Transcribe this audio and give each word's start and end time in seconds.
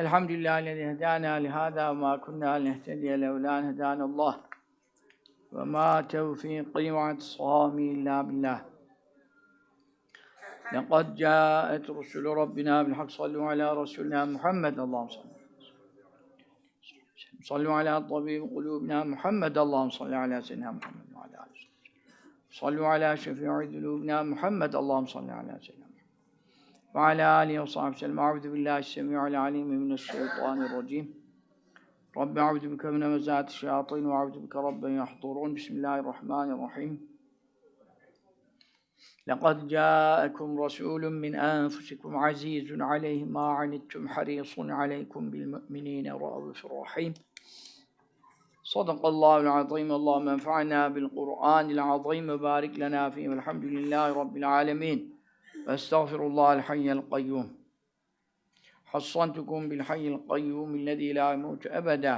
الحمد 0.00 0.30
لله 0.30 0.58
الذي 0.58 0.84
هدانا 0.92 1.32
لهذا 1.44 1.84
وما 1.88 2.12
كنا 2.24 2.58
لنهتدي 2.58 3.16
لولا 3.16 3.58
أن 3.58 3.64
هدانا 3.70 4.04
الله. 4.04 4.34
وما 5.52 6.00
توفيقي 6.00 6.90
واعتصامي 6.90 7.86
إلا 7.94 8.22
بالله. 8.22 8.58
لقد 10.72 11.06
جاءت 11.14 11.90
رسل 11.90 12.24
ربنا 12.42 12.82
بالحق. 12.82 13.08
صلوا 13.08 13.44
على 13.50 13.66
رسولنا 13.82 14.20
محمد. 14.24 14.74
اللهم 14.78 15.08
صل 15.08 15.30
صلوا 17.50 17.74
على 17.74 17.94
طبيب 18.12 18.42
قلوبنا 18.54 19.04
محمد. 19.04 19.58
اللهم 19.58 19.90
صل 19.90 20.12
على 20.14 20.36
سيدنا 20.42 20.70
محمد 20.78 21.06
وعلى 21.14 21.36
آله 21.44 21.62
صلوا 22.60 22.86
على 22.86 23.16
شفيع 23.16 23.52
ذنوبنا 23.74 24.16
محمد. 24.22 24.72
اللهم 24.80 25.06
صل 25.06 25.30
على 25.30 25.58
سيدنا 25.66 25.79
وعلى 26.94 27.42
آله 27.42 27.62
وصحبه 27.62 27.96
وسلم. 27.96 28.18
أعوذ 28.18 28.50
بالله 28.52 28.78
السميع 28.78 29.26
العليم 29.26 29.66
من 29.66 29.92
الشيطان 29.92 30.62
الرجيم. 30.62 31.14
رب 32.16 32.38
أعوذ 32.38 32.68
بك 32.68 32.84
من 32.86 33.02
همزات 33.02 33.48
الشياطين 33.48 34.06
وأعوذ 34.06 34.38
بك 34.38 34.56
رب 34.56 34.84
يحضرون. 34.84 35.54
بسم 35.54 35.74
الله 35.74 35.98
الرحمن 35.98 36.50
الرحيم. 36.50 37.10
لقد 39.26 39.68
جاءكم 39.68 40.60
رسول 40.60 41.10
من 41.10 41.34
أنفسكم 41.34 42.16
عزيز 42.16 42.80
عليه 42.80 43.24
ما 43.24 43.46
عنتم 43.48 44.08
حريص 44.08 44.58
عليكم 44.58 45.30
بالمؤمنين 45.30 46.12
رؤوف 46.12 46.66
رحيم. 46.66 47.14
صدق 48.64 49.06
الله 49.06 49.36
العظيم. 49.36 49.92
اللهم 49.92 50.28
انفعنا 50.28 50.88
بالقرآن 50.88 51.70
العظيم. 51.70 52.30
وبارك 52.30 52.78
لنا 52.78 53.10
فيه. 53.10 53.28
والحمد 53.28 53.64
لله 53.64 54.12
رب 54.12 54.36
العالمين. 54.36 55.19
واستغفر 55.67 56.27
الله 56.27 56.53
الحي 56.53 56.91
القيوم 56.91 57.65
حصنتكم 58.85 59.69
بالحي 59.69 60.07
القيوم 60.07 60.75
الذي 60.75 61.13
لا 61.13 61.31
يموت 61.33 61.67
أبدا 61.67 62.17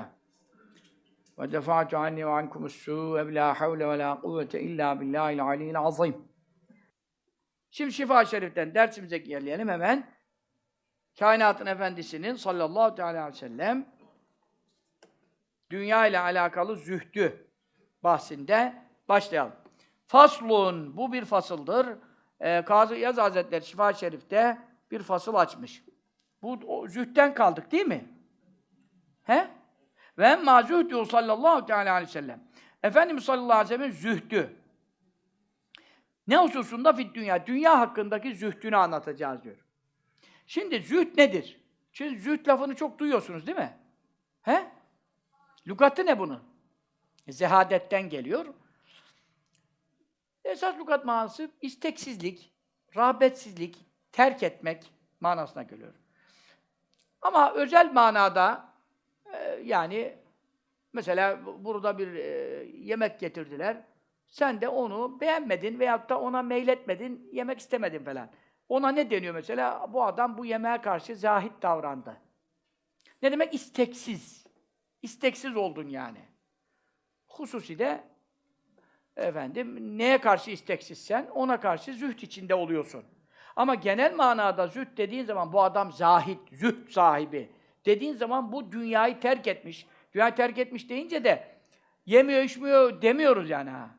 ودفعت 1.38 1.93
عني 1.93 2.24
وعنكم 2.24 2.66
السوء 2.66 3.24
بلا 3.24 3.54
حول 3.54 3.84
ولا 3.84 4.13
قوة 4.13 4.54
إلا 4.54 4.93
بالله 4.93 5.34
العلي 5.34 5.71
العظيم 5.71 6.27
Şimdi 7.71 7.93
Şifa 7.93 8.26
Şerif'ten 8.26 8.76
dersimize 8.76 9.18
gelelim 9.18 9.70
hemen. 9.70 10.18
Kainatın 11.20 11.66
Efendisi'nin 11.66 12.34
sallallahu 12.34 12.96
teala 12.96 13.21
aleyhi 13.21 13.35
ve 13.35 13.40
sellem 13.40 13.85
dünya 15.70 16.07
ile 16.07 16.20
alakalı 16.20 16.76
zühdü 16.76 17.48
bahsinde 18.04 18.84
başlayalım. 19.10 19.54
Faslun, 20.07 20.98
bu 20.98 21.13
bir 21.13 21.26
fasıldır. 21.26 21.88
Ee, 22.43 22.62
Kazı 22.65 22.95
Yaz 22.95 23.18
Hazretleri 23.18 23.65
Şifa 23.65 23.93
Şerif'te 23.93 24.59
bir 24.90 25.02
fasıl 25.02 25.35
açmış. 25.35 25.85
Bu 26.43 26.60
o, 26.66 26.88
zühtten 26.88 27.34
kaldık 27.34 27.73
değil 27.73 27.87
mi? 27.87 28.04
He? 29.23 29.49
Ve 30.18 30.26
emma 30.26 30.62
zühdü 30.62 31.04
sallallahu 31.04 31.66
teala 31.66 31.93
aleyhi 31.93 32.09
ve 32.09 32.12
sellem. 32.12 32.43
Efendimiz 32.82 33.24
sallallahu 33.24 33.59
aleyhi 33.59 33.65
ve 33.65 33.68
sellem'in 33.68 33.90
zühdü. 33.90 34.57
Ne 36.26 36.37
hususunda 36.37 36.93
fit 36.93 37.15
dünya? 37.15 37.46
Dünya 37.46 37.80
hakkındaki 37.80 38.34
zühdünü 38.34 38.77
anlatacağız 38.77 39.43
diyor. 39.43 39.65
Şimdi 40.46 40.80
zühd 40.80 41.18
nedir? 41.18 41.60
Şimdi 41.93 42.18
zühd 42.18 42.46
lafını 42.49 42.74
çok 42.74 42.99
duyuyorsunuz 42.99 43.46
değil 43.46 43.59
mi? 43.59 43.79
He? 44.43 44.71
Lugatı 45.68 46.06
ne 46.06 46.18
bunun? 46.18 46.43
Zehadetten 47.29 48.09
geliyor. 48.09 48.54
Esas 50.45 50.79
lugat 50.79 51.04
manası 51.04 51.51
isteksizlik, 51.60 52.52
rağbetsizlik, 52.96 53.87
terk 54.12 54.43
etmek 54.43 54.93
manasına 55.21 55.62
geliyor. 55.62 55.95
Ama 57.23 57.52
özel 57.52 57.93
manada 57.93 58.74
e, 59.32 59.60
yani 59.65 60.18
mesela 60.93 61.40
burada 61.65 61.99
bir 61.99 62.15
e, 62.15 62.24
yemek 62.65 63.21
getirdiler. 63.21 63.76
Sen 64.28 64.60
de 64.60 64.69
onu 64.69 65.21
beğenmedin 65.21 65.78
veyahut 65.78 66.09
da 66.09 66.21
ona 66.21 66.43
meyletmedin, 66.43 67.28
yemek 67.33 67.59
istemedin 67.59 68.05
falan. 68.05 68.31
Ona 68.69 68.88
ne 68.88 69.11
deniyor 69.11 69.34
mesela? 69.34 69.93
Bu 69.93 70.05
adam 70.05 70.38
bu 70.38 70.47
yemeğe 70.47 70.81
karşı 70.81 71.17
zahit 71.17 71.53
davrandı. 71.62 72.17
Ne 73.22 73.33
demek? 73.33 73.55
İsteksiz. 73.55 74.47
İsteksiz 75.03 75.56
oldun 75.56 75.88
yani. 75.88 76.19
Hususi 77.27 77.78
de 77.78 78.05
efendim 79.17 79.99
neye 79.99 80.21
karşı 80.21 80.50
isteksizsen 80.50 81.27
ona 81.34 81.61
karşı 81.61 81.95
zühd 81.95 82.19
içinde 82.19 82.55
oluyorsun. 82.55 83.05
Ama 83.56 83.75
genel 83.75 84.15
manada 84.15 84.67
zühd 84.67 84.97
dediğin 84.97 85.25
zaman 85.25 85.53
bu 85.53 85.62
adam 85.62 85.93
zahit, 85.93 86.39
zühd 86.53 86.89
sahibi 86.89 87.53
dediğin 87.87 88.15
zaman 88.15 88.53
bu 88.53 88.73
dünyayı 88.73 89.21
terk 89.21 89.47
etmiş. 89.47 89.87
Dünyayı 90.15 90.34
terk 90.34 90.59
etmiş 90.59 90.89
deyince 90.89 91.25
de 91.25 91.49
yemiyor, 92.06 92.43
içmiyor 92.43 93.03
demiyoruz 93.03 93.50
yani 93.50 93.71
ha. 93.71 93.91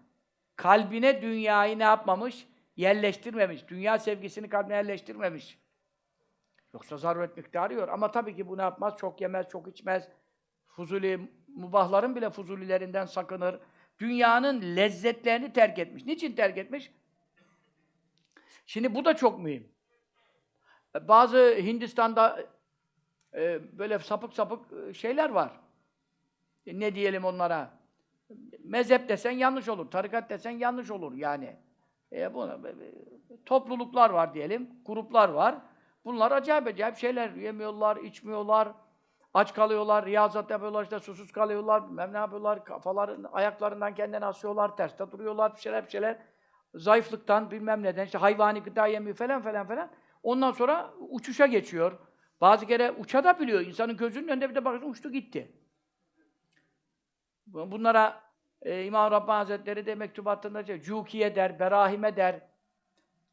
Kalbine 0.56 1.22
dünyayı 1.22 1.80
ne 1.80 1.84
yapmamış? 1.84 2.48
Yerleştirmemiş. 2.76 3.68
Dünya 3.68 4.00
sevgisini 4.00 4.50
kalbine 4.50 4.76
yerleştirmemiş. 4.76 5.60
Yoksa 6.74 6.98
zaruret 6.98 7.38
miktarı 7.38 7.74
yok. 7.74 7.90
Ama 7.90 8.12
tabii 8.12 8.36
ki 8.36 8.48
bu 8.48 8.58
ne 8.58 8.62
yapmaz? 8.62 8.94
Çok 8.98 9.22
yemez, 9.22 9.50
çok 9.50 9.68
içmez. 9.68 10.10
Fuzuli, 10.68 11.32
mubahların 11.48 12.16
bile 12.16 12.30
fuzulilerinden 12.30 13.06
sakınır. 13.06 13.60
Dünyanın 14.00 14.76
lezzetlerini 14.76 15.54
terk 15.54 15.80
etmiş. 15.80 16.06
Niçin 16.06 16.36
terk 16.36 16.58
etmiş? 16.58 16.92
Şimdi 18.66 18.96
bu 18.96 19.06
da 19.06 19.16
çok 19.16 19.40
mühim. 19.40 19.72
Bazı 21.02 21.56
Hindistan'da 21.58 22.46
e, 23.34 23.78
böyle 23.78 24.00
sapık 24.00 24.34
sapık 24.34 24.96
şeyler 24.96 25.30
var. 25.30 25.52
E, 26.68 26.80
ne 26.80 26.96
diyelim 26.96 27.26
onlara? 27.26 27.72
Mezhep 28.64 29.10
desen 29.10 29.32
yanlış 29.32 29.70
olur, 29.70 29.92
tarikat 29.92 30.30
desen 30.30 30.52
yanlış 30.52 30.92
olur 30.92 31.14
yani. 31.14 31.56
E, 32.12 32.34
buna, 32.34 32.60
topluluklar 33.46 34.10
var 34.10 34.34
diyelim, 34.34 34.70
gruplar 34.86 35.30
var. 35.30 35.56
Bunlar 36.06 36.32
acayip 36.32 36.68
acayip 36.68 36.98
şeyler. 36.98 37.30
Yemiyorlar, 37.30 37.98
içmiyorlar, 37.98 38.72
aç 39.34 39.54
kalıyorlar, 39.54 40.06
riyazat 40.06 40.52
yapıyorlar, 40.52 40.84
işte 40.84 41.00
susuz 41.00 41.32
kalıyorlar, 41.32 42.14
ne 42.14 42.18
yapıyorlar, 42.18 42.66
kafaların, 42.66 43.24
ayaklarından 43.32 43.96
kendini 43.96 44.26
asıyorlar, 44.26 44.78
terste 44.78 45.12
duruyorlar, 45.12 45.56
bir 45.56 45.62
şeyler 45.62 45.86
bir 45.86 45.92
şeyler. 45.92 46.18
Zayıflıktan, 46.76 47.52
bilmem 47.52 47.84
neden, 47.84 48.06
işte 48.06 48.18
hayvani 48.18 48.60
gıda 48.60 48.88
yemiyor 48.88 49.16
falan 49.16 49.42
falan 49.42 49.68
falan. 49.68 49.92
Ondan 50.24 50.52
sonra 50.52 50.94
uçuşa 51.10 51.46
geçiyor. 51.46 52.00
Bazı 52.42 52.66
kere 52.66 52.92
uça 52.92 53.24
da 53.24 53.40
biliyor. 53.40 53.62
İnsanın 53.62 53.98
gözünün 53.98 54.28
önünde 54.28 54.50
bir 54.50 54.56
de 54.56 54.66
bakıyorsun 54.66 54.90
uçtu 54.90 55.12
gitti. 55.12 55.52
Bunlara 57.48 58.22
e, 58.62 58.86
İmam 58.86 59.12
Rabbani 59.12 59.38
Hazretleri 59.38 59.86
de 59.86 59.96
mektubatında 59.96 60.68
diyor, 60.68 60.80
Cukiye 60.80 61.36
der, 61.36 61.60
Berahime 61.60 62.16
der, 62.16 62.42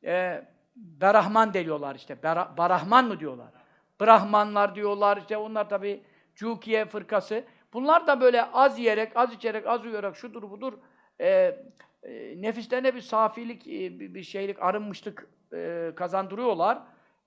e, 0.04 0.44
Berahman 0.76 1.54
deniyorlar 1.54 1.94
işte, 1.94 2.22
Bera, 2.22 2.56
Barahman 2.56 3.04
mı 3.04 3.20
diyorlar? 3.20 3.59
Brahmanlar 4.00 4.74
diyorlar, 4.74 5.16
işte 5.16 5.36
onlar 5.36 5.68
tabi 5.68 6.02
Cukiye 6.34 6.84
fırkası. 6.84 7.44
Bunlar 7.72 8.06
da 8.06 8.20
böyle 8.20 8.44
az 8.44 8.78
yiyerek, 8.78 9.12
az 9.14 9.32
içerek, 9.32 9.66
az 9.66 9.84
uyuyarak, 9.84 10.16
şudur 10.16 10.50
budur, 10.50 10.72
e, 11.20 11.28
e, 11.28 12.42
nefislerine 12.42 12.94
bir 12.94 13.00
safilik, 13.00 13.66
e, 13.66 14.00
bir, 14.14 14.22
şeylik, 14.22 14.62
arınmışlık 14.62 15.26
e, 15.52 15.92
kazandırıyorlar. 15.96 16.78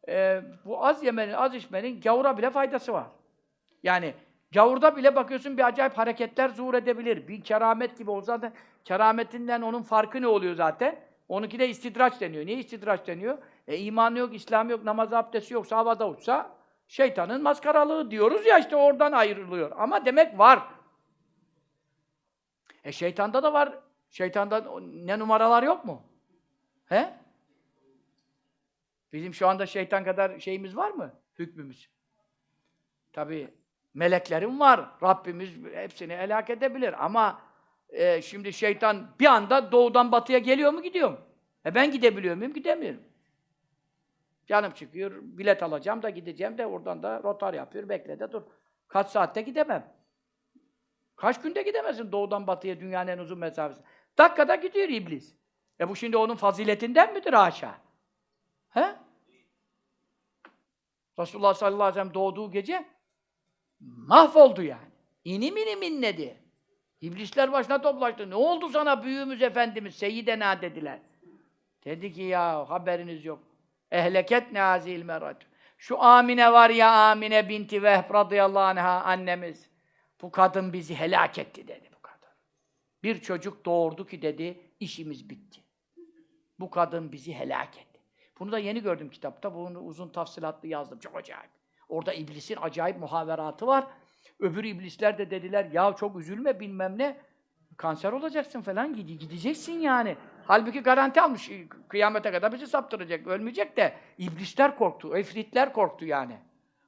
E, 0.08 0.42
bu 0.66 0.86
az 0.86 1.04
yemenin, 1.04 1.34
az 1.34 1.56
içmenin 1.56 2.02
gavura 2.02 2.38
bile 2.38 2.50
faydası 2.50 2.94
var. 2.94 3.08
Yani 3.84 4.14
Gavurda 4.54 4.96
bile 4.96 5.16
bakıyorsun 5.16 5.58
bir 5.58 5.68
acayip 5.68 5.98
hareketler 5.98 6.50
zuhur 6.50 6.74
edebilir. 6.74 7.28
Bir 7.28 7.42
keramet 7.44 7.98
gibi 7.98 8.12
olsa 8.12 8.42
da 8.42 8.54
kerametinden 8.86 9.62
onun 9.62 9.84
farkı 9.84 10.22
ne 10.22 10.28
oluyor 10.28 10.56
zaten? 10.56 11.00
Onunki 11.30 11.60
de 11.60 11.70
istidraç 11.70 12.22
deniyor. 12.22 12.46
Niye 12.46 12.58
istidraç 12.58 13.08
deniyor? 13.08 13.38
E 13.68 13.78
imanı 13.78 14.20
yok, 14.20 14.36
İslam 14.36 14.70
yok, 14.70 14.84
namaz 14.84 15.14
abdesti 15.14 15.54
yok, 15.54 15.72
havada 15.72 16.10
uçsa 16.10 16.52
şeytanın 16.94 17.44
maskaralığı 17.44 18.12
diyoruz 18.12 18.46
ya 18.46 18.60
işte 18.60 18.76
oradan 18.76 19.12
ayrılıyor. 19.12 19.72
Ama 19.78 20.06
demek 20.06 20.40
var. 20.40 20.64
E 22.84 22.92
şeytanda 22.92 23.44
da 23.44 23.54
var. 23.54 23.80
Şeytanda 24.10 24.80
ne 24.82 25.20
numaralar 25.20 25.64
yok 25.64 25.86
mu? 25.86 26.04
He? 26.86 27.14
Bizim 29.14 29.34
şu 29.34 29.48
anda 29.48 29.66
şeytan 29.66 30.04
kadar 30.04 30.40
şeyimiz 30.40 30.76
var 30.76 30.92
mı? 30.92 31.14
Hükmümüz. 31.40 31.90
Tabii 33.14 33.54
meleklerim 33.94 34.60
var. 34.60 34.90
Rabbimiz 35.04 35.50
hepsini 35.74 36.16
helak 36.16 36.50
edebilir 36.50 37.06
ama 37.06 37.42
e, 37.90 38.22
şimdi 38.22 38.54
şeytan 38.54 39.08
bir 39.20 39.26
anda 39.26 39.72
doğudan 39.72 40.12
batıya 40.12 40.40
geliyor 40.40 40.72
mu 40.72 40.82
gidiyor 40.82 41.12
mu? 41.12 41.18
E 41.66 41.76
ben 41.76 41.92
gidebiliyor 41.92 42.36
muyum? 42.36 42.54
Gidemiyorum. 42.54 43.04
Canım 44.48 44.72
çıkıyor, 44.72 45.12
bilet 45.22 45.64
alacağım 45.64 46.02
da 46.02 46.10
gideceğim 46.10 46.58
de 46.58 46.66
oradan 46.66 47.04
da 47.04 47.24
rotar 47.24 47.54
yapıyor, 47.54 47.90
bekle 47.90 48.20
de 48.20 48.32
dur. 48.32 48.42
Kaç 48.88 49.08
saatte 49.08 49.42
gidemem. 49.42 49.94
Kaç 51.16 51.42
günde 51.42 51.62
gidemezsin 51.62 52.12
doğudan 52.12 52.48
batıya 52.48 52.80
dünyanın 52.80 53.08
en 53.12 53.18
uzun 53.18 53.40
mesafesi. 53.40 53.82
Dakikada 54.18 54.56
gidiyor 54.56 54.90
iblis. 54.90 55.36
E 55.80 55.90
bu 55.90 55.96
şimdi 55.96 56.18
onun 56.18 56.36
faziletinden 56.36 57.14
midir 57.14 57.34
haşa? 57.34 57.78
He? 58.70 58.96
Resulullah 61.20 61.54
sallallahu 61.54 61.84
aleyhi 61.84 61.96
ve 61.96 62.02
sellem 62.02 62.14
doğduğu 62.14 62.52
gece 62.52 62.86
mahvoldu 63.80 64.62
yani. 64.62 64.92
İnim 65.24 65.58
inim 65.58 65.82
inledi. 65.82 66.44
İblisler 67.02 67.52
başına 67.52 67.82
toplaştı. 67.82 68.30
Ne 68.30 68.36
oldu 68.36 68.70
sana 68.70 69.04
büyüğümüz 69.04 69.42
efendimiz 69.42 69.96
Seyyidena 69.96 70.62
dediler. 70.62 71.00
Dedi 71.86 72.14
ki 72.14 72.22
ya 72.22 72.70
haberiniz 72.70 73.26
yok. 73.26 73.40
Ehleket 73.94 74.52
nazil 74.52 75.04
merat. 75.04 75.38
Şu 75.78 76.02
Amine 76.02 76.54
var 76.54 76.70
ya 76.70 76.92
Amine 76.92 77.50
binti 77.50 77.84
Vehb 77.84 78.14
radıyallahu 78.14 78.64
anha 78.64 79.02
annemiz. 79.04 79.70
Bu 80.22 80.32
kadın 80.32 80.74
bizi 80.74 80.96
helak 80.96 81.38
etti 81.38 81.68
dedi 81.68 81.90
bu 81.98 82.02
kadın. 82.02 82.30
Bir 83.04 83.22
çocuk 83.22 83.66
doğurdu 83.66 84.08
ki 84.08 84.22
dedi 84.22 84.62
işimiz 84.80 85.30
bitti. 85.30 85.62
Bu 86.60 86.70
kadın 86.70 87.12
bizi 87.12 87.34
helak 87.34 87.78
etti. 87.78 88.00
Bunu 88.40 88.52
da 88.52 88.60
yeni 88.60 88.82
gördüm 88.82 89.10
kitapta. 89.10 89.56
Bunu 89.56 89.80
uzun 89.80 90.10
tafsilatlı 90.10 90.68
yazdım. 90.68 91.00
Çok 91.00 91.16
acayip. 91.16 91.52
Orada 91.90 92.14
iblisin 92.14 92.58
acayip 92.62 93.00
muhaveratı 93.00 93.68
var. 93.68 93.88
Öbür 94.40 94.64
iblisler 94.64 95.18
de 95.18 95.32
dediler 95.32 95.66
ya 95.66 95.94
çok 95.94 96.20
üzülme 96.20 96.60
bilmem 96.60 96.98
ne. 96.98 97.18
Kanser 97.78 98.12
olacaksın 98.12 98.62
falan 98.62 98.96
gide- 98.96 99.18
gideceksin 99.18 99.80
yani. 99.80 100.18
Halbuki 100.46 100.80
garanti 100.80 101.22
almış. 101.22 101.52
Kıyamete 101.88 102.32
kadar 102.32 102.54
bizi 102.54 102.68
saptıracak. 102.68 103.28
Ölmeyecek 103.28 103.78
de 103.78 103.94
iblisler 104.18 104.78
korktu. 104.78 105.18
Efritler 105.18 105.74
korktu 105.74 106.06
yani. 106.06 106.38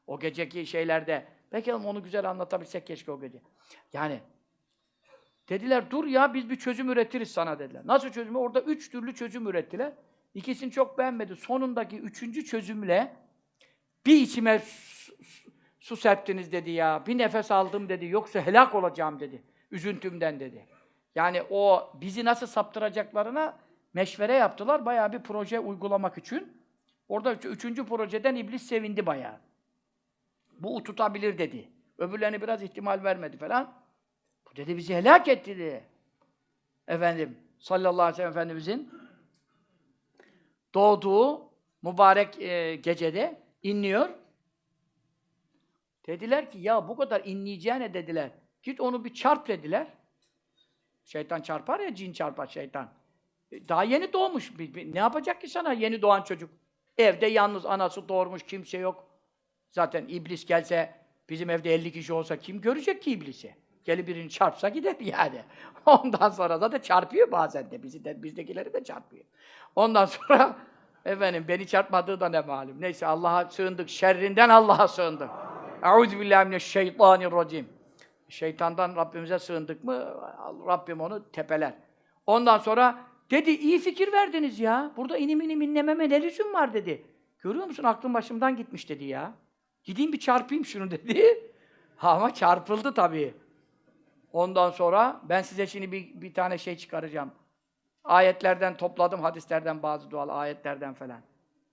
O 0.08 0.20
geceki 0.20 0.66
şeylerde. 0.66 1.26
Belki 1.52 1.74
onu 1.74 2.04
güzel 2.04 2.30
anlatabilsek 2.30 2.88
keşke 2.88 3.12
o 3.12 3.20
gece. 3.20 3.38
Yani 3.94 4.20
dediler 5.50 5.92
dur 5.92 6.06
ya 6.06 6.34
biz 6.34 6.50
bir 6.50 6.56
çözüm 6.56 6.90
üretiriz 6.90 7.32
sana 7.32 7.60
dediler. 7.60 7.82
Nasıl 7.86 8.10
çözümü? 8.12 8.38
Orada 8.38 8.62
üç 8.62 8.92
türlü 8.92 9.16
çözüm 9.16 9.48
ürettiler. 9.48 9.94
İkisini 10.34 10.72
çok 10.72 10.98
beğenmedi. 10.98 11.36
Sonundaki 11.36 12.00
üçüncü 12.00 12.46
çözümle 12.46 13.16
bir 14.06 14.16
içime 14.16 14.60
su- 14.60 15.14
su 15.80 15.98
serptiniz 15.98 16.52
dedi 16.52 16.72
ya. 16.72 17.04
Bir 17.08 17.18
nefes 17.18 17.52
aldım 17.52 17.90
dedi. 17.90 18.06
Yoksa 18.06 18.42
helak 18.42 18.76
olacağım 18.76 19.20
dedi. 19.20 19.44
Üzüntümden 19.72 20.40
dedi. 20.40 20.66
Yani 21.16 21.44
o 21.50 21.92
bizi 22.02 22.26
nasıl 22.26 22.48
saptıracaklarına 22.48 23.58
meşvere 23.94 24.34
yaptılar. 24.34 24.86
Bayağı 24.86 25.14
bir 25.14 25.20
proje 25.24 25.60
uygulamak 25.60 26.18
için. 26.18 26.62
Orada 27.08 27.34
üç- 27.34 27.46
üçüncü 27.46 27.86
projeden 27.86 28.36
iblis 28.36 28.62
sevindi 28.64 29.06
bayağı. 29.06 29.40
Bu 30.60 30.84
tutabilir 30.84 31.38
dedi. 31.38 31.70
Öbürlerine 31.98 32.42
biraz 32.42 32.64
ihtimal 32.64 33.04
vermedi 33.04 33.38
falan. 33.38 33.74
Bu 34.52 34.56
dedi 34.56 34.78
bizi 34.78 34.96
helak 34.96 35.28
etti 35.28 35.58
dedi. 35.58 35.84
Efendim 36.88 37.38
sallallahu 37.60 38.02
aleyhi 38.02 38.14
ve 38.14 38.18
sellem 38.18 38.32
Efendimizin 38.32 38.92
doğduğu 40.74 41.52
mübarek 41.82 42.42
e, 42.42 42.76
gecede 42.76 43.42
inliyor. 43.64 44.10
Dediler 46.08 46.52
ki 46.52 46.60
ya 46.60 46.88
bu 46.88 46.96
kadar 46.98 47.22
inleyeceğine 47.26 47.94
dediler. 47.94 48.32
Git 48.64 48.82
onu 48.82 49.06
bir 49.06 49.14
çarp 49.14 49.48
dediler. 49.48 49.88
Şeytan 51.06 51.42
çarpar 51.42 51.80
ya 51.80 51.96
cin 51.96 52.14
çarpar 52.14 52.48
şeytan. 52.48 52.90
E, 53.52 53.70
Daha 53.70 53.84
yeni 53.84 54.14
doğmuş. 54.14 54.52
Ne 54.94 55.00
yapacak 55.00 55.42
ki 55.42 55.48
sana 55.48 55.74
yeni 55.74 56.02
doğan 56.02 56.22
çocuk? 56.22 56.50
Evde 56.98 57.26
yalnız 57.26 57.66
anası 57.66 58.10
doğurmuş 58.10 58.44
kimse 58.44 58.78
yok. 58.78 59.08
Zaten 59.72 60.06
iblis 60.08 60.46
gelse 60.46 60.94
bizim 61.30 61.50
evde 61.50 61.74
50 61.74 61.92
kişi 61.92 62.14
olsa 62.14 62.38
kim 62.38 62.62
görecek 62.62 63.02
ki 63.02 63.12
iblisi? 63.12 63.56
Gelip 63.86 64.08
birini 64.08 64.30
çarpsa 64.30 64.70
gider 64.70 64.96
yani. 65.00 65.42
Ondan 65.86 66.30
sonra 66.30 66.62
da, 66.62 66.72
da 66.72 66.82
çarpıyor 66.82 67.32
bazen 67.32 67.72
de 67.72 67.84
bizi 67.84 68.06
de 68.06 68.24
bizdekileri 68.24 68.74
de 68.74 68.84
çarpıyor. 68.84 69.26
Ondan 69.76 70.06
sonra 70.06 70.56
efendim 71.06 71.46
beni 71.48 71.68
çarpmadığı 71.68 72.20
da 72.20 72.30
ne 72.30 72.42
malum. 72.42 72.82
Neyse 72.82 73.08
Allah'a 73.08 73.50
sığındık. 73.50 73.90
Şerrinden 73.90 74.50
Allah'a 74.50 74.88
sığındık. 74.88 75.30
Euzubillahimineşşeytanirracim. 75.84 77.75
Şeytandan 78.30 78.96
Rabbimize 78.96 79.40
sığındık 79.40 79.84
mı 79.84 79.94
Rabbim 80.68 81.02
onu 81.02 81.32
tepeler. 81.32 81.74
Ondan 82.28 82.58
sonra 82.58 82.98
dedi 83.32 83.52
iyi 83.52 83.80
fikir 83.80 84.12
verdiniz 84.14 84.60
ya. 84.60 84.92
Burada 84.98 85.18
inim 85.18 85.42
inim 85.42 85.62
inlememe 85.62 86.10
ne 86.10 86.22
lüzum 86.22 86.54
var 86.54 86.74
dedi. 86.74 87.06
Görüyor 87.40 87.66
musun 87.66 87.84
aklım 87.84 88.14
başımdan 88.14 88.56
gitmiş 88.56 88.90
dedi 88.90 89.06
ya. 89.06 89.34
Gideyim 89.84 90.14
bir 90.14 90.20
çarpayım 90.20 90.66
şunu 90.66 90.92
dedi. 90.92 91.52
Ama 92.02 92.34
çarpıldı 92.34 92.94
tabii. 92.94 93.34
Ondan 94.34 94.70
sonra 94.70 95.22
ben 95.24 95.42
size 95.42 95.68
şimdi 95.68 95.92
bir, 95.92 96.22
bir 96.22 96.34
tane 96.34 96.58
şey 96.58 96.78
çıkaracağım. 96.78 97.32
Ayetlerden 98.04 98.78
topladım, 98.78 99.22
hadislerden 99.22 99.84
bazı 99.84 100.12
dual 100.12 100.30
ayetlerden 100.30 100.94
falan. 100.94 101.22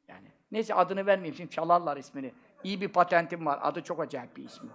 Yani 0.08 0.28
neyse 0.52 0.74
adını 0.74 1.06
vermeyeyim 1.06 1.34
şimdi 1.34 1.50
çalarlar 1.50 1.96
ismini. 1.96 2.32
İyi 2.64 2.80
bir 2.80 2.88
patentim 2.88 3.46
var. 3.46 3.58
Adı 3.62 3.82
çok 3.82 4.00
acayip 4.00 4.36
bir 4.36 4.44
ismi. 4.44 4.70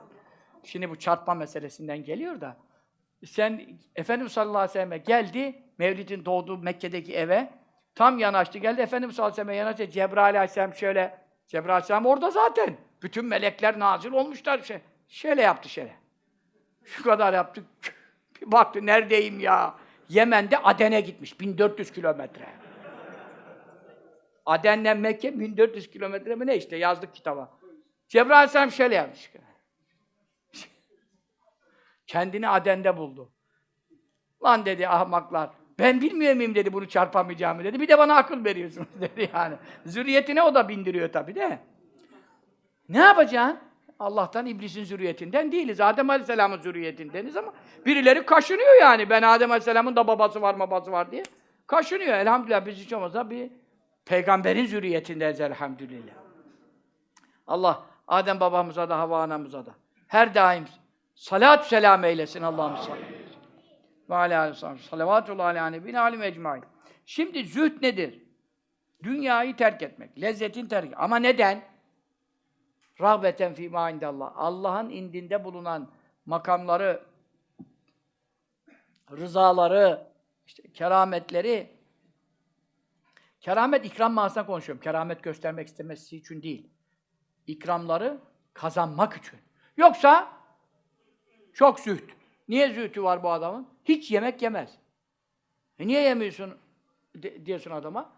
Şimdi 0.64 0.90
bu 0.90 1.00
çarpma 1.00 1.34
meselesinden 1.34 2.04
geliyor 2.04 2.42
da. 2.42 2.58
Sen 3.26 3.62
Efendimiz 3.96 4.32
sallallahu 4.32 4.58
aleyhi 4.58 4.70
ve 4.70 4.74
sellem 4.74 5.04
geldi 5.04 5.64
Mevlid'in 5.78 6.26
doğduğu 6.26 6.58
Mekke'deki 6.58 7.16
eve. 7.16 7.50
Tam 7.96 8.20
yanaştı 8.20 8.58
geldi 8.58 8.82
Efendimiz 8.82 9.16
sallallahu 9.16 9.34
aleyhi 9.34 9.48
ve 9.48 9.54
sellem 9.54 9.66
yanaştı. 9.66 9.90
Cebrail 9.90 10.36
aleyhisselam 10.36 10.74
şöyle 10.74 11.18
Cebrail 11.48 11.70
aleyhisselam 11.70 12.06
orada 12.06 12.32
zaten. 12.32 12.78
Bütün 13.02 13.26
melekler 13.26 13.80
nazil 13.80 14.12
olmuşlar. 14.12 14.60
Şey, 14.60 14.80
şöyle 15.08 15.42
yaptı 15.42 15.70
şöyle. 15.70 15.96
Şu 16.84 17.04
kadar 17.04 17.34
yaptı. 17.34 17.64
Bir 18.42 18.52
baktı 18.52 18.86
neredeyim 18.86 19.40
ya? 19.40 19.76
Yemen'de 20.10 20.58
Aden'e 20.58 21.02
gitmiş. 21.02 21.40
1400 21.40 21.92
kilometre. 21.92 22.46
Aden'den 24.46 24.98
Mekke 24.98 25.40
1400 25.40 25.92
kilometre 25.92 26.36
mi 26.36 26.48
ne 26.48 26.58
işte 26.58 26.78
yazdık 26.78 27.16
kitaba. 27.16 27.58
Cebrail 28.08 28.38
aleyhisselam 28.38 28.72
şöyle 28.72 28.96
yapmış. 28.96 29.32
Kendini 32.08 32.50
Aden'de 32.50 32.98
buldu. 32.98 33.32
Lan 34.44 34.66
dedi 34.66 34.88
ahmaklar. 34.88 35.50
Ben 35.80 36.02
bilmiyor 36.02 36.36
muyum 36.36 36.56
dedi 36.56 36.74
bunu 36.74 36.90
çarpamayacağımı 36.90 37.64
dedi. 37.64 37.80
Bir 37.80 37.88
de 37.88 37.98
bana 37.98 38.16
akıl 38.16 38.46
veriyorsunuz 38.46 38.88
dedi 39.02 39.30
yani. 39.34 39.56
Zürriyetine 39.86 40.44
o 40.44 40.56
da 40.56 40.70
bindiriyor 40.70 41.12
tabii 41.12 41.36
de. 41.36 41.60
Ne 42.90 42.98
yapacaksın? 42.98 43.60
Allah'tan 44.00 44.46
iblisin 44.46 44.84
zürriyetinden 44.84 45.52
değiliz. 45.52 45.82
Adem 45.82 46.10
Aleyhisselam'ın 46.10 46.62
zürriyetindeniz 46.62 47.38
ama 47.38 47.54
birileri 47.86 48.26
kaşınıyor 48.26 48.82
yani. 48.82 49.10
Ben 49.10 49.22
Adem 49.22 49.52
Aleyhisselam'ın 49.52 49.96
da 49.96 50.08
babası 50.08 50.42
var 50.42 50.60
babası 50.60 50.92
var 50.92 51.12
diye. 51.12 51.24
Kaşınıyor. 51.68 52.14
Elhamdülillah 52.14 52.66
biz 52.66 52.78
hiç 52.78 52.94
olmazsa 52.94 53.30
bir 53.30 53.50
peygamberin 54.06 54.66
zürriyetindeniz 54.66 55.42
elhamdülillah. 55.42 56.14
Allah 57.48 57.84
Adem 58.08 58.40
babamıza 58.40 58.90
da 58.90 59.00
Havva 59.00 59.22
anamıza 59.22 59.66
da 59.66 59.72
her 60.08 60.36
daim 60.36 60.66
salat 61.18 61.68
selam 61.68 62.04
eylesin 62.04 62.42
Allah'ım 62.42 62.78
sallallahu 62.78 63.02
aleyhi 63.02 63.22
ve 63.22 63.22
sellem. 63.22 63.44
Ve 64.10 64.16
alâ 64.16 64.48
ecmaîn. 66.26 66.64
Şimdi 67.06 67.46
zühd 67.46 67.82
nedir? 67.82 68.24
Dünyayı 69.04 69.56
terk 69.56 69.82
etmek, 69.82 70.22
lezzetin 70.22 70.68
terk 70.68 70.94
Ama 70.98 71.18
neden? 71.18 71.64
Rahbeten 73.02 73.54
fî 73.54 73.70
mâ 73.70 73.90
indallah. 73.90 74.32
Allah'ın 74.36 74.90
indinde 74.90 75.44
bulunan 75.44 75.92
makamları, 76.26 77.04
rızaları, 79.12 80.08
işte 80.46 80.72
kerametleri, 80.74 81.78
keramet 83.42 83.86
ikram 83.86 84.14
manasına 84.14 84.46
konuşuyorum. 84.46 84.84
Keramet 84.84 85.24
göstermek 85.24 85.68
istemesi 85.68 86.18
için 86.18 86.42
değil. 86.42 86.70
İkramları 87.48 88.18
kazanmak 88.54 89.18
için. 89.18 89.40
Yoksa 89.78 90.37
çok 91.58 91.80
zühd. 91.80 92.10
Niye 92.48 92.74
zühdü 92.74 93.04
var 93.04 93.24
bu 93.24 93.32
adamın? 93.32 93.68
Hiç 93.86 94.12
yemek 94.12 94.42
yemez. 94.42 94.78
E 95.80 95.88
niye 95.88 96.02
yemiyorsun 96.02 96.54
de- 97.16 97.46
diyorsun 97.46 97.72
adama? 97.72 98.10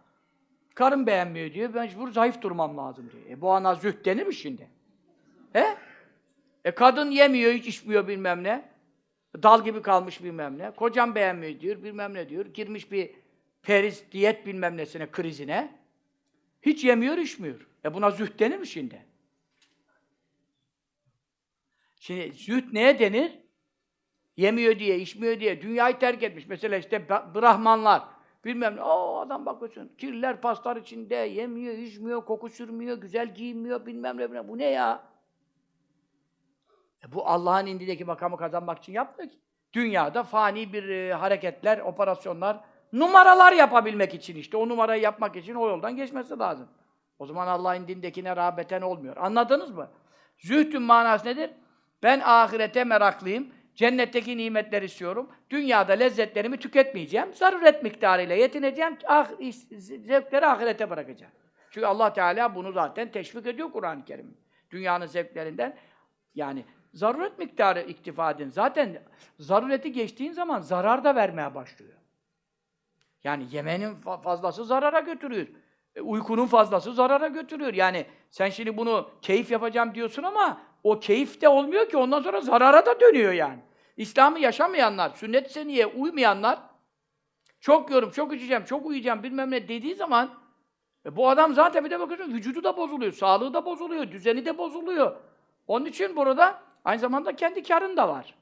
Karım 0.75 1.07
beğenmiyor 1.07 1.53
diyor. 1.53 1.73
Mecbur 1.73 2.11
zayıf 2.11 2.41
durmam 2.41 2.77
lazım 2.77 3.11
diyor. 3.11 3.37
E 3.37 3.41
bu 3.41 3.51
ana 3.51 3.75
zühd 3.75 4.05
denir 4.05 4.27
mi 4.27 4.33
şimdi? 4.35 4.67
He? 5.53 5.77
E 6.65 6.71
kadın 6.71 7.11
yemiyor, 7.11 7.53
hiç 7.53 7.67
içmiyor 7.67 8.07
bilmem 8.07 8.43
ne. 8.43 8.69
Dal 9.43 9.63
gibi 9.63 9.81
kalmış 9.81 10.23
bilmem 10.23 10.57
ne. 10.57 10.71
Kocam 10.71 11.15
beğenmiyor 11.15 11.59
diyor, 11.59 11.83
bilmem 11.83 12.13
ne 12.13 12.29
diyor. 12.29 12.45
Girmiş 12.45 12.91
bir 12.91 13.11
periz, 13.61 14.03
diyet 14.11 14.45
bilmem 14.45 14.77
nesine, 14.77 15.11
krizine. 15.11 15.75
Hiç 16.61 16.83
yemiyor, 16.83 17.17
içmiyor. 17.17 17.67
E 17.85 17.93
buna 17.93 18.11
zühd 18.11 18.39
denir 18.39 18.57
mi 18.57 18.67
şimdi? 18.67 19.08
Şimdi 21.99 22.31
zühd 22.33 22.73
neye 22.73 22.99
denir? 22.99 23.39
Yemiyor 24.37 24.79
diye, 24.79 24.99
içmiyor 24.99 25.39
diye, 25.39 25.61
dünyayı 25.61 25.99
terk 25.99 26.23
etmiş. 26.23 26.47
Mesela 26.47 26.77
işte 26.77 27.09
Brahmanlar, 27.09 28.03
bilmem 28.45 28.75
ne, 28.75 28.81
o 28.81 29.17
adam 29.19 29.45
bakıyorsun, 29.45 29.91
kirler 29.97 30.41
paslar 30.41 30.75
içinde, 30.75 31.15
yemiyor, 31.15 31.73
içmiyor, 31.73 32.25
koku 32.25 32.49
sürmüyor, 32.49 32.97
güzel 32.97 33.33
giyinmiyor, 33.33 33.85
bilmem 33.85 34.17
ne, 34.17 34.29
bilmem. 34.29 34.47
Bu 34.47 34.57
ne 34.57 34.65
ya? 34.65 35.03
E 37.03 37.11
bu 37.11 37.27
Allah'ın 37.27 37.65
indindeki 37.65 38.05
makamı 38.05 38.37
kazanmak 38.37 38.77
için 38.77 38.93
yapmıyor 38.93 39.31
ki. 39.31 39.37
Dünyada 39.73 40.23
fani 40.23 40.73
bir 40.73 40.89
e, 40.89 41.13
hareketler, 41.13 41.79
operasyonlar, 41.79 42.59
numaralar 42.93 43.53
yapabilmek 43.53 44.13
için 44.13 44.35
işte. 44.35 44.57
O 44.57 44.69
numarayı 44.69 45.01
yapmak 45.01 45.35
için 45.35 45.55
o 45.55 45.67
yoldan 45.67 45.95
geçmesi 45.95 46.39
lazım. 46.39 46.67
O 47.19 47.25
zaman 47.25 47.47
Allah'ın 47.47 47.81
indindekine 47.81 48.35
rağbeten 48.35 48.81
olmuyor. 48.81 49.17
Anladınız 49.17 49.71
mı? 49.71 49.89
Zühdün 50.37 50.81
manası 50.81 51.25
nedir? 51.25 51.51
Ben 52.03 52.21
ahirete 52.25 52.83
meraklıyım. 52.83 53.47
Cennetteki 53.75 54.37
nimetleri 54.37 54.85
istiyorum. 54.85 55.29
Dünyada 55.49 55.93
lezzetlerimi 55.93 56.57
tüketmeyeceğim. 56.57 57.33
Zaruret 57.33 57.83
miktarıyla 57.83 58.35
yetineceğim. 58.35 58.97
Ah, 59.07 59.29
zevkleri 59.81 60.45
ahirete 60.45 60.89
bırakacağım. 60.89 61.31
Çünkü 61.71 61.87
Allah 61.87 62.13
Teala 62.13 62.55
bunu 62.55 62.71
zaten 62.71 63.11
teşvik 63.11 63.47
ediyor 63.47 63.71
Kur'an-ı 63.71 64.05
Kerim. 64.05 64.37
Dünyanın 64.71 65.05
zevklerinden 65.05 65.77
yani 66.35 66.65
zaruret 66.93 67.39
miktarı 67.39 67.81
iktifa 67.81 68.31
edin. 68.31 68.49
Zaten 68.49 69.03
zarureti 69.39 69.91
geçtiğin 69.91 70.31
zaman 70.31 70.59
zarar 70.59 71.03
da 71.03 71.15
vermeye 71.15 71.55
başlıyor. 71.55 71.93
Yani 73.23 73.45
yemenin 73.51 73.95
fa- 73.95 74.21
fazlası 74.21 74.65
zarara 74.65 74.99
götürüyor. 74.99 75.47
E, 75.95 76.01
uykunun 76.01 76.45
fazlası 76.45 76.93
zarara 76.93 77.27
götürüyor. 77.27 77.73
Yani 77.73 78.05
sen 78.31 78.49
şimdi 78.49 78.77
bunu 78.77 79.11
keyif 79.21 79.51
yapacağım 79.51 79.95
diyorsun 79.95 80.23
ama 80.23 80.61
o 80.83 80.99
keyif 80.99 81.41
de 81.41 81.49
olmuyor 81.49 81.89
ki 81.89 81.97
ondan 81.97 82.21
sonra 82.21 82.41
zarara 82.41 82.85
da 82.85 82.99
dönüyor 82.99 83.33
yani. 83.33 83.59
İslam'ı 83.97 84.39
yaşamayanlar, 84.39 85.09
sünnet-i 85.09 85.53
seniyye 85.53 85.85
uymayanlar 85.85 86.59
çok 87.59 87.91
yorum, 87.91 88.11
çok 88.11 88.33
içeceğim, 88.33 88.65
çok 88.65 88.85
uyuyacağım 88.85 89.23
bilmem 89.23 89.51
ne 89.51 89.67
dediği 89.67 89.95
zaman 89.95 90.29
e, 91.05 91.15
bu 91.15 91.29
adam 91.29 91.53
zaten 91.53 91.85
bir 91.85 91.89
de 91.89 91.99
bakıyorsun 91.99 92.33
vücudu 92.33 92.63
da 92.63 92.77
bozuluyor, 92.77 93.11
sağlığı 93.11 93.53
da 93.53 93.65
bozuluyor, 93.65 94.11
düzeni 94.11 94.45
de 94.45 94.57
bozuluyor. 94.57 95.15
Onun 95.67 95.85
için 95.85 96.15
burada 96.15 96.61
aynı 96.85 96.99
zamanda 96.99 97.35
kendi 97.35 97.63
karın 97.63 97.97
da 97.97 98.09
var. 98.09 98.35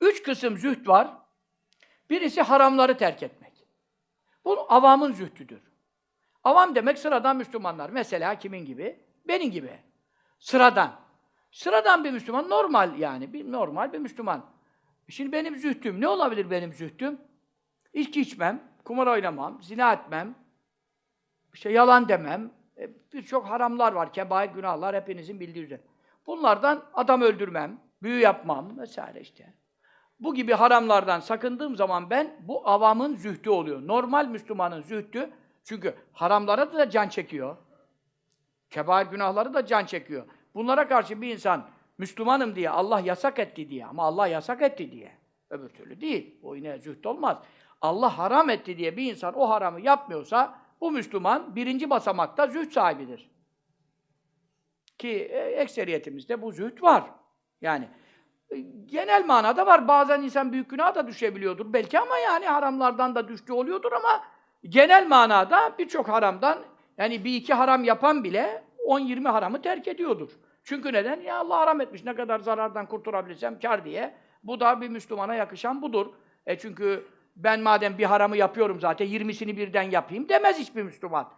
Üç 0.00 0.22
kısım 0.22 0.58
zühd 0.58 0.88
var. 0.88 1.08
Birisi 2.10 2.42
haramları 2.42 2.96
terk 2.96 3.22
etmek. 3.22 3.52
Bu 4.44 4.66
avamın 4.68 5.12
zühdüdür. 5.12 5.60
Avam 6.44 6.74
demek 6.74 6.98
sıradan 6.98 7.36
Müslümanlar. 7.36 7.90
Mesela 7.90 8.38
kimin 8.38 8.64
gibi? 8.64 9.00
Benim 9.28 9.50
gibi. 9.50 9.78
Sıradan. 10.42 10.92
Sıradan 11.50 12.04
bir 12.04 12.10
Müslüman, 12.10 12.50
normal 12.50 12.98
yani. 12.98 13.32
Bir 13.32 13.52
normal 13.52 13.92
bir 13.92 13.98
Müslüman. 13.98 14.44
Şimdi 15.08 15.32
benim 15.32 15.56
zühdüm, 15.56 16.00
ne 16.00 16.08
olabilir 16.08 16.50
benim 16.50 16.72
zühdüm? 16.72 17.20
İçki 17.92 18.20
içmem, 18.20 18.62
kumar 18.84 19.06
oynamam, 19.06 19.62
zina 19.62 19.92
etmem, 19.92 20.34
işte 21.54 21.70
yalan 21.70 22.08
demem, 22.08 22.50
e, 22.78 22.90
birçok 23.12 23.46
haramlar 23.46 23.92
var, 23.92 24.12
kebair 24.12 24.50
günahlar 24.50 24.96
hepinizin 24.96 25.40
bildiği 25.40 25.64
üzere. 25.64 25.80
Bunlardan 26.26 26.84
adam 26.94 27.22
öldürmem, 27.22 27.80
büyü 28.02 28.20
yapmam 28.20 28.78
vesaire 28.78 29.20
işte. 29.20 29.54
Bu 30.20 30.34
gibi 30.34 30.52
haramlardan 30.52 31.20
sakındığım 31.20 31.76
zaman 31.76 32.10
ben 32.10 32.36
bu 32.40 32.68
avamın 32.68 33.16
zühdü 33.16 33.50
oluyor. 33.50 33.86
Normal 33.86 34.26
Müslümanın 34.26 34.80
zühdü 34.80 35.30
çünkü 35.64 35.94
haramlara 36.12 36.72
da 36.72 36.90
can 36.90 37.08
çekiyor. 37.08 37.56
Kebair 38.72 39.06
günahları 39.06 39.54
da 39.54 39.66
can 39.66 39.84
çekiyor. 39.84 40.26
Bunlara 40.54 40.88
karşı 40.88 41.22
bir 41.22 41.32
insan 41.32 41.68
Müslümanım 41.98 42.54
diye, 42.54 42.70
Allah 42.70 43.00
yasak 43.00 43.38
etti 43.38 43.70
diye 43.70 43.86
ama 43.86 44.02
Allah 44.02 44.26
yasak 44.26 44.62
etti 44.62 44.92
diye. 44.92 45.12
Öbür 45.50 45.68
türlü 45.68 46.00
değil. 46.00 46.38
O 46.42 46.54
yine 46.54 46.78
zühd 46.78 47.04
olmaz. 47.04 47.38
Allah 47.80 48.18
haram 48.18 48.50
etti 48.50 48.78
diye 48.78 48.96
bir 48.96 49.10
insan 49.10 49.34
o 49.34 49.50
haramı 49.50 49.80
yapmıyorsa 49.80 50.58
bu 50.80 50.90
Müslüman 50.90 51.56
birinci 51.56 51.90
basamakta 51.90 52.46
zühd 52.46 52.70
sahibidir. 52.70 53.30
Ki 54.98 55.08
e, 55.08 55.38
ekseriyetimizde 55.38 56.42
bu 56.42 56.52
zühd 56.52 56.82
var. 56.82 57.04
Yani 57.60 57.88
e, 58.50 58.58
genel 58.86 59.24
manada 59.24 59.66
var. 59.66 59.88
Bazen 59.88 60.22
insan 60.22 60.52
büyük 60.52 60.70
günaha 60.70 60.94
da 60.94 61.06
düşebiliyordur 61.06 61.72
belki 61.72 62.00
ama 62.00 62.18
yani 62.18 62.46
haramlardan 62.46 63.14
da 63.14 63.28
düştüğü 63.28 63.52
oluyordur 63.52 63.92
ama 63.92 64.24
genel 64.68 65.06
manada 65.06 65.74
birçok 65.78 66.08
haramdan 66.08 66.71
yani 66.98 67.24
bir 67.24 67.34
iki 67.34 67.54
haram 67.54 67.84
yapan 67.84 68.24
bile 68.24 68.62
10-20 68.88 69.28
haramı 69.28 69.62
terk 69.62 69.88
ediyordur. 69.88 70.30
Çünkü 70.64 70.92
neden? 70.92 71.20
Ya 71.20 71.36
Allah 71.36 71.58
haram 71.58 71.80
etmiş. 71.80 72.04
Ne 72.04 72.14
kadar 72.14 72.40
zarardan 72.40 72.86
kurtulabilirsem 72.86 73.60
kar 73.60 73.84
diye. 73.84 74.14
Bu 74.42 74.60
da 74.60 74.80
bir 74.80 74.88
Müslümana 74.88 75.34
yakışan 75.34 75.82
budur. 75.82 76.06
E 76.46 76.58
çünkü 76.58 77.04
ben 77.36 77.60
madem 77.60 77.98
bir 77.98 78.04
haramı 78.04 78.36
yapıyorum 78.36 78.80
zaten 78.80 79.06
20'sini 79.06 79.56
birden 79.56 79.82
yapayım 79.82 80.28
demez 80.28 80.58
hiçbir 80.58 80.82
Müslüman. 80.82 81.32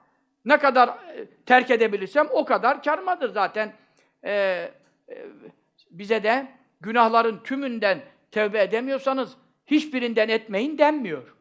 Ne 0.44 0.58
kadar 0.58 0.88
e, 0.88 1.26
terk 1.46 1.70
edebilirsem 1.70 2.26
o 2.30 2.44
kadar 2.44 2.82
karmadır 2.82 3.28
zaten. 3.28 3.72
E, 4.24 4.32
e, 4.32 5.26
bize 5.90 6.22
de 6.22 6.46
günahların 6.80 7.42
tümünden 7.42 8.00
tevbe 8.30 8.62
edemiyorsanız 8.62 9.36
hiçbirinden 9.66 10.28
etmeyin 10.28 10.78
denmiyor. 10.78 11.34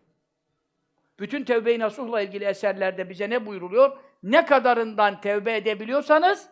Bütün 1.20 1.44
tevbe-i 1.44 1.80
nasuhla 1.80 2.22
ilgili 2.22 2.46
eserlerde 2.46 3.10
bize 3.10 3.30
ne 3.30 3.46
buyruluyor? 3.46 3.98
Ne 4.24 4.46
kadarından 4.46 5.22
tevbe 5.22 5.56
edebiliyorsanız 5.56 6.50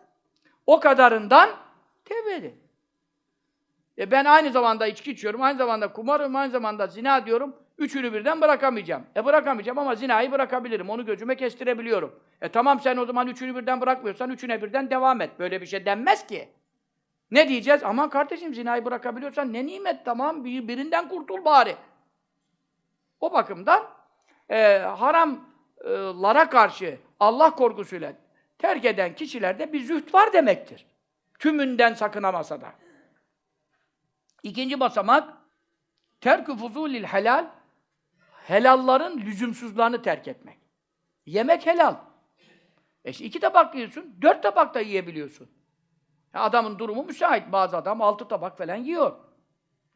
o 0.66 0.80
kadarından 0.80 1.50
tevbe 2.04 2.34
edin. 2.34 2.62
E 3.98 4.10
ben 4.10 4.24
aynı 4.24 4.50
zamanda 4.52 4.86
içki 4.86 5.10
içiyorum, 5.12 5.42
aynı 5.42 5.58
zamanda 5.58 5.92
kumarım, 5.92 6.36
aynı 6.36 6.50
zamanda 6.50 6.86
zina 6.86 7.26
diyorum. 7.26 7.56
Üçünü 7.78 8.12
birden 8.12 8.40
bırakamayacağım. 8.40 9.06
E 9.16 9.24
bırakamayacağım 9.24 9.78
ama 9.78 9.94
zinayı 9.94 10.32
bırakabilirim. 10.32 10.90
Onu 10.90 11.06
gözüme 11.06 11.36
kestirebiliyorum. 11.36 12.20
E 12.40 12.48
tamam 12.48 12.80
sen 12.80 12.96
o 12.96 13.04
zaman 13.06 13.26
üçünü 13.26 13.56
birden 13.56 13.80
bırakmıyorsan 13.80 14.30
üçüne 14.30 14.62
birden 14.62 14.90
devam 14.90 15.20
et. 15.20 15.30
Böyle 15.38 15.60
bir 15.60 15.66
şey 15.66 15.86
denmez 15.86 16.26
ki. 16.26 16.48
Ne 17.30 17.48
diyeceğiz? 17.48 17.82
Aman 17.84 18.10
kardeşim 18.10 18.54
zinayı 18.54 18.84
bırakabiliyorsan 18.84 19.52
ne 19.52 19.66
nimet 19.66 20.04
tamam 20.04 20.44
bir- 20.44 20.68
birinden 20.68 21.08
kurtul 21.08 21.44
bari. 21.44 21.76
O 23.20 23.32
bakımdan 23.32 23.82
e, 24.52 24.78
haramlara 24.78 26.50
karşı 26.50 26.98
Allah 27.20 27.50
korkusuyla 27.50 28.12
terk 28.58 28.84
eden 28.84 29.14
kişilerde 29.14 29.72
bir 29.72 29.80
zühd 29.80 30.14
var 30.14 30.32
demektir. 30.32 30.86
Tümünden 31.38 31.94
sakınamasa 31.94 32.60
da. 32.60 32.72
İkinci 34.42 34.80
basamak 34.80 35.34
terkü 36.20 36.56
fuzulil 36.56 37.04
helal 37.04 37.46
helalların 38.46 39.20
lüzumsuzlarını 39.20 40.02
terk 40.02 40.28
etmek. 40.28 40.58
Yemek 41.26 41.66
helal. 41.66 41.96
E 43.04 43.10
iki 43.10 43.40
tabak 43.40 43.74
yiyorsun, 43.74 44.16
dört 44.22 44.42
tabak 44.42 44.74
da 44.74 44.80
yiyebiliyorsun. 44.80 45.48
Ya 46.34 46.40
adamın 46.40 46.78
durumu 46.78 47.04
müsait. 47.04 47.52
Bazı 47.52 47.76
adam 47.76 48.02
altı 48.02 48.28
tabak 48.28 48.58
falan 48.58 48.76
yiyor. 48.76 49.16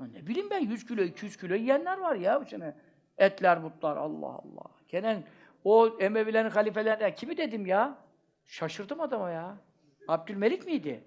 Ya 0.00 0.06
ne 0.06 0.26
bileyim 0.26 0.50
ben 0.50 0.60
100 0.60 0.86
kilo, 0.86 1.02
200 1.02 1.36
kilo 1.36 1.54
yiyenler 1.54 1.98
var 1.98 2.14
ya 2.14 2.40
bu 2.40 2.44
sene. 2.44 2.74
Etler, 3.18 3.62
butlar, 3.62 3.96
Allah 3.96 4.26
Allah. 4.26 4.70
Gene 4.88 5.22
o 5.64 5.96
Emevilerin 6.00 6.50
halifelerinden 6.50 7.14
kimi 7.14 7.36
dedim 7.36 7.66
ya? 7.66 7.98
Şaşırdım 8.44 9.00
adama 9.00 9.30
ya. 9.30 9.56
Abdülmelik 10.08 10.66
miydi? 10.66 11.04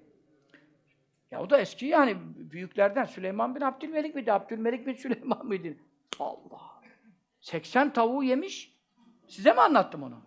Ya 1.31 1.41
o 1.41 1.49
da 1.49 1.59
eski 1.59 1.85
yani 1.85 2.17
büyüklerden. 2.51 3.05
Süleyman 3.05 3.55
bin 3.55 3.61
Abdülmelik 3.61 4.15
miydi? 4.15 4.33
Abdülmelik 4.33 4.87
bin 4.87 4.93
Süleyman 4.93 5.45
mıydı? 5.45 5.77
Allah! 6.19 6.81
80 7.41 7.93
tavuğu 7.93 8.23
yemiş. 8.23 8.75
Size 9.27 9.53
mi 9.53 9.61
anlattım 9.61 10.03
onu? 10.03 10.21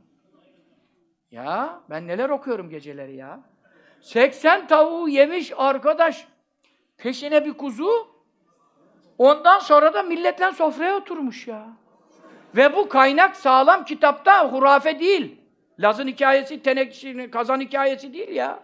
Ya 1.31 1.81
ben 1.91 2.07
neler 2.07 2.31
okuyorum 2.31 2.71
geceleri 2.71 3.17
ya. 3.17 3.41
80 4.01 4.67
tavuğu 4.67 5.09
yemiş 5.09 5.53
arkadaş. 5.57 6.29
Peşine 6.97 7.45
bir 7.45 7.53
kuzu. 7.53 8.12
Ondan 9.23 9.59
sonra 9.59 9.95
da 9.95 10.03
milletle 10.03 10.53
sofraya 10.53 10.97
oturmuş 10.97 11.49
ya. 11.49 11.67
Ve 12.57 12.77
bu 12.77 12.89
kaynak 12.89 13.37
sağlam 13.37 13.85
kitapta 13.85 14.53
hurafe 14.53 15.01
değil. 15.01 15.41
Laz'ın 15.79 16.07
hikayesi, 16.07 16.63
tenekşinin, 16.63 17.31
kazan 17.31 17.61
hikayesi 17.61 18.13
değil 18.13 18.29
ya. 18.29 18.61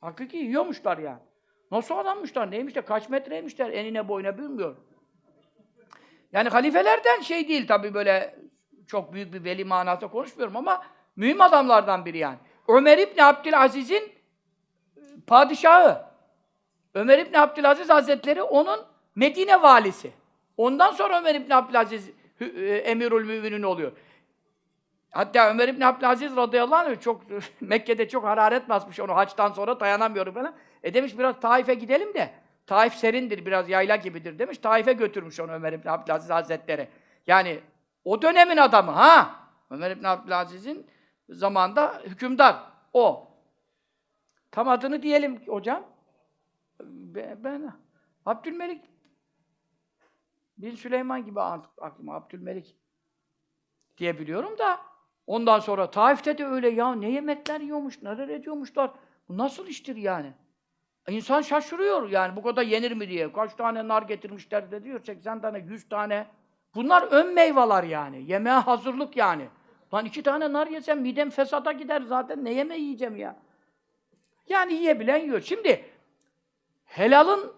Hakiki 0.00 0.36
yiyormuşlar 0.36 0.98
ya. 0.98 1.20
Nasıl 1.70 1.98
adammışlar, 1.98 2.50
neymiş 2.50 2.74
de, 2.74 2.80
kaç 2.80 3.08
metreymişler, 3.08 3.70
enine 3.70 4.08
boyuna 4.08 4.38
bilmiyorum. 4.38 4.84
Yani 6.32 6.48
halifelerden 6.48 7.20
şey 7.20 7.48
değil 7.48 7.66
tabii 7.66 7.94
böyle 7.94 8.38
çok 8.86 9.12
büyük 9.12 9.32
bir 9.34 9.44
veli 9.44 9.64
manasında 9.64 10.10
konuşmuyorum 10.10 10.56
ama 10.56 10.82
mühim 11.16 11.40
adamlardan 11.40 12.04
biri 12.04 12.18
yani. 12.18 12.38
Ömer 12.68 12.98
İbni 12.98 13.24
Abdülaziz'in 13.24 14.12
padişahı. 15.26 16.13
Ömer 16.94 17.18
İbni 17.18 17.38
Abdülaziz 17.38 17.90
Hazretleri 17.90 18.42
onun 18.42 18.80
Medine 19.14 19.62
valisi. 19.62 20.12
Ondan 20.56 20.90
sonra 20.90 21.18
Ömer 21.18 21.34
İbni 21.34 21.54
Abdülaziz 21.54 22.10
e, 22.40 22.46
emirül 22.76 23.26
müminin 23.26 23.62
oluyor. 23.62 23.92
Hatta 25.10 25.50
Ömer 25.50 25.68
İbni 25.68 25.86
Abdülaziz 25.86 26.36
radıyallahu 26.36 26.88
anh 26.88 27.00
çok 27.00 27.22
Mekke'de 27.60 28.08
çok 28.08 28.24
hararet 28.24 28.68
basmış 28.68 29.00
onu 29.00 29.16
haçtan 29.16 29.52
sonra 29.52 29.80
dayanamıyorum 29.80 30.34
falan. 30.34 30.54
E 30.82 30.94
demiş 30.94 31.18
biraz 31.18 31.40
Taif'e 31.40 31.74
gidelim 31.74 32.14
de 32.14 32.30
Taif 32.66 32.94
serindir 32.94 33.46
biraz 33.46 33.68
yayla 33.68 33.96
gibidir 33.96 34.38
demiş. 34.38 34.58
Taif'e 34.58 34.92
götürmüş 34.92 35.40
onu 35.40 35.52
Ömer 35.52 35.72
İbni 35.72 35.90
Abdülaziz 35.90 36.30
Hazretleri. 36.30 36.88
Yani 37.26 37.60
o 38.04 38.22
dönemin 38.22 38.56
adamı 38.56 38.90
ha. 38.90 39.30
Ömer 39.70 39.90
İbni 39.90 40.08
Abdülaziz'in 40.08 40.86
zamanında 41.28 42.02
hükümdar 42.06 42.56
o. 42.92 43.28
Tam 44.50 44.68
adını 44.68 45.02
diyelim 45.02 45.40
hocam. 45.46 45.93
Ben, 46.88 47.72
Abdülmelik 48.26 48.84
bin 50.58 50.74
Süleyman 50.74 51.24
gibi 51.24 51.40
ak- 51.40 51.70
aklıma 51.80 52.14
Abdülmelik 52.14 52.76
diye 53.98 54.18
biliyorum 54.18 54.58
da 54.58 54.80
ondan 55.26 55.58
sonra 55.60 55.90
Taif'te 55.90 56.38
de 56.38 56.46
öyle 56.46 56.68
ya 56.68 56.94
ne 56.94 57.10
yemekler 57.10 57.60
yiyormuş, 57.60 58.02
neler 58.02 58.28
ediyormuşlar. 58.28 58.90
Bu 59.28 59.38
nasıl 59.38 59.66
iştir 59.66 59.96
yani? 59.96 60.32
İnsan 61.08 61.40
şaşırıyor 61.40 62.10
yani 62.10 62.36
bu 62.36 62.42
kadar 62.42 62.62
yenir 62.62 62.92
mi 62.92 63.08
diye. 63.08 63.32
Kaç 63.32 63.54
tane 63.54 63.88
nar 63.88 64.02
getirmişler 64.02 64.70
de 64.70 64.84
diyor 64.84 65.04
80 65.04 65.40
tane, 65.40 65.58
100 65.58 65.88
tane. 65.88 66.26
Bunlar 66.74 67.02
ön 67.02 67.34
meyveler 67.34 67.82
yani. 67.84 68.30
Yemeğe 68.30 68.56
hazırlık 68.56 69.16
yani. 69.16 69.48
Lan 69.94 70.04
iki 70.04 70.22
tane 70.22 70.52
nar 70.52 70.66
yesem 70.66 71.00
midem 71.00 71.30
fesata 71.30 71.72
gider 71.72 72.02
zaten. 72.02 72.44
Ne 72.44 72.52
yemeği 72.52 72.82
yiyeceğim 72.82 73.16
ya? 73.16 73.36
Yani 74.48 74.74
yiyebilen 74.74 75.16
yiyor. 75.18 75.40
Şimdi 75.40 75.84
helalın 76.96 77.52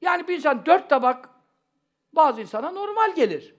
yani 0.00 0.28
bir 0.28 0.34
insan 0.36 0.66
dört 0.66 0.90
tabak 0.90 1.28
bazı 2.12 2.40
insana 2.40 2.70
normal 2.70 3.14
gelir. 3.14 3.54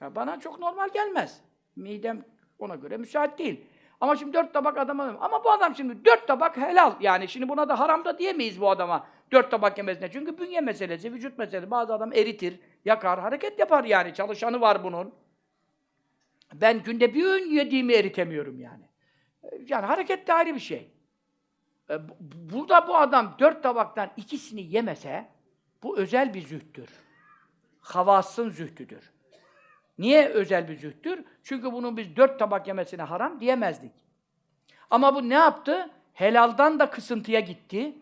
Ya 0.00 0.14
bana 0.14 0.40
çok 0.40 0.58
normal 0.58 0.88
gelmez. 0.88 1.40
Midem 1.76 2.24
ona 2.58 2.74
göre 2.74 2.96
müsait 2.96 3.38
değil. 3.38 3.64
Ama 4.00 4.16
şimdi 4.16 4.32
dört 4.32 4.54
tabak 4.54 4.78
adama... 4.78 5.16
Ama 5.20 5.44
bu 5.44 5.50
adam 5.50 5.76
şimdi 5.76 6.04
dört 6.04 6.26
tabak 6.26 6.56
helal. 6.56 6.92
Yani 7.00 7.28
şimdi 7.28 7.48
buna 7.48 7.68
da 7.68 7.80
haram 7.80 8.04
da 8.04 8.18
diyemeyiz 8.18 8.60
bu 8.60 8.70
adama. 8.70 9.06
Dört 9.32 9.50
tabak 9.50 9.78
yemesine. 9.78 10.10
Çünkü 10.10 10.38
bünye 10.38 10.60
meselesi, 10.60 11.12
vücut 11.12 11.38
meselesi. 11.38 11.70
Bazı 11.70 11.94
adam 11.94 12.12
eritir, 12.12 12.60
yakar, 12.84 13.20
hareket 13.20 13.58
yapar 13.58 13.84
yani. 13.84 14.14
Çalışanı 14.14 14.60
var 14.60 14.84
bunun. 14.84 15.14
Ben 16.54 16.82
günde 16.82 17.14
bir 17.14 17.24
öğün 17.24 17.50
yediğimi 17.50 17.92
eritemiyorum 17.92 18.60
yani. 18.60 18.84
Yani 19.68 19.86
hareket 19.86 20.26
de 20.26 20.34
ayrı 20.34 20.54
bir 20.54 20.60
şey. 20.60 20.97
E, 21.90 21.98
Burada 22.20 22.88
bu 22.88 22.96
adam 22.96 23.36
dört 23.38 23.62
tabaktan 23.62 24.10
ikisini 24.16 24.60
yemese, 24.60 25.28
bu 25.82 25.98
özel 25.98 26.34
bir 26.34 26.42
zühttür. 26.42 26.88
Havasın 27.80 28.50
zühtüdür. 28.50 29.10
Niye 29.98 30.28
özel 30.28 30.68
bir 30.68 30.76
zühttür? 30.76 31.24
Çünkü 31.42 31.72
bunun 31.72 31.96
biz 31.96 32.16
dört 32.16 32.38
tabak 32.38 32.66
yemesine 32.66 33.02
haram 33.02 33.40
diyemezdik. 33.40 33.92
Ama 34.90 35.14
bu 35.14 35.28
ne 35.28 35.34
yaptı? 35.34 35.90
Helaldan 36.12 36.78
da 36.78 36.90
kısıntıya 36.90 37.40
gitti. 37.40 37.98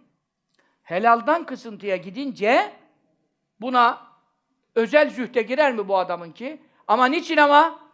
Helaldan 0.83 1.47
kısıntıya 1.47 1.97
gidince 1.97 2.73
buna 3.61 4.07
özel 4.75 5.11
zühte 5.11 5.43
girer 5.43 5.75
mi 5.75 5.89
bu 5.89 5.99
adamın 5.99 6.33
ki? 6.33 6.63
Ama 6.89 7.07
niçin 7.07 7.37
ama? 7.37 7.86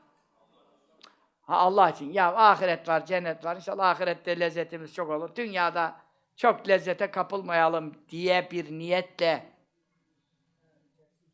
Ha 1.42 1.56
Allah 1.56 1.90
için. 1.90 2.12
Ya 2.12 2.34
ahiret 2.37 2.88
var, 2.88 3.06
cennet 3.06 3.44
var. 3.44 3.56
İnşallah 3.56 3.88
ahirette 3.88 4.40
lezzetimiz 4.40 4.94
çok 4.94 5.11
olur. 5.11 5.30
Dünyada 5.37 5.96
çok 6.37 6.68
lezzete 6.68 7.11
kapılmayalım 7.11 7.94
diye 8.08 8.50
bir 8.50 8.70
niyetle 8.78 9.52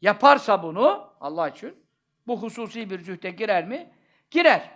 yaparsa 0.03 0.63
bunu 0.63 1.11
Allah 1.21 1.49
için 1.49 1.85
bu 2.27 2.43
hususi 2.43 2.91
bir 2.91 3.01
zühte 3.01 3.31
girer 3.31 3.67
mi? 3.67 3.93
Girer. 4.31 4.71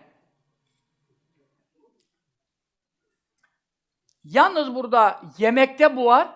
Yalnız 4.24 4.74
burada 4.74 5.20
yemekte 5.38 5.96
bu 5.96 6.04
var, 6.04 6.28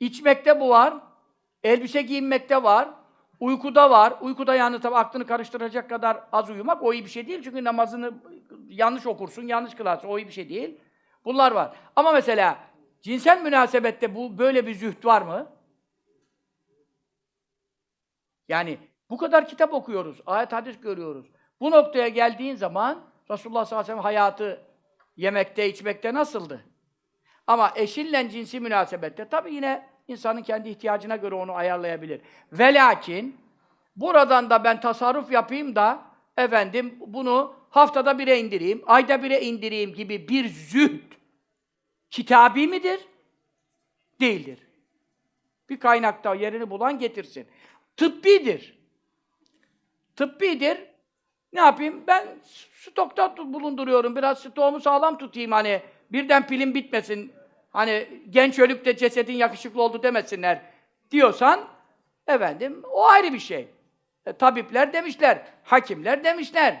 içmekte 0.00 0.60
bu 0.60 0.68
var, 0.68 0.94
elbise 1.62 2.02
giyinmekte 2.02 2.62
var, 2.62 2.88
uykuda 3.40 3.90
var. 3.90 4.14
Uykuda 4.20 4.54
yani 4.54 4.80
tabi 4.80 4.96
aklını 4.96 5.26
karıştıracak 5.26 5.88
kadar 5.88 6.20
az 6.32 6.50
uyumak 6.50 6.82
o 6.82 6.92
iyi 6.92 7.04
bir 7.04 7.10
şey 7.10 7.26
değil. 7.26 7.42
Çünkü 7.42 7.64
namazını 7.64 8.12
yanlış 8.68 9.06
okursun, 9.06 9.46
yanlış 9.46 9.74
kılarsın. 9.74 10.08
O 10.08 10.18
iyi 10.18 10.26
bir 10.26 10.32
şey 10.32 10.48
değil. 10.48 10.80
Bunlar 11.24 11.52
var. 11.52 11.76
Ama 11.96 12.12
mesela 12.12 12.58
cinsel 13.00 13.42
münasebette 13.42 14.14
bu 14.14 14.38
böyle 14.38 14.66
bir 14.66 14.74
züht 14.74 15.04
var 15.04 15.22
mı? 15.22 15.46
Yani 18.48 18.78
bu 19.10 19.16
kadar 19.16 19.48
kitap 19.48 19.74
okuyoruz, 19.74 20.20
ayet 20.26 20.52
hadis 20.52 20.80
görüyoruz. 20.80 21.26
Bu 21.60 21.70
noktaya 21.70 22.08
geldiğin 22.08 22.56
zaman 22.56 23.04
Resulullah 23.30 23.64
sallallahu 23.64 23.84
aleyhi 23.84 23.98
ve 23.98 24.02
sellem 24.02 24.02
hayatı 24.02 24.60
yemekte, 25.16 25.68
içmekte 25.68 26.14
nasıldı? 26.14 26.64
Ama 27.46 27.72
eşinle 27.76 28.30
cinsi 28.30 28.60
münasebette 28.60 29.28
tabii 29.28 29.54
yine 29.54 29.89
insanın 30.10 30.42
kendi 30.42 30.68
ihtiyacına 30.68 31.16
göre 31.16 31.34
onu 31.34 31.52
ayarlayabilir. 31.52 32.20
Ve 32.52 32.74
lakin 32.74 33.36
buradan 33.96 34.50
da 34.50 34.64
ben 34.64 34.80
tasarruf 34.80 35.32
yapayım 35.32 35.76
da 35.76 36.02
efendim 36.36 36.96
bunu 37.06 37.54
haftada 37.70 38.18
bire 38.18 38.40
indireyim, 38.40 38.82
ayda 38.86 39.22
bire 39.22 39.40
indireyim 39.40 39.94
gibi 39.94 40.28
bir 40.28 40.48
zühd 40.48 41.12
kitabi 42.10 42.66
midir? 42.66 43.00
Değildir. 44.20 44.58
Bir 45.68 45.80
kaynakta 45.80 46.34
yerini 46.34 46.70
bulan 46.70 46.98
getirsin. 46.98 47.46
Tıbbidir. 47.96 48.78
Tıbbidir. 50.16 50.78
Ne 51.52 51.60
yapayım? 51.60 52.04
Ben 52.06 52.26
stokta 52.76 53.36
bulunduruyorum. 53.36 54.16
Biraz 54.16 54.38
stoğumu 54.38 54.80
sağlam 54.80 55.18
tutayım 55.18 55.52
hani. 55.52 55.82
Birden 56.12 56.46
pilim 56.46 56.74
bitmesin. 56.74 57.32
Hani 57.70 58.22
genç 58.30 58.58
ölüp 58.58 58.84
de 58.84 58.96
cesedin 58.96 59.34
yakışıklı 59.34 59.82
oldu 59.82 60.02
demesinler 60.02 60.62
diyorsan 61.10 61.60
efendim 62.26 62.82
o 62.92 63.08
ayrı 63.08 63.32
bir 63.32 63.38
şey. 63.38 63.68
E, 64.26 64.32
tabipler 64.32 64.92
demişler, 64.92 65.42
hakimler 65.64 66.24
demişler. 66.24 66.80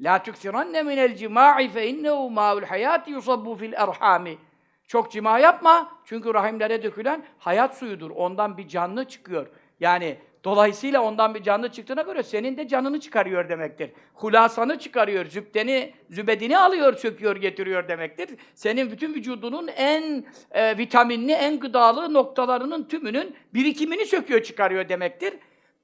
La 0.00 0.22
tuksiranne 0.22 0.82
minel 0.82 1.16
cima'i 1.16 1.68
fe 1.68 1.88
innehu 1.88 2.30
ma'ul 2.30 2.62
hayati 2.62 3.10
yusabbu 3.10 3.56
fil 3.56 3.72
erhami. 3.72 4.38
Çok 4.86 5.12
cima 5.12 5.38
yapma 5.38 5.92
çünkü 6.04 6.34
rahimlere 6.34 6.82
dökülen 6.82 7.24
hayat 7.38 7.78
suyudur. 7.78 8.10
Ondan 8.10 8.56
bir 8.58 8.68
canlı 8.68 9.04
çıkıyor. 9.04 9.46
Yani 9.80 10.18
Dolayısıyla 10.44 11.02
ondan 11.02 11.34
bir 11.34 11.42
canlı 11.42 11.72
çıktığına 11.72 12.02
göre 12.02 12.22
senin 12.22 12.56
de 12.56 12.68
canını 12.68 13.00
çıkarıyor 13.00 13.48
demektir. 13.48 13.90
Hulasanı 14.14 14.78
çıkarıyor, 14.78 15.26
zübdeni, 15.26 15.94
zübedini 16.10 16.58
alıyor, 16.58 16.96
söküyor, 16.96 17.36
getiriyor 17.36 17.88
demektir. 17.88 18.30
Senin 18.54 18.90
bütün 18.90 19.14
vücudunun 19.14 19.68
en 19.68 20.24
e, 20.50 20.78
vitaminli, 20.78 21.32
en 21.32 21.60
gıdalı 21.60 22.14
noktalarının 22.14 22.84
tümünün 22.84 23.36
birikimini 23.54 24.06
söküyor, 24.06 24.42
çıkarıyor 24.42 24.88
demektir. 24.88 25.34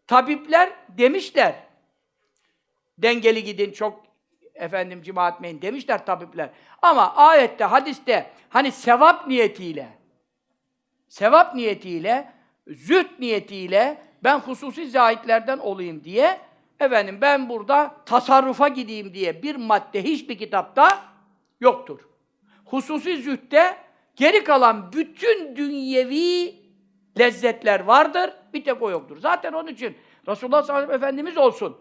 Tabipler 0.07 0.71
demişler, 0.89 1.55
dengeli 2.99 3.45
gidin, 3.45 3.73
çok 3.73 4.05
efendim 4.55 5.03
cima 5.03 5.29
etmeyin 5.29 5.63
demişler 5.63 6.07
tabipler. 6.07 6.51
Ama 6.83 7.17
ayette, 7.17 7.65
hadiste 7.65 8.31
hani 8.49 8.73
sevap 8.73 9.27
niyetiyle, 9.27 9.89
sevap 11.09 11.55
niyetiyle, 11.55 12.33
züht 12.67 13.19
niyetiyle, 13.19 14.10
ben 14.25 14.39
hususi 14.39 14.91
zahitlerden 14.91 15.59
olayım 15.59 16.05
diye 16.05 16.41
efendim 16.81 17.19
ben 17.21 17.49
burada 17.49 17.95
tasarrufa 18.07 18.69
gideyim 18.69 19.15
diye 19.15 19.43
bir 19.43 19.57
madde 19.57 20.05
hiçbir 20.05 20.39
kitapta 20.39 20.99
yoktur. 21.61 22.01
Hususi 22.65 23.17
zühtte 23.17 23.77
geri 24.17 24.45
kalan 24.45 24.93
bütün 24.93 25.57
dünyevi 25.57 26.55
lezzetler 27.19 27.81
vardır, 27.81 28.31
bir 28.55 28.65
tek 28.65 28.83
o 28.83 28.91
yoktur. 28.91 29.17
Zaten 29.17 29.53
onun 29.53 29.69
için 29.69 29.97
Resulullah 30.29 30.63
sallallahu 30.63 30.85
aleyhi 30.85 31.03
ve 31.03 31.07
Efendimiz 31.07 31.39
olsun, 31.39 31.77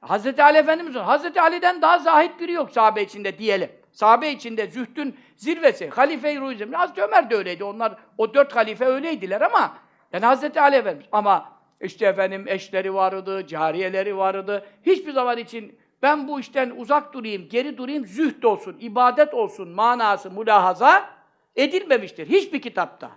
Hazreti 0.00 0.42
Ali 0.42 0.58
Efendimiz 0.58 0.96
olsun, 0.96 1.06
Hazreti 1.06 1.40
Ali'den 1.40 1.82
daha 1.82 1.98
zahit 1.98 2.40
biri 2.40 2.52
yok 2.52 2.70
sahabe 2.70 3.02
içinde 3.02 3.38
diyelim. 3.38 3.70
Sahabe 3.92 4.30
içinde 4.30 4.66
zühdün 4.66 5.16
zirvesi, 5.36 5.88
Halife-i 5.88 6.40
Ruizm, 6.40 6.72
Hazreti 6.72 7.02
Ömer 7.02 7.30
de 7.30 7.36
öyleydi, 7.36 7.64
onlar 7.64 7.94
o 8.18 8.34
dört 8.34 8.56
halife 8.56 8.84
öyleydiler 8.84 9.40
ama 9.40 9.74
yani 10.12 10.26
Hazreti 10.26 10.60
Ali 10.60 10.76
Efendimiz 10.76 11.06
ama 11.12 11.59
işte 11.80 12.06
efendim 12.06 12.48
eşleri 12.48 12.94
vardı, 12.94 13.46
cariyeleri 13.46 14.16
vardı. 14.16 14.66
Hiçbir 14.86 15.12
zaman 15.12 15.38
için 15.38 15.78
ben 16.02 16.28
bu 16.28 16.40
işten 16.40 16.70
uzak 16.76 17.12
durayım, 17.12 17.48
geri 17.48 17.78
durayım, 17.78 18.06
zühd 18.06 18.42
olsun, 18.42 18.76
ibadet 18.80 19.34
olsun 19.34 19.68
manası, 19.68 20.30
mülahaza 20.30 21.10
edilmemiştir. 21.56 22.28
Hiçbir 22.28 22.62
kitapta. 22.62 23.10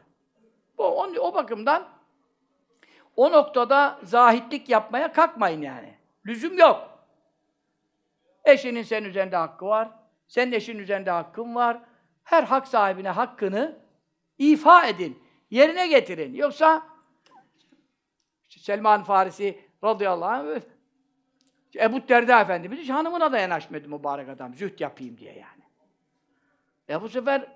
Bu, 0.78 0.84
o, 0.84 1.08
o 1.20 1.34
bakımdan 1.34 1.88
o 3.16 3.32
noktada 3.32 4.00
zahitlik 4.04 4.70
yapmaya 4.70 5.14
kalkmayın 5.14 5.62
yani. 5.62 5.94
Lüzum 6.26 6.58
yok. 6.58 6.90
Eşinin 8.46 8.84
senin 8.84 9.10
üzerinde 9.10 9.36
hakkı 9.36 9.66
var. 9.66 9.90
Senin 10.28 10.52
eşin 10.52 10.80
üzerinde 10.80 11.12
hakkın 11.12 11.56
var. 11.56 11.78
Her 12.24 12.44
hak 12.44 12.68
sahibine 12.68 13.10
hakkını 13.10 13.80
ifa 14.38 14.88
edin. 14.88 15.24
Yerine 15.50 15.88
getirin. 15.88 16.34
Yoksa 16.34 16.93
Selman 18.60 19.04
Farisi 19.04 19.60
radıyallahu 19.84 20.30
anh 20.30 20.62
Ebu 21.76 22.08
Derda 22.08 22.42
Efendimiz 22.42 22.80
hiç 22.80 22.90
hanımına 22.90 23.32
da 23.32 23.40
yanaşmadı 23.40 23.90
mübarek 23.90 24.30
adam. 24.30 24.54
Zühd 24.54 24.80
yapayım 24.80 25.18
diye 25.18 25.34
yani. 25.34 25.64
E 26.90 27.02
bu 27.02 27.10
sefer 27.10 27.48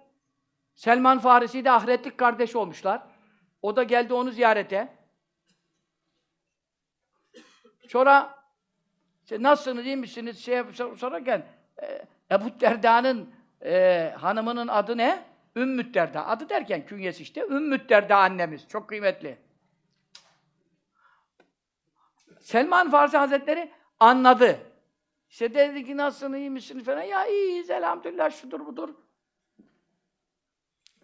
Selman 0.75 1.19
Farisi 1.19 1.65
de 1.65 1.71
ahiretlik 1.71 2.17
kardeş 2.17 2.55
olmuşlar. 2.55 3.01
O 3.61 3.75
da 3.75 3.83
geldi 3.83 4.13
onu 4.13 4.31
ziyarete. 4.31 4.97
Sonra 7.87 8.37
işte 9.23 9.43
nasılsınız, 9.43 9.85
iyi 9.85 9.95
misiniz? 9.95 10.39
Şey, 10.39 10.63
sorarken 10.97 11.45
e, 11.81 12.05
Ebu 12.31 12.59
Derda'nın 12.59 13.33
e, 13.65 14.13
hanımının 14.17 14.67
adı 14.67 14.97
ne? 14.97 15.25
Ümmüt 15.55 15.95
Derda. 15.95 16.27
Adı 16.27 16.49
derken 16.49 16.85
künyesi 16.85 17.23
işte. 17.23 17.41
Ümmüt 17.41 17.89
Derda 17.89 18.17
annemiz. 18.17 18.67
Çok 18.67 18.89
kıymetli. 18.89 19.37
Selman 22.47 22.91
Farsi 22.91 23.17
Hazretleri 23.17 23.71
anladı. 23.99 24.59
İşte 25.29 25.53
dedi 25.53 25.85
ki 25.85 25.97
nasılsın, 25.97 26.33
iyi 26.33 26.49
misin 26.49 26.79
falan. 26.79 27.01
Ya 27.01 27.27
iyiyiz 27.27 27.69
elhamdülillah 27.69 28.31
şudur 28.31 28.65
budur. 28.65 28.89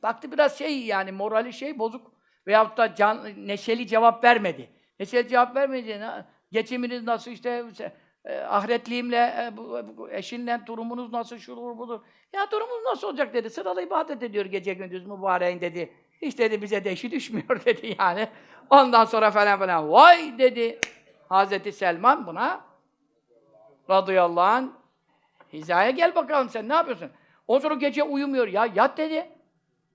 Baktı 0.04 0.32
biraz 0.32 0.58
şey 0.58 0.86
yani 0.86 1.12
morali 1.12 1.54
şey 1.54 1.80
bozuk 1.80 2.12
veyahut 2.48 2.78
da 2.78 2.96
can, 2.96 3.48
neşeli 3.48 3.88
cevap 3.88 4.24
vermedi. 4.24 4.70
Neşeli 5.00 5.28
cevap 5.28 5.56
vermeyince 5.56 6.00
"Na- 6.00 6.26
geçiminiz 6.52 7.04
nasıl 7.04 7.32
işte 7.32 7.66
e, 8.26 8.38
ahiretliğimle, 8.38 9.18
e, 9.18 9.58
bu, 9.58 9.82
bu 9.98 10.12
eşinle 10.12 10.62
durumunuz 10.66 11.14
nasıl, 11.14 11.38
şudur 11.38 11.78
budur. 11.78 12.00
Ya 12.34 12.52
durumumuz 12.52 12.84
nasıl 12.86 13.08
olacak 13.08 13.34
dedi. 13.34 13.50
Sıralı 13.50 13.82
ibadet 13.84 14.24
ediyor 14.24 14.46
gece 14.46 14.74
gündüz 14.74 15.06
mübareğin 15.08 15.62
dedi. 15.62 15.94
Hiç 16.22 16.38
dedi 16.38 16.62
bize 16.62 16.84
de 16.84 16.92
işi 16.92 17.12
düşmüyor 17.12 17.62
dedi 17.66 17.96
yani. 18.00 18.28
Ondan 18.70 19.06
sonra 19.06 19.32
falan 19.32 19.60
falan. 19.60 19.92
Vay 19.92 20.38
dedi. 20.38 20.80
Hazreti 21.34 21.72
Selman 21.72 22.28
buna 22.28 22.62
radıyallahu 23.90 24.46
anh 24.46 24.68
hizaya 25.54 25.90
gel 25.90 26.16
bakalım 26.16 26.50
sen 26.50 26.70
ne 26.70 26.74
yapıyorsun? 26.74 27.10
O 27.48 27.60
sonra 27.60 27.74
gece 27.74 28.04
uyumuyor. 28.04 28.48
Ya 28.48 28.70
yat 28.76 28.98
dedi. 28.98 29.30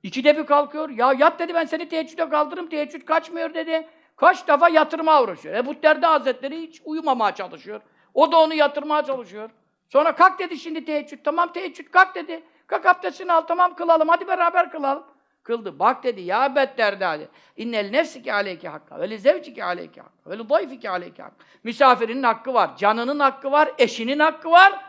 İkide 0.03 0.37
bir 0.37 0.47
kalkıyor. 0.47 0.91
Ya 0.91 1.13
yat 1.13 1.39
dedi 1.39 1.55
ben 1.55 1.65
seni 1.65 1.89
teheccüde 1.89 2.29
kaldırırım. 2.29 2.69
Teheccüd 2.69 3.03
kaçmıyor 3.03 3.55
dedi. 3.55 3.89
Kaç 4.17 4.49
defa 4.49 4.69
yatırmaya 4.69 5.23
uğraşıyor. 5.23 5.55
Ebu 5.55 5.83
Derda 5.83 6.11
Hazretleri 6.11 6.63
hiç 6.63 6.83
uyumamaya 6.85 7.35
çalışıyor. 7.35 7.81
O 8.15 8.33
da 8.33 8.39
onu 8.39 8.55
yatırmaya 8.55 9.05
çalışıyor. 9.05 9.51
Sonra 9.89 10.15
kalk 10.15 10.39
dedi 10.39 10.59
şimdi 10.59 10.85
teheccüd. 10.85 11.19
Tamam 11.25 11.53
teheccüd 11.53 11.91
kalk 11.91 12.15
dedi. 12.15 12.43
Kalk 12.67 12.87
abdestini 12.87 13.33
al 13.33 13.41
tamam 13.41 13.75
kılalım. 13.75 14.09
Hadi 14.09 14.29
beraber 14.29 14.71
kılalım. 14.71 15.05
Kıldı. 15.49 15.79
Bak 15.79 16.05
dedi 16.05 16.21
ya 16.21 16.47
Ebu 16.47 16.79
Derda 16.79 17.19
dedi. 17.19 17.29
İnnel 17.57 17.91
nefsike 17.91 18.33
aleyke 18.33 18.69
hakka 18.69 19.01
ve 19.01 19.11
li 19.11 19.19
zevcike 19.19 19.65
aleyke 19.65 20.01
hakka 20.01 20.31
ve 20.31 20.39
li 20.39 20.49
dayfike 20.49 20.91
aleyke 20.91 21.23
hakka. 21.23 21.45
Misafirinin 21.65 22.23
hakkı 22.23 22.55
var. 22.55 22.77
Canının 22.77 23.19
hakkı 23.21 23.53
var. 23.53 23.71
Eşinin 23.79 24.19
hakkı 24.19 24.51
var. 24.51 24.85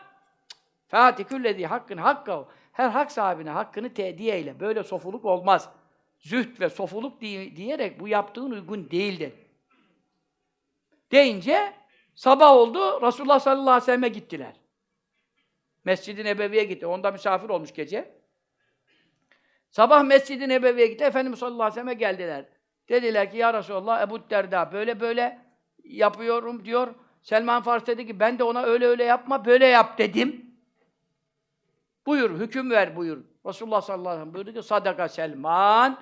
Fatih 0.88 1.24
küllezi 1.24 1.66
hakkın 1.66 1.98
hakka. 1.98 2.46
Her 2.72 2.90
hak 2.90 3.12
sahibine 3.12 3.50
hakkını 3.50 3.94
tediye 3.94 4.36
eyle. 4.36 4.60
Böyle 4.60 4.84
sofuluk 4.84 5.26
olmaz. 5.26 5.70
Zühd 6.20 6.60
ve 6.60 6.70
sofuluk 6.70 7.22
diye- 7.22 7.56
diyerek 7.56 8.00
bu 8.00 8.08
yaptığın 8.08 8.52
uygun 8.52 8.92
değildir. 8.92 9.34
Deyince 11.12 11.74
sabah 12.16 12.52
oldu. 12.52 13.02
Resulullah 13.02 13.40
sallallahu 13.40 13.70
aleyhi 13.70 13.82
ve 13.82 13.86
selleme 13.86 14.08
gittiler. 14.08 14.56
Mescid-i 15.86 16.24
Nebevi'ye 16.24 16.64
gitti. 16.64 16.88
Onda 16.88 17.12
misafir 17.12 17.50
olmuş 17.50 17.74
gece. 17.74 18.19
Sabah 19.72 20.04
Mescid-i 20.04 20.50
Nebevi'ye 20.50 20.88
gitti. 20.88 21.04
Efendimiz 21.04 21.40
sallallahu 21.40 21.64
aleyhi 21.64 21.72
ve 21.72 21.76
selleme 21.76 21.94
geldiler. 21.94 22.46
Dediler 22.90 23.32
ki 23.32 23.38
ya 23.38 23.54
Resulallah 23.54 24.02
Ebu 24.02 24.30
Derda 24.30 24.72
böyle 24.72 25.00
böyle 25.00 25.40
yapıyorum 25.84 26.66
diyor. 26.66 26.96
Selman 27.22 27.62
Fars 27.62 27.88
dedi 27.88 28.08
ki 28.08 28.20
ben 28.20 28.40
de 28.40 28.44
ona 28.44 28.64
öyle 28.64 28.88
öyle 28.88 29.04
yapma 29.04 29.46
böyle 29.46 29.66
yap 29.66 29.98
dedim. 29.98 30.56
Buyur, 32.06 32.40
hüküm 32.40 32.72
ver 32.72 32.96
buyur. 32.96 33.24
Resulullah 33.46 33.82
sallallahu 33.82 34.10
aleyhi 34.10 34.22
ve 34.22 34.32
sellem 34.32 34.34
buyurdu 34.34 34.62
ki 34.62 34.68
sadaka 34.68 35.10
Selman 35.10 36.00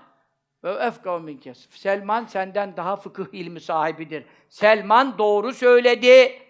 ve 0.63 0.71
efkav 0.71 1.21
minke. 1.21 1.53
Selman 1.53 2.25
senden 2.25 2.77
daha 2.77 2.95
fıkıh 2.95 3.25
ilmi 3.33 3.59
sahibidir. 3.59 4.25
Selman 4.49 5.17
doğru 5.17 5.53
söyledi. 5.53 6.41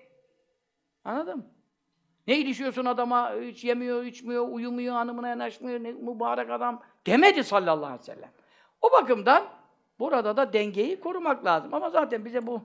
Anladın 1.03 1.38
mı? 1.38 1.45
Ne 2.27 2.38
ilişiyorsun 2.38 2.86
adama? 2.86 3.34
Hiç 3.41 3.63
yemiyor, 3.63 4.03
içmiyor, 4.03 4.47
uyumuyor, 4.49 4.93
hanımına 4.93 5.27
yanaşmıyor, 5.27 5.84
ne 5.84 5.91
mübarek 5.91 6.49
adam 6.49 6.84
demedi 7.08 7.43
sallallahu 7.43 7.86
aleyhi 7.86 8.02
ve 8.02 8.06
sellem. 8.06 8.32
O 8.82 8.91
bakımdan 8.91 9.48
burada 10.00 10.38
da 10.38 10.54
dengeyi 10.54 11.00
korumak 11.00 11.46
lazım. 11.46 11.74
Ama 11.74 11.89
zaten 11.89 12.26
bize 12.26 12.48
bu 12.48 12.62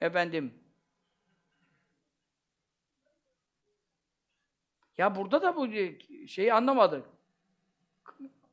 efendim 0.00 0.62
Ya 4.98 5.16
burada 5.16 5.42
da 5.42 5.56
bu 5.56 5.68
şeyi 6.26 6.54
anlamadık. 6.54 7.04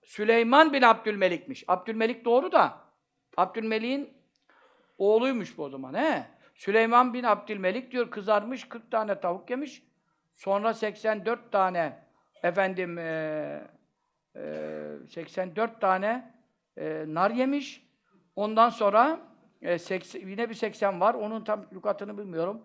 Süleyman 0.03 0.73
bin 0.73 0.81
Abdülmelik'miş. 0.81 1.63
Abdülmelik 1.67 2.25
doğru 2.25 2.51
da 2.51 2.77
Abdülmelik'in 3.37 4.13
oğluymuş 4.97 5.57
bu 5.57 5.63
o 5.63 5.69
zaman 5.69 5.93
he. 5.93 6.27
Süleyman 6.55 7.13
bin 7.13 7.23
Abdülmelik 7.23 7.91
diyor 7.91 8.11
kızarmış 8.11 8.69
40 8.69 8.91
tane 8.91 9.19
tavuk 9.19 9.49
yemiş. 9.49 9.83
Sonra 10.35 10.73
84 10.73 11.51
tane 11.51 12.03
efendim 12.43 12.97
eee, 12.97 13.67
84 15.07 15.81
tane 15.81 16.33
eee, 16.77 17.05
nar 17.07 17.31
yemiş. 17.31 17.83
Ondan 18.35 18.69
sonra 18.69 19.19
eee, 19.61 19.77
80 19.79 20.19
yine 20.27 20.49
bir 20.49 20.53
80 20.55 20.99
var. 21.01 21.13
Onun 21.13 21.43
tam 21.43 21.65
lügatını 21.73 22.17
bilmiyorum. 22.17 22.61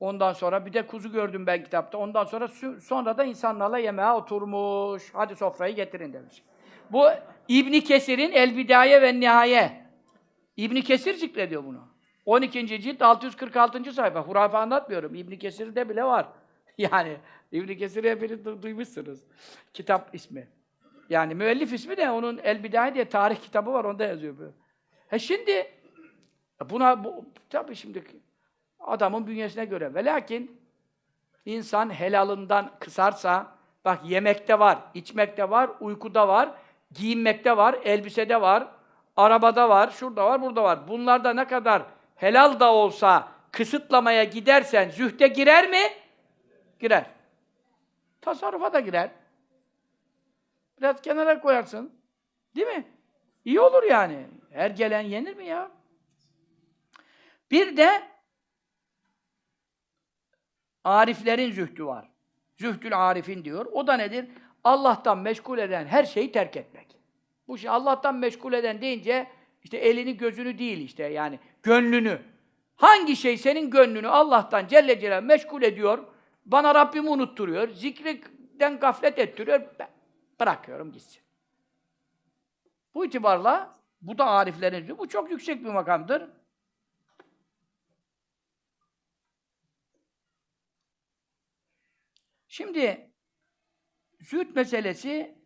Ondan 0.00 0.32
sonra 0.32 0.66
bir 0.66 0.72
de 0.72 0.86
kuzu 0.86 1.12
gördüm 1.12 1.46
ben 1.46 1.64
kitapta. 1.64 1.98
Ondan 1.98 2.24
sonra 2.24 2.48
sonra 2.80 3.18
da 3.18 3.24
insanlarla 3.24 3.78
yemeğe 3.78 4.10
oturmuş. 4.10 5.02
Hadi 5.12 5.36
sofrayı 5.36 5.74
getirin 5.74 6.12
demiş. 6.12 6.42
Bu 6.90 7.06
İbn 7.48 7.80
Kesir'in 7.80 8.32
El 8.32 8.56
Bidaye 8.56 9.02
ve 9.02 9.20
Nihaye. 9.20 9.86
İbn 10.56 10.80
Kesir 10.80 11.14
zikrediyor 11.14 11.64
bunu. 11.64 11.88
12. 12.26 12.80
cilt 12.82 13.02
646. 13.02 13.92
sayfa. 13.92 14.20
Hurafe 14.20 14.56
anlatmıyorum. 14.56 15.14
İbn 15.14 15.36
Kesir'de 15.36 15.88
bile 15.88 16.04
var. 16.04 16.28
Yani 16.78 17.16
İbn 17.52 17.74
Kesir'i 17.74 18.10
hepiniz 18.10 18.40
du- 18.40 18.62
duymuşsunuz. 18.62 19.20
Kitap 19.72 20.14
ismi. 20.14 20.48
Yani 21.08 21.34
müellif 21.34 21.72
ismi 21.72 21.96
de 21.96 22.10
onun 22.10 22.40
El 22.42 22.64
Bidaye 22.64 22.94
diye 22.94 23.08
tarih 23.08 23.36
kitabı 23.36 23.72
var. 23.72 23.84
Onda 23.84 24.04
yazıyor 24.04 24.38
böyle. 24.38 24.52
He 25.08 25.18
şimdi 25.18 25.72
buna 26.70 27.04
bu, 27.04 27.24
tabii 27.50 27.74
şimdi 27.76 28.04
adamın 28.80 29.26
bünyesine 29.26 29.64
göre. 29.64 29.94
Ve 29.94 30.04
lakin 30.04 30.60
insan 31.44 31.90
helalından 31.90 32.70
kısarsa, 32.80 33.46
bak 33.84 34.00
yemekte 34.04 34.58
var, 34.58 34.78
içmekte 34.94 35.50
var, 35.50 35.70
uykuda 35.80 36.28
var, 36.28 36.50
giyinmekte 36.92 37.56
var, 37.56 37.76
elbisede 37.84 38.40
var, 38.40 38.68
arabada 39.16 39.68
var, 39.68 39.90
şurada 39.90 40.26
var, 40.26 40.42
burada 40.42 40.62
var. 40.62 40.88
Bunlarda 40.88 41.32
ne 41.32 41.44
kadar 41.44 41.82
helal 42.16 42.60
da 42.60 42.72
olsa 42.72 43.28
kısıtlamaya 43.52 44.24
gidersen 44.24 44.88
zühde 44.88 45.28
girer 45.28 45.70
mi? 45.70 45.82
Girer. 46.80 47.06
Tasarrufa 48.20 48.72
da 48.72 48.80
girer. 48.80 49.10
Biraz 50.78 51.02
kenara 51.02 51.40
koyarsın. 51.40 51.92
Değil 52.56 52.66
mi? 52.66 52.86
İyi 53.44 53.60
olur 53.60 53.82
yani. 53.82 54.26
Her 54.50 54.70
gelen 54.70 55.00
yenir 55.00 55.36
mi 55.36 55.46
ya? 55.46 55.70
Bir 57.50 57.76
de 57.76 58.02
Ariflerin 60.86 61.52
zühdü 61.52 61.86
var. 61.86 62.08
Zühdül 62.56 63.08
arifin 63.08 63.44
diyor. 63.44 63.66
O 63.72 63.86
da 63.86 63.94
nedir? 63.94 64.28
Allah'tan 64.64 65.18
meşgul 65.18 65.58
eden 65.58 65.86
her 65.86 66.04
şeyi 66.04 66.32
terk 66.32 66.56
etmek. 66.56 66.86
Bu 67.48 67.58
şey 67.58 67.70
Allah'tan 67.70 68.14
meşgul 68.14 68.52
eden 68.52 68.80
deyince 68.80 69.26
işte 69.62 69.76
elini 69.76 70.16
gözünü 70.16 70.58
değil 70.58 70.78
işte 70.78 71.04
yani 71.04 71.38
gönlünü. 71.62 72.18
Hangi 72.76 73.16
şey 73.16 73.38
senin 73.38 73.70
gönlünü 73.70 74.08
Allah'tan 74.08 74.66
Celle 74.66 75.00
Celaluhu 75.00 75.26
meşgul 75.26 75.62
ediyor, 75.62 76.04
bana 76.44 76.74
Rabbimi 76.74 77.10
unutturuyor, 77.10 77.68
zikriden 77.68 78.78
gaflet 78.78 79.18
ettiriyor, 79.18 79.60
ben 79.78 79.88
bırakıyorum 80.40 80.92
gitsin. 80.92 81.22
Bu 82.94 83.04
itibarla 83.04 83.76
bu 84.02 84.18
da 84.18 84.26
ariflerin. 84.26 84.98
Bu 84.98 85.08
çok 85.08 85.30
yüksek 85.30 85.64
bir 85.64 85.70
makamdır. 85.70 86.30
Şimdi 92.48 93.10
zühd 94.20 94.56
meselesi 94.56 95.38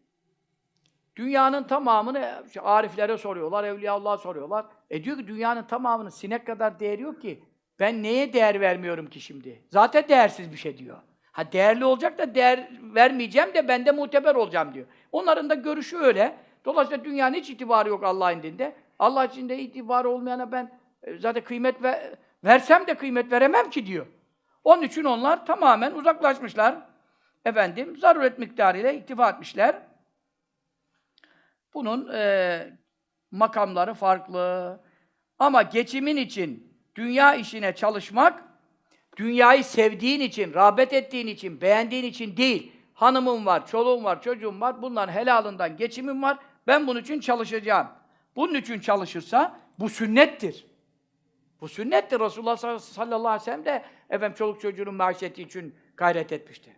dünyanın 1.16 1.64
tamamını 1.64 2.44
işte 2.46 2.61
ariflere 2.61 3.18
soruyorlar, 3.18 3.64
evliyaullah'a 3.64 4.18
soruyorlar. 4.18 4.66
E 4.90 5.05
diyor 5.05 5.18
ki 5.18 5.26
dünyanın 5.26 5.62
tamamının 5.62 6.09
sinek 6.09 6.46
kadar 6.46 6.81
değeri 6.81 7.03
yok 7.03 7.22
ki. 7.22 7.44
Ben 7.81 8.03
neye 8.03 8.33
değer 8.33 8.61
vermiyorum 8.61 9.11
ki 9.11 9.20
şimdi? 9.20 9.64
Zaten 9.70 10.09
değersiz 10.09 10.53
bir 10.53 10.57
şey 10.57 10.79
diyor. 10.79 10.98
Ha 11.32 11.52
değerli 11.52 11.84
olacak 11.84 12.18
da 12.18 12.34
değer 12.34 12.68
vermeyeceğim 12.82 13.54
de 13.54 13.68
ben 13.68 13.86
de 13.86 13.90
muteber 13.90 14.34
olacağım 14.34 14.74
diyor. 14.74 14.86
Onların 15.12 15.50
da 15.50 15.54
görüşü 15.54 15.98
öyle. 15.98 16.36
Dolayısıyla 16.64 17.04
dünyanın 17.04 17.34
hiç 17.34 17.50
itibarı 17.50 17.88
yok 17.88 18.04
Allah'ın 18.04 18.38
indinde. 18.38 18.76
Allah 18.98 19.24
içinde 19.24 19.58
itibarı 19.58 20.10
olmayana 20.10 20.52
ben 20.52 20.78
e, 21.02 21.18
zaten 21.18 21.44
kıymet 21.44 21.82
ve, 21.82 22.14
versem 22.44 22.86
de 22.86 22.94
kıymet 22.94 23.32
veremem 23.32 23.70
ki 23.70 23.86
diyor. 23.86 24.06
Onun 24.64 24.82
için 24.82 25.04
onlar 25.04 25.46
tamamen 25.46 25.92
uzaklaşmışlar. 25.92 26.76
Efendim, 27.44 27.96
zaruret 27.96 28.38
miktarıyla 28.38 28.90
iktifa 28.90 29.30
etmişler. 29.30 29.74
Bunun 31.74 32.12
e, 32.12 32.78
makamları 33.30 33.94
farklı. 33.94 34.80
Ama 35.38 35.62
geçimin 35.62 36.16
için 36.16 36.76
dünya 36.94 37.34
işine 37.34 37.74
çalışmak, 37.74 38.44
dünyayı 39.16 39.64
sevdiğin 39.64 40.20
için, 40.20 40.54
rağbet 40.54 40.92
ettiğin 40.92 41.26
için, 41.26 41.60
beğendiğin 41.60 42.04
için 42.04 42.36
değil. 42.36 42.72
Hanımım 42.94 43.46
var, 43.46 43.66
çoluğum 43.66 44.04
var, 44.04 44.22
çocuğum 44.22 44.60
var, 44.60 44.82
bunların 44.82 45.12
helalından 45.12 45.76
geçimim 45.76 46.22
var. 46.22 46.38
Ben 46.66 46.86
bunun 46.86 47.00
için 47.00 47.20
çalışacağım. 47.20 47.88
Bunun 48.36 48.54
için 48.54 48.80
çalışırsa 48.80 49.60
bu 49.78 49.88
sünnettir. 49.88 50.66
Bu 51.60 51.68
sünnettir. 51.68 52.20
Resulullah 52.20 52.56
sallallahu 52.56 53.28
aleyhi 53.28 53.40
ve 53.40 53.44
sellem 53.44 53.64
de 53.64 53.84
efendim 54.10 54.36
çoluk 54.38 54.60
çocuğunun 54.60 54.94
maişeti 54.94 55.42
için 55.42 55.74
gayret 55.96 56.32
etmiştir. 56.32 56.72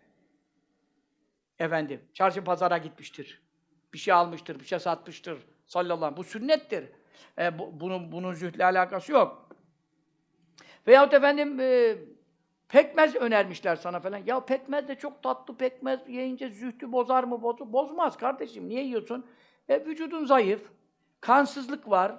Efendim, 1.59 2.01
çarşı 2.15 2.45
pazara 2.45 2.79
gitmiştir. 2.79 3.43
bir 3.95 3.99
şey 3.99 4.15
almıştır, 4.15 4.61
bir 4.61 4.65
şey 4.65 4.79
satmıştır 4.79 5.39
sallallahu 5.67 5.95
aleyhi 5.95 6.01
ve 6.01 6.07
sellem. 6.07 6.17
Bu 6.17 6.25
sünnettir. 6.25 6.85
E, 7.39 7.59
bu, 7.59 7.81
bunun, 7.81 8.13
bunun 8.13 8.33
zühdle 8.33 8.65
alakası 8.65 9.13
yok. 9.13 9.49
Veyahut 10.87 11.15
efendim 11.15 11.61
e, 11.61 11.97
pekmez 12.73 13.17
önermişler 13.17 13.77
sana 13.77 14.01
falan. 14.01 14.21
Ya 14.27 14.41
pekmez 14.41 14.89
de 14.89 14.95
çok 14.95 15.23
tatlı 15.23 15.57
pekmez 15.57 16.01
yiyince 16.09 16.49
zühdü 16.49 16.93
bozar 16.93 17.25
mı? 17.25 17.43
Boz, 17.43 17.59
bozmaz 17.61 18.17
kardeşim. 18.17 18.69
Niye 18.69 18.85
yiyorsun? 18.85 19.27
E, 19.69 19.87
vücudun 19.87 20.25
zayıf, 20.27 20.63
kansızlık 21.21 21.91
var. 21.91 22.13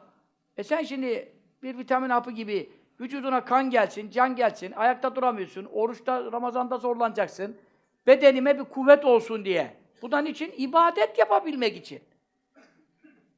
E 0.57 0.63
sen 0.63 0.83
şimdi 0.83 1.35
bir 1.63 1.77
vitamin 1.77 2.09
hapı 2.09 2.31
gibi 2.31 2.69
vücuduna 2.99 3.45
kan 3.45 3.69
gelsin, 3.69 4.09
can 4.09 4.35
gelsin, 4.35 4.71
ayakta 4.71 5.15
duramıyorsun, 5.15 5.65
oruçta, 5.65 6.31
Ramazan'da 6.31 6.77
zorlanacaksın. 6.77 7.57
Bedenime 8.07 8.59
bir 8.59 8.63
kuvvet 8.63 9.05
olsun 9.05 9.45
diye. 9.45 9.77
Bundan 10.01 10.25
için 10.25 10.53
ibadet 10.57 11.19
yapabilmek 11.19 11.77
için. 11.77 12.01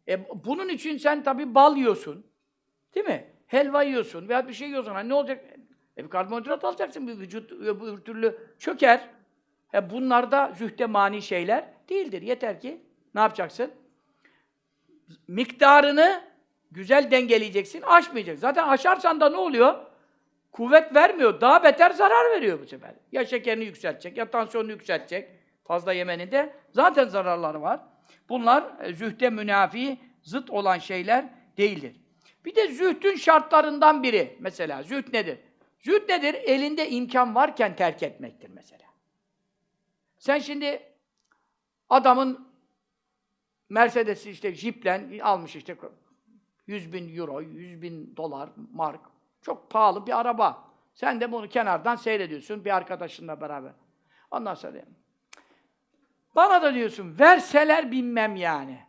E, 0.08 0.30
bunun 0.46 0.70
için 0.70 0.98
sen 0.98 1.24
tabii 1.24 1.56
bal 1.56 1.78
yiyorsun. 1.78 2.26
Değil 2.96 3.06
mi? 3.06 3.26
Helva 3.48 3.84
yiyorsun 3.84 4.30
veya 4.30 4.48
bir 4.48 4.54
şey 4.54 4.68
yiyorsun. 4.68 4.92
Hani 4.92 5.10
ne 5.10 5.14
olacak? 5.14 5.46
E 5.98 6.04
bir 6.04 6.10
karbonhidrat 6.10 6.64
alacaksın. 6.64 7.08
Bir 7.08 7.20
vücut 7.20 7.52
öbür 7.52 7.98
türlü 7.98 8.38
çöker. 8.60 9.10
E 9.74 9.90
bunlar 9.90 10.32
da 10.32 10.54
zühde 10.56 10.86
mani 10.86 11.22
şeyler 11.22 11.66
değildir. 11.90 12.22
Yeter 12.22 12.62
ki 12.62 12.82
ne 13.16 13.22
yapacaksın? 13.22 13.72
Miktarını 15.28 16.22
güzel 16.72 17.12
dengeleyeceksin, 17.12 17.82
aşmayacaksın. 17.82 18.42
Zaten 18.42 18.68
aşarsan 18.68 19.20
da 19.20 19.30
ne 19.30 19.38
oluyor? 19.38 19.76
Kuvvet 20.52 20.96
vermiyor, 20.96 21.42
daha 21.42 21.64
beter 21.64 21.92
zarar 21.92 22.32
veriyor 22.32 22.60
bu 22.62 22.66
sefer. 22.66 22.94
Ya 23.12 23.26
şekerini 23.26 23.64
yükseltecek, 23.64 24.18
ya 24.18 24.32
tansiyonunu 24.32 24.72
yükseltecek. 24.72 25.30
Fazla 25.64 25.94
yemenin 25.94 26.32
de 26.32 26.54
zaten 26.72 27.08
zararları 27.08 27.62
var. 27.62 27.80
Bunlar 28.30 28.64
e, 28.84 28.94
zühde 28.94 29.30
münafi, 29.30 29.98
zıt 30.24 30.50
olan 30.50 30.78
şeyler 30.78 31.26
değildir. 31.58 31.96
Bir 32.46 32.56
de 32.56 32.68
zühdün 32.68 33.16
şartlarından 33.16 34.04
biri. 34.04 34.38
Mesela 34.40 34.84
zühd 34.84 35.14
nedir? 35.14 35.40
Zühd 35.86 36.10
nedir? 36.10 36.34
Elinde 36.34 36.90
imkan 36.90 37.36
varken 37.36 37.76
terk 37.76 38.04
etmektir 38.04 38.50
mesela. 38.50 38.86
Sen 40.18 40.40
şimdi 40.40 40.84
adamın 41.90 42.48
Mercedes'i 43.70 44.32
işte 44.32 44.56
Jeep'len 44.56 45.20
almış 45.20 45.56
işte 45.56 45.78
100 46.68 46.94
bin 46.94 47.18
euro, 47.18 47.42
100 47.42 47.82
bin 47.82 48.16
dolar, 48.18 48.50
mark. 48.74 49.02
Çok 49.42 49.70
pahalı 49.70 50.08
bir 50.08 50.20
araba. 50.20 50.72
Sen 50.94 51.22
de 51.22 51.32
bunu 51.32 51.50
kenardan 51.50 51.96
seyrediyorsun 51.96 52.66
bir 52.66 52.76
arkadaşınla 52.76 53.42
beraber. 53.42 53.72
Ondan 54.32 54.54
sonra 54.54 54.86
bana 56.36 56.62
da 56.62 56.74
diyorsun 56.74 57.20
verseler 57.20 57.92
bilmem 57.92 58.36
yani. 58.36 58.80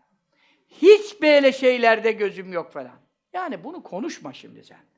Hiç 0.68 1.22
böyle 1.22 1.52
şeylerde 1.52 2.12
gözüm 2.12 2.52
yok 2.52 2.72
falan. 2.72 2.98
Yani 3.32 3.64
bunu 3.64 3.82
konuşma 3.82 4.32
şimdi 4.32 4.64
sen. 4.64 4.95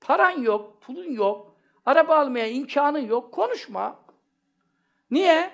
Paran 0.00 0.42
yok, 0.42 0.82
pulun 0.82 1.12
yok, 1.12 1.56
araba 1.86 2.16
almaya 2.16 2.46
imkanın 2.46 3.06
yok, 3.06 3.32
konuşma. 3.32 3.98
Niye? 5.10 5.50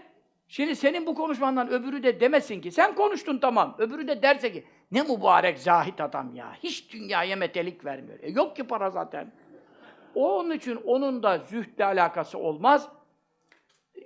Şimdi 0.48 0.76
senin 0.76 1.06
bu 1.06 1.14
konuşmandan 1.14 1.70
öbürü 1.70 2.02
de 2.02 2.20
demesin 2.20 2.60
ki, 2.60 2.70
sen 2.70 2.94
konuştun 2.94 3.38
tamam, 3.38 3.74
öbürü 3.78 4.08
de 4.08 4.22
derse 4.22 4.52
ki, 4.52 4.64
ne 4.92 5.02
mübarek 5.02 5.58
zahit 5.58 6.00
adam 6.00 6.34
ya, 6.34 6.52
hiç 6.62 6.92
dünyaya 6.92 7.36
metelik 7.36 7.84
vermiyor. 7.84 8.18
E 8.22 8.30
yok 8.30 8.56
ki 8.56 8.64
para 8.64 8.90
zaten. 8.90 9.32
Onun 10.14 10.50
için 10.50 10.76
onun 10.84 11.22
da 11.22 11.38
zühdle 11.38 11.84
alakası 11.84 12.38
olmaz. 12.38 12.88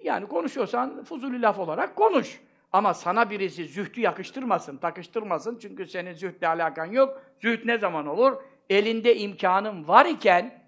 Yani 0.02 0.26
konuşuyorsan 0.26 1.04
fuzuli 1.04 1.42
laf 1.42 1.58
olarak 1.58 1.96
konuş. 1.96 2.40
Ama 2.72 2.94
sana 2.94 3.30
birisi 3.30 3.64
zühdü 3.64 4.00
yakıştırmasın, 4.00 4.76
takıştırmasın. 4.76 5.58
Çünkü 5.58 5.86
senin 5.86 6.12
zühdle 6.12 6.48
alakan 6.48 6.86
yok. 6.86 7.22
Zühd 7.36 7.66
ne 7.66 7.78
zaman 7.78 8.06
olur? 8.06 8.42
Elinde 8.70 9.16
imkanın 9.16 9.88
var 9.88 10.06
iken, 10.06 10.64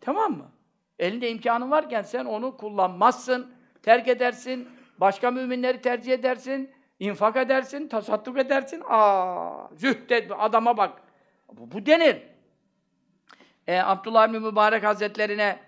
tamam 0.00 0.32
mı? 0.32 0.50
Elinde 0.98 1.30
imkanın 1.30 1.70
varken 1.70 2.02
sen 2.02 2.24
onu 2.24 2.56
kullanmazsın, 2.56 3.52
terk 3.82 4.08
edersin, 4.08 4.68
başka 4.98 5.30
müminleri 5.30 5.80
tercih 5.80 6.12
edersin, 6.12 6.70
infak 7.00 7.36
edersin, 7.36 7.88
tasadduk 7.88 8.38
edersin. 8.38 8.82
Aa, 8.88 9.68
zühde 9.76 10.28
adama 10.38 10.76
bak. 10.76 11.02
Bu, 11.52 11.72
bu 11.72 11.86
denir. 11.86 12.22
Ee, 13.66 13.78
Abdullah 13.78 14.32
bin 14.32 14.42
Mübarek 14.42 14.84
Hazretlerine 14.84 15.58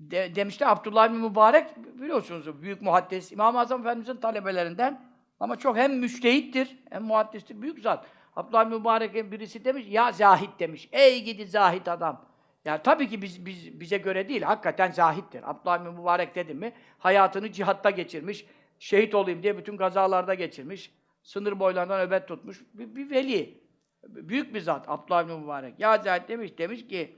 de, 0.00 0.34
demişti 0.34 0.66
Abdullah 0.66 1.10
bin 1.12 1.18
Mübarek 1.18 1.76
biliyorsunuz 1.76 2.62
büyük 2.62 2.82
muhaddis 2.82 3.32
İmam-ı 3.32 3.60
Azam 3.60 3.80
Efendimizin 3.80 4.16
talebelerinden 4.16 5.00
ama 5.40 5.56
çok 5.56 5.76
hem 5.76 5.98
müştehittir 5.98 6.76
hem 6.90 7.02
muhaddistir 7.02 7.62
büyük 7.62 7.78
zat. 7.78 8.06
Abdullah 8.38 8.66
Mübarek'in 8.66 9.32
birisi 9.32 9.64
demiş 9.64 9.86
ya 9.88 10.12
zahit 10.12 10.50
demiş. 10.58 10.88
Ey 10.92 11.24
gidi 11.24 11.46
zahit 11.46 11.88
adam. 11.88 12.24
Yani 12.64 12.80
tabii 12.84 13.08
ki 13.08 13.22
biz, 13.22 13.46
biz 13.46 13.80
bize 13.80 13.98
göre 13.98 14.28
değil. 14.28 14.42
Hakikaten 14.42 14.90
zahittir. 14.90 15.50
Abdullah 15.50 15.80
Mübarek 15.80 16.34
dedi 16.34 16.54
mi 16.54 16.72
hayatını 16.98 17.52
cihatta 17.52 17.90
geçirmiş. 17.90 18.46
Şehit 18.78 19.14
olayım 19.14 19.42
diye 19.42 19.58
bütün 19.58 19.76
gazalarda 19.76 20.34
geçirmiş. 20.34 20.92
Sınır 21.22 21.60
boylarından 21.60 22.00
öbet 22.00 22.28
tutmuş. 22.28 22.64
Bir, 22.74 22.96
bir 22.96 23.10
veli. 23.10 23.60
Büyük 24.08 24.54
bir 24.54 24.60
zat 24.60 24.88
Abdullah 24.88 25.24
Mübarek. 25.24 25.80
Ya 25.80 25.98
zahit 25.98 26.28
demiş 26.28 26.58
demiş 26.58 26.86
ki 26.86 27.16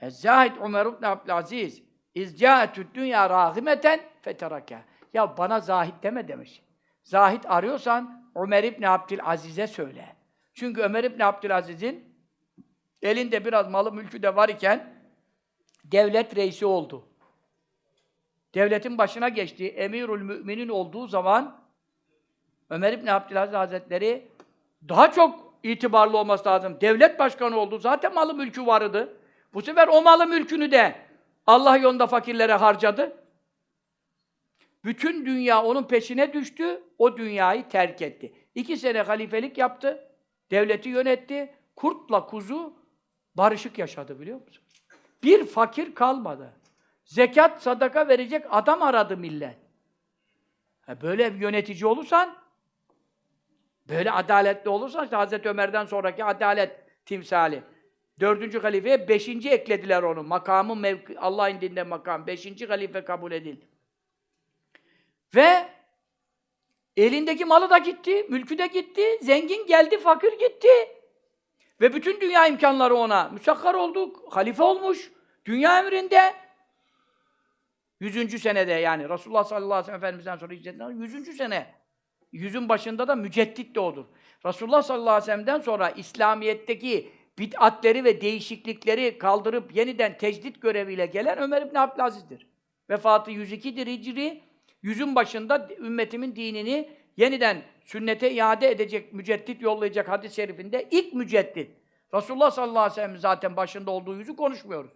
Ez-Zahid 0.00 0.52
Ömer 0.62 0.86
ibn 0.86 1.04
Abdülaziz 1.04 1.82
İzcâetü 2.14 2.86
dünya 2.94 3.30
râhimeten 3.30 4.00
feterake. 4.22 4.78
Ya 5.14 5.36
bana 5.36 5.60
zahid 5.60 6.02
deme 6.02 6.28
demiş. 6.28 6.62
Zahid 7.02 7.44
arıyorsan 7.46 8.27
Ömer 8.34 8.64
ibn 8.64 8.82
Abdülaziz'e 8.82 9.66
söyle. 9.66 10.16
Çünkü 10.54 10.80
Ömer 10.80 11.04
ibn 11.04 11.20
Abdülaziz'in 11.20 12.14
elinde 13.02 13.44
biraz 13.44 13.68
malı 13.68 13.92
mülkü 13.92 14.22
de 14.22 14.36
var 14.36 14.48
iken 14.48 14.94
devlet 15.84 16.36
reisi 16.36 16.66
oldu. 16.66 17.04
Devletin 18.54 18.98
başına 18.98 19.28
geçti. 19.28 19.68
Emirül 19.68 20.22
müminin 20.22 20.68
olduğu 20.68 21.06
zaman 21.06 21.60
Ömer 22.70 22.92
ibn 22.92 23.06
Abdülaziz 23.06 23.54
Hazretleri 23.54 24.28
daha 24.88 25.12
çok 25.12 25.54
itibarlı 25.62 26.18
olması 26.18 26.48
lazım. 26.48 26.76
Devlet 26.80 27.18
başkanı 27.18 27.56
oldu. 27.56 27.78
Zaten 27.78 28.14
malı 28.14 28.34
mülkü 28.34 28.66
vardı. 28.66 29.16
Bu 29.54 29.62
sefer 29.62 29.88
o 29.88 30.02
malı 30.02 30.26
mülkünü 30.26 30.72
de 30.72 30.94
Allah 31.46 31.76
yolunda 31.76 32.06
fakirlere 32.06 32.52
harcadı. 32.52 33.16
Bütün 34.84 35.26
dünya 35.26 35.62
onun 35.62 35.82
peşine 35.82 36.32
düştü, 36.32 36.82
o 36.98 37.16
dünyayı 37.16 37.68
terk 37.68 38.02
etti. 38.02 38.32
İki 38.54 38.76
sene 38.76 39.02
halifelik 39.02 39.58
yaptı, 39.58 40.08
devleti 40.50 40.88
yönetti, 40.88 41.54
kurtla 41.76 42.26
kuzu 42.26 42.76
barışık 43.34 43.78
yaşadı 43.78 44.20
biliyor 44.20 44.40
musun? 44.40 44.64
Bir 45.22 45.46
fakir 45.46 45.94
kalmadı. 45.94 46.52
Zekat, 47.04 47.62
sadaka 47.62 48.08
verecek 48.08 48.44
adam 48.50 48.82
aradı 48.82 49.16
millet. 49.16 49.56
Böyle 51.02 51.34
bir 51.34 51.40
yönetici 51.40 51.86
olursan, 51.86 52.36
böyle 53.88 54.10
adaletli 54.10 54.70
olursan, 54.70 55.04
işte 55.04 55.16
Hazreti 55.16 55.48
Ömer'den 55.48 55.84
sonraki 55.84 56.24
adalet 56.24 57.04
timsali. 57.06 57.62
Dördüncü 58.20 58.60
halifeye 58.60 59.08
beşinci 59.08 59.50
eklediler 59.50 60.02
onu. 60.02 60.22
Makamı 60.22 60.76
mevki, 60.76 61.20
Allah 61.20 61.48
indinde 61.48 61.82
makam. 61.82 62.26
Beşinci 62.26 62.66
halife 62.66 63.04
kabul 63.04 63.32
edildi. 63.32 63.68
Ve 65.34 65.68
elindeki 66.96 67.44
malı 67.44 67.70
da 67.70 67.78
gitti, 67.78 68.26
mülkü 68.28 68.58
de 68.58 68.66
gitti, 68.66 69.18
zengin 69.22 69.66
geldi, 69.66 69.98
fakir 69.98 70.32
gitti. 70.32 70.68
Ve 71.80 71.94
bütün 71.94 72.20
dünya 72.20 72.46
imkanları 72.46 72.94
ona 72.94 73.28
müsakkar 73.28 73.74
oldu, 73.74 74.12
halife 74.30 74.62
olmuş, 74.62 75.12
dünya 75.44 75.78
emrinde. 75.78 76.34
Yüzüncü 78.00 78.38
senede 78.38 78.72
yani 78.72 79.08
Resulullah 79.08 79.44
sallallahu 79.44 79.74
aleyhi 79.74 79.82
ve 79.82 79.86
sellem 79.86 79.98
Efendimiz'den 79.98 80.36
sonra 80.36 80.54
hicretten 80.54 80.90
yüzüncü 80.90 81.32
sene. 81.32 81.74
Yüzün 82.32 82.68
başında 82.68 83.08
da 83.08 83.14
müceddit 83.14 83.74
doğdu. 83.74 84.10
Resulullah 84.46 84.82
sallallahu 84.82 85.10
aleyhi 85.10 85.22
ve 85.22 85.26
sellem'den 85.26 85.60
sonra 85.60 85.90
İslamiyet'teki 85.90 87.12
bid'atleri 87.38 88.04
ve 88.04 88.20
değişiklikleri 88.20 89.18
kaldırıp 89.18 89.76
yeniden 89.76 90.18
tecdit 90.18 90.62
göreviyle 90.62 91.06
gelen 91.06 91.38
Ömer 91.38 91.62
İbn 91.62 91.76
Abdülaziz'dir. 91.76 92.46
Vefatı 92.90 93.30
102'dir 93.30 93.86
Hicri. 93.86 94.47
Yüzün 94.82 95.14
başında 95.14 95.68
ümmetimin 95.78 96.36
dinini 96.36 96.90
yeniden 97.16 97.62
sünnete 97.84 98.30
iade 98.30 98.70
edecek, 98.70 99.12
müceddit 99.12 99.62
yollayacak 99.62 100.08
hadis-i 100.08 100.34
şerifinde 100.34 100.88
ilk 100.90 101.14
müceddit. 101.14 101.70
Resulullah 102.14 102.50
sallallahu 102.50 102.78
aleyhi 102.78 102.90
ve 102.90 102.94
sellem 102.94 103.16
zaten 103.16 103.56
başında 103.56 103.90
olduğu 103.90 104.16
yüzü 104.16 104.36
konuşmuyoruz. 104.36 104.90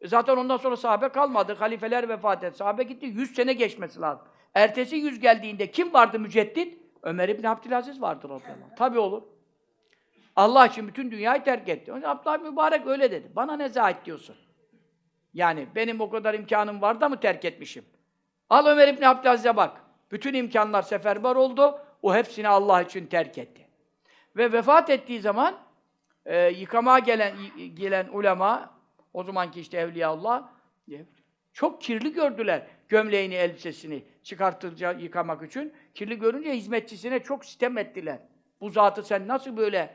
E 0.00 0.08
zaten 0.08 0.36
ondan 0.36 0.56
sonra 0.56 0.76
sahabe 0.76 1.08
kalmadı. 1.08 1.54
Halifeler 1.54 2.08
vefat 2.08 2.44
etti. 2.44 2.56
Sahabe 2.56 2.82
gitti. 2.82 3.06
100 3.06 3.34
sene 3.34 3.52
geçmesi 3.52 4.00
lazım. 4.00 4.26
Ertesi 4.54 4.96
yüz 4.96 5.20
geldiğinde 5.20 5.70
kim 5.70 5.92
vardı 5.92 6.20
müceddit? 6.20 6.78
Ömer 7.02 7.28
İbn 7.28 7.46
Abdülaziz 7.46 8.00
vardır 8.00 8.30
o 8.30 8.38
zaman. 8.38 8.74
Tabii 8.78 8.98
olur. 8.98 9.22
Allah 10.36 10.66
için 10.66 10.88
bütün 10.88 11.10
dünyayı 11.10 11.44
terk 11.44 11.68
etti. 11.68 11.92
Abdullah 11.92 12.40
Mübarek 12.40 12.86
öyle 12.86 13.10
dedi. 13.10 13.32
Bana 13.36 13.56
ne 13.56 13.68
zahit 13.68 14.04
diyorsun? 14.04 14.36
Yani 15.34 15.66
benim 15.74 16.00
o 16.00 16.10
kadar 16.10 16.34
imkanım 16.34 16.80
var 16.80 17.00
da 17.00 17.08
mı 17.08 17.20
terk 17.20 17.44
etmişim? 17.44 17.84
Al 18.50 18.66
Ömer 18.66 18.88
İbni 18.88 19.08
Abdülaziz'e 19.08 19.56
bak. 19.56 19.80
Bütün 20.10 20.34
imkanlar 20.34 20.82
seferber 20.82 21.36
oldu. 21.36 21.78
O 22.02 22.14
hepsini 22.14 22.48
Allah 22.48 22.82
için 22.82 23.06
terk 23.06 23.38
etti. 23.38 23.66
Ve 24.36 24.52
vefat 24.52 24.90
ettiği 24.90 25.20
zaman 25.20 25.58
e, 26.26 26.48
yıkamaya 26.48 26.98
gelen 26.98 27.34
gelen 27.74 28.08
ulema, 28.08 28.74
o 29.12 29.24
zamanki 29.24 29.60
işte 29.60 29.78
Evliyaullah, 29.78 30.48
e, 30.92 31.04
çok 31.52 31.82
kirli 31.82 32.12
gördüler 32.12 32.66
gömleğini, 32.88 33.34
elbisesini 33.34 34.04
çıkartınca 34.22 34.92
yıkamak 34.92 35.42
için. 35.42 35.72
Kirli 35.94 36.18
görünce 36.18 36.52
hizmetçisine 36.52 37.22
çok 37.22 37.44
sitem 37.44 37.78
ettiler. 37.78 38.18
Bu 38.60 38.70
zatı 38.70 39.02
sen 39.02 39.28
nasıl 39.28 39.56
böyle 39.56 39.94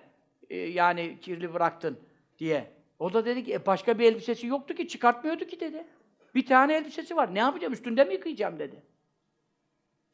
e, 0.50 0.58
yani 0.58 1.20
kirli 1.20 1.54
bıraktın 1.54 2.00
diye. 2.40 2.72
O 3.00 3.14
da 3.14 3.26
dedi 3.26 3.44
ki 3.44 3.54
e, 3.54 3.66
başka 3.66 4.00
bir 4.00 4.06
elbisesi 4.06 4.48
yoktu 4.48 4.74
ki 4.74 4.88
çıkartmıyordu 4.88 5.46
ki 5.46 5.60
dedi. 5.60 5.86
Bir 6.36 6.46
tane 6.46 6.74
elbisesi 6.74 7.16
var. 7.16 7.36
Ne 7.36 7.40
yapacağım? 7.40 7.74
Üstünde 7.74 8.04
mi 8.04 8.14
yıkayacağım 8.14 8.60
dedi. 8.60 8.84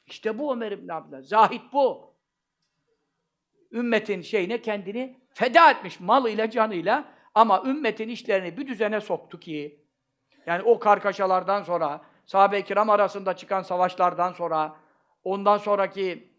İşte 0.07 0.39
bu 0.39 0.53
Ömer 0.53 0.71
İbn 0.71 0.89
Abdullah. 0.89 1.21
Zahit 1.21 1.61
bu. 1.73 2.13
Ümmetin 3.71 4.21
şeyine 4.21 4.61
kendini 4.61 5.19
feda 5.33 5.71
etmiş 5.71 5.99
malıyla 5.99 6.49
canıyla 6.49 7.05
ama 7.35 7.63
ümmetin 7.65 8.09
işlerini 8.09 8.57
bir 8.57 8.67
düzene 8.67 9.01
soktu 9.01 9.39
ki 9.39 9.85
yani 10.45 10.63
o 10.63 10.79
kargaşalardan 10.79 11.63
sonra 11.63 12.01
sahabe-i 12.25 12.63
kiram 12.63 12.89
arasında 12.89 13.35
çıkan 13.35 13.61
savaşlardan 13.61 14.33
sonra 14.33 14.75
ondan 15.23 15.57
sonraki 15.57 16.33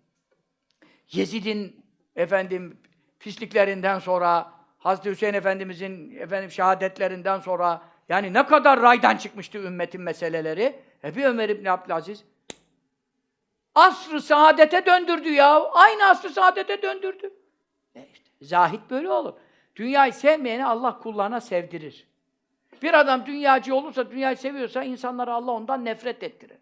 Yezid'in 1.10 1.86
efendim 2.16 2.80
pisliklerinden 3.18 3.98
sonra 3.98 4.52
Hazreti 4.78 5.10
Hüseyin 5.10 5.34
Efendimizin 5.34 6.16
efendim 6.16 6.50
şehadetlerinden 6.50 7.38
sonra 7.38 7.82
yani 8.10 8.34
ne 8.34 8.46
kadar 8.46 8.82
raydan 8.82 9.16
çıkmıştı 9.16 9.58
ümmetin 9.58 10.00
meseleleri. 10.00 10.82
E 11.04 11.16
bir 11.16 11.24
Ömer 11.24 11.48
İbni 11.48 11.70
Abdülaziz 11.70 12.24
asr-ı 13.74 14.20
saadete 14.22 14.86
döndürdü 14.86 15.28
ya. 15.28 15.70
Aynı 15.70 16.04
asr-ı 16.04 16.30
saadete 16.30 16.82
döndürdü. 16.82 17.34
E 17.94 18.08
işte, 18.12 18.30
zahit 18.42 18.80
böyle 18.90 19.10
olur. 19.10 19.32
Dünyayı 19.76 20.12
sevmeyeni 20.12 20.66
Allah 20.66 20.98
kullarına 20.98 21.40
sevdirir. 21.40 22.06
Bir 22.82 22.94
adam 22.94 23.26
dünyacı 23.26 23.74
olursa, 23.74 24.10
dünyayı 24.10 24.36
seviyorsa 24.36 24.82
insanlara 24.82 25.34
Allah 25.34 25.52
ondan 25.52 25.84
nefret 25.84 26.22
ettirir. 26.22 26.58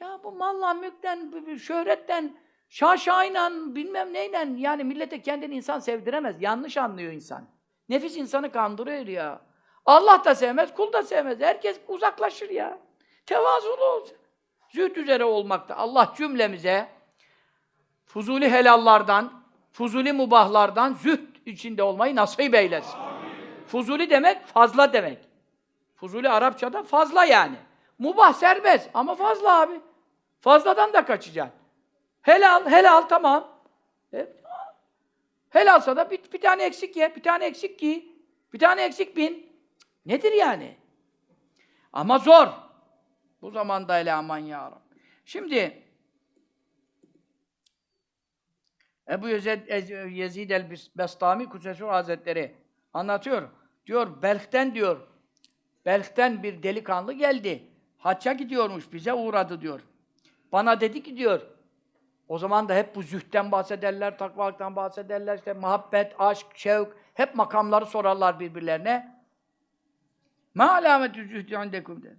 Ya 0.00 0.20
bu 0.24 0.32
malla, 0.32 0.74
mülkten, 0.74 1.32
şöhretten, 1.56 2.36
şaşayla, 2.68 3.50
bilmem 3.50 4.12
neyle 4.12 4.48
yani 4.56 4.84
millete 4.84 5.22
kendini 5.22 5.54
insan 5.54 5.78
sevdiremez. 5.78 6.42
Yanlış 6.42 6.76
anlıyor 6.76 7.12
insan. 7.12 7.44
Nefis 7.88 8.16
insanı 8.16 8.52
kandırıyor 8.52 9.06
ya. 9.06 9.40
Allah 9.86 10.24
da 10.24 10.34
sevmez, 10.34 10.74
kul 10.74 10.92
da 10.92 11.02
sevmez. 11.02 11.40
Herkes 11.40 11.80
uzaklaşır 11.88 12.50
ya. 12.50 12.78
Tevazulu 13.26 13.84
olacak. 13.84 14.18
Zühd 14.68 14.96
üzere 14.96 15.24
olmakta. 15.24 15.76
Allah 15.76 16.12
cümlemize 16.16 16.88
fuzuli 18.06 18.50
helallardan, 18.50 19.42
fuzuli 19.72 20.12
mubahlardan 20.12 20.94
zühd 20.94 21.46
içinde 21.46 21.82
olmayı 21.82 22.16
nasip 22.16 22.54
eylesin. 22.54 22.98
Fuzuli 23.66 24.10
demek 24.10 24.46
fazla 24.46 24.92
demek. 24.92 25.18
Fuzuli 25.96 26.28
Arapçada 26.28 26.82
fazla 26.82 27.24
yani. 27.24 27.56
Mubah 27.98 28.32
serbest 28.32 28.90
ama 28.94 29.14
fazla 29.14 29.60
abi. 29.60 29.80
Fazladan 30.40 30.92
da 30.92 31.04
kaçacaksın. 31.04 31.60
Helal, 32.22 32.66
helal 32.70 33.02
tamam. 33.02 33.48
E, 34.12 34.28
helalsa 35.50 35.96
da 35.96 36.10
bir, 36.10 36.20
bir 36.32 36.40
tane 36.40 36.64
eksik 36.64 36.96
ye, 36.96 37.16
bir 37.16 37.22
tane 37.22 37.44
eksik 37.44 37.78
giy, 37.78 38.04
bir 38.52 38.58
tane 38.58 38.82
eksik 38.82 39.16
bin. 39.16 39.49
Nedir 40.06 40.32
yani? 40.32 40.76
Ama 41.92 42.18
zor. 42.18 42.48
Bu 43.42 43.50
zamanda 43.50 43.96
hele 43.96 44.12
aman 44.12 44.38
ya. 44.38 44.72
Şimdi 45.24 45.82
Ebu 49.10 49.28
Yezid, 49.28 49.68
Ez- 49.68 49.90
Yezid 49.90 50.50
el-Bestami 50.50 51.48
Kusesur 51.48 51.88
Hazretleri 51.88 52.54
anlatıyor. 52.94 53.48
Diyor, 53.86 54.22
Belh'ten 54.22 54.74
diyor, 54.74 55.08
Belh'ten 55.86 56.42
bir 56.42 56.62
delikanlı 56.62 57.12
geldi. 57.12 57.70
Hacca 57.98 58.32
gidiyormuş, 58.32 58.92
bize 58.92 59.12
uğradı 59.14 59.60
diyor. 59.60 59.80
Bana 60.52 60.80
dedi 60.80 61.02
ki 61.02 61.16
diyor, 61.16 61.40
o 62.28 62.38
zaman 62.38 62.68
da 62.68 62.74
hep 62.74 62.94
bu 62.94 63.02
zühtten 63.02 63.52
bahsederler, 63.52 64.18
takvalıktan 64.18 64.76
bahsederler, 64.76 65.38
işte 65.38 65.52
muhabbet, 65.52 66.14
aşk, 66.18 66.46
şevk, 66.54 66.96
hep 67.14 67.34
makamları 67.34 67.86
sorarlar 67.86 68.40
birbirlerine. 68.40 69.19
Ma 70.54 70.72
alametü 70.72 71.26
zühdü 71.26 71.54
indekum 71.54 72.02
der. 72.02 72.12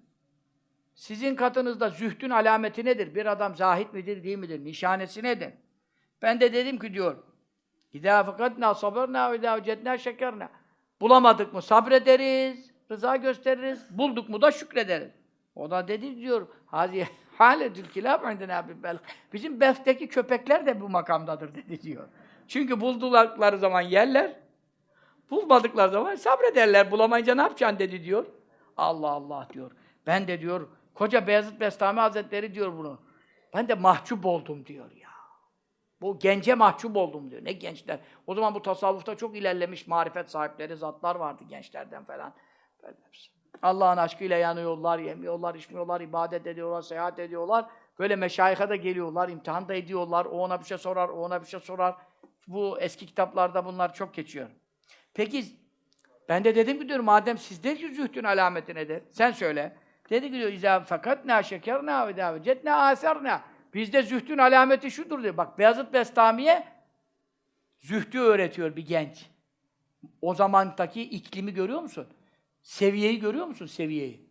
Sizin 0.95 1.35
katınızda 1.35 1.89
zühdün 1.89 2.29
alameti 2.29 2.85
nedir? 2.85 3.15
Bir 3.15 3.25
adam 3.25 3.55
zahit 3.55 3.93
midir, 3.93 4.23
değil 4.23 4.37
midir? 4.37 4.65
Nişanesi 4.65 5.23
nedir? 5.23 5.53
Ben 6.21 6.39
de 6.39 6.53
dedim 6.53 6.79
ki 6.79 6.93
diyor, 6.93 7.17
İdâ 7.93 8.23
fakadnâ 8.23 8.73
sabırnâ 8.73 9.31
ve 9.31 9.37
idâ 9.37 9.57
vecednâ 9.57 9.97
şekerna. 9.97 10.49
Bulamadık 11.01 11.53
mı 11.53 11.61
sabrederiz, 11.61 12.71
rıza 12.91 13.15
gösteririz, 13.15 13.97
bulduk 13.97 14.29
mu 14.29 14.41
da 14.41 14.51
şükrederiz. 14.51 15.11
O 15.55 15.71
da 15.71 15.87
dedi 15.87 16.17
diyor, 16.17 16.47
Hazi 16.65 17.07
haletül 17.37 17.85
kilâb 17.85 18.31
indinâ 18.31 18.83
bel. 18.83 18.97
Bizim 19.33 19.59
Belh'teki 19.59 20.07
köpekler 20.07 20.65
de 20.65 20.81
bu 20.81 20.89
makamdadır 20.89 21.55
dedi 21.55 21.81
diyor. 21.81 22.07
Çünkü 22.47 22.81
buldukları 22.81 23.57
zaman 23.57 23.81
yerler, 23.81 24.35
bulmadıkları 25.31 25.91
zaman 25.91 26.15
sabrederler. 26.15 26.91
Bulamayınca 26.91 27.35
ne 27.35 27.41
yapacaksın 27.41 27.79
dedi 27.79 28.03
diyor. 28.03 28.25
Allah 28.77 29.09
Allah 29.09 29.47
diyor. 29.53 29.71
Ben 30.07 30.27
de 30.27 30.41
diyor, 30.41 30.67
koca 30.93 31.27
Beyazıt 31.27 31.59
Bestami 31.59 31.99
Hazretleri 31.99 32.53
diyor 32.53 32.77
bunu. 32.77 32.99
Ben 33.53 33.67
de 33.67 33.73
mahcup 33.73 34.25
oldum 34.25 34.65
diyor 34.65 34.91
ya. 34.91 35.09
Bu 36.01 36.19
gence 36.19 36.55
mahcup 36.55 36.97
oldum 36.97 37.31
diyor. 37.31 37.45
Ne 37.45 37.51
gençler. 37.51 37.99
O 38.27 38.35
zaman 38.35 38.55
bu 38.55 38.61
tasavvufta 38.61 39.17
çok 39.17 39.35
ilerlemiş 39.35 39.87
marifet 39.87 40.29
sahipleri, 40.29 40.75
zatlar 40.75 41.15
vardı 41.15 41.43
gençlerden 41.49 42.03
falan. 42.03 42.33
Allah'ın 43.61 43.97
aşkıyla 43.97 44.37
yanıyorlar, 44.37 44.99
yemiyorlar, 44.99 45.55
içmiyorlar, 45.55 46.01
ibadet 46.01 46.47
ediyorlar, 46.47 46.81
seyahat 46.81 47.19
ediyorlar. 47.19 47.65
Böyle 47.99 48.15
meşayiha 48.15 48.69
da 48.69 48.75
geliyorlar, 48.75 49.29
imtihan 49.29 49.67
da 49.67 49.73
ediyorlar. 49.73 50.25
O 50.25 50.29
ona 50.29 50.59
bir 50.59 50.65
şey 50.65 50.77
sorar, 50.77 51.09
o 51.09 51.13
ona 51.13 51.41
bir 51.41 51.47
şey 51.47 51.59
sorar. 51.59 51.95
Bu 52.47 52.79
eski 52.79 53.05
kitaplarda 53.05 53.65
bunlar 53.65 53.93
çok 53.93 54.13
geçiyor. 54.13 54.47
Peki 55.13 55.45
ben 56.29 56.43
de 56.43 56.55
dedim 56.55 56.79
ki 56.79 56.87
diyorum 56.87 57.05
madem 57.05 57.37
sizde 57.37 57.75
zühdün 57.75 58.23
alameti 58.23 58.75
nedir? 58.75 59.03
Sen 59.09 59.31
söyle. 59.31 59.75
Dedi 60.09 60.27
ki 60.27 60.33
diyor 60.33 60.51
izâ 60.51 60.79
fakat 60.79 61.25
ne 61.25 61.43
şekerna 61.43 62.07
ve 62.07 62.17
davet 62.17 62.63
ne 62.63 62.73
asarna. 62.73 63.41
Bizde 63.73 64.03
zühdün 64.03 64.37
alameti 64.37 64.91
şudur 64.91 65.23
diyor. 65.23 65.37
Bak 65.37 65.59
Beyazıt 65.59 65.93
Bestami'ye 65.93 66.67
zühdü 67.79 68.19
öğretiyor 68.19 68.75
bir 68.75 68.85
genç. 68.85 69.29
O 70.21 70.35
zamandaki 70.35 71.01
iklimi 71.01 71.53
görüyor 71.53 71.81
musun? 71.81 72.07
Seviyeyi 72.61 73.19
görüyor 73.19 73.45
musun 73.45 73.65
seviyeyi? 73.65 74.29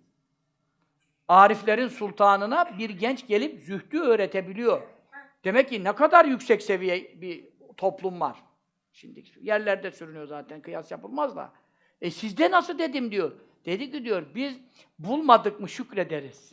Ariflerin 1.29 1.89
sultanına 1.89 2.79
bir 2.79 2.91
genç 2.91 3.27
gelip 3.27 3.61
zühdü 3.61 3.99
öğretebiliyor. 3.99 4.83
Demek 5.45 5.69
ki 5.69 5.85
ne 5.85 5.95
kadar 5.95 6.25
yüksek 6.25 6.63
seviye 6.63 7.21
bir 7.21 7.45
toplum 7.77 8.21
var. 8.21 8.43
Şimdi 8.93 9.25
yerlerde 9.41 9.91
sürünüyor 9.91 10.27
zaten, 10.27 10.63
kıyas 10.63 10.91
yapılmaz 10.91 11.37
da. 11.37 11.53
E 12.01 12.11
sizde 12.11 12.51
nasıl 12.51 12.79
dedim 12.79 13.11
diyor. 13.11 13.33
Dedi 13.65 13.91
ki 13.91 14.05
diyor, 14.05 14.27
biz 14.35 14.61
bulmadık 14.99 15.61
mı 15.61 15.69
şükrederiz. 15.69 16.53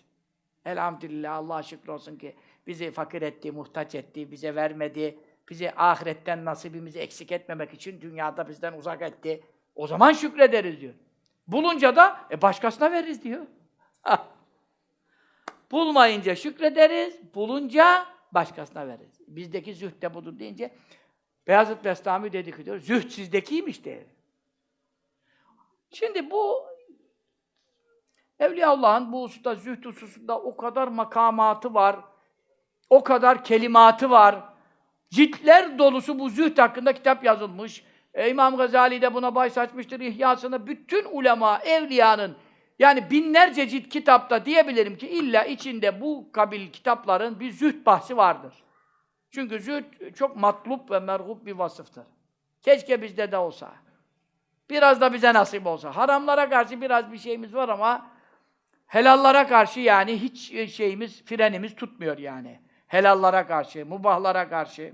Elhamdülillah, 0.66 1.36
Allah'a 1.36 1.64
şükür 1.64 1.88
olsun 1.88 2.18
ki 2.18 2.36
bizi 2.68 2.92
fakir 2.92 3.22
etti, 3.22 3.52
muhtaç 3.52 3.96
etti, 3.96 4.32
bize 4.32 4.56
vermedi. 4.56 5.20
Bizi 5.50 5.72
ahiretten 5.72 6.46
nasibimizi 6.46 7.00
eksik 7.00 7.32
etmemek 7.32 7.74
için 7.74 8.02
dünyada 8.02 8.50
bizden 8.50 8.74
uzak 8.74 9.02
etti. 9.02 9.44
O 9.76 9.88
zaman 9.88 10.14
şükrederiz 10.14 10.82
diyor. 10.82 10.94
Bulunca 11.48 11.96
da 11.96 12.28
e 12.32 12.42
başkasına 12.42 12.92
veririz 12.92 13.24
diyor. 13.24 13.46
Bulmayınca 15.72 16.36
şükrederiz, 16.36 17.36
bulunca 17.36 18.06
başkasına 18.32 18.88
veririz. 18.88 19.22
Bizdeki 19.28 19.74
zühd 19.74 20.02
de 20.02 20.14
budur 20.14 20.40
deyince 20.40 20.74
Beyazıt 21.48 21.86
Bestami 21.86 22.34
dedi 22.34 22.56
ki 22.56 22.66
diyor, 22.66 22.80
zühd 22.80 23.10
sizdekiymiş 23.10 23.84
diyor. 23.84 24.02
Şimdi 25.92 26.32
bu 26.32 26.68
Evliyaullah'ın 28.40 29.12
bu 29.12 29.24
hususta, 29.24 29.56
zühd 29.56 29.86
hususunda 29.86 30.40
o 30.40 30.58
kadar 30.58 30.88
makamatı 30.88 31.74
var, 31.74 31.96
o 32.90 33.04
kadar 33.04 33.44
kelimatı 33.44 34.10
var. 34.10 34.44
Ciltler 35.10 35.80
dolusu 35.80 36.20
bu 36.20 36.30
zühd 36.30 36.58
hakkında 36.58 36.94
kitap 36.94 37.24
yazılmış. 37.24 37.84
E, 38.14 38.30
İmam 38.30 38.58
Gazali 38.58 39.02
de 39.02 39.14
buna 39.14 39.36
bahis 39.36 39.58
açmıştır 39.58 40.00
İhyasını. 40.00 40.68
Bütün 40.68 41.06
ulema, 41.12 41.60
evliyanın 41.60 42.36
yani 42.80 43.12
binlerce 43.12 43.70
cilt 43.70 43.90
kitapta 43.90 44.46
diyebilirim 44.46 44.98
ki 44.98 45.10
illa 45.10 45.44
içinde 45.44 46.02
bu 46.02 46.32
kabil 46.32 46.72
kitapların 46.72 47.40
bir 47.40 47.52
zühd 47.52 47.86
bahsi 47.86 48.18
vardır. 48.18 48.54
Çünkü 49.32 49.60
zühd 49.60 50.14
çok 50.16 50.36
matlup 50.36 50.92
ve 50.92 51.00
merhub 51.00 51.46
bir 51.46 51.52
vasıftır. 51.52 52.06
Keşke 52.62 53.02
bizde 53.02 53.32
de 53.32 53.38
olsa. 53.38 53.74
Biraz 54.70 55.02
da 55.02 55.14
bize 55.14 55.34
nasip 55.34 55.68
olsa. 55.68 55.96
Haramlara 55.96 56.50
karşı 56.50 56.82
biraz 56.82 57.12
bir 57.12 57.18
şeyimiz 57.18 57.56
var 57.56 57.70
ama 57.70 58.12
helallara 58.88 59.48
karşı 59.48 59.80
yani 59.80 60.22
hiç 60.22 60.72
şeyimiz, 60.76 61.26
frenimiz 61.26 61.76
tutmuyor 61.76 62.18
yani. 62.18 62.62
Helallara 62.88 63.48
karşı, 63.48 63.86
mubahlara 63.86 64.50
karşı. 64.50 64.94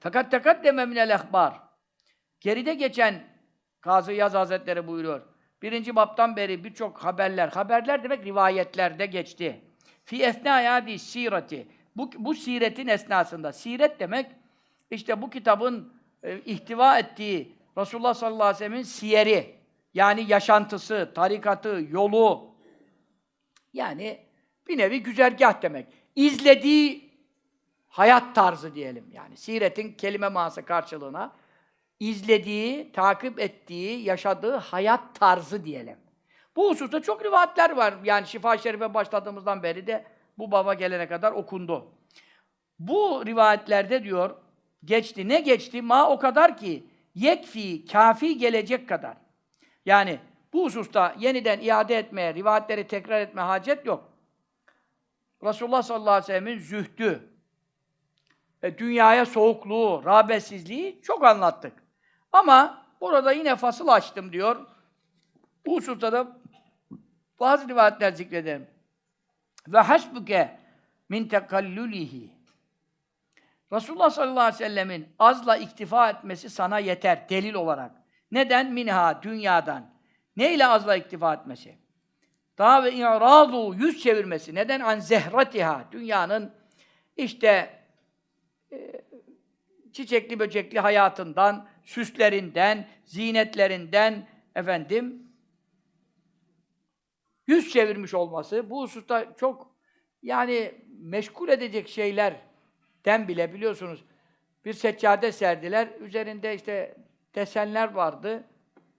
Fakat 0.00 0.30
tekaddeme 0.30 0.86
minel 0.86 1.10
ehbar. 1.10 1.60
Geride 2.40 2.74
geçen 2.74 3.24
Kazı 3.80 4.12
Yaz 4.12 4.34
Hazretleri 4.34 4.86
buyuruyor. 4.86 5.22
Birinci 5.62 5.96
baptan 5.96 6.36
beri 6.36 6.64
birçok 6.64 7.04
haberler, 7.04 7.48
haberler 7.48 8.02
demek 8.02 8.24
rivayetlerde 8.24 9.06
geçti. 9.06 9.60
Fi 10.04 10.22
esnâ 10.24 10.82
sireti. 10.98 11.68
Bu, 12.00 12.10
bu 12.18 12.34
siretin 12.34 12.86
esnasında. 12.86 13.52
Siret 13.52 14.00
demek, 14.00 14.26
işte 14.90 15.22
bu 15.22 15.30
kitabın 15.30 15.92
e, 16.22 16.40
ihtiva 16.40 16.98
ettiği 16.98 17.52
Resulullah 17.78 18.14
sallallahu 18.14 18.42
aleyhi 18.42 18.54
ve 18.54 18.58
sellem'in 18.58 18.82
siyeri, 18.82 19.54
yani 19.94 20.24
yaşantısı, 20.28 21.12
tarikatı, 21.14 21.86
yolu, 21.90 22.54
yani 23.72 24.18
bir 24.68 24.78
nevi 24.78 25.02
güzergah 25.02 25.62
demek. 25.62 25.86
İzlediği 26.16 27.10
hayat 27.88 28.34
tarzı 28.34 28.74
diyelim 28.74 29.10
yani. 29.12 29.36
Siretin 29.36 29.92
kelime 29.92 30.28
manası 30.28 30.64
karşılığına 30.64 31.32
izlediği, 32.00 32.92
takip 32.92 33.40
ettiği, 33.40 34.02
yaşadığı 34.04 34.56
hayat 34.56 35.14
tarzı 35.14 35.64
diyelim. 35.64 35.98
Bu 36.56 36.70
hususta 36.70 37.02
çok 37.02 37.24
rivayetler 37.24 37.70
var. 37.70 37.94
Yani 38.04 38.26
Şifa 38.26 38.58
Şerife 38.58 38.94
başladığımızdan 38.94 39.62
beri 39.62 39.86
de 39.86 40.04
bu 40.40 40.50
baba 40.50 40.74
gelene 40.74 41.08
kadar 41.08 41.32
okundu. 41.32 41.92
Bu 42.78 43.26
rivayetlerde 43.26 44.04
diyor, 44.04 44.36
geçti. 44.84 45.28
Ne 45.28 45.40
geçti? 45.40 45.82
Ma 45.82 46.10
o 46.10 46.18
kadar 46.18 46.56
ki 46.56 46.86
yekfi, 47.14 47.86
kafi 47.86 48.38
gelecek 48.38 48.88
kadar. 48.88 49.16
Yani 49.86 50.18
bu 50.52 50.64
hususta 50.64 51.14
yeniden 51.18 51.60
iade 51.60 51.96
etmeye, 51.96 52.34
rivayetleri 52.34 52.86
tekrar 52.86 53.20
etme 53.20 53.42
hacet 53.42 53.86
yok. 53.86 54.10
Resulullah 55.44 55.82
sallallahu 55.82 56.10
aleyhi 56.10 56.22
ve 56.22 56.26
sellem'in 56.26 56.58
zühdü, 56.58 57.30
dünyaya 58.78 59.26
soğukluğu, 59.26 60.02
rağbetsizliği 60.04 61.00
çok 61.02 61.24
anlattık. 61.24 61.72
Ama 62.32 62.86
burada 63.00 63.32
yine 63.32 63.56
fasıl 63.56 63.88
açtım 63.88 64.32
diyor. 64.32 64.66
Bu 65.66 65.76
hususta 65.76 66.12
da 66.12 66.36
bazı 67.40 67.68
rivayetler 67.68 68.12
zikredelim. 68.12 68.66
Ve 69.68 69.78
hasbuke 69.78 70.58
min 71.08 71.28
tekallülihi. 71.28 72.30
Resulullah 73.72 74.10
sallallahu 74.10 74.40
aleyhi 74.40 74.54
ve 74.54 74.68
sellemin 74.68 75.08
azla 75.18 75.56
iktifa 75.56 76.10
etmesi 76.10 76.50
sana 76.50 76.78
yeter 76.78 77.28
delil 77.28 77.54
olarak. 77.54 77.92
Neden? 78.32 78.72
Minha, 78.72 79.22
dünyadan. 79.22 79.90
Neyle 80.36 80.66
azla 80.66 80.96
iktifa 80.96 81.34
etmesi? 81.34 81.78
Daha 82.58 82.84
ve 82.84 82.92
i'radu, 82.92 83.74
yüz 83.74 84.02
çevirmesi. 84.02 84.54
Neden? 84.54 84.80
An 84.80 84.98
zehratiha, 84.98 85.84
dünyanın 85.92 86.52
işte 87.16 87.80
e, 88.72 89.02
çiçekli 89.92 90.38
böcekli 90.38 90.80
hayatından, 90.80 91.68
süslerinden, 91.84 92.88
zinetlerinden 93.04 94.28
efendim 94.54 95.29
yüz 97.50 97.72
çevirmiş 97.72 98.14
olması 98.14 98.70
bu 98.70 98.82
hususta 98.82 99.36
çok 99.36 99.74
yani 100.22 100.74
meşgul 101.00 101.48
edecek 101.48 101.88
şeylerden 101.88 103.28
bile 103.28 103.54
biliyorsunuz 103.54 104.04
bir 104.64 104.72
seccade 104.72 105.32
serdiler. 105.32 105.88
Üzerinde 106.00 106.54
işte 106.54 106.96
desenler 107.34 107.92
vardı. 107.92 108.44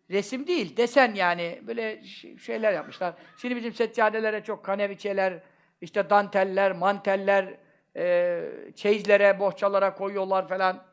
Resim 0.09 0.47
değil, 0.47 0.77
desen 0.77 1.13
yani. 1.13 1.61
Böyle 1.67 2.03
şeyler 2.39 2.73
yapmışlar. 2.73 3.13
Şimdi 3.37 3.55
bizim 3.55 3.73
seccadelere 3.73 4.43
çok 4.43 4.65
kaneviçeler, 4.65 5.43
işte 5.81 6.09
danteller, 6.09 6.71
manteller, 6.71 7.57
e, 7.95 8.41
çeyizlere, 8.75 9.39
bohçalara 9.39 9.95
koyuyorlar 9.95 10.47
falan. 10.47 10.85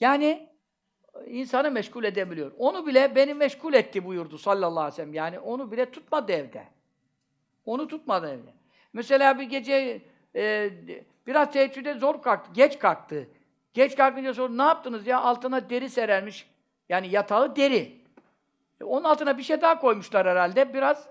Yani 0.00 0.49
insanı 1.26 1.70
meşgul 1.70 2.04
edebiliyor. 2.04 2.52
Onu 2.58 2.86
bile 2.86 3.14
beni 3.14 3.34
meşgul 3.34 3.74
etti 3.74 4.04
buyurdu 4.04 4.38
sallallahu 4.38 4.80
aleyhi 4.80 4.92
ve 4.92 4.96
sellem. 4.96 5.14
Yani 5.14 5.38
onu 5.38 5.72
bile 5.72 5.90
tutmadı 5.90 6.32
evde. 6.32 6.64
Onu 7.64 7.88
tutmadı 7.88 8.28
evde. 8.28 8.50
Mesela 8.92 9.38
bir 9.38 9.44
gece 9.44 10.02
e, 10.36 10.70
biraz 11.26 11.52
teheccüde 11.52 11.94
zor 11.94 12.22
kalktı, 12.22 12.50
geç 12.54 12.78
kalktı. 12.78 13.28
Geç 13.74 13.96
kalkınca 13.96 14.34
sonra 14.34 14.54
ne 14.54 14.62
yaptınız 14.62 15.06
ya? 15.06 15.20
Altına 15.20 15.70
deri 15.70 15.90
serermiş. 15.90 16.50
Yani 16.88 17.08
yatağı 17.08 17.56
deri. 17.56 18.00
E, 18.80 18.84
onun 18.84 19.04
altına 19.04 19.38
bir 19.38 19.42
şey 19.42 19.60
daha 19.60 19.78
koymuşlar 19.78 20.26
herhalde. 20.26 20.74
Biraz 20.74 21.08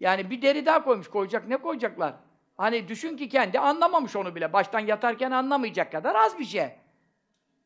yani 0.00 0.30
bir 0.30 0.42
deri 0.42 0.66
daha 0.66 0.84
koymuş. 0.84 1.08
Koyacak 1.08 1.48
ne 1.48 1.56
koyacaklar? 1.56 2.14
Hani 2.56 2.88
düşün 2.88 3.16
ki 3.16 3.28
kendi 3.28 3.58
anlamamış 3.58 4.16
onu 4.16 4.34
bile. 4.34 4.52
Baştan 4.52 4.80
yatarken 4.80 5.30
anlamayacak 5.30 5.92
kadar 5.92 6.14
az 6.14 6.38
bir 6.38 6.44
şey. 6.44 6.68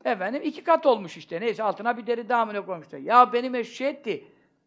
Efendim 0.05 0.43
iki 0.45 0.65
kat 0.65 0.87
olmuş 0.87 1.17
işte. 1.17 1.41
Neyse 1.41 1.63
altına 1.63 1.97
bir 1.97 2.07
deri 2.07 2.29
daha 2.29 2.45
mı 2.45 2.55
ne 2.55 2.61
koymuşlar. 2.61 2.99
Ya 2.99 3.33
beni 3.33 3.51
meşhur 3.51 3.85
etti. 3.85 4.25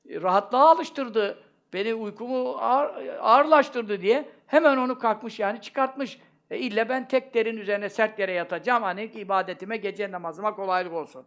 Rahatlığa 0.10 0.70
alıştırdı. 0.70 1.44
Beni 1.74 1.94
uykumu 1.94 2.50
ağır, 2.50 3.08
ağırlaştırdı 3.08 4.02
diye 4.02 4.30
hemen 4.48 4.78
onu 4.78 5.00
kalkmış 5.00 5.40
yani 5.40 5.62
çıkartmış. 5.62 6.20
E 6.50 6.58
ille 6.58 6.90
ben 6.90 7.08
tek 7.08 7.34
derin 7.34 7.58
üzerine 7.58 7.90
sert 7.90 8.20
yere 8.20 8.32
yatacağım 8.32 8.84
hani 8.84 9.04
ibadetime, 9.04 9.78
gece 9.78 10.12
namazıma 10.12 10.56
kolaylık 10.56 10.94
olsun. 10.94 11.26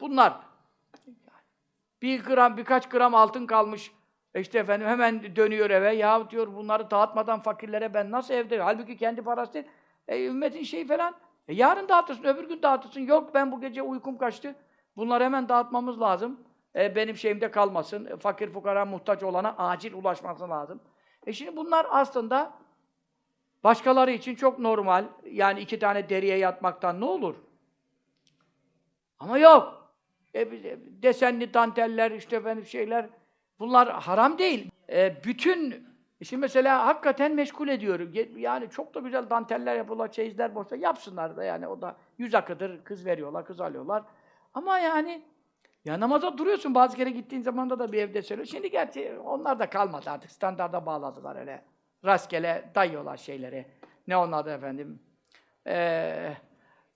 Bunlar 0.00 0.40
bir 2.02 2.24
gram, 2.24 2.56
birkaç 2.56 2.88
gram 2.88 3.14
altın 3.14 3.46
kalmış. 3.46 3.92
E 4.34 4.40
işte 4.40 4.58
efendim 4.58 4.88
hemen 4.88 5.36
dönüyor 5.36 5.70
eve. 5.70 5.94
Ya 5.94 6.30
diyor 6.30 6.54
bunları 6.54 6.90
dağıtmadan 6.90 7.40
fakirlere 7.40 7.94
ben 7.94 8.10
nasıl 8.10 8.34
evde? 8.34 8.60
Halbuki 8.60 8.96
kendi 8.96 9.22
parası 9.22 9.54
değil. 9.54 9.66
E, 10.08 10.26
ümmetin 10.26 10.62
şeyi 10.62 10.86
falan. 10.86 11.14
E, 11.48 11.54
yarın 11.54 11.88
dağıtırsın, 11.88 12.24
öbür 12.24 12.48
gün 12.48 12.62
dağıtırsın. 12.62 13.00
Yok 13.00 13.34
ben 13.34 13.52
bu 13.52 13.60
gece 13.60 13.82
uykum 13.82 14.18
kaçtı. 14.18 14.54
Bunları 14.96 15.24
hemen 15.24 15.48
dağıtmamız 15.48 16.00
lazım. 16.00 16.40
E, 16.76 16.96
benim 16.96 17.16
şeyimde 17.16 17.50
kalmasın. 17.50 18.06
E, 18.06 18.16
fakir 18.16 18.52
fukara 18.52 18.84
muhtaç 18.84 19.22
olana 19.22 19.54
acil 19.58 19.92
ulaşması 19.92 20.50
lazım. 20.50 20.80
E 21.26 21.32
şimdi 21.32 21.56
bunlar 21.56 21.86
aslında 21.90 22.52
başkaları 23.64 24.10
için 24.10 24.34
çok 24.34 24.58
normal. 24.58 25.04
Yani 25.24 25.60
iki 25.60 25.78
tane 25.78 26.08
deriye 26.08 26.38
yatmaktan 26.38 27.00
ne 27.00 27.04
olur? 27.04 27.34
Ama 29.18 29.38
yok. 29.38 29.92
E, 30.34 30.50
desenli 31.02 31.54
danteller, 31.54 32.10
işte 32.10 32.36
efendim 32.36 32.66
şeyler, 32.66 33.06
bunlar 33.58 33.88
haram 33.90 34.38
değil. 34.38 34.70
E, 34.90 35.24
bütün 35.24 35.87
Şimdi 36.22 36.40
mesela 36.40 36.86
hakikaten 36.86 37.34
meşgul 37.34 37.68
ediyor. 37.68 38.14
Yani 38.36 38.70
çok 38.70 38.94
da 38.94 39.00
güzel 39.00 39.30
danteller 39.30 39.76
yapıyorlar, 39.76 40.12
çeyizler 40.12 40.54
boşta 40.54 40.76
yapsınlar 40.76 41.36
da 41.36 41.44
yani 41.44 41.66
o 41.66 41.82
da 41.82 41.96
yüz 42.18 42.34
akıdır, 42.34 42.84
kız 42.84 43.06
veriyorlar, 43.06 43.44
kız 43.44 43.60
alıyorlar. 43.60 44.02
Ama 44.54 44.78
yani 44.78 45.22
ya 45.84 46.00
namaza 46.00 46.38
duruyorsun 46.38 46.74
bazı 46.74 46.96
kere 46.96 47.10
gittiğin 47.10 47.42
zaman 47.42 47.70
da 47.70 47.92
bir 47.92 48.02
evde 48.02 48.22
söylüyor. 48.22 48.46
Şimdi 48.46 48.70
gerçi 48.70 49.18
onlar 49.24 49.58
da 49.58 49.70
kalmadı 49.70 50.10
artık 50.10 50.30
standarda 50.30 50.86
bağladılar 50.86 51.36
öyle. 51.36 51.64
Rastgele 52.04 52.70
dayıyorlar 52.74 53.16
şeyleri. 53.16 53.66
Ne 54.06 54.16
onlar 54.16 54.46
da 54.46 54.52
efendim? 54.52 55.02
Ee, 55.66 56.34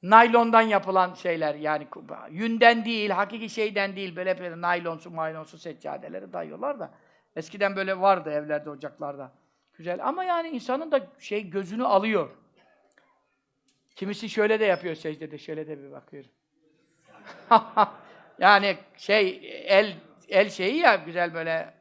naylondan 0.03 0.61
yapılan 0.61 1.15
şeyler 1.15 1.55
yani 1.55 1.87
yünden 2.31 2.85
değil, 2.85 3.11
hakiki 3.11 3.49
şeyden 3.49 3.97
değil 3.97 4.17
böyle 4.17 4.41
böyle 4.41 4.61
naylonsu 4.61 5.11
maylonsu 5.11 5.59
seccadeleri 5.59 6.33
dayıyorlar 6.33 6.81
da. 6.81 6.95
Eskiden 7.37 7.77
böyle 7.77 8.01
vardı 8.01 8.31
evlerde, 8.31 8.71
ocaklarda. 8.71 9.33
Güzel 9.75 10.09
ama 10.09 10.25
yani 10.25 10.49
insanın 10.49 10.91
da 10.93 11.07
şey 11.19 11.51
gözünü 11.51 11.85
alıyor. 11.85 12.31
Kimisi 13.97 14.29
şöyle 14.29 14.61
de 14.61 14.65
yapıyor 14.65 14.95
secdede, 14.95 15.39
şöyle 15.39 15.69
de 15.69 15.83
bir 15.83 15.93
bakıyor. 15.93 16.25
yani 18.39 18.77
şey 18.97 19.41
el 19.67 19.97
el 20.29 20.51
şeyi 20.51 20.77
ya 20.77 20.95
güzel 20.95 21.35
böyle 21.35 21.75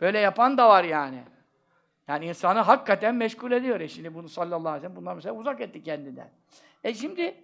böyle 0.00 0.18
yapan 0.18 0.58
da 0.58 0.68
var 0.68 0.84
yani. 0.84 1.22
Yani 2.08 2.26
insanı 2.26 2.58
hakikaten 2.58 3.14
meşgul 3.14 3.52
ediyor. 3.52 3.80
E 3.80 3.88
şimdi 3.88 4.14
bunu 4.14 4.28
sallallahu 4.28 4.68
aleyhi 4.68 4.76
ve 4.76 4.80
sellem 4.80 4.96
bunlar 4.96 5.14
mesela 5.14 5.34
uzak 5.34 5.60
etti 5.60 5.82
kendinden. 5.82 6.30
E 6.84 6.94
şimdi 6.94 7.34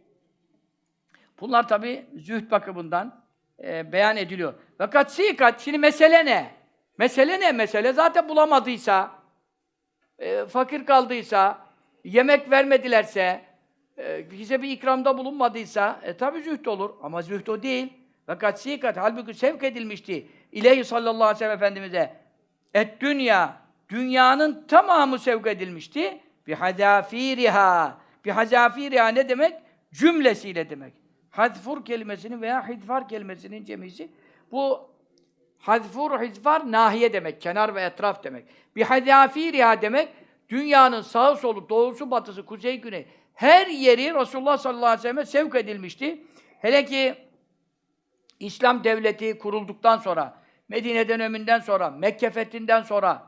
bunlar 1.40 1.68
tabi 1.68 2.06
zühd 2.16 2.50
bakımından 2.50 3.24
e, 3.62 3.92
beyan 3.92 4.16
ediliyor. 4.16 4.54
Fakat 4.78 5.12
sikat, 5.12 5.60
şimdi 5.60 5.78
mesele 5.78 6.24
ne? 6.24 6.63
Mesele 6.98 7.40
ne? 7.40 7.52
Mesele 7.52 7.92
zaten 7.92 8.28
bulamadıysa, 8.28 9.10
e, 10.18 10.46
fakir 10.46 10.86
kaldıysa, 10.86 11.58
yemek 12.04 12.50
vermedilerse, 12.50 13.44
e, 13.98 14.30
bize 14.30 14.62
bir 14.62 14.70
ikramda 14.70 15.18
bulunmadıysa, 15.18 16.00
e 16.02 16.16
tabi 16.16 16.42
zühd 16.42 16.66
olur. 16.66 16.90
Ama 17.02 17.22
zühd 17.22 17.46
o 17.46 17.62
değil. 17.62 17.92
Fakat 18.26 18.60
sikat, 18.60 18.96
halbuki 18.96 19.34
sevk 19.34 19.64
edilmişti. 19.64 20.26
İleyhi 20.52 20.84
sallallahu 20.84 21.24
aleyhi 21.24 21.34
ve 21.34 21.38
sellem 21.38 21.56
Efendimiz'e. 21.56 22.16
Et 22.74 23.00
dünya, 23.00 23.56
dünyanın 23.88 24.64
tamamı 24.68 25.18
sevk 25.18 25.46
edilmişti. 25.46 26.20
Bi 26.46 26.54
hadafiriha. 26.54 27.98
Bi 28.24 28.30
hadafiriha 28.30 29.08
ne 29.08 29.28
demek? 29.28 29.52
Cümlesiyle 29.92 30.70
demek. 30.70 30.94
Hadfur 31.30 31.84
kelimesinin 31.84 32.42
veya 32.42 32.68
hidfar 32.68 33.08
kelimesinin 33.08 33.64
cemisi. 33.64 34.08
Bu 34.52 34.93
Hazfur 35.66 36.20
hizfar 36.20 36.72
nahiye 36.72 37.12
demek, 37.12 37.40
kenar 37.40 37.74
ve 37.74 37.82
etraf 37.82 38.24
demek. 38.24 38.44
Bir 38.76 38.82
hadafiriha 38.82 39.82
demek, 39.82 40.08
dünyanın 40.48 41.00
sağı 41.00 41.36
solu, 41.36 41.68
doğusu, 41.68 42.10
batısı, 42.10 42.46
kuzey, 42.46 42.80
güney 42.80 43.06
her 43.34 43.66
yeri 43.66 44.14
Resulullah 44.14 44.58
sallallahu 44.58 44.86
aleyhi 44.86 44.98
ve 44.98 45.02
selleme 45.02 45.24
sevk 45.24 45.54
edilmişti. 45.54 46.24
Hele 46.58 46.84
ki 46.84 47.14
İslam 48.40 48.84
devleti 48.84 49.38
kurulduktan 49.38 49.98
sonra, 49.98 50.42
Medine 50.68 51.08
döneminden 51.08 51.60
sonra, 51.60 51.90
Mekke 51.90 52.30
fethinden 52.30 52.82
sonra 52.82 53.22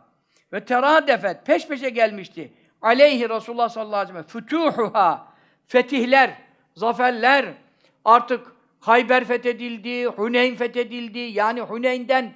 ve 0.53 0.65
teradefet 0.65 1.47
peş 1.47 1.69
peşe 1.69 1.91
gelmişti. 1.91 2.53
Aleyhi 2.83 3.29
Resulullah 3.29 3.69
sallallahu 3.69 3.97
aleyhi 3.97 4.15
ve 4.15 4.23
sellem 4.23 4.43
fütuhuha 4.43 5.29
fetihler, 5.67 6.37
zaferler 6.75 7.47
artık 8.05 8.56
Hayber 8.87 9.25
fethedildi, 9.25 10.07
Huneyn 10.07 10.55
fethedildi. 10.55 11.19
Yani 11.19 11.61
Huneyn'den 11.61 12.35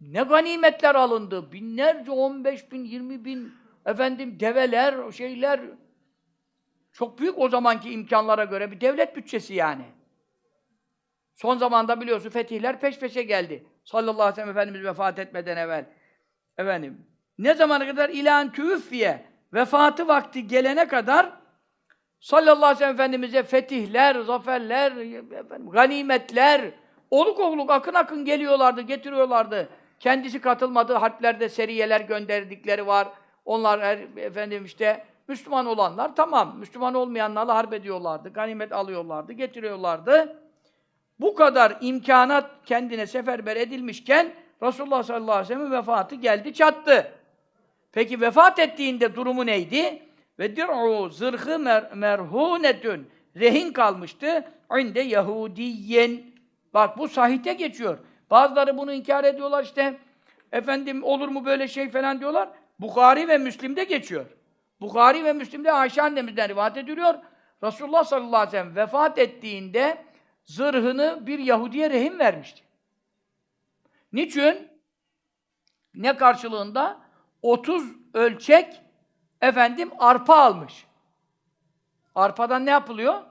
ne 0.00 0.22
ganimetler 0.22 0.94
alındı. 0.94 1.52
Binlerce, 1.52 2.10
15 2.10 2.72
bin, 2.72 2.84
20 2.84 3.24
bin 3.24 3.52
efendim 3.86 4.40
develer, 4.40 5.12
şeyler 5.12 5.60
çok 6.92 7.18
büyük 7.18 7.38
o 7.38 7.48
zamanki 7.48 7.92
imkanlara 7.92 8.44
göre 8.44 8.70
bir 8.70 8.80
devlet 8.80 9.16
bütçesi 9.16 9.54
yani. 9.54 9.84
Son 11.34 11.58
zamanda 11.58 12.00
biliyorsun 12.00 12.30
fetihler 12.30 12.80
peş 12.80 12.98
peşe 12.98 13.22
geldi. 13.22 13.66
Sallallahu 13.84 14.22
aleyhi 14.22 14.32
ve 14.32 14.34
sellem 14.34 14.50
Efendimiz 14.50 14.84
vefat 14.84 15.18
etmeden 15.18 15.56
evvel. 15.56 15.86
Efendim, 16.58 17.06
ne 17.38 17.54
zamana 17.54 17.86
kadar 17.86 18.10
ilan 18.10 18.52
tüvfiye 18.52 19.24
vefatı 19.52 20.08
vakti 20.08 20.46
gelene 20.46 20.88
kadar 20.88 21.41
sallallahu 22.22 22.66
aleyhi 22.66 22.74
ve 22.74 22.78
sellem 22.78 22.94
Efendimiz'e 22.94 23.42
fetihler, 23.42 24.20
zaferler, 24.20 24.92
efendim, 25.40 25.70
ganimetler, 25.70 26.70
oluk 27.10 27.40
oluk 27.40 27.70
akın 27.70 27.94
akın 27.94 28.24
geliyorlardı, 28.24 28.80
getiriyorlardı. 28.80 29.68
Kendisi 30.00 30.40
katılmadığı 30.40 30.94
harplerde 30.94 31.48
seriyeler 31.48 32.00
gönderdikleri 32.00 32.86
var. 32.86 33.08
Onlar 33.44 33.80
her, 33.80 33.98
efendim 34.16 34.64
işte 34.64 35.04
Müslüman 35.28 35.66
olanlar 35.66 36.16
tamam. 36.16 36.58
Müslüman 36.58 36.94
olmayanlarla 36.94 37.54
harp 37.54 37.72
ediyorlardı. 37.72 38.28
Ganimet 38.28 38.72
alıyorlardı, 38.72 39.32
getiriyorlardı. 39.32 40.36
Bu 41.20 41.34
kadar 41.34 41.78
imkanat 41.80 42.50
kendine 42.66 43.06
seferber 43.06 43.56
edilmişken 43.56 44.34
Resulullah 44.62 45.02
sallallahu 45.02 45.32
aleyhi 45.32 45.50
ve 45.50 45.54
sellem 45.54 45.72
vefatı 45.72 46.14
geldi 46.14 46.54
çattı. 46.54 47.12
Peki 47.92 48.20
vefat 48.20 48.58
ettiğinde 48.58 49.14
durumu 49.14 49.46
neydi? 49.46 50.02
Ve 50.38 50.56
dir'u 50.56 51.08
zırhı 51.08 51.58
mer 51.58 51.92
merhunetün 51.94 53.10
rehin 53.36 53.72
kalmıştı. 53.72 54.44
İnde 54.78 55.00
Yahudiyen. 55.00 56.22
Bak 56.74 56.98
bu 56.98 57.08
sahite 57.08 57.52
geçiyor. 57.52 57.98
Bazıları 58.30 58.78
bunu 58.78 58.92
inkar 58.92 59.24
ediyorlar 59.24 59.64
işte. 59.64 59.98
Efendim 60.52 61.04
olur 61.04 61.28
mu 61.28 61.44
böyle 61.44 61.68
şey 61.68 61.90
falan 61.90 62.20
diyorlar. 62.20 62.48
Bukhari 62.78 63.28
ve 63.28 63.38
Müslim'de 63.38 63.84
geçiyor. 63.84 64.26
Bukhari 64.80 65.24
ve 65.24 65.32
Müslim'de 65.32 65.72
Ayşe 65.72 66.02
annemizden 66.02 66.48
rivayet 66.48 66.76
ediliyor. 66.76 67.14
Resulullah 67.62 68.04
sallallahu 68.04 68.36
aleyhi 68.36 68.46
ve 68.46 68.50
sellem 68.50 68.76
vefat 68.76 69.18
ettiğinde 69.18 70.04
zırhını 70.44 71.26
bir 71.26 71.38
Yahudiye 71.38 71.90
rehin 71.90 72.18
vermişti. 72.18 72.62
Niçin? 74.12 74.68
Ne 75.94 76.16
karşılığında? 76.16 77.00
30 77.42 77.84
ölçek 78.14 78.82
efendim 79.42 79.90
arpa 79.98 80.36
almış. 80.36 80.86
Arpadan 82.14 82.66
ne 82.66 82.70
yapılıyor? 82.70 83.22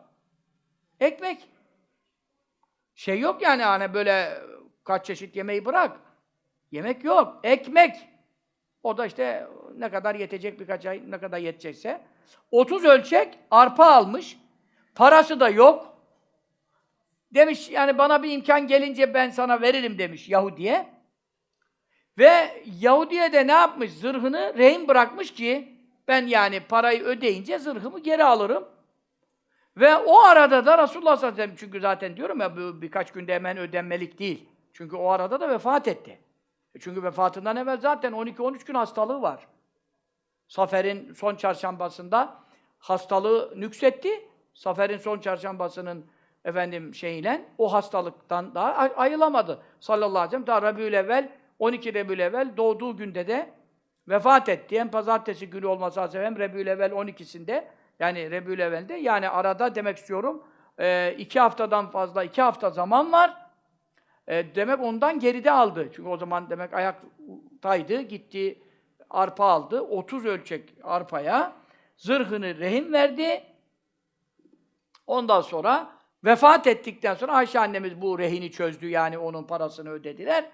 Ekmek. 1.00 1.50
Şey 2.96 3.20
yok 3.20 3.42
yani 3.42 3.64
hani 3.64 3.94
böyle 3.94 4.42
kaç 4.84 5.06
çeşit 5.06 5.36
yemeği 5.36 5.66
bırak. 5.66 6.00
Yemek 6.72 7.04
yok. 7.04 7.40
Ekmek. 7.44 7.96
O 8.84 8.98
da 8.98 9.06
işte 9.06 9.48
ne 9.78 9.90
kadar 9.90 10.16
yetecek 10.16 10.60
birkaç 10.60 10.86
ay, 10.86 11.02
ne 11.08 11.20
kadar 11.20 11.38
yetecekse. 11.38 12.02
30 12.52 12.86
ölçek 12.86 13.40
arpa 13.52 13.86
almış. 13.86 14.38
Parası 14.96 15.40
da 15.40 15.50
yok. 15.50 15.98
Demiş 17.34 17.70
yani 17.70 17.98
bana 17.98 18.24
bir 18.24 18.32
imkan 18.32 18.68
gelince 18.68 19.14
ben 19.14 19.30
sana 19.30 19.62
veririm 19.62 19.98
demiş 19.98 20.30
Yahudi'ye. 20.30 20.90
Ve 22.18 22.64
Yahudi'ye 22.80 23.34
de 23.34 23.48
ne 23.48 23.52
yapmış? 23.52 23.92
Zırhını 23.92 24.54
rehin 24.58 24.88
bırakmış 24.88 25.34
ki 25.34 25.81
ben 26.12 26.28
yani 26.28 26.60
parayı 26.60 27.04
ödeyince 27.04 27.60
zırhımı 27.60 28.00
geri 28.00 28.24
alırım. 28.24 28.68
Ve 29.78 29.96
o 29.96 30.20
arada 30.20 30.66
da 30.66 30.84
Resulullah 30.84 31.18
sallallahu 31.18 31.34
aleyhi 31.34 31.52
ve 31.52 31.56
sellem 31.56 31.56
çünkü 31.56 31.82
zaten 31.82 32.18
diyorum 32.18 32.40
ya 32.40 32.58
bu 32.58 32.82
birkaç 32.82 33.12
günde 33.12 33.36
hemen 33.36 33.58
ödenmelik 33.58 34.20
değil. 34.20 34.50
Çünkü 34.74 34.96
o 34.96 35.10
arada 35.10 35.40
da 35.40 35.50
vefat 35.50 35.88
etti. 35.88 36.20
E 36.76 36.80
çünkü 36.80 37.04
vefatından 37.04 37.58
evvel 37.58 37.80
zaten 37.80 38.14
12-13 38.14 38.66
gün 38.66 38.74
hastalığı 38.74 39.22
var. 39.22 39.48
Safer'in 40.48 41.14
son 41.14 41.36
çarşambasında 41.36 42.36
hastalığı 42.80 43.54
nüksetti. 43.56 44.30
Safer'in 44.54 44.98
son 44.98 45.20
çarşambasının 45.20 46.06
efendim 46.46 46.96
şeyiyle 46.96 47.46
o 47.58 47.74
hastalıktan 47.74 48.56
daha 48.56 48.74
ayılamadı. 48.74 49.62
Sallallahu 49.80 50.20
aleyhi 50.20 50.28
ve 50.28 50.32
sellem 50.32 50.48
daha 50.48 50.62
Rabiül 50.62 50.94
evvel 50.94 51.30
12 51.60 51.94
Rabiül 51.94 52.20
evvel 52.20 52.58
doğduğu 52.58 52.98
günde 52.98 53.28
de 53.28 53.61
vefat 54.12 54.50
etti. 54.50 54.80
Hem 54.80 54.92
pazartesi 54.92 55.50
günü 55.50 55.66
olması 55.66 56.00
lazım 56.00 56.22
hem 56.22 56.40
Rabiül 56.40 56.68
evvel 56.68 56.92
12'sinde 56.92 57.64
yani 58.00 58.32
Rabiül 58.32 58.60
evvelde 58.60 58.94
yani 58.94 59.30
arada 59.30 59.76
demek 59.76 59.98
istiyorum 59.98 60.44
e, 60.80 61.16
iki 61.18 61.40
haftadan 61.40 61.92
fazla 61.92 62.24
iki 62.24 62.42
hafta 62.42 62.70
zaman 62.70 63.12
var. 63.12 63.38
E, 64.28 64.56
demek 64.56 64.80
ondan 64.80 65.20
geride 65.20 65.52
aldı. 65.52 65.90
Çünkü 65.96 66.10
o 66.10 66.18
zaman 66.18 66.50
demek 66.50 66.74
ayaktaydı. 66.74 68.02
Gitti 68.02 68.64
arpa 69.10 69.46
aldı. 69.46 69.82
30 69.82 70.26
ölçek 70.26 70.74
arpaya 70.84 71.54
zırhını 71.98 72.60
rehin 72.60 72.94
verdi. 72.94 73.44
Ondan 75.08 75.42
sonra 75.42 75.92
vefat 76.24 76.68
ettikten 76.68 77.14
sonra 77.14 77.34
Ayşe 77.34 77.60
annemiz 77.60 78.02
bu 78.02 78.20
rehini 78.20 78.52
çözdü. 78.52 78.90
Yani 78.90 79.18
onun 79.18 79.44
parasını 79.44 79.90
ödediler. 79.90 80.46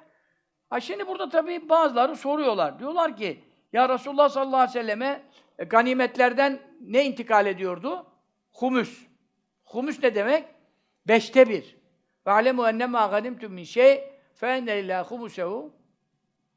Ha 0.70 0.80
şimdi 0.80 1.08
burada 1.08 1.30
tabii 1.30 1.70
bazıları 1.70 2.16
soruyorlar. 2.16 2.80
Diyorlar 2.80 3.18
ki 3.18 3.43
ya 3.74 3.89
Resulullah 3.89 4.30
sallallahu 4.30 4.55
aleyhi 4.55 4.70
ve 4.70 4.82
selleme 4.82 5.24
e, 5.59 5.63
ganimetlerden 5.63 6.59
ne 6.82 7.05
intikal 7.05 7.45
ediyordu? 7.45 8.05
Humus. 8.51 9.07
Humus 9.65 10.03
ne 10.03 10.15
demek? 10.15 10.45
Beşte 11.07 11.49
bir. 11.49 11.78
Ve 12.28 12.32
alemu 12.32 12.68
ennemâ 12.68 13.07
ganimtum 13.07 13.53
min 13.53 13.63
şey 13.63 14.13
fe 14.36 14.47
enne 14.47 14.84
lillâhi 14.84 15.09
humusehu 15.09 15.74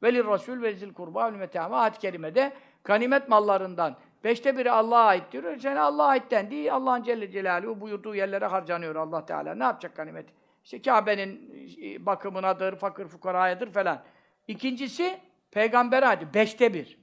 ve 0.03 0.13
lirrasul 0.13 0.61
ve 0.61 0.73
zil 0.73 0.93
kurba 0.93 1.33
ve 1.33 1.37
metâmâ 1.37 1.77
ayet-i 1.77 1.99
kerimede 1.99 2.53
ganimet 2.83 3.29
mallarından 3.29 3.97
beşte 4.23 4.57
biri 4.57 4.71
Allah'a 4.71 5.05
ait 5.05 5.31
diyor. 5.31 5.57
Sen 5.57 5.75
Allah'a 5.75 6.07
ait 6.07 6.31
dendi. 6.31 6.71
Allah'ın 6.71 7.03
Celle 7.03 7.31
Celaluhu 7.31 7.81
buyurduğu 7.81 8.15
yerlere 8.15 8.45
harcanıyor 8.45 8.95
Allah 8.95 9.25
Teala. 9.25 9.55
Ne 9.55 9.63
yapacak 9.63 9.95
ganimet? 9.95 10.25
İşte 10.63 10.81
Kabe'nin 10.81 11.51
e, 11.83 12.05
bakımınadır, 12.05 12.75
fakir 12.75 13.07
fukarayadır 13.07 13.71
falan. 13.71 14.03
İkincisi 14.47 15.19
peygamber 15.51 16.03
ait. 16.03 16.33
Beşte 16.33 16.73
bir. 16.73 17.00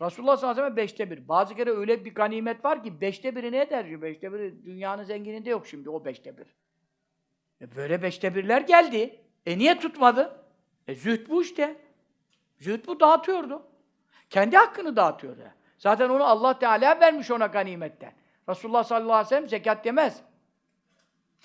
Resulullah 0.00 0.36
sallallahu 0.36 0.60
aleyhi 0.60 0.66
ve 0.66 0.70
sellem 0.70 0.76
beşte 0.76 1.10
bir. 1.10 1.28
Bazı 1.28 1.54
kere 1.54 1.70
öyle 1.70 2.04
bir 2.04 2.14
ganimet 2.14 2.64
var 2.64 2.84
ki 2.84 3.00
beşte 3.00 3.36
biri 3.36 3.52
ne 3.52 3.60
eder? 3.60 4.02
Beşte 4.02 4.32
biri 4.32 4.64
dünyanın 4.64 5.02
zengininde 5.02 5.50
yok 5.50 5.66
şimdi 5.66 5.90
o 5.90 6.04
beşte 6.04 6.38
bir. 6.38 6.46
E 7.60 7.76
böyle 7.76 8.02
beşte 8.02 8.34
birler 8.34 8.60
geldi. 8.60 9.20
E 9.46 9.58
niye 9.58 9.78
tutmadı? 9.78 10.44
E 10.88 10.94
zühd 10.94 11.28
bu 11.28 11.42
işte. 11.42 11.76
Zühd 12.58 12.86
bu 12.86 13.00
dağıtıyordu. 13.00 13.62
Kendi 14.30 14.56
hakkını 14.56 14.96
dağıtıyordu. 14.96 15.42
Zaten 15.78 16.08
onu 16.08 16.24
Allah 16.24 16.58
Teala 16.58 17.00
vermiş 17.00 17.30
ona 17.30 17.46
ganimetten. 17.46 18.12
Resulullah 18.48 18.84
sallallahu 18.84 19.12
aleyhi 19.12 19.26
ve 19.26 19.28
sellem 19.28 19.48
zekat 19.48 19.86
yemez. 19.86 20.22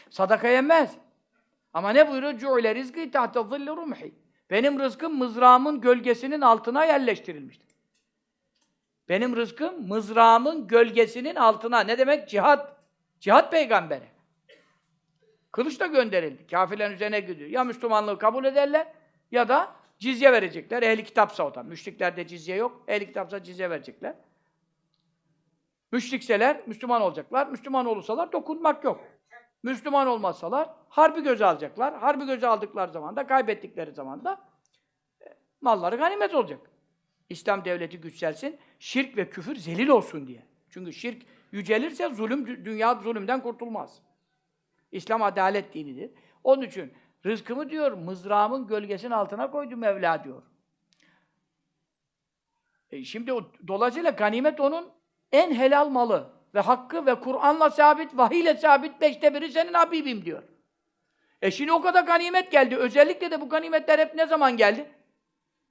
Sadaka 0.10 0.48
yemez. 0.48 0.98
Ama 1.74 1.89
ne 1.89 2.12
buyuruyor? 2.12 2.38
Cu'ile 2.38 2.76
rizkı 2.76 3.12
tahta 3.12 3.43
zilli 3.43 3.68
rumhi. 3.68 4.16
Benim 4.50 4.80
rızkım 4.80 5.18
mızrağımın 5.18 5.82
gölgesinin 5.82 6.41
altına 6.41 6.86
yerleştirilmiştir. 6.86 7.66
Benim 9.10 9.36
rızkım 9.36 9.88
mızrağımın 9.88 10.68
gölgesinin 10.68 11.36
altına. 11.36 11.80
Ne 11.80 11.97
demek? 11.97 12.30
Cihat. 12.30 12.76
Cihat 13.20 13.51
peygamberi. 13.51 14.08
Kılıç 15.51 15.80
da 15.80 15.86
gönderildi. 15.86 16.47
Kafirlerin 16.47 16.93
üzerine 16.93 17.20
gidiyor. 17.20 17.49
Ya 17.49 17.64
Müslümanlığı 17.64 18.20
kabul 18.20 18.45
ederler 18.45 18.88
ya 19.32 19.47
da 19.47 19.72
cizye 19.99 20.32
verecekler. 20.32 20.84
Ehli 20.84 21.03
kitapsa 21.03 21.43
o 21.43 21.55
da. 21.55 21.64
Müşriklerde 21.64 22.28
cizye 22.28 22.55
yok. 22.55 22.84
Ehli 22.88 23.08
kitapsa 23.08 23.43
cizye 23.43 23.70
verecekler. 23.70 24.16
Müşrikseler 25.91 26.68
Müslüman 26.68 27.01
olacaklar. 27.01 27.47
Müslüman 27.47 27.86
olursalar 27.86 28.32
dokunmak 28.32 28.84
yok. 28.84 28.99
Müslüman 29.64 30.08
olmazsalar 30.08 30.70
harbi 30.89 31.24
göze 31.24 31.45
alacaklar. 31.45 31.99
Harbi 31.99 32.26
göze 32.26 32.47
aldıkları 32.47 32.91
zaman 32.91 33.16
da 33.16 33.28
kaybettikleri 33.28 33.91
zaman 33.91 34.26
da 34.26 34.41
e, 35.22 35.26
malları 35.62 35.95
ganimet 35.95 36.36
olacak. 36.36 36.60
İslam 37.30 37.65
devleti 37.65 37.97
güçselsin, 37.97 38.59
şirk 38.80 39.17
ve 39.17 39.30
küfür 39.30 39.55
zelil 39.55 39.88
olsun 39.88 40.28
diye. 40.28 40.45
Çünkü 40.69 40.93
şirk 40.93 41.25
yücelirse 41.51 42.09
zulüm 42.09 42.65
dünya 42.65 42.95
zulümden 42.95 43.43
kurtulmaz. 43.43 44.01
İslam 44.91 45.23
adalet 45.23 45.73
dinidir. 45.73 46.11
Onun 46.43 46.61
için 46.61 46.93
rızkımı 47.25 47.69
diyor 47.69 47.91
mızrağımın 47.91 48.67
gölgesinin 48.67 49.11
altına 49.11 49.51
koydu 49.51 49.78
Mevla 49.78 50.23
diyor. 50.23 50.43
E 52.91 53.03
şimdi 53.03 53.34
o, 53.34 53.51
dolayısıyla 53.67 54.11
ganimet 54.11 54.59
onun 54.59 54.91
en 55.32 55.53
helal 55.53 55.89
malı 55.89 56.34
ve 56.53 56.59
hakkı 56.59 57.05
ve 57.05 57.19
Kur'an'la 57.19 57.69
sabit, 57.69 58.17
vahiyle 58.17 58.57
sabit 58.57 59.01
beşte 59.01 59.34
biri 59.34 59.51
senin 59.51 59.73
Habibim 59.73 60.25
diyor. 60.25 60.43
E 61.41 61.51
şimdi 61.51 61.71
o 61.71 61.82
kadar 61.82 62.03
ganimet 62.03 62.51
geldi. 62.51 62.75
Özellikle 62.75 63.32
de 63.32 63.41
bu 63.41 63.49
ganimetler 63.49 63.99
hep 63.99 64.15
ne 64.15 64.25
zaman 64.25 64.57
geldi? 64.57 64.91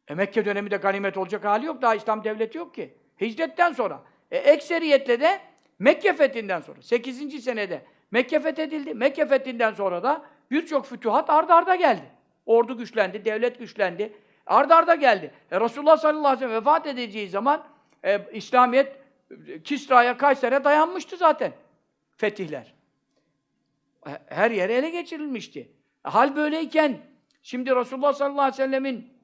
E 0.09 0.15
Mekke 0.15 0.45
döneminde 0.45 0.77
ganimet 0.77 1.17
olacak 1.17 1.45
hali 1.45 1.67
yok. 1.67 1.83
Daha 1.83 1.95
İslam 1.95 2.25
devleti 2.25 2.59
yok 2.59 2.75
ki. 2.75 2.95
Hicretten 3.21 3.73
sonra. 3.73 4.03
E 4.31 4.37
ekseriyetle 4.37 5.21
de 5.21 5.41
Mekke 5.79 6.13
fethinden 6.13 6.61
sonra. 6.61 6.83
8. 6.83 7.45
senede 7.45 7.83
Mekke 8.11 8.41
fethedildi. 8.41 8.95
Mekke 8.95 9.27
fethinden 9.27 9.73
sonra 9.73 10.03
da 10.03 10.23
birçok 10.51 10.87
fütühat 10.87 11.31
ard 11.31 11.49
arda 11.51 11.75
geldi. 11.75 12.05
Ordu 12.47 12.79
güçlendi, 12.79 13.25
devlet 13.25 13.59
güçlendi. 13.59 14.13
Ard 14.47 14.71
arda 14.71 14.95
geldi. 14.95 15.31
E 15.51 15.61
Resulullah 15.61 15.97
sallallahu 15.97 16.27
aleyhi 16.27 16.41
ve 16.41 16.47
sellem 16.49 16.61
vefat 16.61 16.87
edeceği 16.87 17.29
zaman 17.29 17.65
e, 18.05 18.21
İslamiyet 18.33 18.97
e, 19.47 19.63
Kisra'ya, 19.63 20.17
Kayser'e 20.17 20.65
dayanmıştı 20.65 21.17
zaten. 21.17 21.53
Fetihler. 22.17 22.75
E, 24.07 24.11
Her 24.27 24.51
yere 24.51 24.75
ele 24.75 24.91
geçirilmişti. 24.91 25.61
E, 26.07 26.09
Hal 26.09 26.37
böyleyken 26.37 26.99
şimdi 27.43 27.77
Resulullah 27.77 28.13
sallallahu 28.13 28.41
aleyhi 28.41 28.53
ve 28.53 28.65
sellemin 28.65 29.16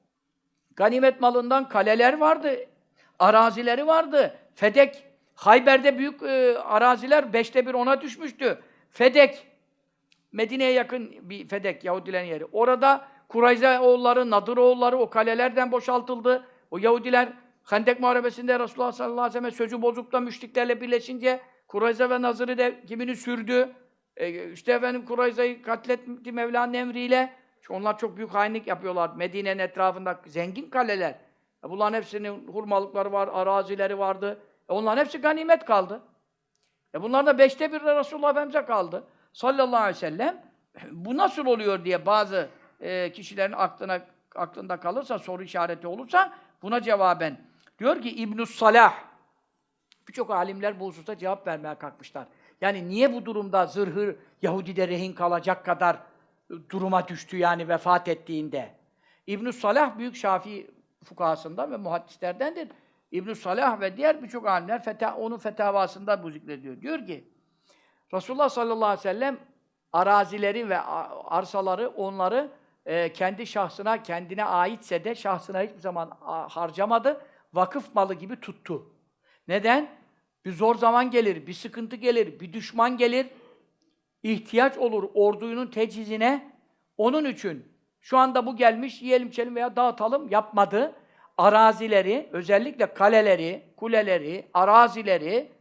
ganimet 0.75 1.21
malından 1.21 1.69
kaleler 1.69 2.17
vardı, 2.17 2.55
arazileri 3.19 3.87
vardı. 3.87 4.35
Fedek, 4.55 5.03
Hayber'de 5.35 5.97
büyük 5.97 6.23
e, 6.23 6.57
araziler 6.57 7.33
beşte 7.33 7.65
bir 7.65 7.73
ona 7.73 8.01
düşmüştü. 8.01 8.59
Fedek, 8.89 9.47
Medine'ye 10.31 10.71
yakın 10.71 11.29
bir 11.29 11.47
Fedek, 11.47 11.83
Yahudilerin 11.83 12.27
yeri. 12.27 12.45
Orada 12.45 13.07
Kurayza 13.27 13.81
oğulları, 13.81 14.29
Nadır 14.29 14.57
oğulları 14.57 14.97
o 14.97 15.09
kalelerden 15.09 15.71
boşaltıldı. 15.71 16.47
O 16.71 16.77
Yahudiler 16.77 17.29
Hendek 17.63 17.99
Muharebesi'nde 17.99 18.59
Resulullah 18.59 18.91
sallallahu 18.91 19.21
aleyhi 19.21 19.35
ve 19.35 19.39
sellem 19.39 19.51
sözü 19.51 19.81
bozuk 19.81 20.11
da 20.11 20.19
müşriklerle 20.19 20.81
birleşince 20.81 21.39
Kurayza 21.67 22.09
ve 22.09 22.21
Nazır'ı 22.21 22.57
da 22.57 22.85
kimini 22.85 23.15
sürdü. 23.15 23.69
E, 24.17 24.51
işte 24.51 24.71
efendim 24.71 25.05
Kurayza'yı 25.05 25.61
katletti 25.61 26.31
Mevla'nın 26.31 26.73
emriyle. 26.73 27.33
Çünkü 27.63 27.73
onlar 27.73 27.97
çok 27.97 28.17
büyük 28.17 28.33
hainlik 28.33 28.67
yapıyorlar. 28.67 29.11
Medine'nin 29.15 29.59
etrafında 29.59 30.21
zengin 30.25 30.69
kaleler. 30.69 31.15
E, 31.65 31.69
bunların 31.69 31.97
hepsinin 31.97 32.47
hurmalıkları 32.47 33.11
var, 33.11 33.29
arazileri 33.33 33.99
vardı. 33.99 34.39
E, 34.69 34.73
onların 34.73 35.01
hepsi 35.03 35.21
ganimet 35.21 35.65
kaldı. 35.65 36.01
E 36.95 37.01
bunlar 37.01 37.25
da 37.25 37.37
beşte 37.37 37.73
bir 37.73 37.81
Resulullah 37.81 38.31
Efendimiz'e 38.31 38.65
kaldı. 38.65 39.03
Sallallahu 39.33 39.81
aleyhi 39.81 39.95
ve 39.95 39.99
sellem. 39.99 40.41
Bu 40.91 41.17
nasıl 41.17 41.45
oluyor 41.45 41.85
diye 41.85 42.05
bazı 42.05 42.49
e, 42.81 43.11
kişilerin 43.11 43.53
aklına 43.53 44.01
aklında 44.35 44.79
kalırsa, 44.79 45.19
soru 45.19 45.43
işareti 45.43 45.87
olursa 45.87 46.33
buna 46.61 46.81
cevaben. 46.81 47.37
Diyor 47.79 48.01
ki 48.01 48.09
İbn 48.09 48.43
Salah. 48.43 48.93
Birçok 50.07 50.31
alimler 50.31 50.79
bu 50.79 50.87
hususta 50.87 51.17
cevap 51.17 51.47
vermeye 51.47 51.75
kalkmışlar. 51.75 52.27
Yani 52.61 52.89
niye 52.89 53.13
bu 53.13 53.25
durumda 53.25 53.65
zırhı 53.65 54.15
Yahudi'de 54.41 54.87
rehin 54.87 55.13
kalacak 55.13 55.65
kadar 55.65 55.97
duruma 56.69 57.07
düştü 57.07 57.37
yani 57.37 57.67
vefat 57.67 58.07
ettiğinde? 58.07 58.75
ibn 59.27 59.49
Salah 59.49 59.97
büyük 59.97 60.15
Şafii 60.15 60.71
fukahasından 61.03 61.71
ve 61.71 61.77
muhaddislerdendir. 61.77 62.67
ibn 63.11 63.33
Salah 63.33 63.81
ve 63.81 63.97
diğer 63.97 64.23
birçok 64.23 64.47
alimler 64.47 64.83
feta, 64.83 65.15
onun 65.15 65.37
fetavasında 65.37 66.23
bu 66.23 66.31
zikrediyor. 66.31 66.81
Diyor 66.81 67.05
ki 67.05 67.33
Resulullah 68.13 68.49
sallallahu 68.49 68.85
aleyhi 68.85 68.99
ve 68.99 69.13
sellem 69.13 69.37
arazileri 69.93 70.69
ve 70.69 70.79
arsaları 70.79 71.89
onları 71.89 72.51
e, 72.85 73.13
kendi 73.13 73.47
şahsına, 73.47 74.03
kendine 74.03 74.45
aitse 74.45 75.03
de 75.03 75.15
şahsına 75.15 75.61
hiçbir 75.61 75.79
zaman 75.79 76.11
harcamadı. 76.49 77.21
Vakıf 77.53 77.95
malı 77.95 78.13
gibi 78.13 78.39
tuttu. 78.39 78.93
Neden? 79.47 79.89
Bir 80.45 80.51
zor 80.51 80.75
zaman 80.75 81.11
gelir, 81.11 81.47
bir 81.47 81.53
sıkıntı 81.53 81.95
gelir, 81.95 82.39
bir 82.39 82.53
düşman 82.53 82.97
gelir. 82.97 83.27
İhtiyaç 84.23 84.77
olur 84.77 85.09
ordunun 85.13 85.67
tecihizine. 85.67 86.53
Onun 86.97 87.25
için 87.25 87.73
şu 88.01 88.17
anda 88.17 88.45
bu 88.45 88.55
gelmiş, 88.55 89.01
yiyelim 89.01 89.27
içelim 89.27 89.55
veya 89.55 89.75
dağıtalım 89.75 90.29
yapmadı. 90.29 90.95
Arazileri, 91.37 92.29
özellikle 92.31 92.93
kaleleri, 92.93 93.63
kuleleri, 93.77 94.47
arazileri 94.53 95.51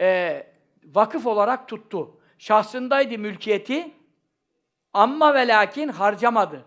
e, 0.00 0.46
vakıf 0.84 1.26
olarak 1.26 1.68
tuttu. 1.68 2.20
Şahsındaydı 2.38 3.18
mülkiyeti 3.18 3.90
ama 4.92 5.34
ve 5.34 5.48
lakin 5.48 5.88
harcamadı. 5.88 6.64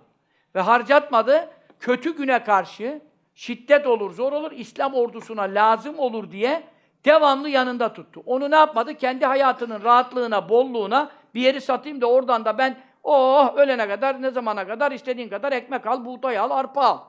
Ve 0.55 0.61
harcatmadı. 0.61 1.49
Kötü 1.79 2.17
güne 2.17 2.43
karşı 2.43 3.01
şiddet 3.35 3.87
olur, 3.87 4.11
zor 4.13 4.33
olur, 4.33 4.51
İslam 4.51 4.93
ordusuna 4.93 5.41
lazım 5.41 5.99
olur 5.99 6.31
diye 6.31 6.63
devamlı 7.05 7.49
yanında 7.49 7.93
tuttu. 7.93 8.23
Onu 8.25 8.51
ne 8.51 8.55
yapmadı? 8.55 8.93
Kendi 8.93 9.25
hayatının 9.25 9.83
rahatlığına, 9.83 10.49
bolluğuna 10.49 11.11
bir 11.35 11.41
yeri 11.41 11.61
satayım 11.61 12.01
da 12.01 12.05
oradan 12.05 12.45
da 12.45 12.57
ben 12.57 12.77
oh 13.03 13.55
ölene 13.55 13.87
kadar, 13.87 14.21
ne 14.21 14.31
zamana 14.31 14.67
kadar 14.67 14.91
istediğin 14.91 15.29
kadar 15.29 15.51
ekmek 15.51 15.87
al, 15.87 16.05
buğday 16.05 16.37
al, 16.37 16.51
arpa 16.51 16.81
al. 16.81 16.99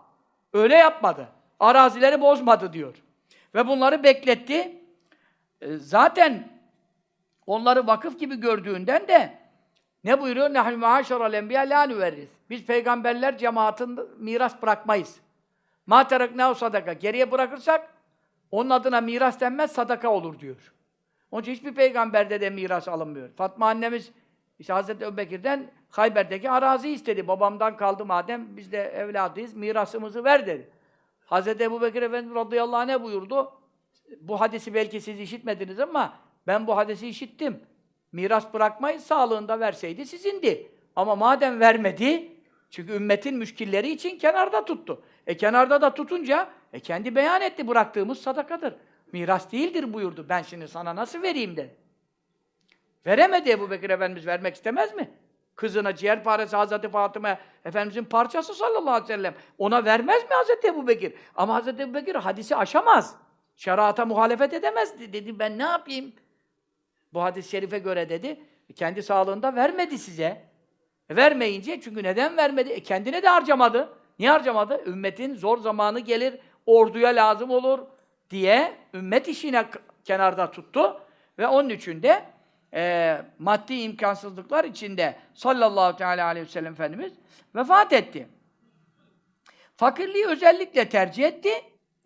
Öyle 0.52 0.76
yapmadı. 0.76 1.28
Arazileri 1.60 2.20
bozmadı 2.20 2.72
diyor. 2.72 2.94
Ve 3.54 3.66
bunları 3.66 4.02
bekletti. 4.02 4.82
E, 5.60 5.76
Zaten 5.76 6.48
onları 7.46 7.86
vakıf 7.86 8.18
gibi 8.20 8.40
gördüğünden 8.40 9.08
de 9.08 9.38
ne 10.04 10.20
buyuruyor? 10.20 10.54
Nahnu 10.54 10.76
ma'aşeral 10.76 11.32
enbiya 11.34 11.62
la 11.62 11.82
nüverris. 11.82 12.30
Biz 12.50 12.66
peygamberler 12.66 13.38
cemaatinde 13.38 14.00
miras 14.18 14.62
bırakmayız. 14.62 15.20
Ma 15.86 16.08
teraknâhu 16.08 16.54
sadaka. 16.54 16.92
Geriye 16.92 17.30
bırakırsak 17.30 17.94
onun 18.50 18.70
adına 18.70 19.00
miras 19.00 19.40
denmez, 19.40 19.72
sadaka 19.72 20.08
olur 20.10 20.40
diyor. 20.40 20.72
Onun 21.30 21.42
için 21.42 21.52
hiçbir 21.52 21.74
peygamberde 21.74 22.40
de 22.40 22.50
miras 22.50 22.88
alınmıyor. 22.88 23.28
Fatma 23.36 23.68
annemiz 23.68 24.12
işte 24.58 24.72
Hazreti 24.72 25.04
Ebubekir'den 25.04 25.70
Hayber'deki 25.90 26.50
arazi 26.50 26.90
istedi. 26.90 27.28
Babamdan 27.28 27.76
kaldı 27.76 28.04
madem 28.04 28.56
biz 28.56 28.72
de 28.72 28.78
evladıyız, 28.78 29.54
mirasımızı 29.54 30.24
ver 30.24 30.46
dedi. 30.46 30.70
Hazreti 31.26 31.64
Ebubekir 31.64 32.02
Efendimiz 32.02 32.36
radıyallahu 32.36 32.76
anh 32.76 32.86
ne 32.86 33.02
buyurdu? 33.02 33.52
Bu 34.20 34.40
hadisi 34.40 34.74
belki 34.74 35.00
siz 35.00 35.20
işitmediniz 35.20 35.80
ama 35.80 36.12
ben 36.46 36.66
bu 36.66 36.76
hadisi 36.76 37.08
işittim. 37.08 37.60
Miras 38.12 38.54
bırakmayı 38.54 39.00
sağlığında 39.00 39.60
verseydi 39.60 40.06
sizindi. 40.06 40.70
Ama 40.96 41.16
madem 41.16 41.60
vermedi, 41.60 42.32
çünkü 42.70 42.92
ümmetin 42.92 43.36
müşkilleri 43.36 43.90
için 43.90 44.18
kenarda 44.18 44.64
tuttu. 44.64 45.02
E 45.26 45.36
kenarda 45.36 45.80
da 45.82 45.94
tutunca, 45.94 46.48
e 46.72 46.80
kendi 46.80 47.14
beyan 47.14 47.42
etti 47.42 47.68
bıraktığımız 47.68 48.18
sadakadır. 48.18 48.74
Miras 49.12 49.52
değildir 49.52 49.92
buyurdu. 49.92 50.26
Ben 50.28 50.42
şimdi 50.42 50.68
sana 50.68 50.96
nasıl 50.96 51.22
vereyim 51.22 51.56
dedi. 51.56 51.76
Veremedi 53.06 53.50
Ebu 53.50 53.70
Bekir 53.70 53.90
Efendimiz 53.90 54.26
vermek 54.26 54.54
istemez 54.54 54.94
mi? 54.94 55.10
Kızına 55.56 55.94
ciğer 55.94 56.24
parası 56.24 56.56
Hazreti 56.56 56.88
Fatıma 56.88 57.38
Efendimizin 57.64 58.04
parçası 58.04 58.54
sallallahu 58.54 58.90
aleyhi 58.90 59.02
ve 59.04 59.06
sellem. 59.06 59.34
Ona 59.58 59.84
vermez 59.84 60.22
mi 60.22 60.28
Hazreti 60.30 60.66
Ebu 60.68 60.88
Bekir? 60.88 61.14
Ama 61.34 61.54
Hazreti 61.54 61.82
Ebu 61.82 61.94
Bekir 61.94 62.14
hadisi 62.14 62.56
aşamaz. 62.56 63.16
Şerata 63.56 64.04
muhalefet 64.04 64.52
edemez. 64.54 65.00
Dedi 65.00 65.38
ben 65.38 65.58
ne 65.58 65.62
yapayım? 65.62 66.12
Bu 67.12 67.22
hadis-i 67.22 67.48
şerife 67.50 67.78
göre 67.78 68.08
dedi. 68.08 68.40
"E, 68.70 68.72
Kendi 68.72 69.02
sağlığında 69.02 69.54
vermedi 69.54 69.98
size. 69.98 70.42
E, 71.10 71.16
vermeyince 71.16 71.80
çünkü 71.80 72.02
neden 72.02 72.36
vermedi? 72.36 72.70
E, 72.70 72.82
kendine 72.82 73.22
de 73.22 73.28
harcamadı. 73.28 73.88
Niye 74.18 74.30
harcamadı? 74.30 74.82
Ümmetin 74.86 75.34
zor 75.34 75.58
zamanı 75.58 76.00
gelir, 76.00 76.38
orduya 76.66 77.08
lazım 77.08 77.50
olur 77.50 77.78
diye 78.30 78.74
ümmet 78.94 79.28
işine 79.28 79.64
kenarda 80.04 80.50
tuttu. 80.50 81.00
Ve 81.38 81.46
onun 81.46 81.68
için 81.68 82.02
de 82.02 82.24
e, 82.74 83.16
maddi 83.38 83.74
imkansızlıklar 83.74 84.64
içinde 84.64 85.16
sallallahu 85.34 85.96
teala 85.96 86.26
aleyhi 86.26 86.46
ve 86.46 86.50
sellem 86.50 86.72
Efendimiz 86.72 87.12
vefat 87.54 87.92
etti. 87.92 88.28
Fakirliği 89.76 90.26
özellikle 90.26 90.88
tercih 90.88 91.24
etti. 91.24 91.50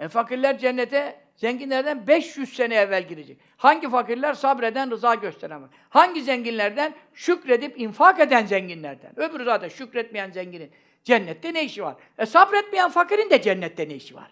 E, 0.00 0.08
fakirler 0.08 0.58
cennete 0.58 1.20
zenginlerden 1.36 2.06
500 2.06 2.56
sene 2.56 2.74
evvel 2.74 3.08
girecek. 3.08 3.38
Hangi 3.56 3.90
fakirler? 3.90 4.34
Sabreden, 4.34 4.90
rıza 4.90 5.14
gösteren. 5.14 5.62
Hangi 5.88 6.22
zenginlerden? 6.22 6.94
Şükredip 7.14 7.80
infak 7.80 8.20
eden 8.20 8.46
zenginlerden. 8.46 9.20
Öbürü 9.20 9.44
zaten 9.44 9.68
şükretmeyen 9.68 10.30
zenginin 10.30 10.70
cennette 11.04 11.54
ne 11.54 11.64
işi 11.64 11.82
var? 11.82 11.96
E, 12.18 12.26
sabretmeyen 12.26 12.90
fakirin 12.90 13.30
de 13.30 13.42
cennette 13.42 13.88
ne 13.88 13.94
işi 13.94 14.14
var? 14.14 14.30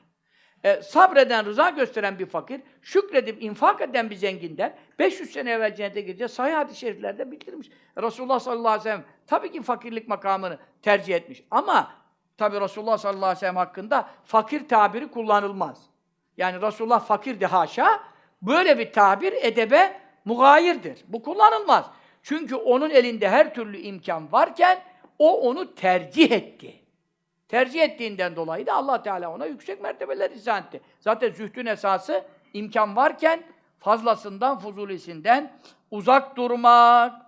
E, 0.65 0.83
sabreden, 0.83 1.47
rıza 1.47 1.71
gösteren 1.71 2.19
bir 2.19 2.27
fakir, 2.27 2.61
şükredip 2.83 3.43
infak 3.43 3.81
eden 3.81 4.11
bir 4.11 4.15
zenginden 4.15 4.77
500 4.99 5.31
sene 5.31 5.51
evvel 5.51 5.75
cennete 5.75 6.01
gireceğiz. 6.01 6.33
Sahih 6.33 6.55
hadis-i 6.55 6.79
şeriflerde 6.79 7.31
bildirmiş. 7.31 7.69
Resulullah 8.03 8.41
sallallahu 8.41 8.69
aleyhi 8.69 8.81
ve 8.81 8.91
sellem 8.91 9.05
tabii 9.27 9.53
ki 9.53 9.63
fakirlik 9.63 10.09
makamını 10.09 10.59
tercih 10.83 11.15
etmiş. 11.15 11.43
Ama 11.51 11.93
tabii 12.39 12.61
Resulullah 12.61 12.99
sallallahu 12.99 13.25
aleyhi 13.25 13.37
ve 13.37 13.41
sellem 13.41 13.57
hakkında 13.57 14.09
fakir 14.25 14.69
tabiri 14.69 15.11
kullanılmaz. 15.11 15.83
Yani 16.37 16.63
Resulullah 16.63 17.05
fakirdi 17.05 17.47
haşa. 17.47 18.01
Böyle 18.43 18.79
bir 18.79 18.93
tabir 18.93 19.33
edebe 19.33 20.01
mugayirdir. 20.25 21.05
Bu 21.09 21.23
kullanılmaz. 21.23 21.91
Çünkü 22.23 22.55
onun 22.55 22.91
elinde 22.91 23.29
her 23.29 23.55
türlü 23.55 23.79
imkan 23.79 24.33
varken 24.33 24.83
o 25.19 25.41
onu 25.41 25.75
tercih 25.75 26.33
etti. 26.33 26.80
Tercih 27.51 27.83
ettiğinden 27.83 28.37
dolayı 28.37 28.67
da 28.67 28.75
Allah 28.75 29.03
Teala 29.03 29.31
ona 29.31 29.47
yüksek 29.47 29.83
mertebeler 29.83 30.31
ihsan 30.31 30.63
etti. 30.63 30.81
Zaten 31.01 31.31
zühdün 31.31 31.67
esası 31.67 32.25
imkan 32.53 32.97
varken 32.97 33.43
fazlasından, 33.79 34.59
fuzulisinden 34.59 35.53
uzak 35.91 36.37
durmak. 36.37 37.23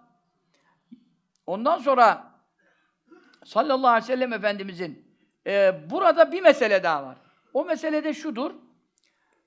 Ondan 1.47 1.79
sonra 1.79 2.33
sallallahu 3.45 3.91
aleyhi 3.91 4.03
ve 4.03 4.15
sellem 4.15 4.33
Efendimizin 4.33 5.07
e, 5.47 5.81
burada 5.91 6.33
bir 6.33 6.43
mesele 6.43 6.83
daha 6.83 7.05
var. 7.05 7.17
O 7.55 7.65
mesele 7.65 8.05
de 8.05 8.15
şudur. 8.15 8.51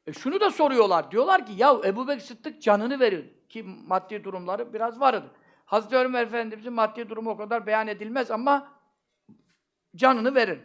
E, 0.08 0.14
şunu 0.14 0.40
da 0.40 0.52
soruyorlar. 0.52 1.12
Diyorlar 1.12 1.46
ki 1.46 1.54
ya 1.58 1.76
Ebu 1.86 2.08
Bekir 2.08 2.22
Sıddık 2.22 2.62
canını 2.62 3.00
veriyor. 3.00 3.24
Ki 3.50 3.64
maddi 3.64 4.24
durumları 4.24 4.74
biraz 4.74 5.00
vardı. 5.00 5.32
Hazreti 5.66 5.96
Ömer 5.96 6.24
Efendimizin 6.24 6.74
maddi 6.74 7.10
durumu 7.10 7.30
o 7.30 7.38
kadar 7.38 7.68
beyan 7.68 7.88
edilmez 7.88 8.32
ama 8.32 8.75
canını 9.96 10.36
verir. 10.36 10.60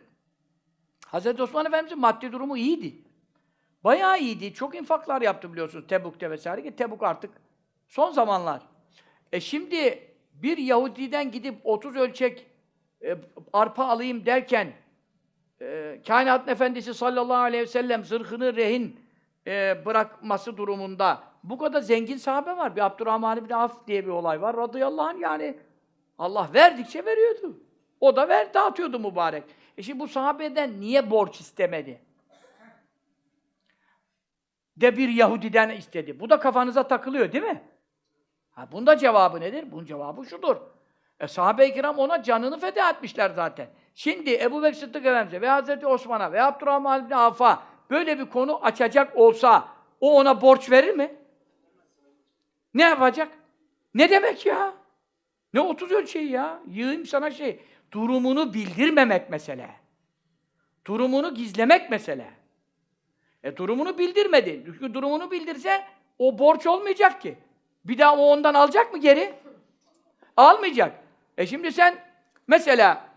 Hazreti 1.06 1.42
Osman 1.42 1.66
Efendimizin 1.66 2.00
maddi 2.00 2.32
durumu 2.32 2.56
iyiydi. 2.56 2.94
Bayağı 3.84 4.18
iyiydi. 4.18 4.54
Çok 4.54 4.74
infaklar 4.74 5.22
yaptı 5.22 5.52
biliyorsunuz 5.52 5.86
Tebuk'te 5.88 6.30
vesaire 6.30 6.62
ki 6.62 6.76
Tebuk 6.76 7.02
artık 7.02 7.30
son 7.88 8.10
zamanlar. 8.10 8.62
E 9.32 9.40
şimdi 9.40 10.10
bir 10.32 10.58
Yahudiden 10.58 11.30
gidip 11.30 11.54
30 11.64 11.96
ölçek 11.96 12.46
e, 13.04 13.16
arpa 13.52 13.84
alayım 13.84 14.26
derken 14.26 14.72
e, 15.60 16.00
kainatın 16.06 16.52
efendisi 16.52 16.94
sallallahu 16.94 17.42
aleyhi 17.42 17.62
ve 17.62 17.66
sellem 17.66 18.04
zırhını 18.04 18.56
rehin 18.56 19.00
e, 19.46 19.82
bırakması 19.86 20.56
durumunda 20.56 21.22
bu 21.44 21.58
kadar 21.58 21.80
zengin 21.80 22.16
sahabe 22.16 22.56
var. 22.56 22.76
Bir 22.76 22.80
Abdurrahman 22.80 23.38
ibn 23.38 23.52
Af 23.52 23.86
diye 23.86 24.04
bir 24.04 24.10
olay 24.10 24.42
var. 24.42 24.56
Radıyallahu 24.56 25.06
anh 25.06 25.20
yani 25.20 25.58
Allah 26.18 26.48
verdikçe 26.54 27.04
veriyordu. 27.04 27.60
O 28.00 28.16
da 28.16 28.28
ver, 28.28 28.54
dağıtıyordu 28.54 28.98
mübarek. 28.98 29.44
E 29.78 29.82
şimdi 29.82 30.00
bu 30.00 30.08
sahabeden 30.08 30.80
niye 30.80 31.10
borç 31.10 31.40
istemedi? 31.40 32.00
De 34.76 34.96
bir 34.96 35.08
Yahudiden 35.08 35.70
istedi. 35.70 36.20
Bu 36.20 36.30
da 36.30 36.40
kafanıza 36.40 36.88
takılıyor 36.88 37.32
değil 37.32 37.44
mi? 37.44 37.62
Ha, 38.50 38.68
bunda 38.72 38.98
cevabı 38.98 39.40
nedir? 39.40 39.72
Bunun 39.72 39.84
cevabı 39.84 40.24
şudur. 40.24 40.56
E, 41.20 41.28
sahabe-i 41.28 41.74
kiram 41.74 41.98
ona 41.98 42.22
canını 42.22 42.58
feda 42.58 42.90
etmişler 42.90 43.30
zaten. 43.30 43.68
Şimdi 43.94 44.34
Ebu 44.34 44.62
Bekir 44.62 44.76
Sıddık 44.76 45.06
Efendimiz'e 45.06 45.40
ve 45.40 45.48
Hazreti 45.48 45.86
Osman'a 45.86 46.32
ve 46.32 46.42
Abdurrahman 46.42 47.06
bin 47.06 47.14
Avf'a 47.14 47.62
böyle 47.90 48.18
bir 48.18 48.30
konu 48.30 48.64
açacak 48.64 49.16
olsa 49.16 49.68
o 50.00 50.18
ona 50.18 50.42
borç 50.42 50.70
verir 50.70 50.94
mi? 50.94 51.16
Ne 52.74 52.82
yapacak? 52.82 53.28
Ne 53.94 54.10
demek 54.10 54.46
ya? 54.46 54.74
Ne 55.54 55.60
30 55.60 55.92
ölçeği 55.92 56.30
ya? 56.30 56.60
Yığayım 56.66 57.06
sana 57.06 57.30
şey. 57.30 57.60
Durumunu 57.92 58.54
bildirmemek 58.54 59.30
mesele. 59.30 59.70
Durumunu 60.86 61.34
gizlemek 61.34 61.90
mesele. 61.90 62.30
E 63.42 63.56
durumunu 63.56 63.98
bildirmedi. 63.98 64.62
Çünkü 64.66 64.94
durumunu 64.94 65.30
bildirse 65.30 65.84
o 66.18 66.38
borç 66.38 66.66
olmayacak 66.66 67.20
ki. 67.20 67.38
Bir 67.84 67.98
daha 67.98 68.16
o 68.16 68.20
ondan 68.20 68.54
alacak 68.54 68.92
mı 68.92 68.98
geri? 68.98 69.34
Almayacak. 70.36 71.04
E 71.38 71.46
şimdi 71.46 71.72
sen 71.72 72.04
mesela 72.46 73.08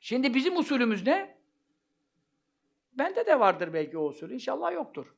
şimdi 0.00 0.34
bizim 0.34 0.56
usulümüz 0.56 1.06
ne? 1.06 1.34
Bende 2.92 3.26
de 3.26 3.40
vardır 3.40 3.72
belki 3.72 3.98
o 3.98 4.04
usul. 4.04 4.30
İnşallah 4.30 4.72
yoktur. 4.72 5.14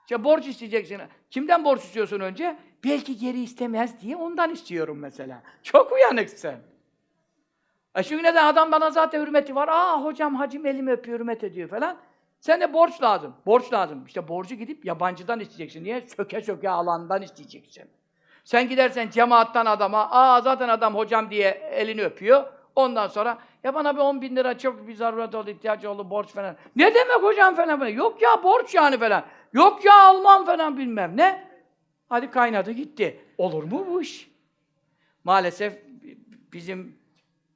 İşte 0.00 0.24
borç 0.24 0.46
isteyeceksin. 0.46 1.00
Kimden 1.30 1.64
borç 1.64 1.80
istiyorsun 1.80 2.20
önce? 2.20 2.58
Belki 2.84 3.18
geri 3.18 3.42
istemez 3.42 4.00
diye 4.00 4.16
ondan 4.16 4.50
istiyorum 4.50 4.98
mesela. 4.98 5.42
Çok 5.62 5.92
uyanıksın. 5.92 6.69
E 7.96 8.02
çünkü 8.02 8.22
neden? 8.22 8.46
Adam 8.46 8.72
bana 8.72 8.90
zaten 8.90 9.20
hürmeti 9.22 9.54
var. 9.54 9.68
Aa 9.68 10.04
hocam 10.04 10.34
hacim 10.34 10.66
elimi 10.66 10.92
öpüyor, 10.92 11.18
hürmet 11.18 11.44
ediyor 11.44 11.68
falan. 11.68 11.96
Sen 12.40 12.60
de 12.60 12.72
borç 12.72 13.02
lazım. 13.02 13.34
Borç 13.46 13.72
lazım. 13.72 14.04
İşte 14.06 14.28
borcu 14.28 14.54
gidip 14.54 14.84
yabancıdan 14.84 15.40
isteyeceksin. 15.40 15.84
Niye? 15.84 16.06
Söke 16.16 16.40
söke 16.40 16.70
alandan 16.70 17.22
isteyeceksin. 17.22 17.84
Sen 18.44 18.68
gidersen 18.68 19.10
cemaattan 19.10 19.66
adama, 19.66 20.10
aa 20.10 20.40
zaten 20.40 20.68
adam 20.68 20.94
hocam 20.94 21.30
diye 21.30 21.48
elini 21.50 22.02
öpüyor. 22.04 22.44
Ondan 22.76 23.06
sonra 23.06 23.38
ya 23.64 23.74
bana 23.74 23.96
bir 23.96 24.00
10 24.00 24.22
bin 24.22 24.36
lira 24.36 24.58
çok 24.58 24.88
bir 24.88 24.94
zaruret 24.94 25.34
oldu, 25.34 25.50
ihtiyacı 25.50 25.90
oldu, 25.90 26.10
borç 26.10 26.28
falan. 26.28 26.56
Ne 26.76 26.94
demek 26.94 27.22
hocam 27.22 27.56
falan 27.56 27.78
falan. 27.78 27.90
Yok 27.90 28.22
ya 28.22 28.42
borç 28.42 28.74
yani 28.74 28.98
falan. 28.98 29.24
Yok 29.52 29.84
ya 29.84 30.02
almam 30.02 30.46
falan 30.46 30.78
bilmem 30.78 31.16
ne. 31.16 31.50
Hadi 32.08 32.30
kaynadı 32.30 32.70
gitti. 32.70 33.20
Olur 33.38 33.64
mu 33.64 33.86
bu 33.90 34.02
iş? 34.02 34.30
Maalesef 35.24 35.78
bizim 36.52 36.99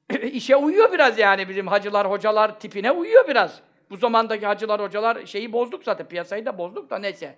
işe 0.31 0.55
uyuyor 0.55 0.91
biraz 0.91 1.19
yani 1.19 1.49
bizim 1.49 1.67
hacılar, 1.67 2.09
hocalar 2.09 2.59
tipine 2.59 2.91
uyuyor 2.91 3.27
biraz. 3.27 3.61
Bu 3.89 3.97
zamandaki 3.97 4.45
hacılar, 4.45 4.81
hocalar 4.81 5.25
şeyi 5.25 5.53
bozduk 5.53 5.83
zaten, 5.83 6.07
piyasayı 6.07 6.45
da 6.45 6.57
bozduk 6.57 6.89
da 6.89 6.97
neyse. 6.97 7.35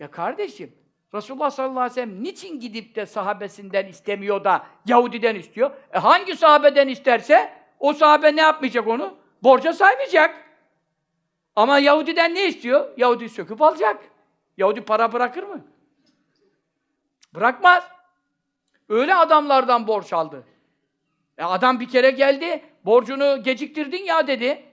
Ya 0.00 0.10
kardeşim, 0.10 0.72
Resulullah 1.14 1.50
sallallahu 1.50 1.80
aleyhi 1.80 1.90
ve 1.90 1.94
sellem 1.94 2.22
niçin 2.24 2.60
gidip 2.60 2.96
de 2.96 3.06
sahabesinden 3.06 3.86
istemiyor 3.86 4.44
da 4.44 4.66
Yahudiden 4.86 5.34
istiyor? 5.34 5.70
E 5.92 5.98
hangi 5.98 6.36
sahabeden 6.36 6.88
isterse 6.88 7.52
o 7.80 7.92
sahabe 7.92 8.36
ne 8.36 8.40
yapmayacak 8.40 8.88
onu? 8.88 9.16
Borca 9.42 9.72
saymayacak. 9.72 10.44
Ama 11.56 11.78
Yahudiden 11.78 12.34
ne 12.34 12.48
istiyor? 12.48 12.92
Yahudi 12.96 13.28
söküp 13.28 13.62
alacak. 13.62 14.04
Yahudi 14.56 14.80
para 14.80 15.12
bırakır 15.12 15.42
mı? 15.42 15.64
Bırakmaz. 17.34 17.84
Öyle 18.88 19.14
adamlardan 19.14 19.86
borç 19.86 20.12
aldı. 20.12 20.44
E 21.38 21.44
adam 21.44 21.80
bir 21.80 21.88
kere 21.88 22.10
geldi, 22.10 22.64
borcunu 22.84 23.42
geciktirdin 23.42 24.04
ya 24.04 24.26
dedi. 24.26 24.64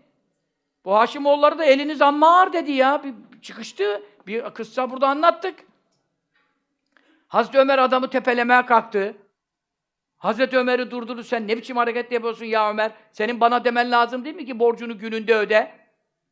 Bu 0.85 0.95
Haşimoğulları 0.95 1.57
da 1.57 1.65
eliniz 1.65 2.01
amma 2.01 2.39
ağır 2.39 2.53
dedi 2.53 2.71
ya. 2.71 3.03
Bir 3.03 3.13
çıkıştı. 3.41 4.03
Bir 4.27 4.41
kıssa 4.41 4.91
burada 4.91 5.07
anlattık. 5.07 5.59
Hazreti 7.27 7.57
Ömer 7.57 7.79
adamı 7.79 8.09
tepelemeye 8.09 8.65
kalktı. 8.65 9.17
Hazreti 10.17 10.57
Ömer'i 10.57 10.91
durdurdu. 10.91 11.23
Sen 11.23 11.47
ne 11.47 11.57
biçim 11.57 11.77
hareket 11.77 12.11
yapıyorsun 12.11 12.45
ya 12.45 12.69
Ömer? 12.69 12.91
Senin 13.11 13.39
bana 13.39 13.65
demen 13.65 13.91
lazım 13.91 14.25
değil 14.25 14.35
mi 14.35 14.45
ki 14.45 14.59
borcunu 14.59 14.97
gününde 14.97 15.35
öde? 15.35 15.71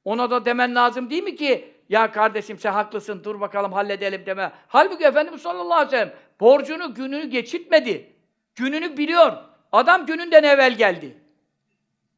Ona 0.05 0.31
da 0.31 0.45
demen 0.45 0.75
lazım 0.75 1.09
değil 1.09 1.23
mi 1.23 1.35
ki 1.35 1.73
ya 1.89 2.11
kardeşim 2.11 2.59
sen 2.59 2.71
haklısın 2.71 3.23
dur 3.23 3.41
bakalım 3.41 3.73
halledelim 3.73 4.25
deme. 4.25 4.51
Halbuki 4.67 5.03
Efendimiz 5.03 5.41
sallallahu 5.41 5.73
aleyhi 5.73 5.87
ve 5.87 5.97
sellem 5.97 6.13
borcunu 6.39 6.93
gününü 6.93 7.25
geçitmedi. 7.25 8.13
Gününü 8.55 8.97
biliyor. 8.97 9.48
Adam 9.71 10.05
gününden 10.05 10.43
evvel 10.43 10.77
geldi. 10.77 11.17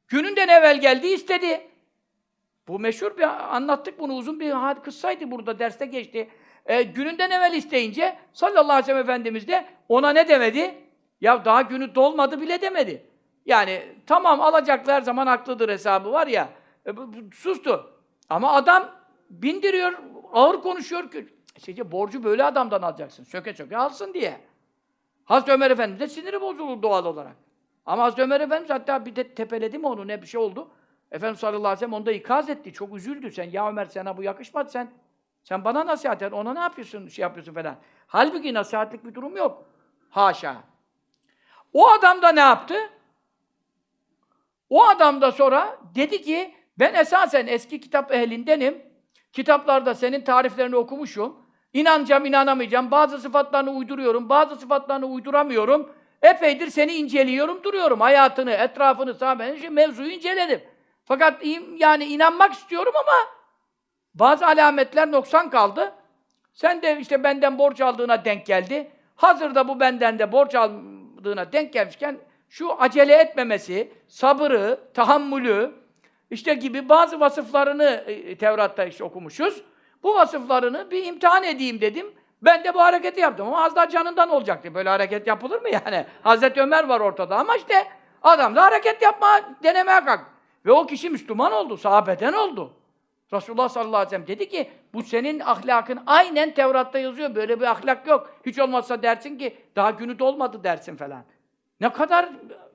Gününden 0.07 0.47
evvel 0.47 0.81
geldi 0.81 1.07
istedi. 1.07 1.67
Bu 2.67 2.79
meşhur 2.79 3.17
bir 3.17 3.55
anlattık 3.55 3.99
bunu 3.99 4.13
uzun 4.13 4.39
bir 4.39 4.53
kıssaydı 4.83 5.31
burada 5.31 5.59
derste 5.59 5.85
geçti. 5.85 6.29
E, 6.65 6.81
gününden 6.81 7.31
evvel 7.31 7.53
isteyince 7.53 8.17
sallallahu 8.33 8.71
aleyhi 8.71 8.81
ve 8.81 8.85
sellem 8.85 9.03
Efendimiz 9.03 9.47
de 9.47 9.65
ona 9.89 10.09
ne 10.09 10.27
demedi? 10.27 10.75
Ya 11.21 11.45
daha 11.45 11.61
günü 11.61 11.95
dolmadı 11.95 12.41
bile 12.41 12.61
demedi. 12.61 13.05
Yani 13.45 13.81
tamam 14.05 14.41
alacaklar 14.41 15.01
zaman 15.01 15.27
haklıdır 15.27 15.69
hesabı 15.69 16.11
var 16.11 16.27
ya. 16.27 16.49
E, 16.85 16.97
bu, 16.97 17.13
bu, 17.13 17.35
sustu. 17.35 17.93
Ama 18.29 18.53
adam 18.53 18.89
bindiriyor, 19.29 19.93
ağır 20.33 20.61
konuşuyor. 20.61 21.03
İşte 21.57 21.91
borcu 21.91 22.23
böyle 22.23 22.43
adamdan 22.43 22.81
alacaksın. 22.81 23.23
Söke 23.23 23.53
söke 23.53 23.77
alsın 23.77 24.13
diye. 24.13 24.41
Hazreti 25.31 25.51
Ömer 25.51 25.71
Efendimiz 25.71 25.99
de 25.99 26.07
siniri 26.07 26.41
bozuldu 26.41 26.83
doğal 26.83 27.05
olarak. 27.05 27.35
Ama 27.85 28.03
Hazreti 28.03 28.21
Ömer 28.21 28.41
Efendimiz 28.41 28.69
hatta 28.69 29.05
bir 29.05 29.15
de 29.15 29.33
tepeledi 29.33 29.77
mi 29.77 29.87
onu 29.87 30.07
ne 30.07 30.21
bir 30.21 30.27
şey 30.27 30.41
oldu. 30.41 30.71
Efendimiz 31.11 31.39
sallallahu 31.39 31.59
aleyhi 31.59 31.75
ve 31.75 31.79
sellem 31.79 31.93
onu 31.93 32.05
da 32.05 32.11
ikaz 32.11 32.49
etti. 32.49 32.73
Çok 32.73 32.95
üzüldü. 32.95 33.31
Sen 33.31 33.49
ya 33.51 33.69
Ömer 33.69 33.85
sana 33.85 34.17
bu 34.17 34.23
yakışmadı 34.23 34.69
sen. 34.69 34.91
Sen 35.43 35.65
bana 35.65 35.85
nasihat 35.85 36.21
et. 36.21 36.33
Ona 36.33 36.53
ne 36.53 36.59
yapıyorsun, 36.59 37.07
şey 37.07 37.23
yapıyorsun 37.23 37.53
falan. 37.53 37.75
Halbuki 38.07 38.53
nasihatlik 38.53 39.05
bir 39.05 39.13
durum 39.13 39.37
yok. 39.37 39.65
Haşa. 40.09 40.63
O 41.73 41.89
adam 41.89 42.21
da 42.21 42.31
ne 42.31 42.39
yaptı? 42.39 42.75
O 44.69 44.83
adam 44.83 45.21
da 45.21 45.31
sonra 45.31 45.79
dedi 45.95 46.21
ki 46.21 46.55
ben 46.79 46.93
esasen 46.93 47.47
eski 47.47 47.81
kitap 47.81 48.11
ehlindenim. 48.11 48.81
Kitaplarda 49.33 49.95
senin 49.95 50.21
tariflerini 50.21 50.75
okumuşum. 50.75 51.50
İnanacağım, 51.73 52.25
inanamayacağım. 52.25 52.91
Bazı 52.91 53.17
sıfatlarını 53.17 53.71
uyduruyorum, 53.71 54.29
bazı 54.29 54.55
sıfatlarını 54.55 55.05
uyduramıyorum. 55.05 55.89
Epeydir 56.21 56.67
seni 56.67 56.93
inceliyorum, 56.93 57.63
duruyorum. 57.63 58.01
Hayatını, 58.01 58.51
etrafını, 58.51 59.13
sahabeni, 59.13 59.69
mevzuyu 59.69 60.11
inceledim. 60.11 60.61
Fakat 61.05 61.45
yani 61.77 62.05
inanmak 62.05 62.53
istiyorum 62.53 62.93
ama 62.95 63.13
bazı 64.13 64.47
alametler 64.47 65.11
noksan 65.11 65.49
kaldı. 65.49 65.93
Sen 66.53 66.81
de 66.81 66.97
işte 66.99 67.23
benden 67.23 67.57
borç 67.57 67.81
aldığına 67.81 68.25
denk 68.25 68.45
geldi. 68.45 68.91
Hazırda 69.15 69.67
bu 69.67 69.79
benden 69.79 70.19
de 70.19 70.31
borç 70.31 70.55
aldığına 70.55 71.51
denk 71.51 71.73
gelmişken 71.73 72.17
şu 72.49 72.81
acele 72.81 73.13
etmemesi, 73.13 73.93
sabırı, 74.07 74.79
tahammülü 74.93 75.71
işte 76.29 76.53
gibi 76.53 76.89
bazı 76.89 77.19
vasıflarını 77.19 78.03
e, 78.07 78.37
Tevrat'ta 78.37 78.85
işte 78.85 79.03
okumuşuz. 79.03 79.61
Bu 80.03 80.15
vasıflarını 80.15 80.91
bir 80.91 81.05
imtihan 81.05 81.43
edeyim 81.43 81.81
dedim. 81.81 82.13
Ben 82.41 82.63
de 82.63 82.73
bu 82.73 82.79
hareketi 82.79 83.19
yaptım 83.19 83.47
ama 83.47 83.63
az 83.63 83.75
daha 83.75 83.89
canından 83.89 84.29
olacaktı. 84.29 84.73
Böyle 84.73 84.89
hareket 84.89 85.27
yapılır 85.27 85.61
mı 85.61 85.69
yani? 85.69 86.05
Hazreti 86.21 86.61
Ömer 86.61 86.83
var 86.83 86.99
ortada 86.99 87.37
ama 87.37 87.55
işte 87.55 87.87
adam 88.23 88.55
da 88.55 88.63
hareket 88.63 89.01
yapma 89.01 89.41
denemeye 89.63 90.05
kalk. 90.05 90.25
Ve 90.65 90.71
o 90.71 90.85
kişi 90.85 91.09
Müslüman 91.09 91.51
oldu, 91.51 91.77
sahabeden 91.77 92.33
oldu. 92.33 92.73
Resulullah 93.33 93.69
sallallahu 93.69 93.95
aleyhi 93.95 94.07
ve 94.07 94.09
sellem 94.09 94.27
dedi 94.27 94.49
ki, 94.49 94.71
bu 94.93 95.03
senin 95.03 95.39
ahlakın 95.39 95.99
aynen 96.05 96.53
Tevrat'ta 96.53 96.99
yazıyor. 96.99 97.35
Böyle 97.35 97.59
bir 97.59 97.65
ahlak 97.65 98.07
yok. 98.07 98.35
Hiç 98.45 98.59
olmazsa 98.59 99.03
dersin 99.03 99.37
ki, 99.37 99.57
daha 99.75 99.91
günü 99.91 100.19
dolmadı 100.19 100.63
dersin 100.63 100.95
falan. 100.95 101.23
Ne 101.81 101.89
kadar 101.93 102.29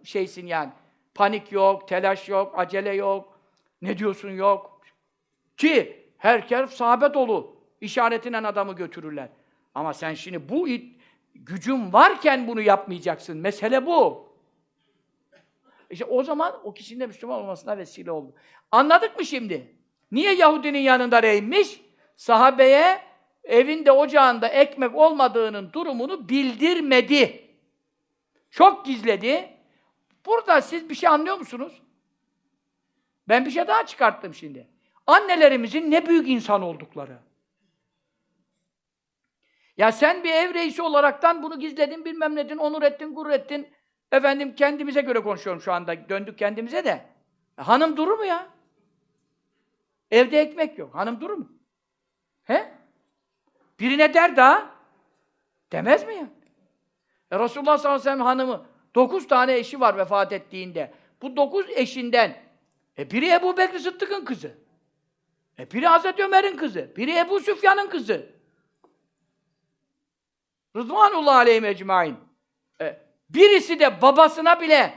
şeysin 0.04 0.46
yani. 0.46 0.70
Panik 1.14 1.52
yok, 1.52 1.88
telaş 1.88 2.28
yok, 2.28 2.58
acele 2.58 2.94
yok. 2.94 3.38
Ne 3.82 3.98
diyorsun 3.98 4.30
yok. 4.30 4.80
Ki 5.56 6.05
herkes 6.18 6.70
sahabe 6.70 7.14
dolu. 7.14 7.56
İşaretinden 7.80 8.44
adamı 8.44 8.72
götürürler. 8.76 9.28
Ama 9.74 9.94
sen 9.94 10.14
şimdi 10.14 10.48
bu 10.48 10.68
it- 10.68 11.00
gücün 11.34 11.92
varken 11.92 12.48
bunu 12.48 12.60
yapmayacaksın. 12.60 13.38
Mesele 13.38 13.86
bu. 13.86 14.26
İşte 15.90 16.04
o 16.04 16.22
zaman 16.22 16.60
o 16.64 16.74
kişinin 16.74 17.00
de 17.00 17.06
Müslüman 17.06 17.42
olmasına 17.42 17.78
vesile 17.78 18.10
oldu. 18.10 18.34
Anladık 18.72 19.18
mı 19.18 19.24
şimdi? 19.24 19.74
Niye 20.12 20.34
Yahudinin 20.34 20.78
yanında 20.78 21.22
reymiş? 21.22 21.80
Sahabeye 22.16 23.00
evinde 23.44 23.92
ocağında 23.92 24.48
ekmek 24.48 24.94
olmadığının 24.94 25.72
durumunu 25.72 26.28
bildirmedi. 26.28 27.46
Çok 28.50 28.86
gizledi. 28.86 29.50
Burada 30.26 30.60
siz 30.60 30.88
bir 30.90 30.94
şey 30.94 31.08
anlıyor 31.08 31.36
musunuz? 31.38 31.82
Ben 33.28 33.44
bir 33.46 33.50
şey 33.50 33.66
daha 33.66 33.86
çıkarttım 33.86 34.34
şimdi. 34.34 34.68
Annelerimizin 35.06 35.90
ne 35.90 36.06
büyük 36.06 36.28
insan 36.28 36.62
oldukları. 36.62 37.18
Ya 39.76 39.92
sen 39.92 40.24
bir 40.24 40.34
ev 40.34 40.54
reisi 40.54 40.82
olaraktan 40.82 41.42
bunu 41.42 41.58
gizledin, 41.60 42.04
bilmem 42.04 42.36
nedin, 42.36 42.56
onur 42.56 42.82
ettin, 42.82 43.14
gurur 43.14 43.30
ettin. 43.30 43.68
Efendim 44.12 44.54
kendimize 44.54 45.00
göre 45.00 45.20
konuşuyorum 45.20 45.62
şu 45.62 45.72
anda. 45.72 46.08
Döndük 46.08 46.38
kendimize 46.38 46.84
de. 46.84 47.06
E, 47.58 47.62
hanım 47.62 47.96
durur 47.96 48.18
mu 48.18 48.24
ya? 48.24 48.48
Evde 50.10 50.40
ekmek 50.40 50.78
yok. 50.78 50.94
Hanım 50.94 51.20
durur 51.20 51.36
mu? 51.36 51.52
He? 52.44 52.72
Birine 53.80 54.14
der 54.14 54.36
daha. 54.36 54.70
Demez 55.72 56.06
mi 56.06 56.14
ya? 56.14 56.28
E, 57.30 57.38
Resulullah 57.38 57.78
sallallahu 57.78 58.00
aleyhi 58.00 58.00
ve 58.00 58.12
sellem 58.12 58.20
hanımı 58.20 58.66
dokuz 58.94 59.28
tane 59.28 59.54
eşi 59.54 59.80
var 59.80 59.96
vefat 59.96 60.32
ettiğinde. 60.32 60.94
Bu 61.22 61.36
dokuz 61.36 61.66
eşinden 61.70 62.36
e, 62.98 63.10
biri 63.10 63.30
Ebu 63.30 63.56
Bekir 63.56 63.78
Sıddık'ın 63.78 64.24
kızı. 64.24 64.65
E, 65.58 65.70
biri 65.70 65.86
Hazreti 65.86 66.24
Ömer'in 66.24 66.56
kızı. 66.56 66.92
Biri 66.96 67.18
Ebu 67.18 67.40
Süfyan'ın 67.40 67.88
kızı. 67.88 68.26
Rıdvanullah 70.76 71.36
aleyhim 71.36 71.64
ecmain. 71.64 72.16
E, 72.80 73.00
birisi 73.30 73.80
de 73.80 74.02
babasına 74.02 74.60
bile 74.60 74.94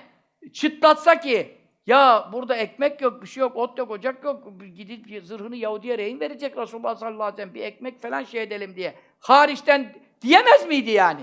çıtlatsa 0.54 1.20
ki 1.20 1.60
ya 1.86 2.30
burada 2.34 2.56
ekmek 2.56 3.02
yok, 3.02 3.22
bir 3.22 3.28
şey 3.28 3.42
yok, 3.42 3.56
ot 3.56 3.78
yok, 3.78 3.92
ocak 3.92 4.24
yok. 4.24 4.48
Gidip 4.76 5.26
zırhını 5.26 5.56
Yahudi'ye 5.56 5.98
rehin 5.98 6.20
verecek 6.20 6.58
Resulullah 6.58 6.96
sallallahu 6.96 7.24
aleyhi 7.24 7.34
ve 7.34 7.42
sellem. 7.42 7.54
Bir 7.54 7.62
ekmek 7.62 8.02
falan 8.02 8.24
şey 8.24 8.44
edelim 8.44 8.76
diye. 8.76 8.96
Hariçten 9.20 9.96
diyemez 10.22 10.68
miydi 10.68 10.92
yani? 10.92 11.22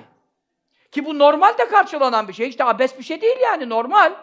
Ki 0.91 1.05
bu 1.05 1.18
normalde 1.18 1.68
karşılanan 1.68 2.28
bir 2.28 2.32
şey. 2.32 2.49
İşte 2.49 2.64
abes 2.64 2.99
bir 2.99 3.05
şey 3.05 3.20
değil 3.20 3.37
yani, 3.43 3.68
normal. 3.68 4.14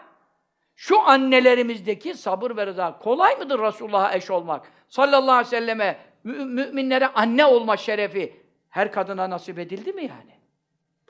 Şu 0.76 1.00
annelerimizdeki 1.00 2.14
sabır 2.14 2.56
ve 2.56 2.66
rıza. 2.66 2.98
Kolay 2.98 3.36
mıdır 3.36 3.58
Resulullah'a 3.58 4.14
eş 4.14 4.30
olmak? 4.30 4.72
Sallallahu 4.94 5.32
aleyhi 5.32 5.46
ve 5.46 5.56
selleme, 5.56 5.98
mü- 6.24 6.44
müminlere 6.44 7.06
anne 7.06 7.46
olma 7.46 7.76
şerefi 7.76 8.36
her 8.70 8.92
kadına 8.92 9.30
nasip 9.30 9.58
edildi 9.58 9.92
mi 9.92 10.02
yani? 10.04 10.38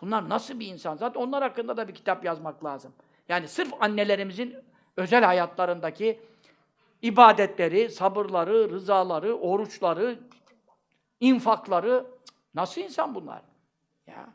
Bunlar 0.01 0.28
nasıl 0.28 0.61
bir 0.61 0.66
insan? 0.66 0.97
Zaten 0.97 1.20
onlar 1.20 1.43
hakkında 1.43 1.76
da 1.76 1.89
bir 1.89 1.95
kitap 1.95 2.24
yazmak 2.24 2.64
lazım. 2.64 2.95
Yani 3.28 3.49
sırf 3.49 3.72
annelerimizin 3.80 4.57
özel 4.97 5.24
hayatlarındaki 5.24 6.20
ibadetleri, 7.03 7.91
sabırları, 7.91 8.70
rızaları, 8.70 9.35
oruçları, 9.37 10.18
infakları, 11.20 12.07
nasıl 12.55 12.80
insan 12.80 13.14
bunlar? 13.14 13.43
Ya. 14.07 14.28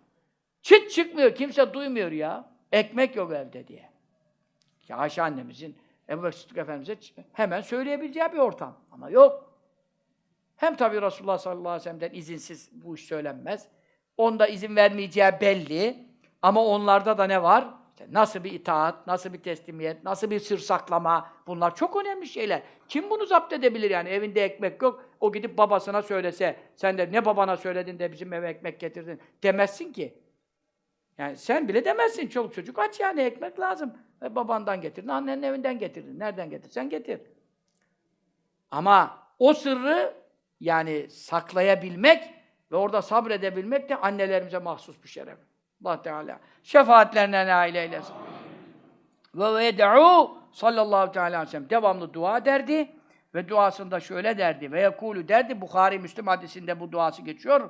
Çıt 0.61 0.91
çıkmıyor, 0.91 1.35
kimse 1.35 1.73
duymuyor 1.73 2.11
ya. 2.11 2.49
Ekmek 2.71 3.15
yok 3.15 3.31
evde 3.31 3.67
diye. 3.67 3.89
Ya 4.87 4.97
Ayşe 4.97 5.21
annemizin, 5.21 5.77
Ebu 6.09 6.23
Bekir 6.23 6.37
Sıddık 6.37 6.57
Efendimiz'e 6.57 6.97
hemen 7.33 7.61
söyleyebileceği 7.61 8.33
bir 8.33 8.37
ortam. 8.37 8.77
Ama 8.91 9.09
yok. 9.09 9.53
Hem 10.55 10.75
tabii 10.75 11.01
Resulullah 11.01 11.37
sallallahu 11.37 11.69
aleyhi 11.69 11.79
ve 11.79 11.83
sellem'den 11.83 12.17
izinsiz 12.17 12.69
bu 12.71 12.95
iş 12.95 13.05
söylenmez. 13.05 13.67
Onda 14.17 14.47
izin 14.47 14.75
vermeyeceği 14.75 15.31
belli. 15.41 16.09
Ama 16.41 16.65
onlarda 16.65 17.17
da 17.17 17.25
ne 17.25 17.43
var? 17.43 17.67
İşte 17.89 18.07
nasıl 18.11 18.43
bir 18.43 18.51
itaat, 18.51 19.07
nasıl 19.07 19.33
bir 19.33 19.37
teslimiyet, 19.37 20.03
nasıl 20.03 20.29
bir 20.29 20.39
sır 20.39 20.57
saklama. 20.57 21.31
Bunlar 21.47 21.75
çok 21.75 21.95
önemli 21.95 22.27
şeyler. 22.27 22.61
Kim 22.87 23.09
bunu 23.09 23.25
zapt 23.25 23.53
edebilir 23.53 23.89
yani? 23.89 24.09
Evinde 24.09 24.43
ekmek 24.43 24.81
yok. 24.81 25.05
O 25.19 25.31
gidip 25.31 25.57
babasına 25.57 26.01
söylese, 26.01 26.55
sen 26.75 26.97
de 26.97 27.11
ne 27.11 27.25
babana 27.25 27.57
söyledin 27.57 27.99
de 27.99 28.11
bizim 28.11 28.33
eve 28.33 28.49
ekmek 28.49 28.79
getirdin 28.79 29.19
demezsin 29.43 29.93
ki. 29.93 30.23
Yani 31.17 31.37
sen 31.37 31.67
bile 31.67 31.85
demezsin. 31.85 32.27
Çoluk 32.27 32.53
çocuk 32.53 32.79
aç 32.79 32.99
yani 32.99 33.21
ekmek 33.21 33.59
lazım. 33.59 33.93
E, 34.23 34.35
babandan 34.35 34.81
getirdin, 34.81 35.07
annenin 35.07 35.43
evinden 35.43 35.79
getirdin. 35.79 36.19
Nereden 36.19 36.49
getirsen 36.49 36.89
getir. 36.89 37.21
Ama 38.71 39.17
o 39.39 39.53
sırrı 39.53 40.13
yani 40.59 41.09
saklayabilmek 41.09 42.33
ve 42.71 42.75
orada 42.75 43.01
sabredebilmek 43.01 43.89
de 43.89 43.95
annelerimize 43.95 44.57
mahsus 44.57 45.03
bir 45.03 45.09
şeref. 45.09 45.37
Allah 45.85 46.01
Teala 46.01 46.39
şefaatlerine 46.63 47.47
nail 47.47 47.75
eylesin. 47.75 48.15
Ve 49.35 49.53
ved'u 49.53 50.37
sallallahu 50.51 51.11
teala 51.11 51.27
aleyhi 51.27 51.47
ve 51.47 51.51
sellem 51.51 51.69
devamlı 51.69 52.13
dua 52.13 52.45
derdi 52.45 52.91
ve 53.35 53.49
duasında 53.49 53.99
şöyle 53.99 54.37
derdi 54.37 54.71
ve 54.71 54.81
yekulu 54.81 55.27
derdi 55.27 55.61
Bukhari 55.61 55.99
Müslim 55.99 56.27
hadisinde 56.27 56.79
bu 56.79 56.91
duası 56.91 57.21
geçiyor. 57.21 57.69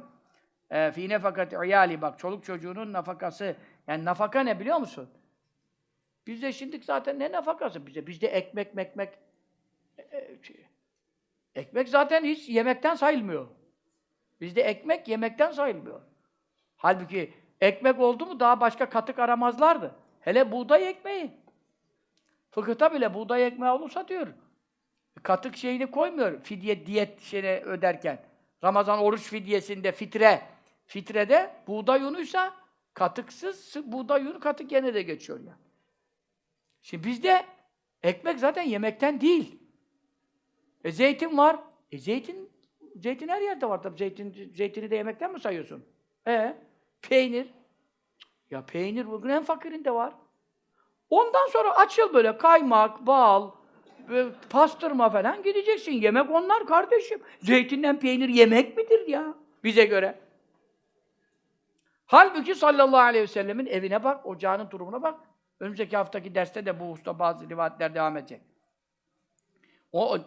E, 0.71 0.91
Fi 0.91 1.09
nefakat 1.09 1.53
iyali 1.53 2.01
bak 2.01 2.19
çoluk 2.19 2.43
çocuğunun 2.43 2.93
nafakası 2.93 3.55
yani 3.87 4.05
nafaka 4.05 4.39
ne 4.39 4.59
biliyor 4.59 4.77
musun? 4.77 5.09
Bizde 6.29 6.53
şimdi 6.53 6.79
zaten 6.83 7.19
ne 7.19 7.31
nafakası 7.31 7.87
bize? 7.87 8.07
Bizde 8.07 8.27
ekmek 8.27 8.75
mekmek 8.75 9.13
e, 9.97 10.17
e, 10.17 10.43
şey, 10.43 10.65
ekmek 11.55 11.89
zaten 11.89 12.23
hiç 12.23 12.49
yemekten 12.49 12.95
sayılmıyor. 12.95 13.47
Bizde 14.41 14.61
ekmek 14.61 15.07
yemekten 15.07 15.51
sayılmıyor. 15.51 16.01
Halbuki 16.77 17.33
ekmek 17.61 17.99
oldu 17.99 18.25
mu 18.25 18.39
daha 18.39 18.59
başka 18.59 18.89
katık 18.89 19.19
aramazlardı. 19.19 19.95
Hele 20.21 20.51
buğday 20.51 20.89
ekmeği. 20.89 21.31
Fıkıhta 22.51 22.93
bile 22.93 23.13
buğday 23.13 23.47
ekmeği 23.47 23.71
olursa 23.71 24.07
diyor. 24.07 24.27
Katık 25.23 25.57
şeyini 25.57 25.91
koymuyor 25.91 26.43
fidye 26.43 26.85
diyet 26.85 27.21
şeyini 27.21 27.47
öderken. 27.47 28.25
Ramazan 28.63 28.99
oruç 28.99 29.21
fidyesinde 29.21 29.91
fitre. 29.91 30.41
Fitrede 30.85 31.55
buğday 31.67 32.03
unuysa 32.03 32.53
katıksız 32.93 33.75
buğday 33.85 34.21
unu 34.21 34.39
katık 34.39 34.69
gene 34.69 34.93
de 34.93 35.01
geçiyor 35.01 35.39
yani. 35.39 35.68
Şimdi 36.81 37.07
bizde 37.07 37.45
ekmek 38.03 38.39
zaten 38.39 38.63
yemekten 38.63 39.21
değil. 39.21 39.59
E 40.83 40.91
zeytin 40.91 41.37
var. 41.37 41.59
E 41.91 41.97
zeytin 41.97 42.49
zeytin 42.95 43.27
her 43.27 43.41
yerde 43.41 43.69
var 43.69 43.81
tabii. 43.83 43.97
Zeytin 43.97 44.51
zeytini 44.55 44.91
de 44.91 44.95
yemekten 44.95 45.33
mi 45.33 45.39
sayıyorsun? 45.39 45.85
E 46.27 46.57
peynir. 47.01 47.47
Ya 48.51 48.65
peynir 48.65 49.07
bugün 49.07 49.29
en 49.29 49.43
fakirinde 49.43 49.91
var. 49.91 50.13
Ondan 51.09 51.47
sonra 51.47 51.75
açıl 51.77 52.13
böyle 52.13 52.37
kaymak, 52.37 53.07
bal, 53.07 53.51
böyle 54.09 54.29
pastırma 54.49 55.09
falan 55.09 55.43
gideceksin. 55.43 55.91
Yemek 55.91 56.29
onlar 56.29 56.67
kardeşim. 56.67 57.21
Zeytinden 57.39 57.99
peynir 57.99 58.29
yemek 58.29 58.77
midir 58.77 59.07
ya 59.07 59.33
bize 59.63 59.85
göre? 59.85 60.19
Halbuki 62.05 62.55
sallallahu 62.55 63.01
aleyhi 63.01 63.23
ve 63.23 63.27
sellemin 63.27 63.65
evine 63.65 64.03
bak, 64.03 64.25
ocağının 64.25 64.71
durumuna 64.71 65.01
bak. 65.01 65.19
Önümüzdeki 65.59 65.97
haftaki 65.97 66.35
derste 66.35 66.65
de 66.65 66.79
bu 66.79 66.91
usta 66.91 67.19
bazı 67.19 67.49
rivayetler 67.49 67.95
devam 67.95 68.17
edecek. 68.17 68.41
O, 69.91 70.17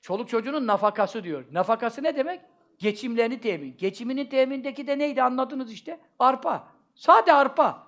çoluk 0.00 0.28
çocuğunun 0.28 0.66
nafakası 0.66 1.24
diyor. 1.24 1.44
Nafakası 1.52 2.02
ne 2.02 2.16
demek? 2.16 2.40
Geçimlerini 2.78 3.40
temin. 3.40 3.76
Geçiminin 3.76 4.26
temindeki 4.26 4.86
de 4.86 4.98
neydi 4.98 5.22
anladınız 5.22 5.72
işte? 5.72 6.00
Arpa. 6.18 6.68
Sade 6.94 7.32
arpa. 7.32 7.86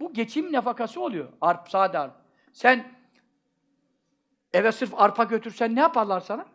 Bu 0.00 0.12
geçim 0.12 0.52
nafakası 0.52 1.00
oluyor. 1.00 1.28
Arp, 1.40 1.68
sade 1.68 1.98
arpa. 1.98 2.22
Sen 2.52 2.92
eve 4.52 4.72
sırf 4.72 4.94
arpa 4.94 5.24
götürsen 5.24 5.74
ne 5.74 5.80
yaparlar 5.80 6.20
sana? 6.20 6.46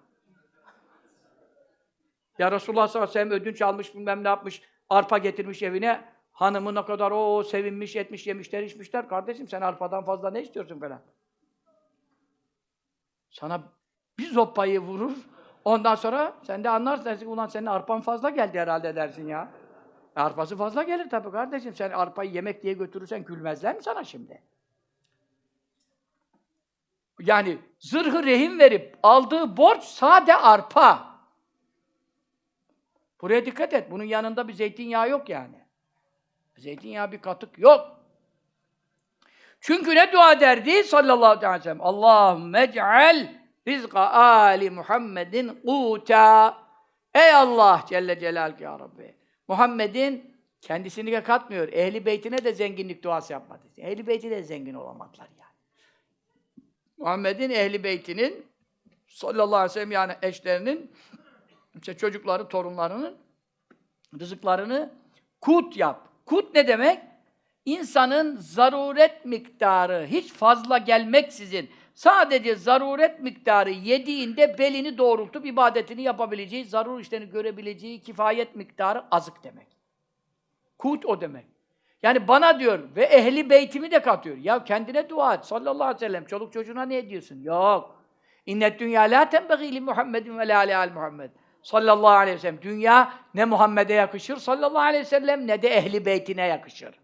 Ya 2.38 2.51
Resulullah 2.51 2.88
sallallahu 2.88 3.11
aleyhi 3.11 3.30
ve 3.30 3.32
sellem 3.32 3.41
ödünç 3.41 3.61
almış 3.61 3.95
bilmem 3.95 4.24
ne 4.24 4.28
yapmış, 4.28 4.61
arpa 4.89 5.18
getirmiş 5.18 5.64
evine. 5.64 6.12
Hanımı 6.34 6.75
ne 6.75 6.86
kadar 6.86 7.11
o 7.11 7.43
sevinmiş, 7.43 7.95
etmiş, 7.95 8.27
yemişler, 8.27 8.63
içmişler. 8.63 9.09
Kardeşim 9.09 9.47
sen 9.47 9.61
arpadan 9.61 10.05
fazla 10.05 10.31
ne 10.31 10.41
istiyorsun 10.41 10.79
falan. 10.79 11.01
Sana 13.29 13.63
bir 14.19 14.31
zoppayı 14.31 14.79
vurur. 14.79 15.17
Ondan 15.65 15.95
sonra 15.95 16.34
sen 16.43 16.63
de 16.63 16.69
anlarsın 16.69 17.05
dersin 17.05 17.27
ulan 17.27 17.47
senin 17.47 17.65
arpan 17.65 18.01
fazla 18.01 18.29
geldi 18.29 18.59
herhalde 18.59 18.95
dersin 18.95 19.27
ya. 19.27 19.51
E, 20.17 20.21
Arpası 20.21 20.57
fazla 20.57 20.84
gelir 20.84 21.09
tabii 21.09 21.31
kardeşim. 21.31 21.75
Sen 21.75 21.91
arpayı 21.91 22.31
yemek 22.31 22.63
diye 22.63 22.73
götürürsen 22.73 23.23
gülmezler 23.25 23.75
mi 23.75 23.84
sana 23.84 24.03
şimdi? 24.03 24.41
Yani 27.19 27.57
zırhı 27.79 28.23
rehin 28.23 28.59
verip 28.59 28.97
aldığı 29.03 29.57
borç 29.57 29.84
sade 29.84 30.36
arpa. 30.36 31.13
Buraya 33.21 33.45
dikkat 33.45 33.73
et. 33.73 33.91
Bunun 33.91 34.03
yanında 34.03 34.47
bir 34.47 34.53
zeytinyağı 34.53 35.09
yok 35.09 35.29
yani. 35.29 35.62
Zeytinyağı 36.57 37.11
bir 37.11 37.21
katık 37.21 37.59
yok. 37.59 38.03
Çünkü 39.61 39.95
ne 39.95 40.11
dua 40.11 40.39
derdi 40.39 40.83
sallallahu 40.83 41.25
aleyhi 41.25 41.59
ve 41.59 41.63
sellem? 41.63 41.81
Allahümme 41.81 42.63
ec'al 42.63 43.27
rizqa 43.67 44.09
ali 44.11 44.69
Muhammedin 44.69 45.61
kuta. 45.65 46.57
Ey 47.13 47.35
Allah 47.35 47.85
Celle 47.89 48.19
Celaluhu 48.19 48.63
ya 48.63 48.79
Rabbi. 48.79 49.15
Muhammed'in 49.47 50.37
kendisini 50.61 51.11
de 51.11 51.23
katmıyor. 51.23 51.67
Ehli 51.67 52.05
beytine 52.05 52.43
de 52.43 52.53
zenginlik 52.53 53.03
duası 53.03 53.33
yapmadı. 53.33 53.61
Ehli 53.77 54.07
beyti 54.07 54.31
de 54.31 54.43
zengin 54.43 54.73
olamadılar 54.73 55.27
yani. 55.39 55.53
Muhammed'in 56.97 57.49
ehli 57.49 57.83
beytinin 57.83 58.45
sallallahu 59.07 59.55
aleyhi 59.55 59.69
ve 59.69 59.73
sellem 59.73 59.91
yani 59.91 60.13
eşlerinin 60.21 60.91
işte 61.75 61.97
çocukları, 61.97 62.47
torunlarının 62.47 63.17
rızıklarını 64.19 64.93
kut 65.41 65.77
yap. 65.77 66.12
Kut 66.26 66.55
ne 66.55 66.67
demek? 66.67 66.99
İnsanın 67.65 68.36
zaruret 68.36 69.26
miktarı 69.26 70.05
hiç 70.11 70.34
fazla 70.34 70.78
gelmeksizin 70.78 71.69
sadece 71.93 72.55
zaruret 72.55 73.19
miktarı 73.19 73.69
yediğinde 73.71 74.57
belini 74.57 74.97
doğrultup 74.97 75.45
ibadetini 75.45 76.01
yapabileceği, 76.01 76.65
zarur 76.65 76.99
işlerini 76.99 77.30
görebileceği 77.30 78.01
kifayet 78.01 78.55
miktarı 78.55 79.03
azık 79.11 79.43
demek. 79.43 79.67
Kut 80.78 81.05
o 81.05 81.21
demek. 81.21 81.45
Yani 82.03 82.28
bana 82.28 82.59
diyor 82.59 82.80
ve 82.95 83.03
ehli 83.03 83.49
beytimi 83.49 83.91
de 83.91 84.01
katıyor. 84.01 84.38
Ya 84.38 84.63
kendine 84.63 85.09
dua 85.09 85.34
et 85.34 85.45
sallallahu 85.45 85.84
aleyhi 85.84 85.95
ve 85.95 85.99
sellem. 85.99 86.26
Çoluk 86.26 86.53
çocuğuna 86.53 86.86
ne 86.86 86.97
ediyorsun? 86.97 87.41
Yok. 87.41 88.03
İnnet 88.45 88.80
dünya 88.80 89.01
la 89.01 89.30
tenbegî 89.30 89.76
li 89.76 89.82
Muhammedin 89.82 90.38
ve 90.38 90.47
la 90.47 90.88
Muhammed. 90.93 91.32
Sallallahu 91.64 92.09
aleyhi 92.09 92.36
ve 92.36 92.41
sellem. 92.41 92.61
Dünya 92.61 93.14
ne 93.34 93.45
Muhammed'e 93.45 93.93
yakışır 93.93 94.38
sallallahu 94.38 94.80
aleyhi 94.80 95.03
ve 95.03 95.09
sellem 95.09 95.47
ne 95.47 95.61
de 95.61 95.70
ehli 95.70 96.05
beytine 96.05 96.47
yakışır. 96.47 96.99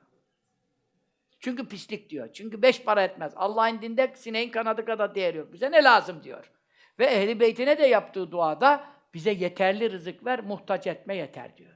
Çünkü 1.40 1.68
pislik 1.68 2.10
diyor. 2.10 2.30
Çünkü 2.34 2.62
beş 2.62 2.84
para 2.84 3.04
etmez. 3.04 3.34
Allah'ın 3.36 3.82
dinde 3.82 4.14
sineğin 4.16 4.50
kanadı 4.50 4.86
kadar 4.86 5.16
değer 5.16 5.34
yok. 5.34 5.54
Bize 5.54 5.72
ne 5.72 5.84
lazım 5.84 6.24
diyor. 6.24 6.52
Ve 7.00 7.06
ehli 7.06 7.40
beytine 7.40 7.78
de 7.78 7.88
yaptığı 7.88 8.32
duada 8.32 8.84
bize 9.14 9.32
yeterli 9.32 9.92
rızık 9.92 10.26
ver, 10.26 10.40
muhtaç 10.40 10.88
etme 10.88 11.16
yeter 11.16 11.58
diyor. 11.58 11.76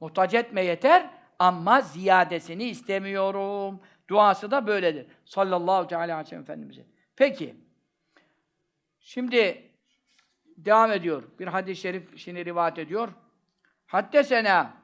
Muhtaç 0.00 0.34
etme 0.34 0.64
yeter 0.64 1.10
ama 1.38 1.80
ziyadesini 1.80 2.64
istemiyorum. 2.64 3.80
Duası 4.08 4.50
da 4.50 4.66
böyledir. 4.66 5.06
Sallallahu 5.24 5.96
aleyhi 5.96 6.18
ve 6.20 6.24
sellem 6.24 6.42
Efendimiz'e. 6.42 6.86
Peki. 7.16 7.54
Şimdi 9.00 9.67
devam 10.64 10.92
ediyor. 10.92 11.22
Bir 11.38 11.46
hadis-i 11.46 11.80
şerif 11.80 12.18
şimdi 12.18 12.44
rivayet 12.44 12.78
ediyor. 12.78 13.08
Hatta 13.86 14.24
sena 14.24 14.74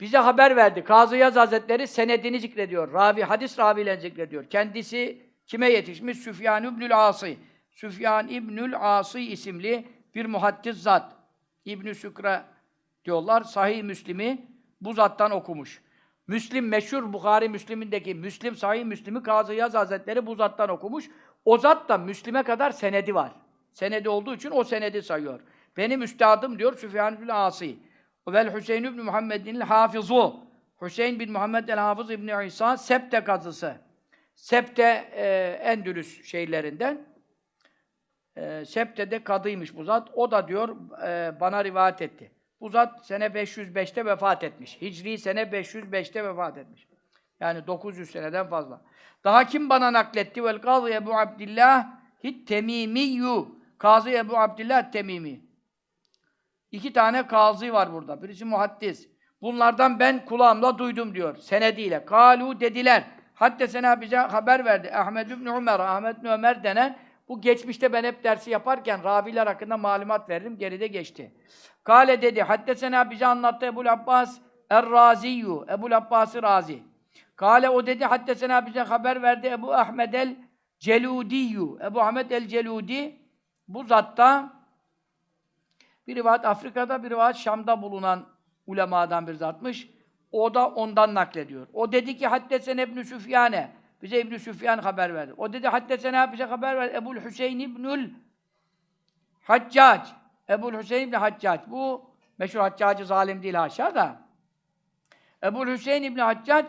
bize 0.00 0.18
haber 0.18 0.56
verdi. 0.56 0.84
Kazı 0.84 1.16
Yaz 1.16 1.36
Hazretleri 1.36 1.86
senedini 1.86 2.40
zikrediyor. 2.40 2.92
Ravi, 2.92 3.22
hadis 3.22 3.58
ravilerini 3.58 4.00
zikrediyor. 4.00 4.44
Kendisi 4.44 5.30
kime 5.46 5.70
yetişmiş? 5.70 6.18
Süfyan 6.18 6.64
İbnül 6.64 7.08
Asi. 7.08 7.38
Süfyan 7.70 8.28
İbnül 8.28 8.98
Asi 8.98 9.20
isimli 9.20 9.88
bir 10.14 10.26
muhaddis 10.26 10.76
zat. 10.76 11.16
İbn 11.64 11.92
Sükre 11.92 12.42
diyorlar. 13.04 13.42
Sahih 13.42 13.82
Müslim'i 13.82 14.46
bu 14.80 14.92
zattan 14.92 15.30
okumuş. 15.30 15.82
Müslim 16.26 16.68
meşhur 16.68 17.12
Bukhari 17.12 17.48
Müslim'indeki 17.48 18.14
Müslim 18.14 18.56
Sahih 18.56 18.84
Müslim'i 18.84 19.22
Kazı 19.22 19.54
Yaz 19.54 19.74
Hazretleri 19.74 20.26
bu 20.26 20.34
zattan 20.34 20.68
okumuş. 20.68 21.10
O 21.44 21.58
zat 21.58 21.88
da 21.88 21.98
Müslim'e 21.98 22.42
kadar 22.42 22.70
senedi 22.70 23.14
var. 23.14 23.32
Senedi 23.72 24.08
olduğu 24.08 24.34
için 24.34 24.50
o 24.50 24.64
senedi 24.64 25.02
sayıyor. 25.02 25.40
Benim 25.76 26.02
üstadım 26.02 26.58
diyor 26.58 26.78
Süfyan 26.78 27.14
İbnül 27.14 27.46
Asi. 27.46 27.76
Vel 28.28 28.54
Hüseyin 28.54 28.84
ibn 28.84 29.00
Muhammed'in 29.00 29.60
hafizu. 29.60 30.50
Hüseyin 30.82 31.20
bin 31.20 31.32
Muhammed 31.32 31.68
el 31.68 31.78
Hafız 31.78 32.10
İbn 32.10 32.46
İsa 32.46 32.76
Septe 32.76 33.24
kazısı. 33.24 33.76
Septe 34.34 35.10
e, 35.12 35.58
Endülüs 35.62 36.24
şeylerinden. 36.24 37.06
E, 38.36 38.64
Septe'de 38.64 39.24
kadıymış 39.24 39.76
bu 39.76 39.84
zat. 39.84 40.08
O 40.14 40.30
da 40.30 40.48
diyor 40.48 40.76
e, 41.06 41.40
bana 41.40 41.64
rivayet 41.64 42.02
etti. 42.02 42.30
Bu 42.60 42.68
zat 42.68 43.06
sene 43.06 43.26
505'te 43.26 44.06
vefat 44.06 44.44
etmiş. 44.44 44.80
Hicri 44.82 45.18
sene 45.18 45.42
505'te 45.42 46.24
vefat 46.24 46.58
etmiş. 46.58 46.88
Yani 47.40 47.66
900 47.66 48.10
seneden 48.10 48.48
fazla. 48.48 48.82
Daha 49.24 49.46
kim 49.46 49.70
bana 49.70 49.92
nakletti? 49.92 50.44
Vel 50.44 50.58
Kazı 50.58 50.90
Ebu 50.90 51.18
Abdillah 51.18 51.86
hit 52.24 52.48
temimiyyu. 52.48 53.59
Kazı 53.80 54.10
Ebu 54.10 54.38
Abdillah 54.38 54.92
temimi. 54.92 55.40
İki 56.70 56.92
tane 56.92 57.26
kazı 57.26 57.72
var 57.72 57.92
burada. 57.92 58.22
Birisi 58.22 58.44
muhaddis. 58.44 59.08
Bunlardan 59.42 59.98
ben 59.98 60.24
kulağımla 60.24 60.78
duydum 60.78 61.14
diyor. 61.14 61.36
Senediyle. 61.36 62.04
Kalu 62.04 62.60
dediler. 62.60 63.04
Hatta 63.34 63.66
sena 63.66 64.00
bize 64.00 64.16
haber 64.16 64.64
verdi. 64.64 64.90
Ahmed 64.94 65.30
ibn 65.30 65.46
Ömer, 65.46 65.80
Ahmet 65.80 66.18
ibn 66.18 66.26
Ömer 66.26 66.64
denen 66.64 66.98
bu 67.28 67.40
geçmişte 67.40 67.92
ben 67.92 68.04
hep 68.04 68.24
dersi 68.24 68.50
yaparken 68.50 69.04
raviler 69.04 69.46
hakkında 69.46 69.76
malumat 69.76 70.28
verdim. 70.28 70.58
Geride 70.58 70.86
geçti. 70.86 71.34
Kale 71.84 72.22
dedi. 72.22 72.42
Hatta 72.42 72.74
sena 72.74 73.10
bize 73.10 73.26
anlattı 73.26 73.66
Ebu 73.66 73.80
Abbas 73.80 74.38
Er-Raziyyu. 74.70 75.66
Ebu 75.70 75.94
Abbas-ı 75.94 76.42
Razi. 76.42 76.82
Kale 77.36 77.68
o 77.68 77.86
dedi. 77.86 78.04
Hatta 78.04 78.34
sena 78.34 78.66
bize 78.66 78.80
haber 78.80 79.22
verdi 79.22 79.46
Ebu 79.46 79.74
Ahmed 79.74 80.12
el-Celudiyyu. 80.12 81.78
Ebu 81.84 82.00
Ahmed 82.00 82.30
el-Celudi 82.30 83.19
bu 83.74 83.84
zatta 83.84 84.52
bir 86.06 86.16
rivayet 86.16 86.44
Afrika'da, 86.44 87.02
bir 87.02 87.10
rivayet 87.10 87.36
Şam'da 87.36 87.82
bulunan 87.82 88.26
ulemadan 88.66 89.26
bir 89.26 89.34
zatmış. 89.34 89.90
O 90.32 90.54
da 90.54 90.68
ondan 90.68 91.14
naklediyor. 91.14 91.66
O 91.72 91.92
dedi 91.92 92.16
ki 92.16 92.26
haddesen 92.26 92.78
İbn 92.78 93.02
Süfyane. 93.02 93.70
Bize 94.02 94.20
İbn 94.20 94.36
Süfyan 94.36 94.78
haber 94.78 95.14
verdi. 95.14 95.34
O 95.36 95.52
dedi 95.52 95.68
haddesena 95.68 96.32
bize 96.32 96.44
haber 96.44 96.76
verdi. 96.76 96.96
Ebul 96.96 97.16
Hüseyin 97.16 97.58
İbnül 97.58 98.10
Haccac. 99.42 100.10
Ebul 100.48 100.74
Hüseyin 100.74 101.08
İbn 101.08 101.16
Haccac. 101.16 101.62
Bu 101.66 102.10
meşhur 102.38 102.60
Haccacı 102.60 103.06
zalim 103.06 103.42
değil 103.42 103.54
haşa 103.54 103.94
da. 103.94 104.16
Ebul 105.44 105.66
Hüseyin 105.66 106.02
İbn 106.02 106.18
Haccac 106.18 106.68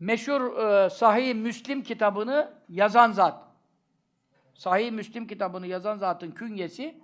meşhur 0.00 0.58
e, 0.58 0.90
Sahih 0.90 1.34
Müslim 1.34 1.82
kitabını 1.82 2.52
yazan 2.68 3.12
zat. 3.12 3.45
Sahih 4.56 4.90
Müslim 4.90 5.26
kitabını 5.26 5.66
yazan 5.66 5.96
zatın 5.96 6.30
künyesi 6.30 6.94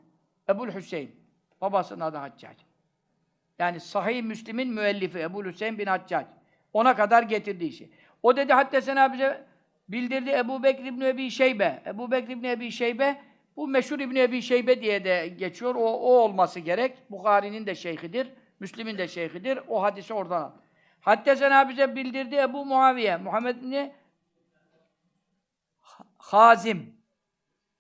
Ebul 0.49 0.69
Hüseyin. 0.69 1.17
Babasının 1.61 2.01
adı 2.01 2.17
Haccac. 2.17 2.57
Yani 3.59 3.81
Sahih 3.81 4.23
Müslim'in 4.23 4.69
müellifi 4.69 5.19
Ebu 5.19 5.45
Hüseyin 5.45 5.79
bin 5.79 5.87
Haccac. 5.87 6.27
Ona 6.73 6.97
kadar 6.97 7.23
getirdiği 7.23 7.69
işi. 7.69 7.91
O 8.23 8.37
dedi 8.37 8.53
hatta 8.53 8.81
sen 8.81 9.13
bize 9.13 9.47
bildirdi 9.89 10.31
Ebu 10.31 10.63
Bekir 10.63 10.85
İbni 10.85 11.05
Ebi 11.05 11.31
Şeybe. 11.31 11.83
Ebu 11.87 12.11
Bekir 12.11 12.29
İbni 12.29 12.51
Ebi 12.51 12.71
Şeybe 12.71 13.21
bu 13.57 13.69
meşhur 13.69 14.01
İbni 14.01 14.21
Ebi 14.21 14.43
Şeybe 14.43 14.83
diye 14.83 15.05
de 15.05 15.29
geçiyor. 15.29 15.75
O, 15.75 15.81
o 15.81 16.19
olması 16.19 16.61
gerek. 16.61 17.11
Bukhari'nin 17.11 17.67
de 17.67 17.75
şeyhidir. 17.75 18.31
Müslim'in 18.61 18.99
de 18.99 19.09
şeyhidir. 19.09 19.61
O 19.69 19.83
hadisi 19.83 20.15
oradan 20.15 20.43
al. 20.43 20.51
Hatta 21.01 21.37
sen 21.37 21.69
bize 21.69 21.97
bildirdi 21.97 22.37
Ebu 22.37 22.67
Muaviye. 22.67 23.17
Muhammed 23.17 23.57
İbni 23.57 23.93
Hazim. 26.19 27.02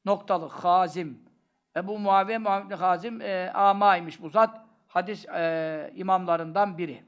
Noktalı. 0.04 0.48
Hazim. 0.48 1.22
Ebu 1.76 1.98
Muaviye 1.98 2.38
Muhammed 2.38 2.70
Hazim 2.70 3.20
e, 3.20 3.50
amaymış 3.50 4.22
bu 4.22 4.28
zat. 4.28 4.60
Hadis 4.88 5.28
e, 5.28 5.92
imamlarından 5.94 6.78
biri. 6.78 7.02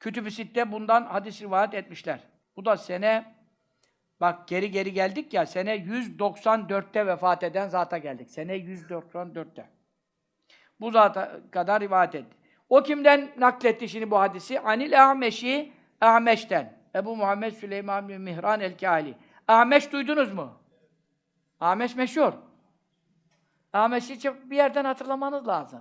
Kütüb-i 0.00 0.30
Sitte 0.30 0.72
bundan 0.72 1.04
hadis 1.04 1.42
rivayet 1.42 1.74
etmişler. 1.74 2.20
Bu 2.56 2.64
da 2.64 2.76
sene 2.76 3.34
bak 4.20 4.48
geri 4.48 4.70
geri 4.70 4.92
geldik 4.92 5.34
ya 5.34 5.46
sene 5.46 5.76
194'te 5.76 7.06
vefat 7.06 7.42
eden 7.42 7.68
zata 7.68 7.98
geldik. 7.98 8.30
Sene 8.30 8.56
194'te. 8.56 9.70
Bu 10.80 10.90
zata 10.90 11.40
kadar 11.50 11.80
rivayet 11.80 12.14
etti. 12.14 12.36
O 12.68 12.82
kimden 12.82 13.30
nakletti 13.38 13.88
şimdi 13.88 14.10
bu 14.10 14.20
hadisi? 14.20 14.60
Anil 14.60 15.04
Ahmeş'i 15.04 15.72
Ahmeş'ten. 16.00 16.78
Ebu 16.94 17.16
Muhammed 17.16 17.52
Süleyman 17.52 18.08
bin 18.08 18.20
Mihran 18.20 18.60
el-Kâli. 18.60 19.14
Ahmeş 19.48 19.92
duydunuz 19.92 20.32
mu? 20.32 20.63
Ahmeş 21.60 21.96
meşhur. 21.96 22.32
Ahmet'i 23.72 24.50
bir 24.50 24.56
yerden 24.56 24.84
hatırlamanız 24.84 25.48
lazım. 25.48 25.80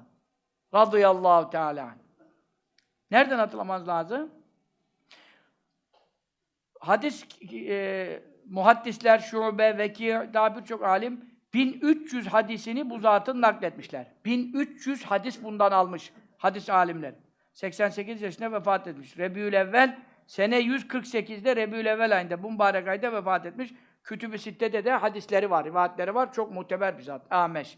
Radıyallahu 0.74 1.50
Teala. 1.50 1.96
Nereden 3.12 3.38
hatırlamanız 3.38 3.88
lazım? 3.88 4.32
Hadis 6.80 7.26
e, 7.54 8.24
muhaddisler, 8.46 9.20
şube, 9.20 9.78
veki, 9.78 10.22
daha 10.34 10.58
birçok 10.58 10.84
alim 10.84 11.34
1300 11.54 12.28
hadisini 12.28 12.90
bu 12.90 13.00
zatın 13.00 13.42
nakletmişler. 13.42 14.12
1300 14.26 15.04
hadis 15.04 15.44
bundan 15.44 15.72
almış 15.72 16.14
hadis 16.38 16.70
alimler. 16.70 17.14
88 17.54 18.22
yaşında 18.22 18.52
vefat 18.52 18.88
etmiş. 18.88 19.18
Rebiül 19.18 19.54
evvel 19.54 20.00
sene 20.28 20.60
148'de 20.60 21.56
Rebiül 21.56 21.86
evvel 21.86 22.18
ayında 22.18 22.38
mübarek 22.38 22.88
ayda 22.88 23.14
vefat 23.14 23.46
etmiş. 23.46 23.74
Kütüb-i 24.04 24.40
Sitte'de 24.40 24.86
de 24.86 24.92
hadisleri 24.92 25.50
var, 25.50 25.66
rivayetleri 25.66 26.16
var. 26.16 26.34
Çok 26.34 26.52
muteber 26.52 26.98
bir 26.98 27.04
zat. 27.04 27.32
Ameş. 27.32 27.78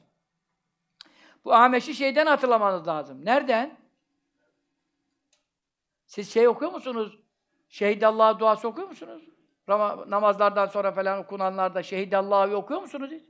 Bu 1.46 1.54
Ameş'i 1.54 1.94
şeyden 1.94 2.26
hatırlamanız 2.26 2.88
lazım. 2.88 3.26
Nereden? 3.26 3.78
Siz 6.06 6.34
şey 6.34 6.48
okuyor 6.48 6.72
musunuz? 6.72 7.20
Şehit 7.70 8.04
Allah'a 8.04 8.40
duası 8.40 8.68
okuyor 8.68 8.88
musunuz? 8.88 9.24
Rama- 9.70 10.10
namazlardan 10.10 10.66
sonra 10.66 10.92
falan 10.92 11.20
okunanlarda 11.20 11.84
Şehit 11.84 12.14
Allah'ı 12.14 12.56
okuyor 12.56 12.82
musunuz 12.82 13.12
hiç? 13.12 13.24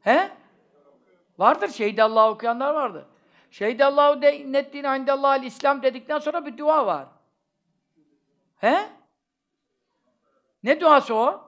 He? 0.00 0.30
Vardır. 1.38 1.68
Şehit 1.68 2.00
Allah'ı 2.00 2.30
okuyanlar 2.30 2.74
vardır. 2.74 3.04
Şehit 3.50 3.80
Allahu 3.82 4.20
nettin 4.20 4.84
indallahil 4.84 5.42
İslam 5.42 5.82
dedikten 5.82 6.18
sonra 6.18 6.46
bir 6.46 6.58
dua 6.58 6.86
var. 6.86 7.06
He? 8.56 8.90
Ne 10.62 10.80
duası 10.80 11.14
o? 11.14 11.45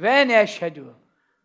Ve 0.00 0.28
ne 0.28 0.42
eşhedü 0.42 0.94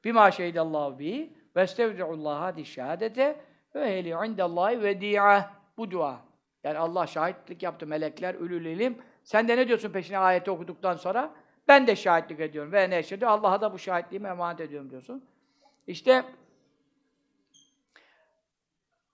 bima 0.04 0.32
şehidallahu 0.32 1.00
bi 1.00 1.34
ve 1.56 1.62
estevdi'ullaha 1.62 2.42
hadi 2.42 2.66
şehadete 2.66 3.42
ve 3.76 3.98
ehli 3.98 4.10
indallahi 4.10 4.82
vedi'a 4.82 5.52
bu 5.78 5.92
dua. 5.92 6.20
Yani 6.64 6.78
Allah 6.78 7.08
şahitlik 7.08 7.64
yaptı 7.64 7.88
melekler, 7.88 8.36
ülül 8.36 8.66
ilim. 8.66 9.02
Sen 9.24 9.48
de 9.48 9.58
ne 9.58 9.68
diyorsun 9.68 9.92
peşine 9.92 10.18
ayeti 10.18 10.52
okuduktan 10.52 10.96
sonra? 10.96 11.34
Ben 11.68 11.88
de 11.88 11.96
şahitlik 11.96 12.40
ediyorum. 12.40 12.72
Ve 12.72 12.90
ne 12.90 12.98
eşhedü 12.98 13.26
Allah'a 13.26 13.62
da 13.62 13.74
bu 13.74 13.80
şahitliğimi 13.80 14.28
emanet 14.28 14.60
ediyorum 14.60 14.90
diyorsun. 14.90 15.26
İşte 15.88 16.26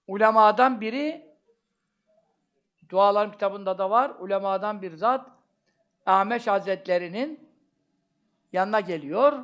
ulemadan 0.07 0.81
biri 0.81 1.33
duaların 2.89 3.31
kitabında 3.31 3.77
da 3.77 3.89
var. 3.89 4.11
Ulemadan 4.19 4.81
bir 4.81 4.91
zat 4.91 5.31
Ahmet 6.05 6.47
Hazretleri'nin 6.47 7.42
yanına 8.53 8.79
geliyor 8.79 9.43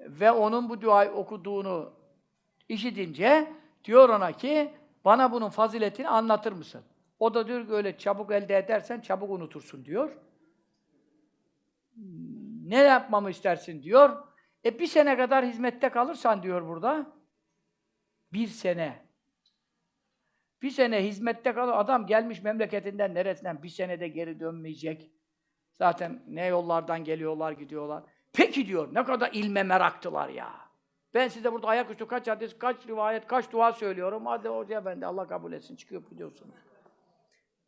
ve 0.00 0.30
onun 0.30 0.68
bu 0.68 0.80
duayı 0.80 1.10
okuduğunu 1.10 1.92
işitince 2.68 3.52
diyor 3.84 4.08
ona 4.08 4.32
ki 4.32 4.74
bana 5.04 5.32
bunun 5.32 5.48
faziletini 5.48 6.08
anlatır 6.08 6.52
mısın? 6.52 6.84
O 7.18 7.34
da 7.34 7.46
diyor 7.46 7.66
ki 7.66 7.72
öyle 7.72 7.98
çabuk 7.98 8.32
elde 8.32 8.56
edersen 8.56 9.00
çabuk 9.00 9.30
unutursun 9.30 9.84
diyor. 9.84 10.16
Ne 12.64 12.78
yapmamı 12.78 13.30
istersin 13.30 13.82
diyor. 13.82 14.26
E 14.64 14.78
bir 14.78 14.86
sene 14.86 15.16
kadar 15.16 15.46
hizmette 15.46 15.88
kalırsan 15.88 16.42
diyor 16.42 16.68
burada. 16.68 17.12
Bir 18.32 18.46
sene. 18.46 19.04
Bir 20.62 20.70
sene 20.70 21.04
hizmette 21.04 21.52
kalır. 21.52 21.72
Adam 21.76 22.06
gelmiş 22.06 22.42
memleketinden 22.42 23.14
neresinden 23.14 23.62
bir 23.62 23.68
senede 23.68 24.08
geri 24.08 24.40
dönmeyecek. 24.40 25.10
Zaten 25.72 26.22
ne 26.26 26.46
yollardan 26.46 27.04
geliyorlar, 27.04 27.52
gidiyorlar. 27.52 28.02
Peki 28.34 28.66
diyor, 28.66 28.88
ne 28.94 29.04
kadar 29.04 29.30
ilme 29.32 29.62
meraktılar 29.62 30.28
ya. 30.28 30.50
Ben 31.14 31.28
size 31.28 31.52
burada 31.52 31.66
ayaküstü 31.66 32.06
kaç 32.06 32.28
hadis, 32.28 32.58
kaç 32.58 32.86
rivayet, 32.86 33.26
kaç 33.26 33.52
dua 33.52 33.72
söylüyorum. 33.72 34.26
Hadi 34.26 34.48
hoca 34.48 34.84
ben 34.84 35.00
de 35.00 35.06
Allah 35.06 35.26
kabul 35.26 35.52
etsin, 35.52 35.76
çıkıyor 35.76 36.02
gidiyorsunuz. 36.10 36.54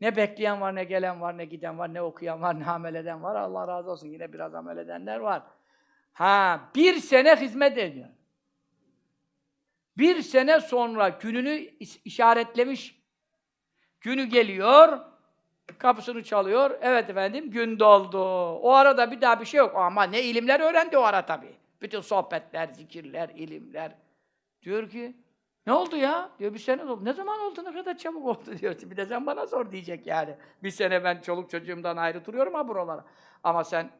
Ne 0.01 0.17
bekleyen 0.17 0.61
var, 0.61 0.75
ne 0.75 0.85
gelen 0.85 1.21
var, 1.21 1.39
ne 1.39 1.45
giden 1.45 1.79
var, 1.79 1.95
ne 1.95 2.03
okuyan 2.03 2.43
var, 2.43 2.61
ne 2.61 2.67
amel 2.67 2.95
eden 2.95 3.23
var. 3.23 3.37
Allah 3.37 3.69
razı 3.69 3.91
olsun. 3.91 4.09
Yine 4.09 4.33
biraz 4.33 4.55
amel 4.55 4.77
edenler 4.77 5.19
var. 5.19 5.43
Ha, 6.12 6.61
bir 6.75 6.95
sene 6.95 7.37
hizmet 7.37 7.79
ediyor. 7.79 8.09
Bir 9.99 10.23
sene 10.23 10.61
sonra 10.61 11.09
gününü 11.09 11.55
işaretlemiş. 12.05 13.03
Günü 14.01 14.25
geliyor, 14.25 14.99
kapısını 15.79 16.23
çalıyor. 16.25 16.79
Evet 16.81 17.11
efendim, 17.11 17.51
gün 17.51 17.79
doldu. 17.79 18.19
O 18.53 18.73
arada 18.73 19.11
bir 19.11 19.21
daha 19.21 19.41
bir 19.41 19.47
şey 19.47 19.59
yok. 19.59 19.77
Ama 19.77 20.03
ne 20.03 20.23
ilimler 20.23 20.61
öğrendi 20.61 20.99
o 20.99 21.03
ara 21.03 21.27
tabii. 21.27 21.57
Bütün 21.83 22.01
sohbetler, 22.01 22.69
zikirler, 22.69 23.29
ilimler. 23.29 23.95
Diyor 24.62 24.91
ki, 24.91 25.17
ne 25.67 25.73
oldu 25.73 25.97
ya? 25.97 26.31
Diyor 26.39 26.55
bir 26.55 26.59
sene 26.59 26.85
oldu. 26.85 27.05
Ne 27.05 27.12
zaman 27.12 27.41
oldu? 27.41 27.64
Ne 27.64 27.73
kadar 27.73 27.99
çabuk 27.99 28.27
oldu 28.27 28.59
diyor. 28.61 28.75
Bir 28.83 28.97
de 28.97 29.07
sen 29.07 29.27
bana 29.27 29.47
sor 29.47 29.73
diyecek 29.73 30.07
yani. 30.07 30.37
Bir 30.62 30.71
sene 30.71 31.05
ben 31.05 31.21
çoluk 31.21 31.51
çocuğumdan 31.51 31.97
ayrı 31.97 32.25
duruyorum 32.25 32.55
ha 32.55 32.69
buralara. 32.69 33.05
Ama 33.45 33.64
sen, 33.64 33.91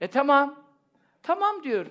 e 0.00 0.08
tamam. 0.08 0.66
Tamam 1.22 1.62
diyor. 1.62 1.86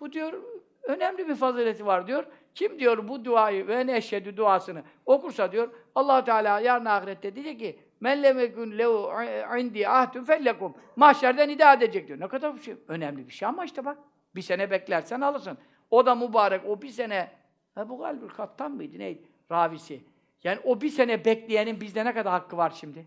Bu 0.00 0.12
diyor, 0.12 0.42
önemli 0.82 1.28
bir 1.28 1.34
fazileti 1.34 1.86
var 1.86 2.06
diyor. 2.06 2.26
Kim 2.54 2.78
diyor 2.78 3.08
bu 3.08 3.24
duayı 3.24 3.68
ve 3.68 3.86
neşhedü 3.86 4.36
duasını 4.36 4.82
okursa 5.06 5.52
diyor 5.52 5.68
allah 5.94 6.24
Teala 6.24 6.60
yarın 6.60 6.84
ahirette 6.84 7.34
diyecek 7.34 7.60
ki 7.60 7.78
men 8.00 8.22
lem 8.22 8.38
yekun 8.38 8.78
lehu 8.78 9.10
indi 9.58 9.88
ahdun 9.88 10.24
fellekum 10.24 10.74
mahşerden 10.96 11.48
nida 11.48 11.72
edecek 11.72 12.08
diyor. 12.08 12.20
Ne 12.20 12.28
kadar 12.28 12.56
bir 12.56 12.60
şey, 12.60 12.76
önemli 12.88 13.26
bir 13.26 13.32
şey 13.32 13.48
ama 13.48 13.64
işte 13.64 13.84
bak 13.84 13.98
bir 14.34 14.42
sene 14.42 14.70
beklersen 14.70 15.20
alırsın. 15.20 15.58
O 15.90 16.06
da 16.06 16.14
mübarek 16.14 16.66
o 16.66 16.82
bir 16.82 16.88
sene 16.88 17.30
ha 17.74 17.88
bu 17.88 17.98
galiba 17.98 18.28
kattan 18.28 18.72
mıydı 18.72 18.98
neydi 18.98 19.28
ravisi. 19.50 20.04
Yani 20.44 20.60
o 20.64 20.80
bir 20.80 20.88
sene 20.88 21.24
bekleyenin 21.24 21.80
bizde 21.80 22.04
ne 22.04 22.14
kadar 22.14 22.32
hakkı 22.32 22.56
var 22.56 22.70
şimdi? 22.70 23.06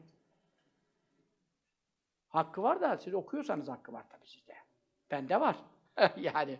Hakkı 2.29 2.63
var 2.63 2.81
da 2.81 2.97
siz 2.97 3.13
okuyorsanız 3.13 3.67
hakkı 3.67 3.93
var 3.93 4.03
tabii 4.09 4.27
sizde. 4.27 4.53
Bende 5.11 5.41
var. 5.41 5.55
yani 6.17 6.59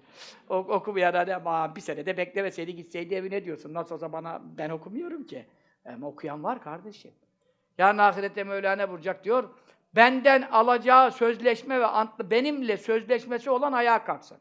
ok 0.50 0.70
okumayan 0.70 1.28
ama 1.28 1.76
bir 1.76 1.82
sene 1.82 2.06
de 2.06 2.18
beklemeseydi 2.18 2.76
gitseydi 2.76 3.16
evine 3.16 3.46
diyorsun. 3.46 3.74
Nasıl 3.74 3.96
olsa 3.96 4.14
bana 4.14 4.42
ben 4.44 4.70
okumuyorum 4.70 5.24
ki. 5.24 5.46
Ama 5.86 6.08
okuyan 6.08 6.44
var 6.44 6.62
kardeşim. 6.62 7.12
Yarın 7.78 7.98
ahirette 7.98 8.44
Mevlana 8.44 8.90
vuracak 8.90 9.24
diyor. 9.24 9.50
Benden 9.96 10.42
alacağı 10.42 11.12
sözleşme 11.12 11.80
ve 11.80 11.86
antlı 11.86 12.32
benimle 12.32 12.78
sözleşmesi 12.78 13.50
olan 13.50 13.72
ayağa 13.72 14.04
kalksın. 14.04 14.38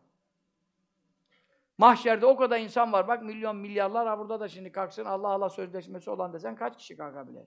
Mahşerde 1.78 2.26
o 2.26 2.37
kadar 2.37 2.59
insan 2.59 2.93
var. 2.93 3.09
Bak 3.09 3.22
milyon 3.22 3.57
milyarlar 3.57 4.09
ha 4.09 4.18
burada 4.18 4.41
da 4.41 4.49
şimdi 4.49 4.72
kalksın 4.72 5.05
Allah 5.05 5.28
Allah 5.28 5.51
sözleşmesi 5.51 6.11
olan 6.11 6.33
desen 6.33 6.57
kaç 6.57 6.78
kişi 6.78 6.97
kalkabilir? 6.97 7.43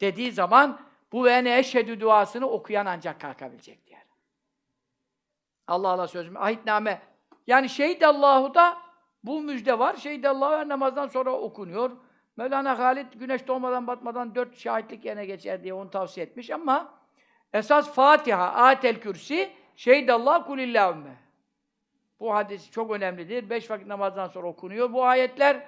Dediği 0.00 0.32
zaman 0.32 0.80
bu 1.12 1.24
ve 1.24 1.44
ne 1.44 1.58
eşhedü 1.58 2.00
duasını 2.00 2.48
okuyan 2.48 2.86
ancak 2.86 3.20
kalkabilecek 3.20 3.86
diyor. 3.86 4.00
Allah 5.66 5.88
Allah 5.88 6.08
sözüm. 6.08 6.36
Ahitname. 6.36 7.02
Yani 7.46 7.68
şehit 7.68 8.02
Allahu 8.02 8.54
da 8.54 8.78
bu 9.24 9.40
müjde 9.40 9.78
var. 9.78 9.96
Şehit 9.96 10.26
Allahu 10.26 10.68
namazdan 10.68 11.06
sonra 11.06 11.32
okunuyor. 11.32 11.90
Mevlana 12.36 12.78
Halid 12.78 13.12
güneş 13.14 13.46
doğmadan 13.48 13.86
batmadan 13.86 14.34
dört 14.34 14.58
şahitlik 14.58 15.04
yerine 15.04 15.26
geçer 15.26 15.62
diye 15.62 15.74
onu 15.74 15.90
tavsiye 15.90 16.26
etmiş 16.26 16.50
ama 16.50 16.94
esas 17.52 17.94
Fatiha, 17.94 18.52
Atel 18.52 19.00
Kürsi, 19.00 19.52
Şehit 19.76 20.10
Allah 20.10 20.44
kulillahümme. 20.44 21.16
Bu 22.20 22.34
hadis 22.34 22.70
çok 22.70 22.90
önemlidir. 22.90 23.50
Beş 23.50 23.70
vakit 23.70 23.86
namazdan 23.86 24.28
sonra 24.28 24.46
okunuyor. 24.46 24.92
Bu 24.92 25.04
ayetler 25.04 25.66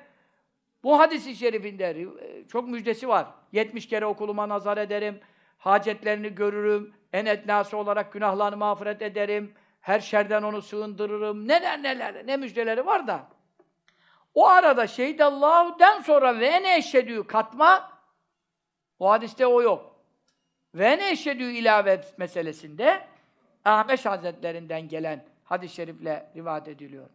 bu 0.82 0.98
hadisi 0.98 1.36
şerifinde 1.36 2.06
çok 2.48 2.68
müjdesi 2.68 3.08
var. 3.08 3.26
70 3.52 3.88
kere 3.88 4.06
okuluma 4.06 4.48
nazar 4.48 4.78
ederim. 4.78 5.20
Hacetlerini 5.58 6.34
görürüm. 6.34 6.94
En 7.12 7.26
etnası 7.26 7.76
olarak 7.76 8.12
günahlarını 8.12 8.56
mağfiret 8.56 9.02
ederim. 9.02 9.54
Her 9.80 10.00
şerden 10.00 10.42
onu 10.42 10.62
sığındırırım. 10.62 11.48
Neler 11.48 11.82
neler, 11.82 12.26
ne 12.26 12.36
müjdeleri 12.36 12.86
var 12.86 13.06
da. 13.06 13.33
O 14.34 14.46
arada 14.46 14.86
şehidallahü'den 14.86 16.00
sonra 16.00 16.40
ve 16.40 16.62
ne 16.62 16.76
eşhedü 16.76 17.26
katma 17.26 17.90
o 18.98 19.10
hadiste 19.10 19.46
o 19.46 19.62
yok. 19.62 19.96
Ve 20.74 20.98
ne 20.98 21.10
eşhedü 21.10 21.42
ilave 21.42 22.04
meselesinde 22.16 23.06
Ahmet 23.64 24.06
Hazretlerinden 24.06 24.88
gelen 24.88 25.24
hadis-i 25.44 25.74
şerifle 25.74 26.30
rivayet 26.36 26.68
ediliyor. 26.68 27.06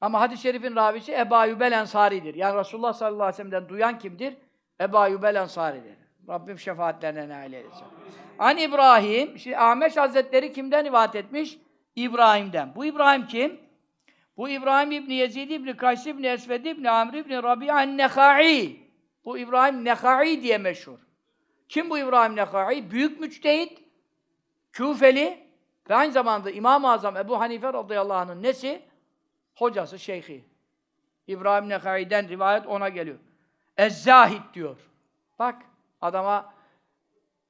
Ama 0.00 0.20
hadis-i 0.20 0.42
şerifin 0.42 0.76
ravisi 0.76 1.12
Ebu 1.12 1.46
Yübel 1.48 1.72
Ensari'dir. 1.72 2.34
Yani 2.34 2.58
Resulullah 2.58 2.92
sallallahu 2.92 3.22
aleyhi 3.22 3.32
ve 3.32 3.36
sellem'den 3.36 3.68
duyan 3.68 3.98
kimdir? 3.98 4.36
Ebu 4.80 5.06
Yübel 5.10 5.34
Ensari'dir. 5.34 5.96
Rabbim 6.28 6.58
şefaatlerine 6.58 7.28
nail 7.28 7.52
eylesin. 7.52 7.84
An 8.38 8.56
İbrahim, 8.56 9.38
şimdi 9.38 9.58
Ahmet 9.58 9.96
Hazretleri 9.96 10.52
kimden 10.52 10.84
rivayet 10.84 11.14
etmiş? 11.14 11.58
İbrahim'den. 11.96 12.74
Bu 12.74 12.84
İbrahim 12.84 13.26
kim? 13.26 13.67
Bu 14.38 14.48
İbrahim 14.48 14.92
İbni 14.92 15.14
Yezid 15.14 15.50
İbni 15.50 15.76
Kays 15.76 16.06
İbni 16.06 16.26
Esved 16.26 16.64
İbni 16.64 16.90
Amr 16.90 17.14
İbni 17.14 17.42
Rabi'an 17.42 17.96
Nehai. 17.96 18.82
Bu 19.24 19.38
İbrahim 19.38 19.84
Nehai 19.84 20.42
diye 20.42 20.58
meşhur. 20.58 20.98
Kim 21.68 21.90
bu 21.90 21.98
İbrahim 21.98 22.36
Nehai? 22.36 22.90
Büyük 22.90 23.20
müçtehit, 23.20 23.84
Küfeli 24.72 25.46
ve 25.90 25.94
aynı 25.94 26.12
zamanda 26.12 26.50
İmam-ı 26.50 26.90
Azam 26.90 27.16
Ebu 27.16 27.40
Hanife 27.40 27.72
radıyallahu 27.72 28.18
anh'ın 28.18 28.42
nesi? 28.42 28.82
Hocası, 29.54 29.98
şeyhi. 29.98 30.44
İbrahim 31.26 31.68
Nehai'den 31.68 32.28
rivayet 32.28 32.66
ona 32.66 32.88
geliyor. 32.88 33.18
Ez-Zahid 33.76 34.54
diyor. 34.54 34.76
Bak 35.38 35.62
adama 36.00 36.54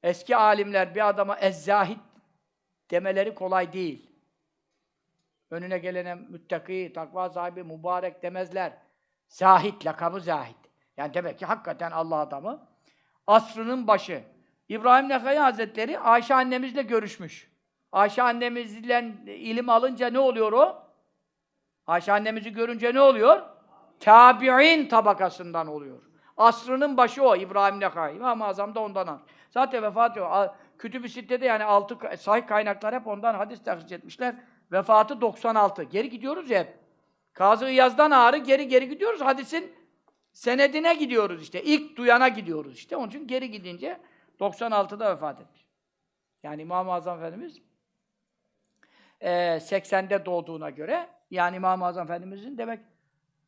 eski 0.03 0.35
alimler 0.35 0.95
bir 0.95 1.09
adama 1.09 1.37
Ez-Zahid 1.37 1.97
demeleri 2.91 3.35
kolay 3.35 3.73
değil. 3.73 4.08
Önüne 5.51 5.77
gelene 5.77 6.15
müttaki, 6.15 6.91
takva 6.95 7.29
sahibi, 7.29 7.63
mübarek 7.63 8.23
demezler. 8.23 8.73
Zahid, 9.27 9.85
lakabı 9.85 10.19
Zahid. 10.19 10.55
Yani 10.97 11.13
demek 11.13 11.39
ki 11.39 11.45
hakikaten 11.45 11.91
Allah 11.91 12.15
adamı. 12.15 12.67
Asrının 13.27 13.87
başı. 13.87 14.23
İbrahim 14.69 15.09
Nekai 15.09 15.37
Hazretleri 15.37 15.99
Ayşe 15.99 16.35
annemizle 16.35 16.81
görüşmüş. 16.81 17.51
Ayşe 17.91 18.23
annemizden 18.23 19.03
ilim 19.25 19.69
alınca 19.69 20.09
ne 20.09 20.19
oluyor 20.19 20.51
o? 20.51 20.83
Ayşe 21.87 22.11
annemizi 22.11 22.53
görünce 22.53 22.93
ne 22.93 23.01
oluyor? 23.01 23.41
Tabi'in 23.99 24.87
tabakasından 24.87 25.67
oluyor. 25.67 26.03
Asrının 26.37 26.97
başı 26.97 27.23
o 27.23 27.35
İbrahim 27.35 27.79
Nekai. 27.79 28.15
İmam-ı 28.15 28.45
Azam 28.45 28.75
da 28.75 28.79
ondan 28.79 29.07
al. 29.07 29.19
Zaten 29.49 29.83
vefat 29.83 30.11
ediyor. 30.11 30.49
Kütüb-i 30.77 31.09
Sitte'de 31.09 31.45
yani 31.45 31.63
altı 31.63 32.17
sahih 32.17 32.47
kaynaklar 32.47 32.95
hep 32.95 33.07
ondan 33.07 33.33
hadis 33.33 33.63
tahsis 33.63 33.91
etmişler. 33.91 34.35
Vefatı 34.71 35.21
96. 35.21 35.83
Geri 35.83 36.09
gidiyoruz 36.09 36.49
ya 36.49 36.59
hep. 36.59 36.79
Kazı 37.33 37.69
İyaz'dan 37.69 38.11
ağrı 38.11 38.37
geri 38.37 38.67
geri 38.67 38.89
gidiyoruz. 38.89 39.21
Hadisin 39.21 39.73
senedine 40.33 40.93
gidiyoruz 40.93 41.41
işte. 41.43 41.63
İlk 41.63 41.97
duyana 41.97 42.27
gidiyoruz 42.27 42.75
işte. 42.75 42.95
Onun 42.95 43.07
için 43.07 43.27
geri 43.27 43.51
gidince 43.51 43.97
96'da 44.39 45.11
vefat 45.15 45.41
etmiş. 45.41 45.65
Yani 46.43 46.61
İmam-ı 46.61 46.93
Azam 46.93 47.17
Efendimiz 47.17 47.61
eee 49.21 49.59
80'de 49.61 50.25
doğduğuna 50.25 50.69
göre 50.69 51.09
yani 51.31 51.55
İmam-ı 51.55 51.85
Azam 51.85 52.03
Efendimizin 52.03 52.57
demek 52.57 52.79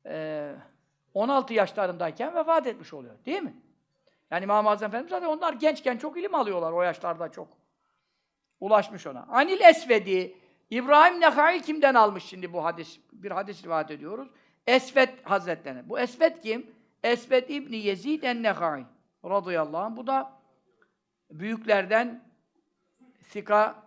eee 0.05 0.55
16 1.13 1.53
yaşlarındayken 1.53 2.35
vefat 2.35 2.67
etmiş 2.67 2.93
oluyor. 2.93 3.15
Değil 3.25 3.41
mi? 3.41 3.55
Yani 4.31 4.43
İmam-ı 4.43 4.69
Azam 4.69 4.87
Efendimiz 4.87 5.09
zaten 5.09 5.27
onlar 5.27 5.53
gençken 5.53 5.97
çok 5.97 6.17
ilim 6.17 6.35
alıyorlar 6.35 6.71
o 6.71 6.81
yaşlarda 6.81 7.31
çok. 7.31 7.47
Ulaşmış 8.59 9.07
ona. 9.07 9.25
Anil 9.29 9.61
Esvedi 9.61 10.37
İbrahim 10.71 11.21
Nekai 11.21 11.61
kimden 11.61 11.93
almış 11.93 12.23
şimdi 12.23 12.53
bu 12.53 12.65
hadis? 12.65 12.99
Bir 13.11 13.31
hadis 13.31 13.63
rivayet 13.63 13.91
ediyoruz. 13.91 14.27
Esvet 14.67 15.29
Hazretlerine. 15.29 15.89
Bu 15.89 15.99
Esvet 15.99 16.41
kim? 16.41 16.71
Esvet 17.03 17.49
İbni 17.49 17.75
Yezid 17.75 18.23
en-Nekai 18.23 18.85
radıyallahu 19.25 19.77
anh. 19.77 19.95
Bu 19.95 20.07
da 20.07 20.33
büyüklerden 21.31 22.23
Sika 23.21 23.83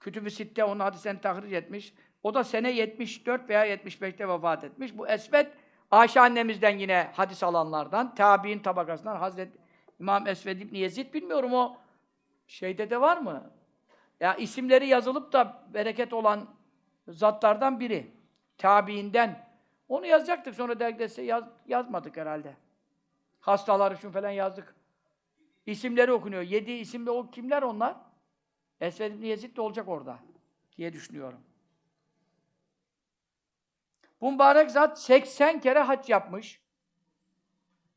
Kütüb-i 0.00 0.30
Sitte 0.30 0.64
onun 0.64 0.80
hadislerini 0.80 1.20
tahric 1.20 1.56
etmiş. 1.56 1.94
O 2.22 2.34
da 2.34 2.44
sene 2.44 2.70
74 2.70 3.48
veya 3.48 3.66
75'te 3.66 4.28
vefat 4.28 4.64
etmiş. 4.64 4.98
Bu 4.98 5.08
Esvet 5.08 5.52
Ayşe 5.90 6.20
annemizden 6.20 6.78
yine 6.78 7.10
hadis 7.12 7.42
alanlardan, 7.42 8.14
tabi'in 8.14 8.58
tabakasından 8.58 9.16
Hazret 9.16 9.52
İmam 10.00 10.26
Esved 10.26 10.60
İbni 10.60 10.78
Yezid 10.78 11.14
bilmiyorum 11.14 11.52
o 11.52 11.76
şeyde 12.46 12.90
de 12.90 13.00
var 13.00 13.16
mı? 13.16 13.50
Ya 14.20 14.34
isimleri 14.34 14.86
yazılıp 14.86 15.32
da 15.32 15.64
bereket 15.74 16.12
olan 16.12 16.48
zatlardan 17.08 17.80
biri. 17.80 18.10
Tabiinden. 18.58 19.50
Onu 19.88 20.06
yazacaktık 20.06 20.54
sonra 20.54 20.80
dergide 20.80 21.22
yaz, 21.22 21.44
yazmadık 21.66 22.16
herhalde. 22.16 22.56
Hastalar 23.40 23.92
için 23.92 24.10
falan 24.10 24.30
yazdık. 24.30 24.74
İsimleri 25.66 26.12
okunuyor. 26.12 26.42
Yedi 26.42 26.72
isimli 26.72 27.10
o 27.10 27.30
kimler 27.30 27.62
onlar? 27.62 27.96
Esved 28.80 29.12
İbni 29.12 29.26
Yezid 29.26 29.56
de 29.56 29.60
olacak 29.60 29.88
orada 29.88 30.18
diye 30.76 30.92
düşünüyorum. 30.92 31.40
Bu 34.20 34.32
mübarek 34.32 34.70
zat 34.70 35.00
80 35.00 35.60
kere 35.60 35.78
hac 35.78 36.08
yapmış. 36.08 36.60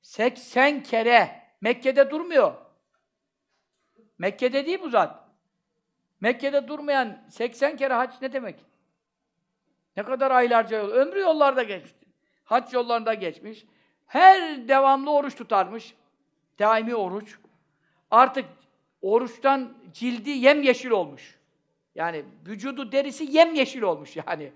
80 0.01 0.83
kere. 0.83 1.43
Mekke'de 1.61 2.09
durmuyor. 2.09 2.53
Mekke'de 4.17 4.65
değil 4.65 4.81
bu 4.81 4.89
zat. 4.89 5.22
Mekke'de 6.23 6.67
durmayan 6.67 7.21
80 7.29 7.77
kere 7.77 7.93
hac 7.93 8.21
ne 8.21 8.33
demek? 8.33 8.55
Ne 9.97 10.03
kadar 10.03 10.31
aylarca 10.31 10.77
yol. 10.77 10.89
Ömrü 10.89 11.19
yollarda 11.19 11.63
geçti. 11.63 12.05
Hac 12.43 12.73
yollarında 12.73 13.13
geçmiş. 13.13 13.65
Her 14.07 14.67
devamlı 14.67 15.11
oruç 15.11 15.35
tutarmış. 15.35 15.93
Daimi 16.59 16.95
oruç. 16.95 17.39
Artık 18.11 18.45
oruçtan 19.01 19.77
cildi 19.93 20.29
yemyeşil 20.29 20.89
olmuş. 20.89 21.39
Yani 21.95 22.25
vücudu 22.47 22.91
derisi 22.91 23.31
yemyeşil 23.31 23.81
olmuş 23.81 24.15
yani. 24.15 24.51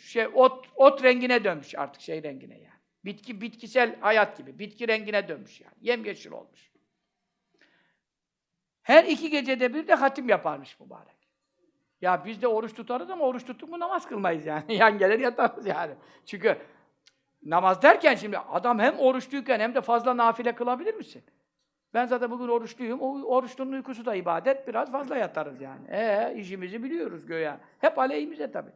Şey 0.00 0.26
ot 0.34 0.66
ot 0.74 1.02
rengine 1.02 1.44
dönmüş 1.44 1.74
artık 1.74 2.02
şey 2.02 2.22
rengine 2.22 2.54
yani. 2.54 2.80
Bitki 3.04 3.40
bitkisel 3.40 4.00
hayat 4.00 4.38
gibi. 4.38 4.58
Bitki 4.58 4.88
rengine 4.88 5.28
dönmüş 5.28 5.60
yani. 5.60 5.74
Yemyeşil 5.80 6.32
olmuş. 6.32 6.70
Her 8.86 9.04
iki 9.04 9.30
gecede 9.30 9.74
bir 9.74 9.88
de 9.88 9.94
hatim 9.94 10.28
yaparmış 10.28 10.80
mübarek. 10.80 11.16
Ya 12.00 12.24
biz 12.24 12.42
de 12.42 12.48
oruç 12.48 12.74
tutarız 12.74 13.10
ama 13.10 13.24
oruç 13.24 13.44
tuttuk 13.44 13.68
mu 13.68 13.80
namaz 13.80 14.06
kılmayız 14.06 14.46
yani. 14.46 14.64
Yan 14.74 14.98
gelir 14.98 15.18
yatarız 15.18 15.66
yani. 15.66 15.92
Çünkü 16.26 16.58
namaz 17.44 17.82
derken 17.82 18.14
şimdi 18.14 18.38
adam 18.38 18.78
hem 18.78 18.98
oruçluyken 18.98 19.60
hem 19.60 19.74
de 19.74 19.80
fazla 19.80 20.16
nafile 20.16 20.54
kılabilir 20.54 20.94
misin? 20.94 21.24
Ben 21.94 22.06
zaten 22.06 22.30
bugün 22.30 22.48
oruçluyum. 22.48 23.00
O 23.00 23.22
oruçlunun 23.22 23.72
uykusu 23.72 24.06
da 24.06 24.14
ibadet. 24.14 24.68
Biraz 24.68 24.92
fazla 24.92 25.16
yatarız 25.16 25.60
yani. 25.60 25.86
Ee, 25.90 26.34
işimizi 26.36 26.82
biliyoruz 26.82 27.26
göya. 27.26 27.60
Hep 27.78 27.98
aleyhimize 27.98 28.50
tabii. 28.50 28.72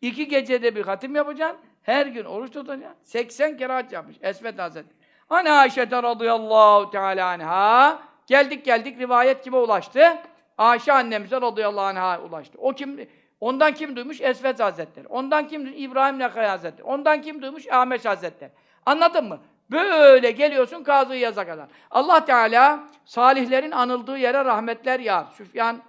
İki 0.00 0.28
gecede 0.28 0.76
bir 0.76 0.84
hatim 0.84 1.14
yapacaksın. 1.14 1.60
Her 1.82 2.06
gün 2.06 2.24
oruç 2.24 2.52
tutacaksın. 2.52 2.98
80 3.02 3.56
kere 3.56 3.72
hac 3.72 3.92
yapmış. 3.92 4.16
Esvet 4.22 4.58
Hazretleri. 4.58 4.96
Hani 5.28 5.50
Ayşe'te 5.50 6.02
radıyallahu 6.02 6.90
teala 6.90 7.28
anha. 7.28 8.15
Geldik 8.26 8.64
geldik 8.64 8.98
rivayet 8.98 9.42
kime 9.42 9.56
ulaştı? 9.56 10.18
Ayşe 10.58 10.92
annemize 10.92 11.40
radıyallahu 11.40 11.84
anh'a 11.84 12.20
ulaştı. 12.20 12.58
O 12.58 12.72
kim? 12.72 13.08
Ondan 13.40 13.74
kim 13.74 13.96
duymuş? 13.96 14.20
Esvet 14.20 14.60
Hazretleri. 14.60 15.06
Ondan 15.08 15.48
kim 15.48 15.64
duymuş? 15.64 15.80
İbrahim 15.80 16.18
Nakay 16.18 16.46
Hazretleri. 16.46 16.82
Ondan 16.82 17.22
kim 17.22 17.42
duymuş? 17.42 17.66
Ahmet 17.68 18.04
Hazretleri. 18.04 18.50
Anladın 18.86 19.24
mı? 19.28 19.40
Böyle 19.70 20.30
geliyorsun 20.30 20.82
Kazı 20.82 21.14
Yaz'a 21.14 21.46
kadar. 21.46 21.68
Allah 21.90 22.24
Teala 22.24 22.84
salihlerin 23.04 23.70
anıldığı 23.70 24.18
yere 24.18 24.44
rahmetler 24.44 25.00
yağar. 25.00 25.26
Süfyan 25.36 25.82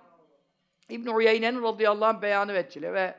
İbn 0.89 1.09
Uyeyne'nin 1.09 1.63
radıyallahu 1.63 2.05
anh 2.05 2.21
beyanı 2.21 2.53
veçile 2.53 2.93
ve 2.93 3.15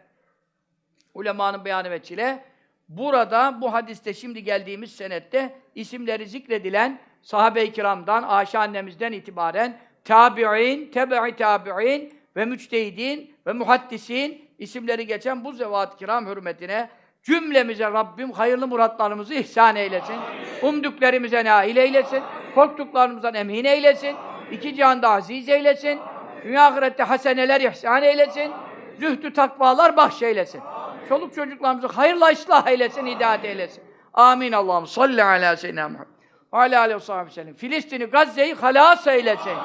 ulemanın 1.15 1.65
beyanı 1.65 1.91
veçile 1.91 2.45
burada 2.89 3.61
bu 3.61 3.73
hadiste 3.73 4.15
şimdi 4.15 4.45
geldiğimiz 4.45 4.97
senette 4.97 5.55
isimleri 5.75 6.27
zikredilen 6.27 7.01
sahabe-i 7.23 7.73
kiramdan, 7.73 8.23
Ayşe 8.23 8.59
annemizden 8.59 9.13
itibaren 9.13 9.79
tabi'in, 10.05 10.91
tebe'i 10.91 11.37
tabi'in 11.37 12.15
ve 12.37 12.45
müçtehidin 12.45 13.35
ve 13.47 13.53
muhaddisin 13.53 14.49
isimleri 14.59 15.07
geçen 15.07 15.45
bu 15.45 15.53
zevat-ı 15.53 15.97
kiram 15.97 16.27
hürmetine 16.27 16.89
cümlemize 17.23 17.85
Rabbim 17.85 18.33
hayırlı 18.33 18.69
muratlarımızı 18.69 19.35
ihsan 19.35 19.77
eylesin. 19.77 20.17
Umduklarımıza 20.63 21.45
nail 21.45 21.77
eylesin. 21.77 22.23
Korktuklarımızdan 22.55 23.35
emin 23.35 23.65
eylesin. 23.65 24.17
İki 24.53 24.75
cihanda 24.75 25.11
aziz 25.11 25.49
eylesin. 25.49 26.01
Dünya 26.45 26.67
ahirette 26.67 27.03
haseneler 27.03 27.61
ihsan 27.61 28.03
eylesin. 28.03 28.53
Zühdü 28.99 29.33
takvalar 29.33 29.97
bahşeylesin. 29.97 30.61
Çoluk 31.09 31.35
çocuklarımızı 31.35 31.87
hayırla 31.87 32.31
ıslah 32.33 32.67
eylesin, 32.67 33.07
hidayet 33.07 33.45
eylesin. 33.45 33.83
Amin 34.15 34.53
Allah'ım. 34.53 34.87
Salli 34.87 35.25
ala 35.25 35.57
seyyidina 35.57 35.89
Muhammed. 35.89 36.18
Ala 36.53 36.81
aleyhi 36.81 37.01
ve 37.27 37.31
sellem. 37.31 37.55
Filistin'i, 37.55 38.05
Gazze'yi 38.05 38.55
halas 38.55 39.07
eylesin. 39.07 39.57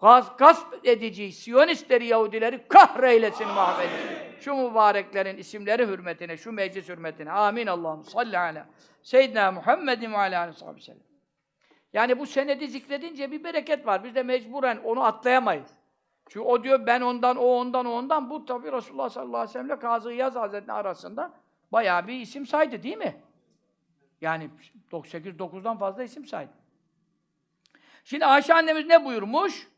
Gaz, 0.00 0.36
gasp 0.36 0.66
edici, 0.84 1.32
Siyonistleri, 1.32 2.06
Yahudileri 2.06 2.68
kahreylesin, 2.68 3.48
mahvedin. 3.48 4.18
Şu 4.40 4.54
mübareklerin 4.54 5.36
isimleri 5.36 5.86
hürmetine, 5.86 6.36
şu 6.36 6.52
meclis 6.52 6.88
hürmetine. 6.88 7.32
Amin 7.32 7.66
Allah'ım. 7.66 8.04
Salli 8.04 8.38
ala. 8.38 8.66
Seyyidina 9.02 9.52
Muhammedin 9.52 10.12
ve 10.12 10.16
ala 10.16 10.40
aleyhi 10.40 10.76
ve 10.76 10.80
sellem. 10.80 11.02
Yani 11.92 12.18
bu 12.18 12.26
senedi 12.26 12.68
zikredince 12.68 13.30
bir 13.30 13.44
bereket 13.44 13.86
var. 13.86 14.04
Biz 14.04 14.14
de 14.14 14.22
mecburen 14.22 14.80
onu 14.84 15.04
atlayamayız. 15.04 15.70
Çünkü 16.28 16.46
o 16.46 16.64
diyor 16.64 16.86
ben 16.86 17.00
ondan, 17.00 17.36
o 17.36 17.44
ondan, 17.44 17.86
o 17.86 17.90
ondan. 17.90 18.30
Bu 18.30 18.44
tabi 18.44 18.72
Resulullah 18.72 19.08
sallallahu 19.08 19.36
aleyhi 19.36 19.48
ve 19.48 19.52
sellem 19.52 19.66
ile 19.66 19.78
Kazı 19.78 20.12
İyaz 20.12 20.36
Hazretleri 20.36 20.72
arasında 20.72 21.32
bayağı 21.72 22.06
bir 22.06 22.20
isim 22.20 22.46
saydı 22.46 22.82
değil 22.82 22.98
mi? 22.98 23.22
Yani 24.20 24.50
8-9'dan 24.92 25.78
fazla 25.78 26.02
isim 26.02 26.26
saydı. 26.26 26.52
Şimdi 28.04 28.26
Ayşe 28.26 28.54
annemiz 28.54 28.86
ne 28.86 29.04
buyurmuş? 29.04 29.68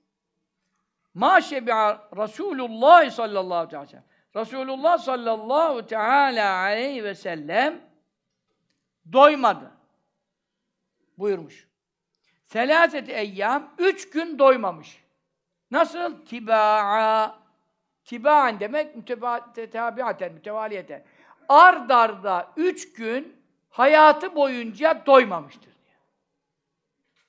Ma 1.14 1.40
şebi'a 1.40 2.08
Resulullah 2.16 3.10
sallallahu 3.10 3.76
aleyhi 3.76 3.82
ve 3.82 3.86
sellem. 3.86 4.04
Resulullah 4.36 4.98
sallallahu 4.98 5.86
teala 5.86 6.56
aleyhi 6.56 7.04
ve 7.04 7.14
sellem 7.14 7.80
doymadı. 9.12 9.70
Buyurmuş. 11.18 11.68
Selaseti 12.46 13.12
eyyam, 13.12 13.74
üç 13.78 14.10
gün 14.10 14.38
doymamış. 14.38 15.04
Nasıl? 15.70 16.26
Tibaa. 16.26 17.40
Tibaan 18.04 18.60
demek 18.60 18.96
mütebaten, 18.96 20.32
mütevaliyeten. 20.32 21.04
Ard 21.48 21.90
arda 21.90 22.52
üç 22.56 22.92
gün 22.92 23.39
hayatı 23.70 24.36
boyunca 24.36 25.06
doymamıştır 25.06 25.62
diyor. 25.62 25.98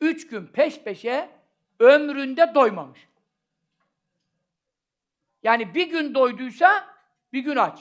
Üç 0.02 0.28
gün 0.28 0.46
peş 0.46 0.80
peşe 0.80 1.30
ömründe 1.80 2.56
doymamış. 2.56 3.08
Yani 5.44 5.76
bir 5.76 5.90
gün 5.90 6.16
doyduysa 6.16 6.86
bir 7.34 7.40
gün 7.40 7.56
aç. 7.56 7.80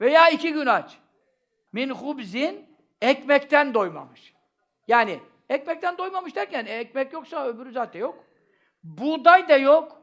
Veya 0.00 0.28
iki 0.28 0.52
gün 0.52 0.66
aç. 0.66 0.98
Min 1.72 1.90
hubzin 1.90 2.76
ekmekten 3.00 3.74
doymamış. 3.74 4.34
Yani 4.88 5.20
ekmekten 5.48 5.98
doymamış 5.98 6.36
derken 6.36 6.66
ekmek 6.66 7.12
yoksa 7.12 7.46
öbürü 7.46 7.72
zaten 7.72 8.00
yok. 8.00 8.24
Buğday 8.84 9.48
da 9.48 9.56
yok. 9.56 10.02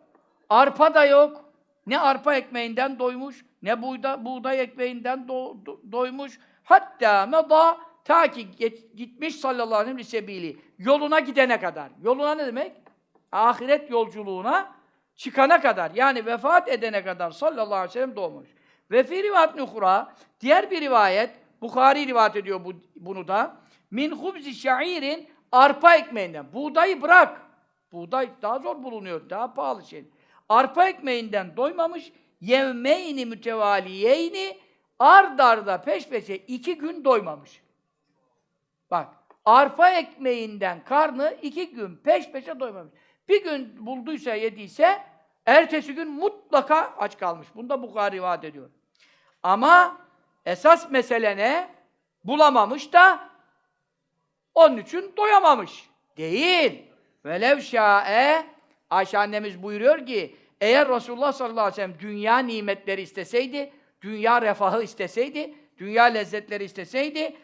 Arpa 0.50 0.94
da 0.94 1.06
yok. 1.06 1.50
Ne 1.88 2.00
arpa 2.00 2.36
ekmeğinden 2.36 3.00
doymuş, 3.00 3.46
ne 3.62 3.82
buğda, 3.82 4.26
buğday 4.26 4.62
ekmeğinden 4.62 5.28
do, 5.28 5.66
do, 5.66 5.80
doymuş. 5.92 6.40
Hatta 6.70 7.26
meda 7.26 7.78
ta 8.04 8.32
ki 8.32 8.48
gitmiş 8.96 9.36
sallallahu 9.36 9.80
aleyhi 9.80 9.98
ve 9.98 10.04
sellem 10.04 10.56
yoluna 10.78 11.20
gidene 11.20 11.60
kadar. 11.60 11.90
Yoluna 12.04 12.36
ne 12.36 12.48
demek? 12.48 12.72
Ahiret 13.32 13.92
yolculuğuna 13.92 14.72
çıkana 15.16 15.62
kadar. 15.62 15.92
Yani 15.96 16.26
vefat 16.26 16.70
edene 16.70 17.04
kadar 17.04 17.32
sallallahu 17.32 17.76
aleyhi 17.76 17.90
ve 17.90 17.94
sellem 17.94 18.16
doğmuş. 18.16 18.48
Ve 18.92 19.04
fi 19.04 19.24
rivayet 19.24 19.56
nuhra, 19.56 20.14
diğer 20.42 20.72
bir 20.72 20.82
rivayet, 20.82 21.30
Bukhari 21.62 22.08
rivayet 22.08 22.36
ediyor 22.36 22.66
bu, 22.66 22.74
bunu 22.96 23.28
da. 23.28 23.58
Min 23.92 24.12
hubzi 24.12 24.54
şairin 24.54 25.30
arpa 25.52 25.96
ekmeğinden. 25.96 26.54
Buğdayı 26.54 27.02
bırak. 27.02 27.42
Buğday 27.92 28.30
daha 28.42 28.60
zor 28.60 28.84
bulunuyor, 28.84 29.30
daha 29.30 29.54
pahalı 29.54 29.84
şey. 29.84 30.06
Arpa 30.50 30.90
ekmeğinden 30.90 31.58
doymamış, 31.58 32.12
yevmeyni 32.42 33.26
mütevaliyeyni 33.26 34.58
ard 35.00 35.40
arda 35.40 35.82
peş 35.82 36.10
peşe 36.10 36.36
iki 36.36 36.78
gün 36.78 37.04
doymamış. 37.04 37.62
Bak, 38.92 39.08
arpa 39.46 39.90
ekmeğinden 39.90 40.84
karnı 40.84 41.38
iki 41.42 41.72
gün 41.72 41.96
peş 41.96 42.32
peşe 42.32 42.60
doymamış. 42.60 42.94
Bir 43.30 43.44
gün 43.44 43.86
bulduysa, 43.86 44.36
yediyse, 44.36 45.04
ertesi 45.46 45.96
gün 45.96 46.08
mutlaka 46.08 46.94
aç 46.98 47.18
kalmış. 47.18 47.48
Bunda 47.56 47.82
Bukhari 47.82 48.16
rivayet 48.16 48.44
ediyor. 48.44 48.70
Ama 49.44 49.98
esas 50.46 50.92
mesele 50.92 51.38
ne? 51.38 51.70
Bulamamış 52.24 52.94
da 52.94 53.30
onun 54.56 54.78
için 54.78 55.14
doyamamış. 55.18 55.90
Değil. 56.18 56.86
Velev 57.26 57.60
şa'e 57.60 58.46
Ayşe 58.90 59.18
annemiz 59.18 59.64
buyuruyor 59.64 60.06
ki 60.06 60.36
eğer 60.62 60.90
Resulullah 60.90 61.34
sallallahu 61.34 61.62
aleyhi 61.62 61.72
ve 61.72 61.76
sellem 61.76 62.00
dünya 62.00 62.38
nimetleri 62.38 63.02
isteseydi, 63.02 63.74
dünya 64.02 64.42
refahı 64.42 64.84
isteseydi, 64.84 65.54
dünya 65.78 66.04
lezzetleri 66.04 66.64
isteseydi 66.64 67.36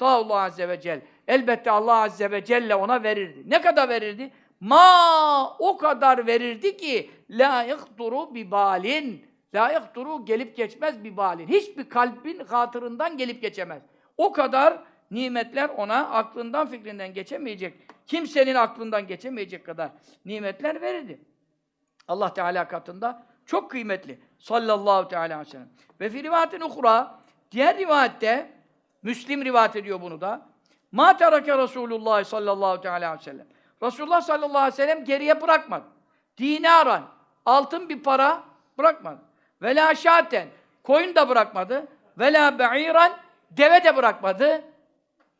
Allah 0.00 0.40
azze 0.40 0.68
ve 0.68 0.80
celle. 0.80 1.02
Elbette 1.28 1.70
Allah 1.70 2.02
azze 2.02 2.30
ve 2.30 2.44
celle 2.44 2.74
ona 2.74 3.02
verirdi. 3.02 3.42
Ne 3.50 3.60
kadar 3.60 3.88
verirdi? 3.88 4.30
Ma 4.60 5.56
o 5.58 5.76
kadar 5.76 6.26
verirdi 6.26 6.76
ki 6.76 7.10
la 7.30 7.62
yahturu 7.62 8.34
bi 8.34 8.50
balin. 8.50 9.26
La 9.54 9.72
yahturu 9.72 10.24
gelip 10.24 10.56
geçmez 10.56 11.04
bir 11.04 11.16
balin. 11.16 11.48
Hiçbir 11.48 11.88
kalbin 11.88 12.38
hatırından 12.38 13.16
gelip 13.16 13.42
geçemez. 13.42 13.82
O 14.16 14.32
kadar 14.32 14.82
nimetler 15.10 15.68
ona 15.68 16.10
aklından 16.10 16.66
fikrinden 16.66 17.14
geçemeyecek. 17.14 17.74
Kimsenin 18.06 18.54
aklından 18.54 19.06
geçemeyecek 19.06 19.66
kadar 19.66 19.90
nimetler 20.24 20.80
verirdi. 20.80 21.20
Allah 22.08 22.34
Teala 22.34 22.68
katında 22.68 23.26
çok 23.46 23.70
kıymetli. 23.70 24.20
Sallallahu 24.38 25.08
teala 25.08 25.24
aleyhi 25.24 25.40
ve 25.40 25.44
sellem. 25.44 25.68
Ve 26.00 26.08
fi 26.08 26.22
rivayetin 26.22 26.60
uhra, 26.60 27.18
diğer 27.50 27.78
rivayette, 27.78 28.50
Müslim 29.02 29.44
rivayet 29.44 29.76
ediyor 29.76 30.00
bunu 30.00 30.20
da. 30.20 30.46
Ma 30.92 31.16
terake 31.16 31.58
Resulullah 31.58 32.24
sallallahu 32.24 32.80
teala 32.80 32.96
aleyhi 32.96 33.20
ve 33.20 33.22
sellem. 33.22 33.46
Resulullah 33.82 34.20
sallallahu 34.20 34.58
aleyhi 34.58 34.72
ve 34.72 34.76
sellem 34.76 35.04
geriye 35.04 35.40
bırakmadı. 35.40 35.84
Dinaran, 36.38 37.02
altın 37.46 37.88
bir 37.88 38.02
para 38.02 38.42
bırakmadı. 38.78 39.20
Ve 39.62 39.74
la 39.74 39.94
şaten, 39.94 40.48
koyun 40.82 41.14
da 41.14 41.28
bırakmadı. 41.28 41.86
Ve 42.18 42.32
la 42.32 42.58
be'iran, 42.58 43.12
deve 43.50 43.84
de 43.84 43.96
bırakmadı. 43.96 44.64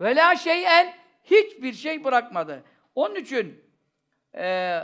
Ve 0.00 0.16
la 0.16 0.36
şeyen, 0.36 0.94
hiçbir 1.24 1.72
şey 1.72 2.04
bırakmadı. 2.04 2.62
Onun 2.94 3.14
için 3.14 3.64
e, 4.34 4.80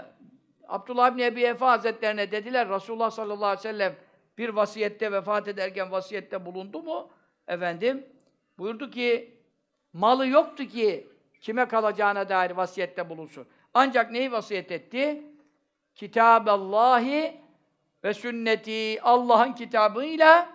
Abdullah 0.73 1.17
bin 1.17 1.23
Ebi 1.23 1.43
Efe 1.43 1.65
Hazretlerine 1.65 2.33
dediler, 2.33 2.69
Resulullah 2.69 3.11
sallallahu 3.11 3.47
aleyhi 3.47 3.59
ve 3.59 3.63
sellem 3.63 3.97
bir 4.39 4.49
vasiyette 4.49 5.13
vefat 5.13 5.49
ederken 5.49 5.91
vasiyette 5.91 6.47
bulundu 6.47 6.83
mu? 6.83 7.11
Efendim, 7.49 8.07
buyurdu 8.59 8.91
ki, 8.91 9.37
malı 9.93 10.27
yoktu 10.27 10.67
ki 10.67 11.09
kime 11.41 11.69
kalacağına 11.69 12.29
dair 12.29 12.51
vasiyette 12.51 13.09
bulunsun. 13.09 13.47
Ancak 13.75 14.11
neyi 14.11 14.33
vasiyet 14.33 14.73
etti? 14.73 15.23
Kitaballahi 15.95 17.41
ve 18.05 18.15
sünneti 18.15 19.03
Allah'ın 19.03 19.53
kitabıyla 19.53 20.49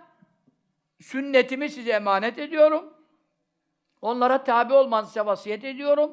sünnetimi 1.00 1.70
size 1.70 1.92
emanet 1.92 2.38
ediyorum. 2.38 2.92
Onlara 4.02 4.44
tabi 4.44 4.74
olmanızı 4.74 5.10
size 5.12 5.26
vasiyet 5.26 5.64
ediyorum. 5.64 6.10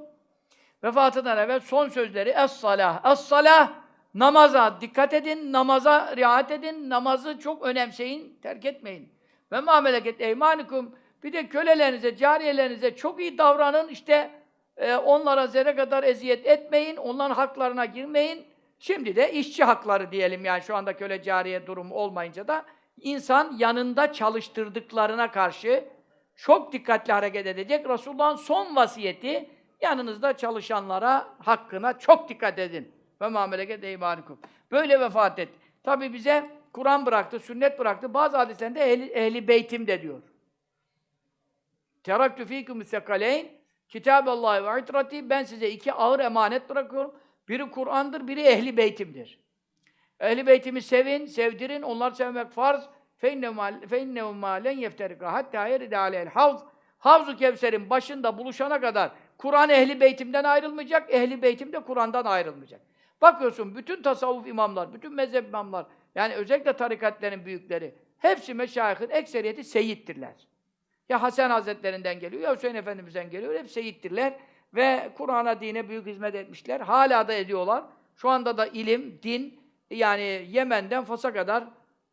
Vefatından 0.83 1.37
evvel 1.37 1.59
son 1.59 1.89
sözleri 1.89 2.29
es-salah. 2.29 3.05
Es-salah 3.05 3.84
namaza 4.15 4.81
dikkat 4.81 5.13
edin, 5.13 5.53
namaza 5.53 6.17
riayet 6.17 6.51
edin, 6.51 6.89
namazı 6.89 7.39
çok 7.39 7.65
önemseyin, 7.65 8.39
terk 8.41 8.65
etmeyin. 8.65 9.09
Ve 9.51 9.59
ma 9.59 9.81
meleket 9.81 10.21
eymanikum 10.21 10.95
bir 11.23 11.33
de 11.33 11.49
kölelerinize, 11.49 12.17
cariyelerinize 12.17 12.95
çok 12.95 13.19
iyi 13.19 13.37
davranın. 13.37 13.87
İşte 13.87 14.31
e, 14.77 14.95
onlara 14.95 15.47
zerre 15.47 15.75
kadar 15.75 16.03
eziyet 16.03 16.45
etmeyin, 16.45 16.97
onların 16.97 17.35
haklarına 17.35 17.85
girmeyin. 17.85 18.45
Şimdi 18.79 19.15
de 19.15 19.31
işçi 19.31 19.63
hakları 19.63 20.11
diyelim 20.11 20.45
yani 20.45 20.61
şu 20.61 20.75
anda 20.75 20.97
köle 20.97 21.23
cariye 21.23 21.67
durumu 21.67 21.95
olmayınca 21.95 22.47
da 22.47 22.65
insan 23.01 23.55
yanında 23.57 24.13
çalıştırdıklarına 24.13 25.31
karşı 25.31 25.83
çok 26.35 26.73
dikkatli 26.73 27.13
hareket 27.13 27.47
edecek. 27.47 27.89
Resulullah'ın 27.89 28.35
son 28.35 28.75
vasiyeti 28.75 29.49
yanınızda 29.81 30.37
çalışanlara 30.37 31.27
hakkına 31.39 31.99
çok 31.99 32.29
dikkat 32.29 32.59
edin. 32.59 32.94
Ve 33.20 33.28
mameleke 33.28 33.82
deymanikum. 33.82 34.38
Böyle 34.70 35.00
vefat 35.00 35.38
et. 35.38 35.48
Tabi 35.82 36.12
bize 36.12 36.50
Kur'an 36.72 37.06
bıraktı, 37.06 37.38
sünnet 37.38 37.78
bıraktı. 37.78 38.14
Bazı 38.14 38.36
hadislerinde 38.36 38.92
ehli, 38.92 39.04
ehli 39.04 39.48
beytim 39.48 39.86
de 39.86 40.02
diyor. 40.02 40.22
Teraktu 42.02 42.44
fîküm 42.44 42.84
sekaleyn 42.84 43.46
Kitâballâhi 43.88 44.64
ve 44.64 44.80
itrati 44.80 45.30
ben 45.30 45.42
size 45.42 45.70
iki 45.70 45.92
ağır 45.92 46.20
emanet 46.20 46.70
bırakıyorum. 46.70 47.14
Biri 47.48 47.70
Kur'an'dır, 47.70 48.28
biri 48.28 48.40
ehli 48.40 48.76
beytimdir. 48.76 49.40
Ehli 50.20 50.46
beytimi 50.46 50.82
sevin, 50.82 51.26
sevdirin, 51.26 51.82
onları 51.82 52.14
sevmek 52.14 52.50
farz. 52.50 52.88
فَاِنَّهُ 53.22 54.26
مَا 54.44 54.52
لَنْ 54.66 54.76
يَفْتَرِقَ 54.86 55.22
حَتَّى 55.36 55.60
يَرِدَ 55.72 55.94
عَلَيْهِ 55.94 56.28
الْحَوْزِ 56.28 56.60
Havz-ı 56.98 57.36
Kevser'in 57.36 57.90
başında 57.90 58.38
buluşana 58.38 58.80
kadar 58.80 59.10
Kur'an 59.38 59.70
ehli 59.70 60.00
beytimden 60.00 60.44
ayrılmayacak, 60.44 61.14
ehli 61.14 61.42
beytim 61.42 61.72
de 61.72 61.80
Kur'an'dan 61.80 62.24
ayrılmayacak. 62.24 62.80
Bakıyorsun 63.21 63.75
bütün 63.75 64.01
tasavvuf 64.01 64.47
imamlar, 64.47 64.93
bütün 64.93 65.13
mezhep 65.13 65.47
imamlar, 65.47 65.85
yani 66.15 66.33
özellikle 66.33 66.73
tarikatlerin 66.73 67.45
büyükleri, 67.45 67.95
hepsi 68.17 68.53
meşayihin 68.53 69.09
ekseriyeti 69.09 69.63
seyittirler. 69.63 70.47
Ya 71.09 71.21
Hasan 71.21 71.49
Hazretlerinden 71.49 72.19
geliyor, 72.19 72.43
ya 72.43 72.55
Hüseyin 72.55 72.75
Efendimiz'den 72.75 73.29
geliyor, 73.29 73.55
hep 73.55 73.71
seyittirler. 73.71 74.33
Ve 74.75 75.09
Kur'an'a, 75.17 75.61
dine 75.61 75.89
büyük 75.89 76.05
hizmet 76.05 76.35
etmişler. 76.35 76.79
Hala 76.79 77.27
da 77.27 77.33
ediyorlar. 77.33 77.83
Şu 78.15 78.29
anda 78.29 78.57
da 78.57 78.67
ilim, 78.67 79.19
din, 79.23 79.59
yani 79.89 80.47
Yemen'den 80.49 81.03
Fas'a 81.03 81.33
kadar 81.33 81.63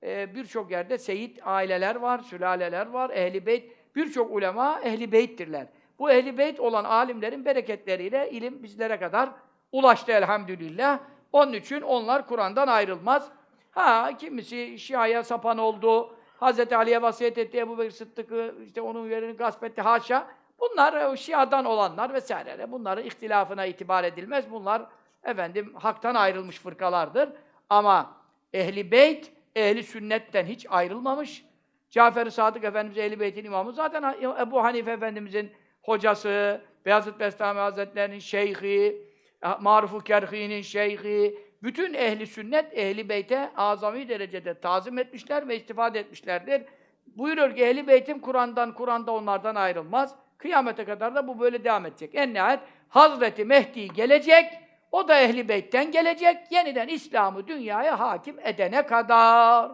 e, 0.02 0.34
birçok 0.34 0.70
yerde 0.70 0.98
seyit 0.98 1.40
aileler 1.46 1.96
var, 1.96 2.18
sülaleler 2.18 2.86
var, 2.86 3.10
ehli 3.10 3.46
beyt, 3.46 3.72
birçok 3.96 4.32
ulema 4.32 4.80
ehli 4.80 5.12
beyttirler. 5.12 5.66
Bu 5.98 6.10
ehli 6.10 6.38
beyt 6.38 6.60
olan 6.60 6.84
alimlerin 6.84 7.44
bereketleriyle 7.44 8.30
ilim 8.30 8.62
bizlere 8.62 8.98
kadar 8.98 9.30
ulaştı 9.72 10.12
elhamdülillah. 10.12 10.98
Onun 11.32 11.52
için 11.52 11.80
onlar 11.80 12.26
Kur'an'dan 12.26 12.66
ayrılmaz. 12.66 13.28
Ha 13.70 14.10
kimisi 14.18 14.78
Şia'ya 14.78 15.24
sapan 15.24 15.58
oldu, 15.58 16.16
Hz. 16.40 16.72
Ali'ye 16.72 17.02
vasiyet 17.02 17.38
etti, 17.38 17.58
Ebu 17.58 17.78
Bekir 17.78 17.90
Sıddık'ı 17.90 18.54
işte 18.66 18.80
onun 18.80 19.10
yerini 19.10 19.36
gasp 19.36 19.64
etti, 19.64 19.82
haşa. 19.82 20.26
Bunlar 20.60 21.06
o 21.06 21.16
Şia'dan 21.16 21.64
olanlar 21.64 22.14
vesaire. 22.14 22.72
Bunların 22.72 23.04
ihtilafına 23.04 23.66
itibar 23.66 24.04
edilmez. 24.04 24.50
Bunlar 24.50 24.82
efendim 25.24 25.74
haktan 25.74 26.14
ayrılmış 26.14 26.58
fırkalardır. 26.58 27.28
Ama 27.70 28.16
ehli 28.52 28.90
beyt, 28.90 29.32
ehli 29.56 29.82
sünnetten 29.82 30.46
hiç 30.46 30.66
ayrılmamış. 30.70 31.44
Cafer-i 31.90 32.30
Sadık 32.30 32.64
Efendimiz 32.64 32.98
ehli 32.98 33.20
beytin 33.20 33.44
imamı 33.44 33.72
zaten 33.72 34.16
Ebu 34.40 34.64
Hanife 34.64 34.90
Efendimizin 34.90 35.52
hocası, 35.82 36.60
Beyazıt 36.86 37.20
Bestami 37.20 37.60
Hazretlerinin 37.60 38.18
şeyhi, 38.18 39.11
Maruf-u 39.60 40.00
Kerhi'nin 40.00 40.62
şeyhi, 40.62 41.38
bütün 41.62 41.94
ehli 41.94 42.26
sünnet, 42.26 42.78
ehli 42.78 43.08
beyte 43.08 43.50
azami 43.56 44.08
derecede 44.08 44.60
tazim 44.60 44.98
etmişler 44.98 45.48
ve 45.48 45.56
istifade 45.56 46.00
etmişlerdir. 46.00 46.62
Buyuruyor 47.06 47.56
ki 47.56 47.64
ehli 47.64 47.86
beytim 47.86 48.20
Kur'an'dan, 48.20 48.74
Kur'an'da 48.74 49.12
onlardan 49.12 49.54
ayrılmaz. 49.54 50.14
Kıyamete 50.38 50.84
kadar 50.84 51.14
da 51.14 51.28
bu 51.28 51.40
böyle 51.40 51.64
devam 51.64 51.86
edecek. 51.86 52.10
En 52.14 52.34
nihayet 52.34 52.60
Hazreti 52.88 53.44
Mehdi 53.44 53.88
gelecek, 53.88 54.44
o 54.92 55.08
da 55.08 55.20
ehli 55.20 55.48
beytten 55.48 55.90
gelecek, 55.90 56.36
yeniden 56.50 56.88
İslam'ı 56.88 57.46
dünyaya 57.46 58.00
hakim 58.00 58.38
edene 58.38 58.86
kadar. 58.86 59.70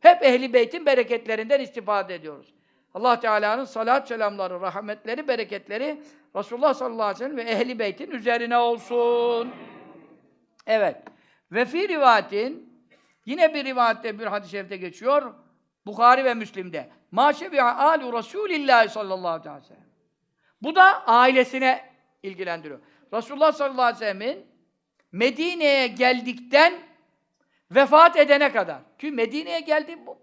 Hep 0.00 0.22
ehli 0.22 0.52
beytin 0.52 0.86
bereketlerinden 0.86 1.60
istifade 1.60 2.14
ediyoruz. 2.14 2.54
Allah 2.94 3.20
Teala'nın 3.20 3.64
salat 3.64 4.08
selamları, 4.08 4.60
rahmetleri, 4.60 5.28
bereketleri 5.28 6.02
Resulullah 6.36 6.74
sallallahu 6.74 7.02
aleyhi 7.02 7.20
ve 7.20 7.24
sellem 7.24 7.36
ve 7.36 7.42
ehli 7.50 7.78
beytin 7.78 8.10
üzerine 8.10 8.56
olsun. 8.56 9.52
Evet. 10.66 10.96
Ve 11.52 11.64
fi 11.64 11.88
rivayetin 11.88 12.74
Yine 13.26 13.54
bir 13.54 13.64
rivayette 13.64 14.18
bir 14.18 14.26
hadis-i 14.26 14.50
şerifte 14.50 14.76
geçiyor. 14.76 15.34
Bukhari 15.86 16.24
ve 16.24 16.34
Müslim'de. 16.34 16.90
Maşebi 17.10 17.62
alu 17.62 18.18
Resulillah 18.18 18.88
sallallahu 18.88 19.28
aleyhi 19.28 19.56
ve 19.56 19.66
sellem. 19.66 19.84
Bu 20.62 20.76
da 20.76 21.06
ailesine 21.06 21.90
ilgilendiriyor. 22.22 22.80
Resulullah 23.12 23.52
sallallahu 23.52 23.82
aleyhi 23.82 24.00
ve 24.00 24.06
sellem'in 24.06 24.46
Medine'ye 25.12 25.86
geldikten 25.86 26.74
vefat 27.70 28.16
edene 28.16 28.52
kadar. 28.52 28.78
Ki 28.98 29.10
Medine'ye 29.10 29.60
geldi 29.60 30.06
bu, 30.06 30.18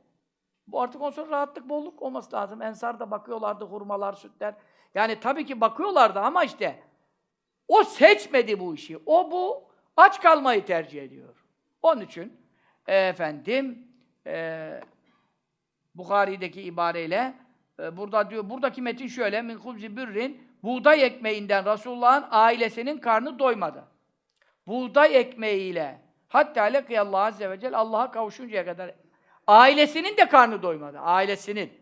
bu 0.68 0.82
artık 0.82 1.02
ondan 1.02 1.12
sonra 1.12 1.32
rahatlık, 1.32 1.70
bolluk 1.70 2.02
olması 2.02 2.36
lazım. 2.36 2.62
Ensar 2.62 3.00
da 3.00 3.12
bakıyorlardı, 3.12 3.66
hurmalar, 3.66 4.14
sütler. 4.14 4.54
Yani 4.96 5.20
tabii 5.20 5.46
ki 5.46 5.62
bakıyorlardı 5.62 6.20
ama 6.20 6.44
işte 6.44 6.80
o 7.68 7.84
seçmedi 7.84 8.60
bu 8.60 8.76
işi. 8.76 9.00
O 9.06 9.32
bu 9.32 9.64
aç 9.98 10.22
kalmayı 10.22 10.66
tercih 10.66 11.04
ediyor. 11.04 11.46
Onun 11.82 12.02
için 12.02 12.38
e, 12.88 12.98
efendim 12.98 13.88
e, 14.28 14.82
Bukhari'deki 15.96 16.62
ibareyle 16.62 17.34
e, 17.80 17.98
burada 17.98 18.30
diyor 18.30 18.50
buradaki 18.50 18.82
metin 18.82 19.08
şöyle 19.08 19.42
min 19.42 19.56
hubzi 19.56 19.98
bürrin 19.98 20.48
buğday 20.64 21.06
ekmeğinden 21.06 21.74
Resulullah'ın 21.74 22.26
ailesinin 22.32 22.98
karnı 22.98 23.40
doymadı. 23.40 23.84
Buğday 24.68 25.20
ekmeğiyle 25.20 26.02
hatta 26.28 26.64
lekiyallahu 26.64 27.22
azze 27.22 27.50
ve 27.50 27.60
celle 27.60 27.78
Allah'a 27.78 28.12
kavuşuncaya 28.12 28.66
kadar 28.66 28.92
ailesinin 29.48 30.18
de 30.18 30.30
karnı 30.30 30.64
doymadı. 30.64 31.00
Ailesinin 31.00 31.74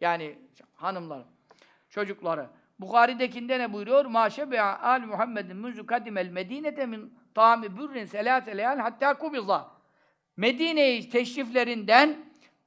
yani 0.00 0.38
hanımları, 0.74 1.24
çocukları. 1.96 2.46
Bukhari'dekinde 2.78 3.58
ne 3.58 3.72
buyuruyor? 3.72 4.04
Maşe 4.04 4.50
bi 4.50 4.60
al 4.60 5.00
Muhammedin 5.00 5.56
munzu 5.56 5.86
kadimel 5.86 6.28
medinete 6.28 6.86
min 6.86 7.18
tami 7.34 7.76
bürrin 7.76 8.04
selâse 8.04 8.56
leyal 8.56 8.78
hatta 8.78 9.14
kubiza. 9.14 9.68
Medine'yi 10.36 11.10
teşriflerinden 11.10 12.16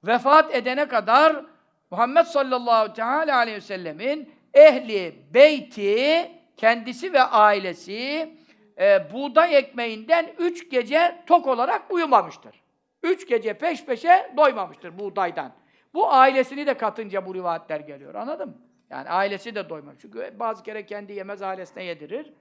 vefat 0.04 0.56
edene 0.56 0.88
kadar 0.88 1.46
Muhammed 1.92 2.26
sallallahu 2.26 2.94
teala 2.94 3.38
aleyhi 3.38 3.58
ve 3.58 3.62
sellemin 3.62 4.34
ehli, 4.54 5.26
beyti, 5.34 6.32
kendisi 6.58 7.14
ve 7.14 7.22
ailesi 7.22 8.34
e, 8.80 9.14
buğday 9.14 9.58
ekmeğinden 9.58 10.34
üç 10.40 10.70
gece 10.72 11.24
tok 11.28 11.48
olarak 11.48 11.92
uyumamıştır. 11.92 12.62
Üç 13.04 13.28
gece 13.28 13.54
peş 13.54 13.86
peşe 13.86 14.34
doymamıştır 14.38 15.00
buğdaydan. 15.00 15.52
Bu 15.94 16.12
ailesini 16.14 16.68
de 16.68 16.74
katınca 16.74 17.26
bu 17.26 17.36
rivayetler 17.36 17.80
geliyor. 17.80 18.16
Anladın 18.16 18.48
mı? 18.50 18.69
Yani 18.90 19.10
ailesi 19.10 19.56
de 19.56 19.70
doymamış. 19.70 20.00
Çünkü 20.02 20.36
bazı 20.40 20.64
kere 20.64 20.86
kendi 20.86 21.14
yemez 21.14 21.42
ailesine 21.42 21.84
yedirir. 21.84 22.34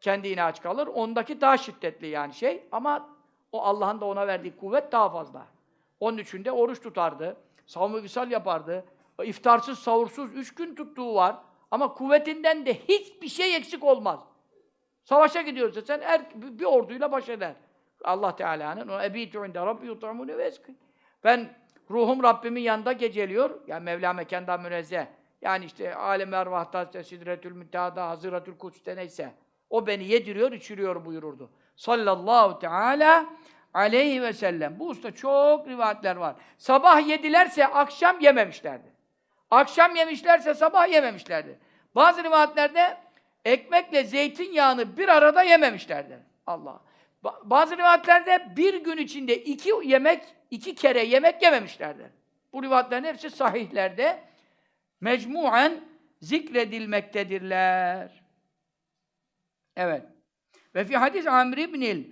Kendi 0.00 0.28
yine 0.28 0.42
aç 0.42 0.62
kalır. 0.62 0.86
Ondaki 0.86 1.40
daha 1.40 1.56
şiddetli 1.56 2.06
yani 2.06 2.34
şey. 2.34 2.62
Ama 2.72 3.08
o 3.52 3.62
Allah'ın 3.62 4.00
da 4.00 4.04
ona 4.04 4.26
verdiği 4.26 4.56
kuvvet 4.56 4.92
daha 4.92 5.10
fazla. 5.10 5.46
Onun 6.00 6.18
için 6.18 6.44
oruç 6.44 6.82
tutardı. 6.82 7.36
Savunma 7.66 8.02
visal 8.02 8.30
yapardı. 8.30 8.84
İftarsız, 9.22 9.78
sahursuz 9.78 10.34
üç 10.34 10.54
gün 10.54 10.74
tuttuğu 10.74 11.14
var. 11.14 11.36
Ama 11.70 11.94
kuvvetinden 11.94 12.66
de 12.66 12.74
hiçbir 12.74 13.28
şey 13.28 13.56
eksik 13.56 13.84
olmaz. 13.84 14.20
Savaşa 15.04 15.42
gidiyorsa 15.42 15.82
sen 15.82 16.00
er, 16.00 16.22
bir 16.34 16.64
orduyla 16.64 17.12
baş 17.12 17.28
eder. 17.28 17.54
Allah 18.04 18.36
Teala'nın 18.36 18.88
o 18.88 19.02
ebitu 19.02 19.46
inde 19.46 19.66
rabbi 19.66 19.86
yut'amuni 19.86 20.38
ve 20.38 20.52
Ben 21.24 21.54
ruhum 21.90 22.22
Rabbimin 22.22 22.60
yanında 22.60 22.92
geceliyor. 22.92 23.60
Yani 23.66 23.84
Mevla 23.84 24.12
mekanda 24.12 24.58
münezzeh. 24.58 25.06
Yani 25.44 25.64
işte 25.64 25.94
alem 25.94 26.34
ervahta, 26.34 26.82
işte, 26.82 27.04
sidretül 27.04 27.52
müntehada, 27.52 28.08
hazıratül 28.08 28.58
kudüs'te 28.58 28.96
neyse. 28.96 29.34
O 29.70 29.86
beni 29.86 30.04
yediriyor, 30.04 30.52
içiriyor 30.52 31.04
buyururdu. 31.04 31.50
Sallallahu 31.76 32.58
teala 32.58 33.26
aleyhi 33.74 34.22
ve 34.22 34.32
sellem. 34.32 34.78
Bu 34.78 34.88
usta 34.88 35.14
çok 35.14 35.68
rivayetler 35.68 36.16
var. 36.16 36.34
Sabah 36.58 37.08
yedilerse 37.08 37.66
akşam 37.66 38.20
yememişlerdi. 38.20 38.94
Akşam 39.50 39.96
yemişlerse 39.96 40.54
sabah 40.54 40.88
yememişlerdi. 40.88 41.58
Bazı 41.94 42.24
rivayetlerde 42.24 42.96
ekmekle 43.44 44.04
zeytinyağını 44.04 44.96
bir 44.96 45.08
arada 45.08 45.42
yememişlerdi. 45.42 46.18
Allah. 46.46 46.80
Ba- 47.24 47.40
Bazı 47.44 47.78
rivayetlerde 47.78 48.46
bir 48.56 48.84
gün 48.84 48.96
içinde 48.96 49.36
iki 49.36 49.72
yemek, 49.84 50.24
iki 50.50 50.74
kere 50.74 51.04
yemek 51.04 51.42
yememişlerdi. 51.42 52.12
Bu 52.52 52.62
rivayetlerin 52.62 53.04
hepsi 53.04 53.30
sahihlerde 53.30 54.20
mecmuen 55.04 55.84
zikredilmektedirler. 56.20 58.24
Evet. 59.76 60.02
Ve 60.74 60.84
fi 60.84 60.96
hadis 60.96 61.26
Amr 61.26 61.56
ibnil 61.56 62.04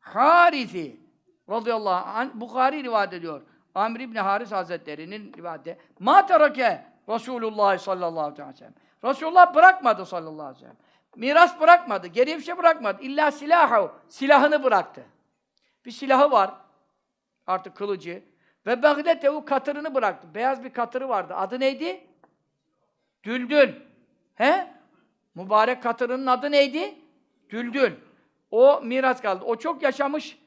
Harisi 0.00 1.00
radıyallahu 1.50 2.18
anh 2.18 2.30
Bukhari 2.34 2.84
rivayet 2.84 3.12
ediyor. 3.12 3.42
Amr 3.74 4.00
ibn 4.00 4.16
Haris 4.16 4.52
Hazretleri'nin 4.52 5.34
rivayeti. 5.34 5.78
Ma 5.98 6.26
terake 6.26 6.84
Resulullah 7.08 7.78
sallallahu 7.78 8.20
aleyhi 8.20 8.48
ve 8.48 8.56
sellem. 8.56 8.74
Resulullah 9.04 9.54
bırakmadı 9.54 10.06
sallallahu 10.06 10.46
aleyhi 10.46 10.56
ve 10.56 10.60
sellem. 10.60 10.76
Miras 11.16 11.60
bırakmadı, 11.60 12.06
geriye 12.06 12.38
bir 12.38 12.42
şey 12.42 12.58
bırakmadı. 12.58 13.02
İlla 13.02 13.30
silahı, 13.30 13.90
silahını 14.08 14.62
bıraktı. 14.62 15.04
Bir 15.84 15.90
silahı 15.90 16.30
var, 16.30 16.54
artık 17.46 17.76
kılıcı. 17.76 18.24
Ve 18.66 18.82
bagdetevu 18.82 19.44
katırını 19.44 19.94
bıraktı. 19.94 20.34
Beyaz 20.34 20.64
bir 20.64 20.72
katırı 20.72 21.08
vardı. 21.08 21.34
Adı 21.34 21.60
neydi? 21.60 22.09
Düldül. 23.24 23.72
He? 24.34 24.74
Mübarek 25.34 25.82
katırının 25.82 26.26
adı 26.26 26.50
neydi? 26.50 26.94
Düldül. 27.50 27.92
O 28.50 28.80
miras 28.84 29.22
kaldı. 29.22 29.44
O 29.44 29.56
çok 29.56 29.82
yaşamış. 29.82 30.38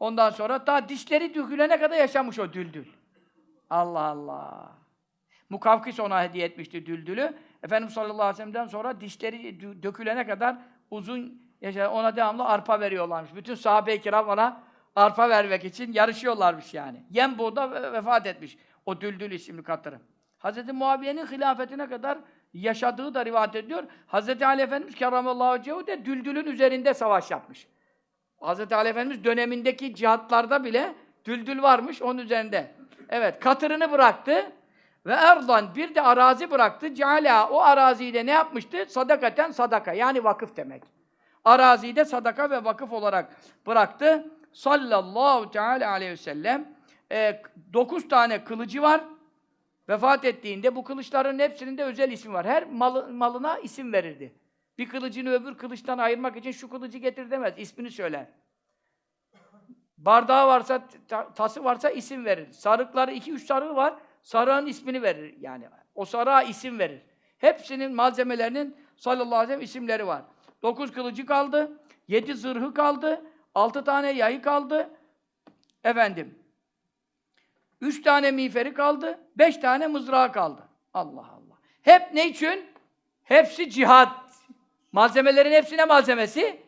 Ondan 0.00 0.30
sonra 0.30 0.66
daha 0.66 0.88
dişleri 0.88 1.34
dökülene 1.34 1.80
kadar 1.80 1.96
yaşamış 1.96 2.38
o 2.38 2.52
düldül. 2.52 2.86
Allah 3.70 4.00
Allah. 4.00 4.72
Mukavkis 5.50 6.00
ona 6.00 6.22
hediye 6.22 6.44
etmişti 6.46 6.86
düldülü. 6.86 7.34
Efendimiz 7.62 7.94
sallallahu 7.94 8.22
aleyhi 8.22 8.32
ve 8.32 8.36
sellem'den 8.36 8.66
sonra 8.66 9.00
dişleri 9.00 9.36
dö- 9.36 9.82
dökülene 9.82 10.26
kadar 10.26 10.56
uzun 10.90 11.42
yaşadı. 11.60 11.88
Ona 11.88 12.16
devamlı 12.16 12.44
arpa 12.44 12.80
veriyorlarmış. 12.80 13.34
Bütün 13.34 13.54
sahabe-i 13.54 14.00
kiram 14.00 14.28
ona 14.28 14.62
arpa 14.96 15.28
vermek 15.28 15.64
için 15.64 15.92
yarışıyorlarmış 15.92 16.74
yani. 16.74 17.02
Yenbu'da 17.10 17.70
ve- 17.70 17.92
vefat 17.92 18.26
etmiş. 18.26 18.58
O 18.86 19.00
Düldül 19.00 19.30
isimli 19.30 19.62
katırı. 19.62 20.00
Hz. 20.44 20.72
Muaviye'nin 20.72 21.26
hilafetine 21.26 21.88
kadar 21.88 22.18
yaşadığı 22.54 23.14
da 23.14 23.24
rivayet 23.24 23.56
ediyor. 23.56 23.84
Hz. 24.08 24.42
Ali 24.42 24.62
Efendimiz 24.62 24.94
kerramallahu 24.94 25.58
vecehu 25.58 25.86
de 25.86 26.04
Düldül'ün 26.04 26.44
üzerinde 26.44 26.94
savaş 26.94 27.30
yapmış. 27.30 27.66
Hz. 28.40 28.72
Ali 28.72 28.88
Efendimiz 28.88 29.24
dönemindeki 29.24 29.94
cihatlarda 29.94 30.64
bile 30.64 30.94
Düldül 31.24 31.62
varmış 31.62 32.02
onun 32.02 32.18
üzerinde. 32.18 32.70
Evet, 33.08 33.40
katırını 33.40 33.92
bıraktı 33.92 34.52
ve 35.06 35.12
erdan 35.12 35.74
bir 35.74 35.94
de 35.94 36.02
arazi 36.02 36.50
bıraktı. 36.50 36.94
Ceala 36.94 37.48
o 37.48 37.60
araziyi 37.60 38.14
de 38.14 38.26
ne 38.26 38.30
yapmıştı? 38.30 38.86
Sadakaten 38.88 39.50
sadaka 39.50 39.92
yani 39.92 40.24
vakıf 40.24 40.56
demek. 40.56 40.82
Araziyi 41.44 41.96
de 41.96 42.04
sadaka 42.04 42.50
ve 42.50 42.64
vakıf 42.64 42.92
olarak 42.92 43.36
bıraktı. 43.66 44.30
Sallallahu 44.52 45.50
teala 45.50 45.90
aleyhi 45.90 46.12
ve 46.12 46.16
sellem. 46.16 46.68
Ee, 47.12 47.42
dokuz 47.72 48.08
tane 48.08 48.44
kılıcı 48.44 48.82
var. 48.82 49.00
Vefat 49.90 50.24
ettiğinde 50.24 50.76
bu 50.76 50.84
kılıçların 50.84 51.38
hepsinin 51.38 51.78
de 51.78 51.84
özel 51.84 52.12
ismi 52.12 52.32
var. 52.32 52.46
Her 52.46 52.66
malı, 52.66 53.12
malına 53.12 53.58
isim 53.58 53.92
verirdi. 53.92 54.34
Bir 54.78 54.88
kılıcını 54.88 55.30
öbür 55.30 55.54
kılıçtan 55.54 55.98
ayırmak 55.98 56.36
için 56.36 56.50
şu 56.50 56.70
kılıcı 56.70 56.98
getir 56.98 57.30
demez. 57.30 57.54
ismini 57.56 57.90
söyler. 57.90 58.26
Bardağı 59.98 60.46
varsa, 60.46 60.88
ta- 61.08 61.34
tası 61.34 61.64
varsa 61.64 61.90
isim 61.90 62.24
verir. 62.24 62.52
Sarıkları, 62.52 63.12
iki 63.12 63.32
üç 63.32 63.46
sarığı 63.46 63.76
var. 63.76 63.94
Sarığın 64.22 64.66
ismini 64.66 65.02
verir 65.02 65.34
yani. 65.40 65.68
O 65.94 66.04
sarığa 66.04 66.42
isim 66.42 66.78
verir. 66.78 67.02
Hepsinin 67.38 67.94
malzemelerinin 67.94 68.76
sallallahu 68.96 69.38
aleyhi 69.38 69.48
ve 69.48 69.52
sellem 69.52 69.64
isimleri 69.64 70.06
var. 70.06 70.22
Dokuz 70.62 70.92
kılıcı 70.92 71.26
kaldı. 71.26 71.80
Yedi 72.08 72.34
zırhı 72.34 72.74
kaldı. 72.74 73.22
Altı 73.54 73.84
tane 73.84 74.10
yayı 74.10 74.42
kaldı. 74.42 74.90
Efendim. 75.84 76.39
Üç 77.80 78.02
tane 78.02 78.30
miğferi 78.30 78.74
kaldı. 78.74 79.18
Beş 79.38 79.56
tane 79.56 79.86
mızrağı 79.86 80.32
kaldı. 80.32 80.68
Allah 80.94 81.20
Allah. 81.20 81.56
Hep 81.82 82.14
ne 82.14 82.28
için? 82.28 82.66
Hepsi 83.24 83.70
cihat. 83.70 84.08
Malzemelerin 84.92 85.52
hepsine 85.52 85.84
malzemesi? 85.84 86.60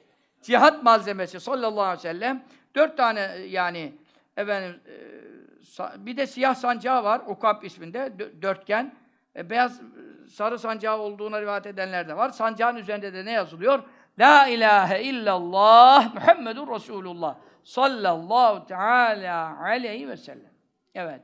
Cihat 0.42 0.82
malzemesi 0.82 1.40
sallallahu 1.40 1.82
aleyhi 1.82 1.98
ve 1.98 2.02
sellem. 2.02 2.44
Dört 2.74 2.96
tane 2.96 3.30
e, 3.34 3.46
yani 3.46 3.92
efendim 4.36 4.80
e, 4.86 6.06
bir 6.06 6.16
de 6.16 6.26
siyah 6.26 6.54
sancağı 6.54 7.04
var. 7.04 7.20
Ukab 7.26 7.62
isminde. 7.62 7.98
dö- 7.98 8.42
dörtgen. 8.42 8.94
E, 9.36 9.50
beyaz 9.50 9.80
e, 9.80 10.28
sarı 10.28 10.58
sancağı 10.58 10.98
olduğuna 10.98 11.40
rivayet 11.40 11.66
edenler 11.66 12.08
de 12.08 12.16
var. 12.16 12.30
Sancağın 12.30 12.76
üzerinde 12.76 13.14
de 13.14 13.24
ne 13.24 13.32
yazılıyor? 13.32 13.82
La 14.18 14.46
ilahe 14.46 15.02
illallah 15.02 16.14
Muhammedun 16.14 16.74
Resulullah 16.74 17.36
sallallahu 17.64 18.66
teala 18.66 19.60
aleyhi 19.62 20.08
ve 20.08 20.16
sellem. 20.16 20.51
Evet. 20.94 21.22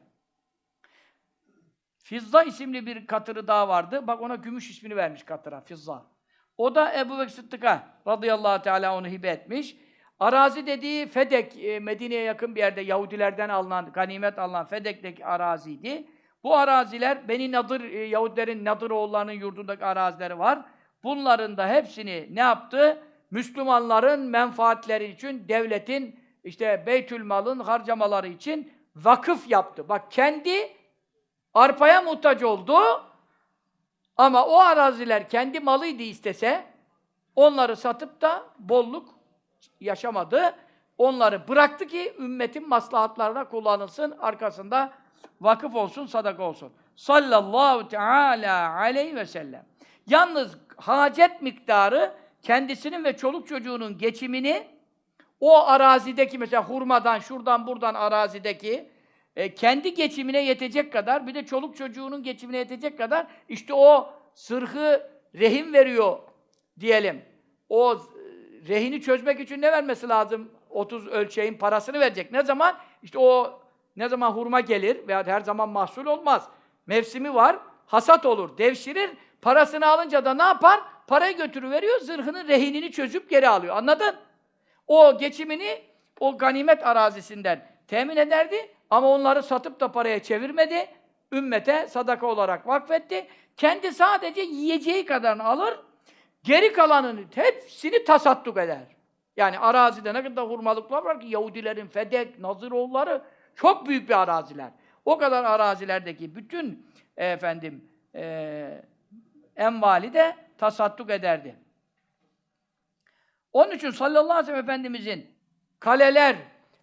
Fizza 1.98 2.42
isimli 2.42 2.86
bir 2.86 3.06
katırı 3.06 3.48
daha 3.48 3.68
vardı. 3.68 4.06
Bak 4.06 4.20
ona 4.22 4.34
gümüş 4.34 4.70
ismini 4.70 4.96
vermiş 4.96 5.22
katıra, 5.22 5.60
Fizza. 5.60 6.06
O 6.56 6.74
da 6.74 7.00
Ebu 7.00 7.18
Bekir 7.18 7.30
Sıddık'a 7.30 7.86
radıyallahu 8.06 8.62
teala 8.62 8.96
onu 8.96 9.06
hibe 9.06 9.28
etmiş. 9.28 9.76
Arazi 10.20 10.66
dediği 10.66 11.06
Fedek, 11.06 11.64
e, 11.64 11.80
Medine'ye 11.80 12.22
yakın 12.22 12.54
bir 12.54 12.60
yerde 12.60 12.80
Yahudilerden 12.80 13.48
alınan, 13.48 13.92
ganimet 13.92 14.38
alınan 14.38 14.66
Fedek'teki 14.66 15.26
araziydi. 15.26 16.08
Bu 16.42 16.56
araziler, 16.56 17.28
Beni 17.28 17.52
Nadır, 17.52 17.80
e, 17.80 18.04
Yahudilerin 18.04 18.64
Nadır 18.64 18.90
oğullarının 18.90 19.32
yurdundaki 19.32 19.84
arazileri 19.84 20.38
var. 20.38 20.64
Bunların 21.02 21.56
da 21.56 21.68
hepsini 21.68 22.28
ne 22.30 22.40
yaptı? 22.40 23.02
Müslümanların 23.30 24.20
menfaatleri 24.20 25.04
için, 25.04 25.48
devletin 25.48 26.20
işte 26.44 26.84
Beytülmal'ın 26.86 27.60
harcamaları 27.60 28.28
için 28.28 28.72
vakıf 29.02 29.50
yaptı. 29.50 29.88
Bak 29.88 30.12
kendi 30.12 30.76
arpaya 31.54 32.02
muhtaç 32.02 32.42
oldu 32.42 32.78
ama 34.16 34.46
o 34.46 34.58
araziler 34.58 35.28
kendi 35.28 35.60
malıydı 35.60 36.02
istese 36.02 36.64
onları 37.36 37.76
satıp 37.76 38.20
da 38.20 38.44
bolluk 38.58 39.08
yaşamadı. 39.80 40.54
Onları 40.98 41.48
bıraktı 41.48 41.86
ki 41.86 42.14
ümmetin 42.18 42.68
maslahatlarına 42.68 43.48
kullanılsın. 43.48 44.14
Arkasında 44.20 44.92
vakıf 45.40 45.74
olsun, 45.74 46.06
sadaka 46.06 46.42
olsun. 46.42 46.72
Sallallahu 46.96 47.88
teala 47.88 48.74
aleyhi 48.74 49.16
ve 49.16 49.26
sellem. 49.26 49.66
Yalnız 50.06 50.58
hacet 50.76 51.42
miktarı 51.42 52.14
kendisinin 52.42 53.04
ve 53.04 53.16
çoluk 53.16 53.48
çocuğunun 53.48 53.98
geçimini 53.98 54.77
o 55.40 55.66
arazideki 55.66 56.38
mesela 56.38 56.64
hurmadan, 56.64 57.18
şuradan 57.18 57.66
buradan 57.66 57.94
arazideki 57.94 58.88
e, 59.36 59.54
kendi 59.54 59.94
geçimine 59.94 60.44
yetecek 60.44 60.92
kadar 60.92 61.26
bir 61.26 61.34
de 61.34 61.46
çoluk 61.46 61.76
çocuğunun 61.76 62.22
geçimine 62.22 62.56
yetecek 62.56 62.98
kadar 62.98 63.26
işte 63.48 63.74
o 63.74 64.10
sırhı 64.34 65.10
rehin 65.34 65.72
veriyor 65.72 66.18
diyelim. 66.80 67.22
O 67.68 67.98
rehini 68.68 69.02
çözmek 69.02 69.40
için 69.40 69.62
ne 69.62 69.72
vermesi 69.72 70.08
lazım? 70.08 70.50
30 70.70 71.08
ölçeğin 71.08 71.54
parasını 71.54 72.00
verecek. 72.00 72.32
Ne 72.32 72.42
zaman? 72.42 72.76
İşte 73.02 73.18
o 73.18 73.60
ne 73.96 74.08
zaman 74.08 74.30
hurma 74.30 74.60
gelir 74.60 75.08
veya 75.08 75.26
her 75.26 75.40
zaman 75.40 75.68
mahsul 75.68 76.06
olmaz. 76.06 76.48
Mevsimi 76.86 77.34
var, 77.34 77.56
hasat 77.86 78.26
olur, 78.26 78.58
devşirir. 78.58 79.10
Parasını 79.42 79.86
alınca 79.86 80.24
da 80.24 80.34
ne 80.34 80.42
yapar? 80.42 80.80
Parayı 81.06 81.36
götürüveriyor, 81.36 82.00
zırhının 82.00 82.48
rehinini 82.48 82.92
çözüp 82.92 83.30
geri 83.30 83.48
alıyor. 83.48 83.76
Anladın? 83.76 84.14
O 84.88 85.18
geçimini 85.18 85.82
o 86.20 86.38
ganimet 86.38 86.86
arazisinden 86.86 87.66
temin 87.86 88.16
ederdi 88.16 88.70
ama 88.90 89.08
onları 89.08 89.42
satıp 89.42 89.80
da 89.80 89.92
paraya 89.92 90.22
çevirmedi. 90.22 90.86
Ümmete 91.32 91.86
sadaka 91.88 92.26
olarak 92.26 92.66
vakfetti. 92.66 93.26
Kendi 93.56 93.92
sadece 93.92 94.40
yiyeceği 94.40 95.06
kadarını 95.06 95.44
alır, 95.44 95.80
geri 96.42 96.72
kalanını 96.72 97.20
hepsini 97.34 98.04
tasadduk 98.04 98.58
eder. 98.58 98.82
Yani 99.36 99.58
arazide 99.58 100.14
ne 100.14 100.22
kadar 100.22 100.48
hurmalıklar 100.48 101.02
var 101.02 101.20
ki 101.20 101.26
Yahudilerin 101.26 101.86
Fedek, 101.86 102.38
Naziroğulları 102.38 103.22
çok 103.56 103.88
büyük 103.88 104.08
bir 104.08 104.22
araziler. 104.22 104.70
O 105.04 105.18
kadar 105.18 105.44
arazilerdeki 105.44 106.34
bütün 106.34 106.86
efendim 107.16 107.88
e, 108.14 108.82
envali 109.56 110.14
de 110.14 110.36
tasadduk 110.58 111.10
ederdi. 111.10 111.56
Onun 113.52 113.72
için 113.72 113.90
sallallahu 113.90 114.32
aleyhi 114.32 114.42
ve 114.42 114.46
sellem 114.46 114.64
Efendimizin 114.64 115.30
kaleler, 115.80 116.36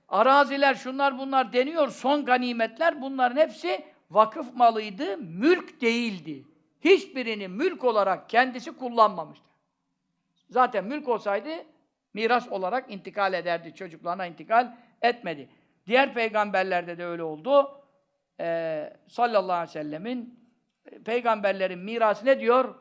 araziler, 0.09 0.75
şunlar 0.75 1.17
bunlar 1.17 1.53
deniyor, 1.53 1.89
son 1.89 2.25
ganimetler 2.25 3.01
bunların 3.01 3.41
hepsi 3.41 3.85
vakıf 4.11 4.55
malıydı, 4.55 5.17
mülk 5.17 5.81
değildi. 5.81 6.45
Hiçbirini 6.81 7.47
mülk 7.47 7.83
olarak 7.83 8.29
kendisi 8.29 8.77
kullanmamıştı. 8.77 9.45
Zaten 10.49 10.85
mülk 10.85 11.07
olsaydı 11.07 11.49
miras 12.13 12.47
olarak 12.51 12.91
intikal 12.91 13.33
ederdi, 13.33 13.75
çocuklarına 13.75 14.25
intikal 14.25 14.75
etmedi. 15.01 15.49
Diğer 15.87 16.13
peygamberlerde 16.13 16.97
de 16.97 17.05
öyle 17.05 17.23
oldu. 17.23 17.81
Ee, 18.39 18.93
sallallahu 19.07 19.53
aleyhi 19.53 19.69
ve 19.69 19.83
sellemin 19.83 20.39
peygamberlerin 21.05 21.79
mirası 21.79 22.25
ne 22.25 22.39
diyor? 22.39 22.75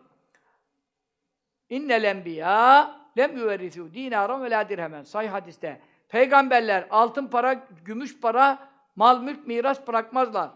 İnnel 1.70 2.04
enbiya 2.04 3.03
lem 3.18 3.36
yuverrisu 3.36 3.94
dinaran 3.94 4.44
ve 4.44 4.50
la 4.50 4.68
dirhemen. 4.68 5.02
Sahih 5.02 5.32
hadiste. 5.32 5.80
Peygamberler 6.08 6.86
altın 6.90 7.26
para, 7.26 7.66
gümüş 7.84 8.20
para, 8.20 8.68
mal 8.96 9.22
mülk 9.22 9.46
miras 9.46 9.86
bırakmazlar. 9.86 10.50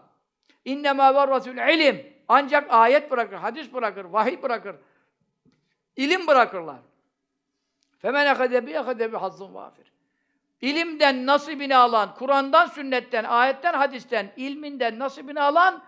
İnnemâ 0.65 1.15
verrasul 1.15 1.51
ilim. 1.51 2.13
Ancak 2.27 2.73
ayet 2.73 3.11
bırakır, 3.11 3.35
hadis 3.35 3.73
bırakır, 3.73 4.05
vahiy 4.05 4.41
bırakır. 4.41 4.75
İlim 5.95 6.27
bırakırlar. 6.27 6.79
Femen 7.99 8.33
ekade 8.33 8.67
bi 8.67 8.71
ekade 8.71 9.13
bi 9.13 9.17
hazzın 9.17 9.53
vafir. 9.53 9.91
İlimden 10.61 11.25
nasibini 11.25 11.75
alan, 11.75 12.15
Kur'an'dan, 12.15 12.65
sünnetten, 12.65 13.23
ayetten, 13.23 13.73
hadisten, 13.73 14.31
ilminden 14.37 14.99
nasibini 14.99 15.41
alan, 15.41 15.83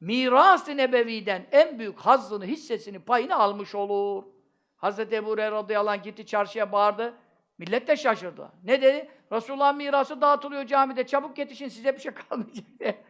miras-ı 0.00 0.76
nebeviden 0.76 1.46
en 1.52 1.78
büyük 1.78 1.98
hazzını, 1.98 2.44
hissesini, 2.44 2.98
payını 2.98 3.36
almış 3.36 3.74
olur. 3.74 4.24
Hazreti 4.82 5.16
Ebu 5.16 5.30
Hureyre 5.30 5.50
radıyallahu 5.50 5.92
anh 5.92 6.02
gitti 6.02 6.26
çarşıya 6.26 6.72
bağırdı. 6.72 7.14
Millet 7.58 7.88
de 7.88 7.96
şaşırdı. 7.96 8.52
Ne 8.64 8.82
dedi? 8.82 9.10
Resulullah'ın 9.32 9.76
mirası 9.76 10.20
dağıtılıyor 10.20 10.66
camide. 10.66 11.06
Çabuk 11.06 11.38
yetişin 11.38 11.68
size 11.68 11.94
bir 11.94 12.00
şey 12.00 12.12
kalmayacak 12.28 12.64
diye. 12.80 13.04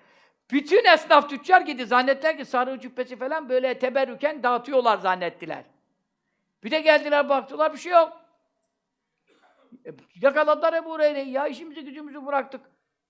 Bütün 0.51 0.85
esnaf 0.85 1.31
tüccar 1.31 1.61
gitti. 1.61 1.87
Zannettiler 1.87 2.39
ki 2.39 2.45
sarı 2.45 2.81
cübbesi 2.81 3.17
falan 3.17 3.49
böyle 3.49 3.79
teberrüken 3.79 4.43
dağıtıyorlar 4.43 4.99
zannettiler. 4.99 5.65
Bir 6.65 6.71
de 6.71 6.81
geldiler 6.81 7.29
baktılar 7.29 7.73
bir 7.73 7.79
şey 7.79 7.93
yok. 7.93 8.21
E, 9.87 9.91
yakaladılar 10.23 10.73
Ebu 10.73 10.91
Hureyre'yi. 10.91 11.31
Ya 11.31 11.47
işimizi 11.47 11.85
gücümüzü 11.85 12.27
bıraktık. 12.27 12.61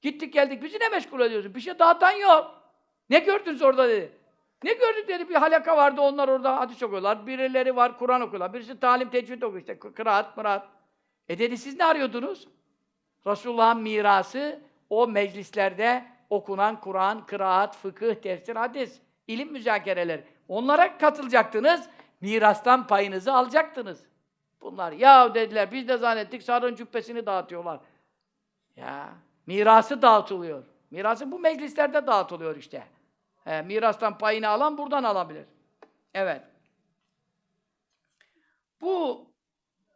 Gittik 0.02 0.32
geldik. 0.32 0.62
Bizi 0.62 0.80
ne 0.80 0.88
meşgul 0.88 1.20
ediyorsun? 1.20 1.54
Bir 1.54 1.60
şey 1.60 1.78
dağıtan 1.78 2.12
yok. 2.12 2.62
Ne 3.10 3.18
gördünüz 3.18 3.62
orada 3.62 3.88
dedi. 3.88 4.21
Ne 4.64 4.72
gördük 4.72 5.08
dedi. 5.08 5.28
Bir 5.28 5.34
halaka 5.34 5.76
vardı. 5.76 6.00
Onlar 6.00 6.28
orada 6.28 6.60
hadis 6.60 6.82
okuyorlar. 6.82 7.26
Birileri 7.26 7.76
var 7.76 7.98
Kur'an 7.98 8.20
okuyorlar. 8.20 8.52
Birisi 8.52 8.80
talim 8.80 9.10
tecvid 9.10 9.42
okuyor 9.42 9.60
işte. 9.60 9.78
Kıraat, 9.78 10.36
mıraat. 10.36 10.68
E 11.28 11.38
dedi 11.38 11.58
siz 11.58 11.78
ne 11.78 11.84
arıyordunuz? 11.84 12.48
Resulullah'ın 13.26 13.82
mirası 13.82 14.60
o 14.90 15.06
meclislerde 15.06 16.04
okunan 16.30 16.80
Kur'an, 16.80 17.26
kıraat, 17.26 17.76
fıkıh, 17.76 18.14
tefsir, 18.14 18.56
hadis, 18.56 19.00
ilim 19.26 19.52
müzakereleri. 19.52 20.24
Onlara 20.48 20.98
katılacaktınız. 20.98 21.88
Mirastan 22.20 22.86
payınızı 22.86 23.32
alacaktınız. 23.32 24.06
Bunlar 24.60 24.92
ya 24.92 25.34
dediler 25.34 25.72
biz 25.72 25.88
de 25.88 25.96
zannettik 25.96 26.42
sarın 26.42 26.74
cübbesini 26.74 27.26
dağıtıyorlar. 27.26 27.80
Ya 28.76 29.08
mirası 29.46 30.02
dağıtılıyor. 30.02 30.64
Mirası 30.90 31.32
bu 31.32 31.38
meclislerde 31.38 32.06
dağıtılıyor 32.06 32.56
işte. 32.56 32.86
He, 33.44 33.62
mirastan 33.62 34.18
payını 34.18 34.48
alan 34.48 34.78
buradan 34.78 35.04
alabilir. 35.04 35.44
Evet. 36.14 36.42
Bu 38.80 39.26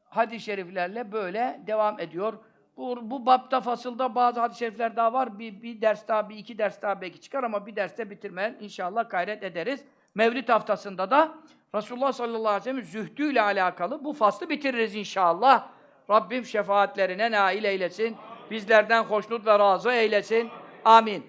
hadis-i 0.05 0.45
şeriflerle 0.45 1.13
böyle 1.13 1.61
devam 1.67 2.01
ediyor. 2.01 2.39
Bu, 2.77 3.11
bu 3.11 3.27
bapta 3.27 3.61
fasılda 3.61 4.15
bazı 4.15 4.41
hadis-i 4.41 4.59
şerifler 4.59 4.97
daha 4.97 5.13
var. 5.13 5.39
Bir, 5.39 5.63
bir 5.63 5.81
ders 5.81 6.09
daha, 6.09 6.29
bir 6.29 6.37
iki 6.37 6.59
ders 6.59 6.83
daha 6.83 7.01
belki 7.01 7.21
çıkar 7.21 7.45
ama 7.45 7.67
bir 7.67 7.77
derste 7.77 8.11
bitirmeye 8.11 8.57
inşallah 8.61 9.11
gayret 9.11 9.43
ederiz. 9.43 9.85
Mevlid 10.15 10.49
haftasında 10.49 11.11
da 11.11 11.35
Resulullah 11.75 12.13
sallallahu 12.13 12.49
aleyhi 12.49 12.61
ve 12.61 12.65
sellem 12.65 12.83
zühdüyle 12.83 13.43
alakalı 13.43 14.05
bu 14.05 14.13
faslı 14.13 14.49
bitiririz 14.49 14.95
inşallah. 14.95 15.69
Rabbim 16.11 16.45
şefaatlerine 16.45 17.31
nail 17.31 17.65
eylesin. 17.65 18.17
Bizlerden 18.51 19.03
hoşnut 19.05 19.47
ve 19.47 19.59
razı 19.59 19.93
eylesin. 19.93 20.51
Amin. 20.85 21.27